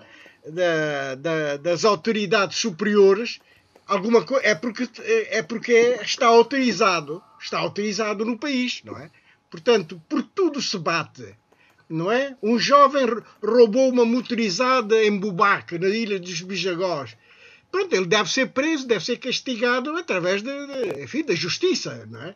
da, 0.47 1.15
da, 1.15 1.57
das 1.57 1.85
autoridades 1.85 2.57
superiores, 2.57 3.39
alguma 3.87 4.23
coisa 4.23 4.45
é 4.45 4.55
porque 4.55 4.87
é 5.03 5.41
porque 5.43 5.99
está 6.01 6.27
autorizado, 6.27 7.21
está 7.39 7.59
autorizado 7.59 8.25
no 8.25 8.37
país, 8.37 8.81
não 8.83 8.97
é? 8.97 9.09
Portanto, 9.49 10.01
por 10.07 10.23
tudo 10.23 10.61
se 10.61 10.77
bate, 10.77 11.35
não 11.89 12.11
é? 12.11 12.35
Um 12.41 12.57
jovem 12.57 13.05
roubou 13.43 13.89
uma 13.89 14.05
motorizada 14.05 15.03
em 15.03 15.17
Bubaque, 15.17 15.77
na 15.77 15.89
ilha 15.89 16.19
dos 16.19 16.41
Bijagós. 16.41 17.17
Pronto, 17.69 17.93
ele 17.93 18.05
deve 18.05 18.29
ser 18.29 18.47
preso, 18.47 18.87
deve 18.87 19.03
ser 19.03 19.17
castigado 19.17 19.95
através 19.95 20.41
de, 20.41 20.67
de 20.67 21.03
enfim, 21.03 21.23
da 21.23 21.33
justiça, 21.33 22.05
não 22.09 22.21
é? 22.21 22.35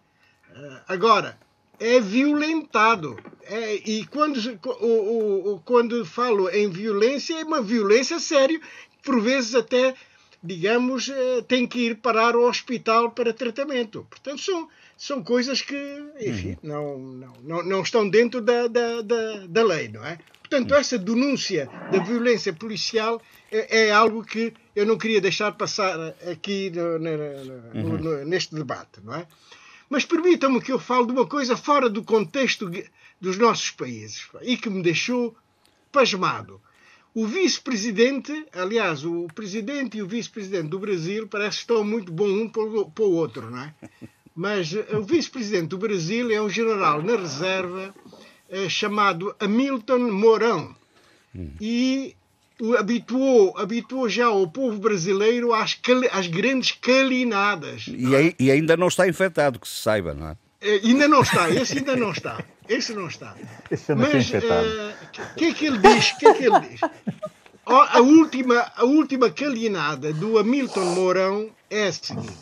Eh, 0.56 0.82
agora, 0.88 1.38
é 1.80 2.00
violentado. 2.00 3.18
É, 3.44 3.76
e 3.76 4.06
quando, 4.08 4.38
o, 4.82 5.54
o, 5.54 5.60
quando 5.64 6.06
falo 6.06 6.50
em 6.50 6.70
violência, 6.70 7.40
é 7.40 7.44
uma 7.44 7.62
violência 7.62 8.20
séria, 8.20 8.60
por 9.04 9.22
vezes 9.22 9.54
até, 9.54 9.94
digamos, 10.44 11.10
eh, 11.10 11.42
tem 11.48 11.68
que 11.68 11.80
ir 11.80 11.96
parar 11.96 12.34
ao 12.34 12.42
hospital 12.42 13.12
para 13.12 13.32
tratamento. 13.32 14.06
Portanto, 14.10 14.42
são, 14.42 14.68
são 14.98 15.24
coisas 15.24 15.62
que, 15.62 15.76
enfim, 16.20 16.58
uhum. 16.64 16.70
não, 16.70 16.98
não, 16.98 17.34
não, 17.44 17.64
não 17.64 17.82
estão 17.82 18.10
dentro 18.10 18.42
da, 18.42 18.68
da, 18.68 19.02
da, 19.02 19.46
da 19.48 19.64
lei, 19.64 19.90
não 19.90 20.04
é? 20.04 20.18
Portanto, 20.42 20.72
uhum. 20.72 20.78
essa 20.78 20.98
denúncia 20.98 21.70
da 21.92 22.00
violência 22.00 22.52
policial 22.54 23.22
é, 23.52 23.86
é, 23.86 23.92
algo 23.92 24.24
que 24.24 24.54
eu 24.76 24.86
não 24.86 24.98
queria 24.98 25.22
deixar 25.22 25.52
passar 25.52 26.16
aqui 26.32 26.72
no, 26.72 27.00
no, 27.00 27.98
no, 27.98 28.10
uhum. 28.10 28.26
neste 28.26 28.56
debate, 28.56 29.02
não 29.04 29.16
é? 29.16 29.28
Mas 29.90 30.06
permitam-me 30.06 30.62
que 30.62 30.72
eu 30.72 30.80
fale 30.80 31.07
de 31.07 31.12
uma 31.12 31.26
coisa 31.28 31.56
fora 31.56 31.90
do 31.90 32.03
contexto 32.03 32.70
dos 33.20 33.38
nossos 33.38 33.72
países 33.72 34.28
e 34.41 34.57
que 34.57 34.70
me 34.70 34.82
deixou 34.82 35.36
pasmado. 35.91 36.62
O 37.14 37.26
vice-presidente, 37.26 38.45
aliás, 38.52 39.06
o 39.06 39.28
presidente 39.34 39.98
e 39.98 40.02
o 40.02 40.07
vice-presidente 40.07 40.68
do 40.68 40.80
Brasil 40.80 41.28
parece 41.28 41.57
que 41.57 41.64
estão 41.64 41.84
muito 41.84 42.12
bom 42.12 42.28
um 42.28 42.49
para 42.49 42.62
o 42.62 43.12
outro, 43.12 43.49
não 43.49 43.60
é? 43.60 43.74
Mas 44.36 44.74
eh, 44.74 44.98
o 44.98 45.02
vice-presidente 45.02 45.70
do 45.70 45.78
Brasil 45.78 46.30
é 46.30 46.41
um 46.41 46.49
general 46.49 47.02
na 47.02 47.16
reserva 47.16 47.95
eh, 48.49 48.68
chamado 48.68 49.34
Hamilton 49.40 50.12
Mourão. 50.12 50.76
E 51.62 52.16
habituou, 52.77 53.57
habituou 53.57 54.07
já 54.07 54.30
o 54.30 54.48
povo 54.48 54.80
brasileiro 54.80 55.53
às, 55.53 55.77
às 56.11 56.27
grandes 56.27 56.72
calinadas. 56.72 57.86
E, 57.88 58.36
e, 58.40 58.52
ainda 58.52 58.77
não 58.77 58.88
está 58.88 59.07
infectado, 59.07 59.60
que 59.60 59.68
se 59.68 59.82
saiba, 59.82 60.14
não 60.14 60.30
é? 60.30 60.38
é 60.61 60.76
ainda 60.84 61.07
não 61.07 61.22
está, 61.22 61.49
esse 61.49 61.77
ainda 61.77 61.95
não 61.95 62.11
está. 62.11 62.44
Esse 62.68 62.94
não 62.94 63.07
está. 63.07 63.36
Esse 63.69 63.94
Mas 63.94 64.30
o 64.32 64.38
uh, 64.38 64.40
eh, 64.40 64.95
que 65.38 65.45
é 65.45 65.53
que 65.53 65.65
ele 65.65 65.77
diz? 65.77 66.11
que 66.14 66.27
é 66.27 66.34
que 66.34 66.44
ele 66.45 66.60
diz? 66.61 66.82
A 67.65 67.99
última, 67.99 68.72
a 68.76 68.84
última 68.84 69.30
calinada 69.32 70.14
do 70.14 70.38
Hamilton 70.38 70.86
Mourão 70.94 71.49
é 71.69 71.88
a 71.88 71.91
seguinte. 71.91 72.38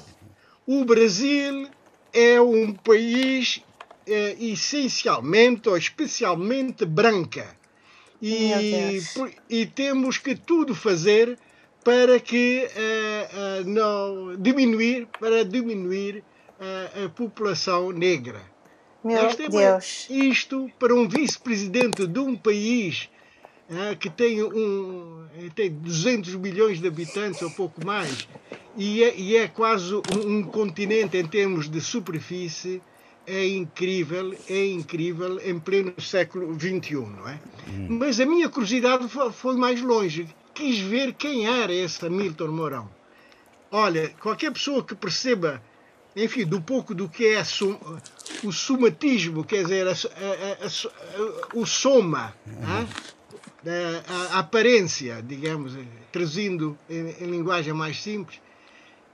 O 0.68 0.84
Brasil 0.84 1.70
é 2.14 2.42
um 2.42 2.74
país 2.74 3.62
é, 4.06 4.36
essencialmente 4.40 5.70
ou 5.70 5.78
especialmente 5.78 6.86
branca 6.86 7.56
e, 8.24 9.02
e 9.50 9.66
temos 9.66 10.18
que 10.18 10.34
tudo 10.34 10.74
fazer 10.74 11.38
para 11.84 12.18
que 12.22 12.66
uh, 12.66 13.62
uh, 13.62 13.70
não 13.70 14.36
diminuir 14.38 15.08
para 15.20 15.44
diminuir 15.44 16.24
uh, 16.60 17.06
a 17.06 17.10
população 17.10 17.92
negra. 17.92 18.42
Meu 19.04 19.18
Esta 19.18 19.44
é 19.44 19.50
Deus. 19.50 20.08
isto 20.10 20.72
para 20.80 20.96
um 20.96 21.06
vice-presidente 21.10 22.08
de 22.08 22.20
um 22.20 22.38
país 22.38 23.10
que 24.00 24.10
tem, 24.10 24.44
um, 24.44 25.26
tem 25.56 25.70
200 25.70 26.36
milhões 26.36 26.80
de 26.80 26.88
habitantes 26.88 27.42
ou 27.42 27.50
pouco 27.50 27.84
mais 27.86 28.28
e 28.78 29.04
é, 29.04 29.16
e 29.16 29.36
é 29.36 29.48
quase 29.48 29.94
um, 29.96 30.02
um 30.26 30.44
continente 30.44 31.18
em 31.18 31.26
termos 31.26 31.70
de 31.70 31.82
superfície 31.82 32.82
é 33.26 33.48
incrível, 33.48 34.36
é 34.50 34.66
incrível 34.66 35.40
em 35.40 35.60
pleno 35.60 35.94
século 36.00 36.54
XXI, 36.60 36.96
não 36.96 37.28
é? 37.28 37.40
Hum. 37.70 37.88
Mas 38.00 38.20
a 38.20 38.26
minha 38.26 38.50
curiosidade 38.50 39.08
foi 39.34 39.56
mais 39.56 39.82
longe. 39.82 40.28
Quis 40.54 40.80
ver 40.80 41.14
quem 41.14 41.48
era 41.48 41.74
esse 41.74 42.06
Hamilton 42.06 42.48
Mourão. 42.48 42.90
Olha, 43.72 44.10
qualquer 44.20 44.52
pessoa 44.52 44.84
que 44.84 44.94
perceba, 44.94 45.62
enfim, 46.16 46.46
do 46.46 46.62
pouco 46.62 46.94
do 46.94 47.10
que 47.10 47.26
é 47.28 47.44
sum, 47.44 47.78
o 48.44 48.52
somatismo, 48.52 49.44
quer 49.44 49.64
dizer, 49.64 49.88
a, 49.88 49.92
a, 49.92 49.94
a, 49.94 51.58
o 51.58 51.66
soma, 51.66 52.36
hum. 52.46 52.86
a, 54.32 54.40
aparência, 54.40 55.24
digamos, 55.26 55.74
trazindo 56.12 56.78
em, 56.90 57.16
em 57.22 57.32
linguagem 57.32 57.74
mais 57.74 58.02
simples, 58.02 58.40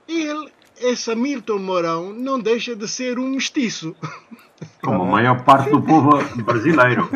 ele 0.06 0.52
esse 0.80 1.10
Hamilton 1.10 1.58
Mourão 1.58 2.12
não 2.12 2.38
deixa 2.38 2.74
de 2.74 2.88
ser 2.88 3.18
um 3.18 3.28
mestiço. 3.28 3.94
Como 4.82 5.02
a 5.02 5.06
maior 5.06 5.42
parte 5.44 5.70
do 5.70 5.80
povo 5.82 6.18
brasileiro. 6.42 7.08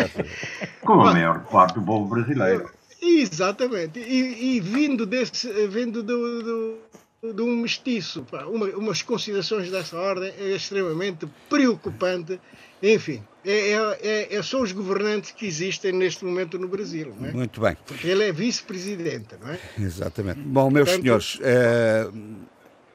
Como 0.82 1.02
a 1.02 1.12
maior 1.12 1.44
parte 1.44 1.74
do 1.74 1.82
povo 1.82 2.08
brasileiro. 2.08 2.70
Exatamente. 3.00 3.98
E, 3.98 4.56
e 4.56 4.60
vindo, 4.60 5.04
desse, 5.04 5.48
vindo 5.66 6.02
do, 6.02 6.42
do, 6.42 7.34
de 7.34 7.42
um 7.42 7.56
mestiço, 7.56 8.24
uma, 8.46 8.66
umas 8.70 9.02
considerações 9.02 9.70
dessa 9.70 9.96
ordem 9.96 10.32
é 10.38 10.54
extremamente 10.54 11.26
preocupante. 11.48 12.40
Enfim, 12.82 13.22
é, 13.44 13.70
é, 13.70 13.98
é, 14.02 14.36
é, 14.36 14.42
são 14.42 14.62
os 14.62 14.72
governantes 14.72 15.32
que 15.32 15.46
existem 15.46 15.92
neste 15.92 16.24
momento 16.24 16.58
no 16.58 16.68
Brasil. 16.68 17.14
Não 17.18 17.28
é? 17.28 17.32
Muito 17.32 17.60
bem. 17.60 17.76
Porque 17.86 18.06
ele 18.06 18.24
é 18.24 18.32
vice-presidente, 18.32 19.34
não 19.40 19.50
é? 19.50 19.58
Exatamente. 19.78 20.40
Bom, 20.40 20.70
meus 20.70 20.88
Portanto, 20.88 21.02
senhores, 21.02 21.38
é, 21.42 22.08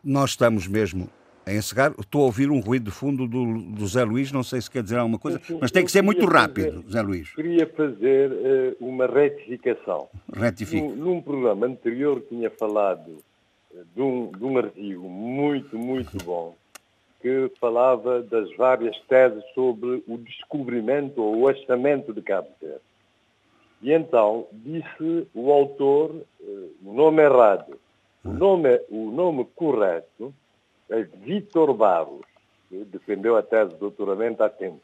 nós 0.07 0.31
estamos 0.31 0.67
mesmo 0.67 1.09
a 1.45 1.53
encerrar. 1.53 1.93
Estou 1.99 2.21
a 2.21 2.25
ouvir 2.25 2.49
um 2.49 2.61
ruído 2.61 2.85
de 2.85 2.91
fundo 2.91 3.27
do, 3.27 3.61
do 3.61 3.87
Zé 3.87 4.03
Luís, 4.05 4.31
não 4.31 4.41
sei 4.41 4.61
se 4.61 4.71
quer 4.71 4.81
dizer 4.81 4.97
alguma 4.97 5.19
coisa, 5.19 5.41
mas 5.59 5.69
tem 5.69 5.83
que 5.83 5.91
ser 5.91 6.01
muito 6.01 6.25
rápido, 6.25 6.83
Zé 6.89 7.01
Luís. 7.01 7.33
Queria 7.35 7.67
fazer 7.67 8.31
uh, 8.31 8.75
uma 8.79 9.05
retificação. 9.05 10.07
Retifique. 10.33 10.81
Num, 10.81 10.95
num, 10.95 11.21
programa 11.21 11.67
anterior 11.67 12.21
tinha 12.29 12.49
falado 12.49 13.17
uh, 13.71 13.85
de, 13.93 14.01
um, 14.01 14.31
de 14.31 14.43
um 14.43 14.57
artigo 14.57 15.09
muito, 15.09 15.77
muito 15.77 16.17
bom 16.23 16.55
que 17.21 17.51
falava 17.59 18.21
das 18.21 18.55
várias 18.55 18.95
teses 19.09 19.43
sobre 19.55 20.03
o 20.07 20.17
descobrimento 20.17 21.21
ou 21.21 21.39
o 21.39 21.47
achamento 21.47 22.13
de 22.13 22.21
Cabo 22.21 22.49
Verde. 22.61 22.79
E 23.81 23.91
então 23.91 24.47
disse 24.53 25.27
o 25.33 25.51
autor 25.51 26.11
uh, 26.39 26.71
o 26.85 26.93
nome 26.93 27.23
errado 27.23 27.77
o 28.23 28.29
nome, 28.29 28.81
o 28.89 29.11
nome 29.11 29.45
correto 29.55 30.33
é 30.89 31.03
Vítor 31.03 31.73
Barros, 31.73 32.25
que 32.69 32.77
defendeu 32.85 33.37
a 33.37 33.43
tese 33.43 33.73
de 33.73 33.79
doutoramento 33.79 34.43
há 34.43 34.49
tempo. 34.49 34.81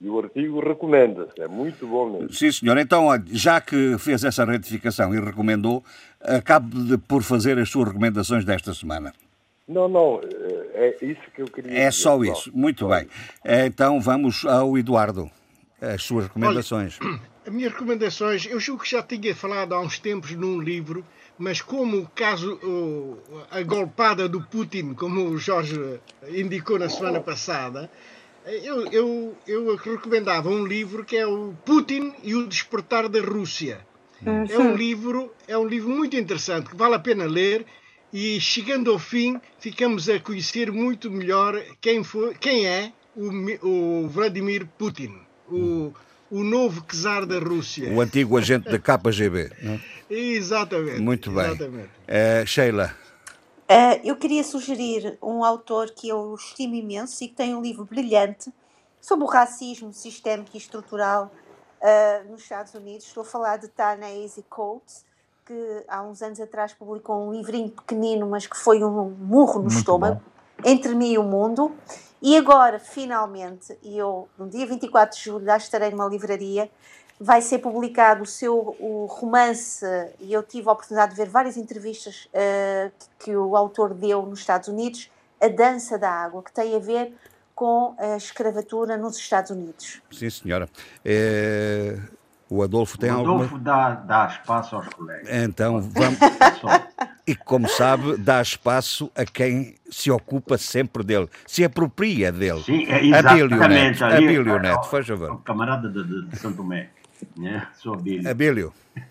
E 0.00 0.08
o 0.08 0.18
artigo 0.18 0.60
recomenda-se, 0.60 1.40
é 1.42 1.46
muito 1.46 1.86
bom 1.86 2.08
mesmo. 2.08 2.32
Sim, 2.32 2.50
senhor. 2.50 2.78
Então, 2.78 3.08
já 3.26 3.60
que 3.60 3.98
fez 3.98 4.24
essa 4.24 4.46
retificação 4.46 5.14
e 5.14 5.20
recomendou, 5.20 5.84
acabe 6.22 6.74
de, 6.84 6.96
por 6.96 7.22
fazer 7.22 7.58
as 7.58 7.68
suas 7.68 7.88
recomendações 7.88 8.44
desta 8.44 8.72
semana. 8.72 9.12
Não, 9.68 9.88
não, 9.88 10.20
é 10.72 10.96
isso 11.02 11.20
que 11.34 11.42
eu 11.42 11.46
queria 11.46 11.70
É 11.70 11.88
dizer, 11.88 11.92
só 11.92 12.24
isso, 12.24 12.50
muito 12.52 12.80
só 12.80 12.88
bem. 12.88 13.04
Isso. 13.04 13.66
Então 13.66 14.00
vamos 14.00 14.44
ao 14.46 14.76
Eduardo, 14.76 15.30
as 15.80 16.02
suas 16.02 16.24
recomendações. 16.24 16.98
Olha, 17.00 17.20
as 17.46 17.52
minhas 17.52 17.72
recomendações, 17.72 18.46
eu 18.46 18.60
julgo 18.60 18.82
que 18.82 18.90
já 18.90 19.02
tinha 19.02 19.34
falado 19.34 19.74
há 19.74 19.80
uns 19.80 19.98
tempos 19.98 20.32
num 20.32 20.60
livro, 20.60 21.04
mas 21.38 21.62
como 21.62 21.98
o 21.98 22.08
caso, 22.08 22.58
a 23.50 23.62
golpada 23.62 24.28
do 24.28 24.42
Putin, 24.42 24.92
como 24.92 25.24
o 25.24 25.38
Jorge 25.38 26.00
indicou 26.28 26.78
na 26.78 26.88
semana 26.88 27.20
passada, 27.20 27.90
eu, 28.44 28.86
eu, 28.92 29.36
eu 29.46 29.76
recomendava 29.76 30.48
um 30.48 30.66
livro 30.66 31.04
que 31.04 31.16
é 31.16 31.26
o 31.26 31.54
Putin 31.64 32.12
e 32.22 32.34
o 32.34 32.46
Despertar 32.46 33.08
da 33.08 33.20
Rússia. 33.20 33.86
Uhum. 34.24 34.44
É 34.48 34.58
um 34.58 34.74
livro, 34.74 35.32
é 35.48 35.56
um 35.56 35.66
livro 35.66 35.88
muito 35.88 36.16
interessante 36.16 36.68
que 36.68 36.76
vale 36.76 36.94
a 36.94 36.98
pena 36.98 37.24
ler 37.24 37.64
e 38.12 38.38
chegando 38.40 38.90
ao 38.90 38.98
fim 38.98 39.40
ficamos 39.58 40.08
a 40.08 40.18
conhecer 40.18 40.70
muito 40.70 41.10
melhor 41.10 41.62
quem 41.80 42.04
foi, 42.04 42.34
quem 42.34 42.66
é 42.66 42.92
o, 43.16 43.30
o 43.66 44.08
Vladimir 44.08 44.66
Putin, 44.78 45.18
o, 45.48 45.92
o 46.30 46.44
novo 46.44 46.82
czar 46.82 47.26
da 47.26 47.38
Rússia. 47.38 47.92
O 47.92 48.00
antigo 48.00 48.38
agente 48.38 48.70
da 48.70 48.78
KGB. 48.78 49.50
Não? 49.62 49.80
Exatamente. 50.08 51.00
Muito 51.00 51.30
bem. 51.30 51.46
Exatamente. 51.46 51.90
Uh, 52.08 52.46
Sheila. 52.46 52.94
Uh, 53.68 54.00
eu 54.04 54.16
queria 54.16 54.42
sugerir 54.42 55.18
um 55.22 55.44
autor 55.44 55.90
que 55.90 56.08
eu 56.08 56.34
estimo 56.34 56.74
imenso 56.74 57.22
e 57.22 57.28
que 57.28 57.34
tem 57.34 57.54
um 57.54 57.62
livro 57.62 57.84
brilhante 57.84 58.52
sobre 59.00 59.24
o 59.24 59.28
racismo 59.28 59.92
sistémico 59.92 60.50
e 60.54 60.58
estrutural 60.58 61.32
uh, 61.80 62.30
nos 62.30 62.42
Estados 62.42 62.74
Unidos. 62.74 63.06
Estou 63.06 63.22
a 63.22 63.26
falar 63.26 63.56
de 63.56 63.68
Ta-Nehisi 63.68 64.44
Coates, 64.48 65.04
que 65.46 65.84
há 65.88 66.02
uns 66.02 66.22
anos 66.22 66.40
atrás 66.40 66.72
publicou 66.72 67.28
um 67.28 67.32
livrinho 67.32 67.70
pequenino, 67.70 68.28
mas 68.28 68.46
que 68.46 68.56
foi 68.56 68.82
um 68.84 69.10
murro 69.10 69.54
no 69.54 69.62
Muito 69.62 69.76
estômago, 69.76 70.20
bom. 70.20 70.68
Entre 70.68 70.94
mim 70.94 71.12
e 71.12 71.18
o 71.18 71.22
Mundo. 71.22 71.72
E 72.22 72.36
agora, 72.36 72.78
finalmente, 72.78 73.76
e 73.82 73.96
eu 73.96 74.28
no 74.38 74.48
dia 74.48 74.66
24 74.66 75.16
de 75.16 75.24
julho 75.24 75.44
já 75.44 75.56
estarei 75.56 75.90
numa 75.90 76.06
livraria, 76.06 76.70
vai 77.18 77.40
ser 77.40 77.58
publicado 77.58 78.22
o 78.22 78.26
seu 78.26 78.76
o 78.78 79.06
romance, 79.06 79.84
e 80.18 80.32
eu 80.32 80.42
tive 80.42 80.68
a 80.68 80.72
oportunidade 80.72 81.12
de 81.12 81.16
ver 81.16 81.28
várias 81.28 81.56
entrevistas 81.56 82.26
uh, 82.26 82.92
que 83.18 83.34
o 83.34 83.56
autor 83.56 83.94
deu 83.94 84.24
nos 84.26 84.40
Estados 84.40 84.68
Unidos, 84.68 85.10
A 85.40 85.48
Dança 85.48 85.98
da 85.98 86.10
Água, 86.10 86.42
que 86.42 86.52
tem 86.52 86.76
a 86.76 86.78
ver 86.78 87.14
com 87.54 87.94
a 87.98 88.16
escravatura 88.16 88.96
nos 88.96 89.18
Estados 89.18 89.50
Unidos. 89.50 90.00
Sim, 90.10 90.30
senhora. 90.30 90.68
É... 91.04 91.98
O 92.48 92.62
Adolfo 92.62 92.98
tem. 92.98 93.10
O 93.10 93.20
Adolfo 93.20 93.54
alguma... 93.54 93.60
dá, 93.60 93.94
dá 93.94 94.26
espaço 94.26 94.76
aos 94.76 94.88
colegas. 94.88 95.28
Então, 95.30 95.80
vamos... 95.80 96.18
e 97.26 97.34
como 97.34 97.68
sabe, 97.68 98.16
dá 98.16 98.40
espaço 98.40 99.10
a 99.14 99.24
quem 99.24 99.74
se 99.90 100.10
ocupa 100.10 100.58
sempre 100.58 101.02
dele, 101.02 101.28
se 101.46 101.64
apropria 101.64 102.32
dele. 102.32 102.62
Sim, 102.62 102.86
é, 102.86 103.04
exatamente. 103.04 104.02
A 104.02 104.16
Bílio 104.16 104.58
Neto, 104.58 104.88
faz 104.88 105.06
favor. 105.06 105.32
O 105.32 105.38
camarada 105.38 105.88
de, 105.88 106.02
de, 106.04 106.26
de 106.26 106.36
Santo 106.36 106.58
Tomé. 106.58 106.90
Né? 107.36 107.66
Sou 107.74 107.94
Abílio. 107.94 108.30
Abílio. 108.30 108.72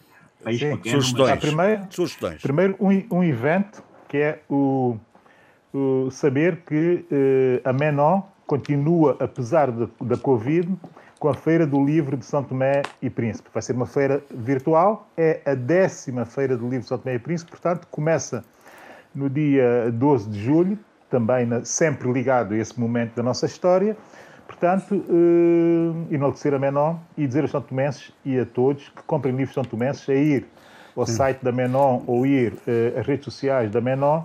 Sim. 0.51 0.77
pequeno, 0.77 1.01
Sugestões. 1.01 1.29
Mas... 1.29 1.39
Primeiro, 1.39 1.87
Sugestões. 1.89 2.41
Primeiro, 2.41 2.75
um, 2.79 3.17
um 3.17 3.23
evento 3.23 3.83
que 4.07 4.17
é 4.17 4.41
o, 4.49 4.97
o 5.73 6.09
saber 6.11 6.63
que 6.65 7.05
uh, 7.11 7.69
a 7.69 7.73
Menon 7.73 8.21
continua, 8.47 9.15
apesar 9.19 9.69
de, 9.71 9.87
da 10.01 10.17
Covid, 10.17 10.75
com 11.19 11.27
a 11.27 11.33
Feira 11.33 11.67
do 11.67 11.83
Livro 11.83 12.15
de 12.15 12.25
São 12.25 12.43
Tomé 12.43 12.81
e 13.01 13.09
Príncipe. 13.09 13.49
Vai 13.53 13.61
ser 13.61 13.73
uma 13.73 13.85
feira 13.85 14.23
virtual, 14.31 15.07
é 15.17 15.41
a 15.45 15.53
décima 15.53 16.25
Feira 16.25 16.55
do 16.55 16.63
Livro 16.63 16.81
de 16.81 16.87
São 16.87 16.97
Tomé 16.97 17.15
e 17.15 17.19
Príncipe, 17.19 17.51
portanto, 17.51 17.85
começa 17.91 18.43
no 19.13 19.29
dia 19.29 19.91
12 19.91 20.29
de 20.29 20.41
julho, 20.41 20.79
também 21.09 21.45
na, 21.45 21.65
sempre 21.65 22.11
ligado 22.11 22.53
a 22.53 22.57
esse 22.57 22.79
momento 22.79 23.15
da 23.15 23.23
nossa 23.23 23.45
história, 23.45 23.97
Portanto, 24.49 24.95
uh, 24.95 26.07
enaltecer 26.11 26.55
a 26.55 26.59
Menon 26.59 26.95
e 27.15 27.27
dizer 27.27 27.43
aos 27.43 27.51
santomenses 27.51 28.11
e 28.25 28.39
a 28.39 28.45
todos 28.47 28.89
que 28.89 29.03
comprem 29.03 29.35
livros 29.35 29.53
santomenses 29.53 30.09
a 30.09 30.15
ir 30.15 30.47
ao 30.97 31.05
Sim. 31.05 31.13
site 31.13 31.43
da 31.43 31.51
Menon 31.51 32.01
ou 32.07 32.25
ir 32.25 32.53
uh, 32.53 32.99
às 32.99 33.05
redes 33.05 33.25
sociais 33.25 33.69
da 33.69 33.79
Menon 33.79 34.23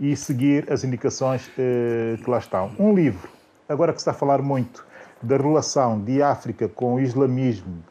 e 0.00 0.16
seguir 0.16 0.72
as 0.72 0.82
indicações 0.82 1.46
uh, 1.48 2.16
que 2.24 2.30
lá 2.30 2.38
estão. 2.38 2.72
Um 2.78 2.94
livro, 2.94 3.28
agora 3.68 3.92
que 3.92 3.98
se 3.98 4.02
está 4.02 4.12
a 4.12 4.14
falar 4.14 4.40
muito 4.40 4.85
da 5.26 5.36
relação 5.36 6.00
de 6.00 6.22
África 6.22 6.68
com 6.68 6.94
o 6.94 7.00
islamismo, 7.00 7.82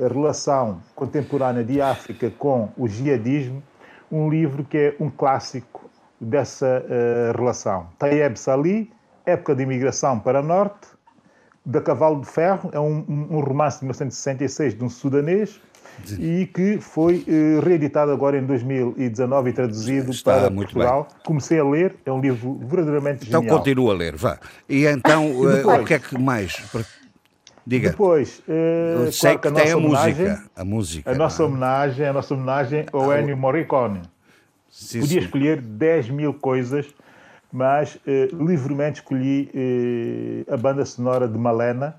a 0.00 0.08
relação 0.08 0.82
contemporânea 0.94 1.62
de 1.62 1.80
África 1.80 2.30
com 2.30 2.70
o 2.76 2.88
jihadismo, 2.88 3.62
um 4.10 4.28
livro 4.30 4.64
que 4.64 4.78
é 4.78 4.96
um 4.98 5.10
clássico 5.10 5.90
dessa 6.20 6.82
uh, 6.84 7.36
relação. 7.36 7.86
Tayeb 7.98 8.38
Salih, 8.38 8.90
Época 9.26 9.54
de 9.54 9.62
Imigração 9.62 10.18
para 10.18 10.42
Norte, 10.42 10.88
da 11.64 11.82
Cavalo 11.82 12.22
de 12.22 12.26
Ferro, 12.26 12.70
é 12.72 12.80
um, 12.80 13.04
um 13.08 13.40
romance 13.40 13.80
de 13.80 13.84
1966 13.84 14.74
de 14.74 14.82
um 14.82 14.88
sudanês 14.88 15.60
e 16.18 16.46
que 16.46 16.78
foi 16.80 17.24
uh, 17.28 17.60
reeditado 17.60 18.10
agora 18.10 18.38
em 18.38 18.44
2019 18.44 19.50
e 19.50 19.52
traduzido 19.52 20.10
Está 20.10 20.40
para 20.40 20.50
Portugal. 20.50 21.08
Bem. 21.10 21.20
Comecei 21.24 21.58
a 21.58 21.64
ler, 21.64 21.96
é 22.04 22.12
um 22.12 22.20
livro 22.20 22.58
verdadeiramente 22.62 23.26
então, 23.26 23.40
genial. 23.40 23.44
Então 23.44 23.58
continua 23.58 23.92
a 23.92 23.96
ler, 23.96 24.16
vá. 24.16 24.38
E 24.68 24.86
então, 24.86 25.30
uh, 25.32 25.80
o 25.80 25.84
que 25.84 25.94
é 25.94 25.98
que 25.98 26.18
mais? 26.18 26.62
Diga. 27.66 27.90
Depois, 27.90 28.40
uh, 28.40 29.12
sei 29.12 29.36
claro 29.36 29.40
que, 29.40 29.48
que 29.48 29.54
tem 29.62 29.72
a 29.72 29.76
música. 29.78 30.44
A 30.56 30.64
música. 30.64 31.10
A 31.10 31.14
nossa 31.14 31.44
homenagem, 31.44 32.06
a 32.06 32.12
nossa 32.12 32.34
homenagem 32.34 32.86
ao 32.92 33.10
ah, 33.10 33.20
Ennio 33.20 33.36
Morricone. 33.36 34.02
Sim, 34.70 35.00
Podia 35.00 35.20
sim. 35.20 35.26
escolher 35.26 35.60
10 35.60 36.10
mil 36.10 36.34
coisas 36.34 36.86
mas 37.52 37.98
eh, 38.06 38.28
livremente 38.32 39.00
escolhi 39.00 39.50
eh, 39.54 40.52
a 40.52 40.56
banda 40.56 40.84
sonora 40.84 41.26
de 41.26 41.38
Malena. 41.38 41.96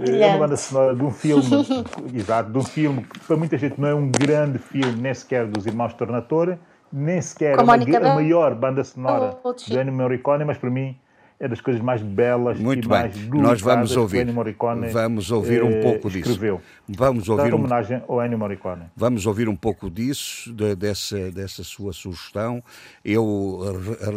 Eh, 0.00 0.20
é 0.20 0.26
uma 0.26 0.38
banda 0.38 0.56
sonora 0.56 0.94
de 0.94 1.02
um 1.02 1.10
filme, 1.10 1.42
exato, 2.14 2.50
de 2.50 2.58
um 2.58 2.64
filme 2.64 3.04
que 3.04 3.20
para 3.20 3.36
muita 3.36 3.56
gente 3.56 3.80
não 3.80 3.88
é 3.88 3.94
um 3.94 4.10
grande 4.10 4.58
filme, 4.58 5.00
nem 5.00 5.14
sequer 5.14 5.46
dos 5.46 5.66
Irmãos 5.66 5.94
Tornatore, 5.94 6.58
nem 6.92 7.20
sequer 7.22 7.58
uma, 7.58 7.74
a 7.74 8.14
maior 8.14 8.54
banda 8.54 8.84
sonora 8.84 9.38
oh, 9.42 9.52
de 9.52 9.78
Ennio 9.78 9.92
Morricone, 9.92 10.44
mas 10.44 10.58
para 10.58 10.70
mim 10.70 10.96
é 11.40 11.46
das 11.46 11.60
coisas 11.60 11.80
mais 11.80 12.02
belas 12.02 12.58
Muito 12.58 12.86
e 12.86 12.88
bem. 12.88 12.98
mais 12.98 13.28
Nós 13.28 13.60
vamos 13.60 13.96
ouvir. 13.96 14.26
Que 14.26 14.32
Morricone 14.32 14.88
vamos 14.88 15.30
ouvir 15.30 15.62
um 15.62 15.80
pouco 15.80 16.10
disso. 16.10 16.30
Escreveu. 16.30 16.60
Vamos 16.88 17.28
ouvir 17.28 17.54
um... 17.54 17.58
homenagem 17.58 18.02
ao 18.08 18.24
Ennio 18.24 18.38
Morricone. 18.38 18.84
Vamos 18.96 19.24
ouvir 19.24 19.48
um 19.48 19.54
pouco 19.54 19.88
disso, 19.90 20.52
de, 20.52 20.74
dessa, 20.74 21.30
dessa 21.30 21.62
sua 21.62 21.92
sugestão. 21.92 22.62
Eu 23.04 23.62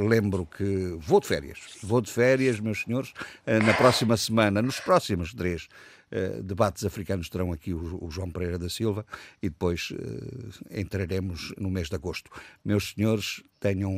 lembro 0.07 0.45
que 0.45 0.97
vou 0.99 1.19
de 1.19 1.27
férias. 1.27 1.59
Vou 1.83 2.01
de 2.01 2.11
férias, 2.11 2.59
meus 2.59 2.81
senhores, 2.81 3.13
eh, 3.45 3.59
na 3.59 3.73
próxima 3.73 4.17
semana, 4.17 4.61
nos 4.61 4.79
próximos 4.79 5.33
três 5.33 5.67
uh, 6.11 6.43
debates 6.43 6.85
africanos 6.85 7.29
terão 7.29 7.51
aqui 7.51 7.73
o, 7.73 8.05
o, 8.05 8.11
João 8.11 8.29
Pereira 8.29 8.57
da 8.57 8.69
Silva 8.69 9.05
e 9.41 9.49
depois 9.49 9.91
uh, 9.91 10.79
entraremos 10.79 11.53
no 11.57 11.69
mês 11.69 11.89
de 11.89 11.95
agosto. 11.95 12.29
Meus 12.63 12.93
senhores, 12.93 13.41
tenham 13.59 13.91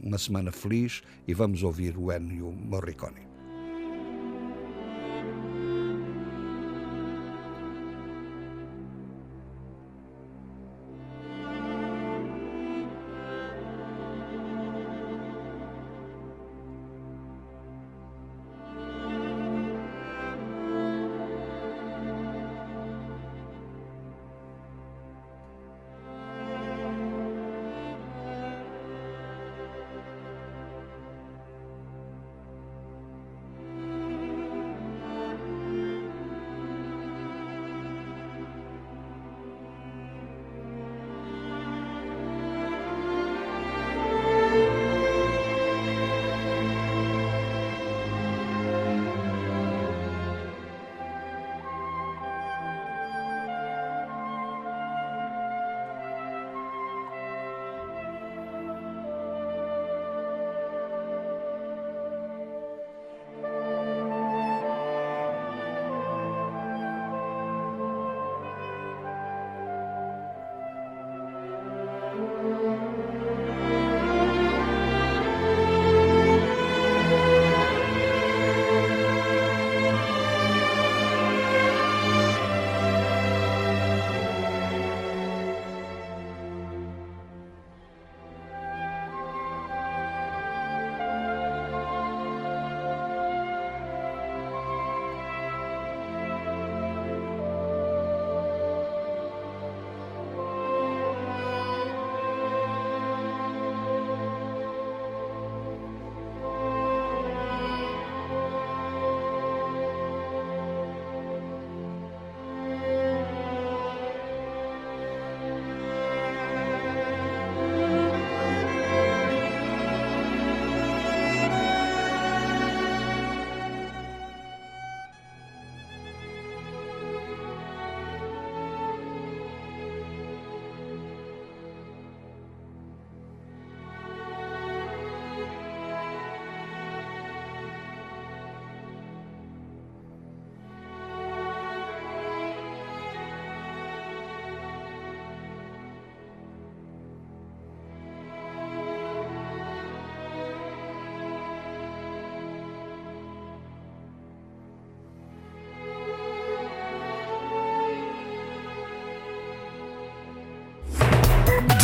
uma 0.00 0.18
semana 0.18 0.52
feliz 0.52 1.02
e 1.26 1.34
vamos 1.34 1.62
ouvir 1.62 1.96
o 1.96 2.12
Ennio 2.12 2.52
Morricone. 2.52 3.27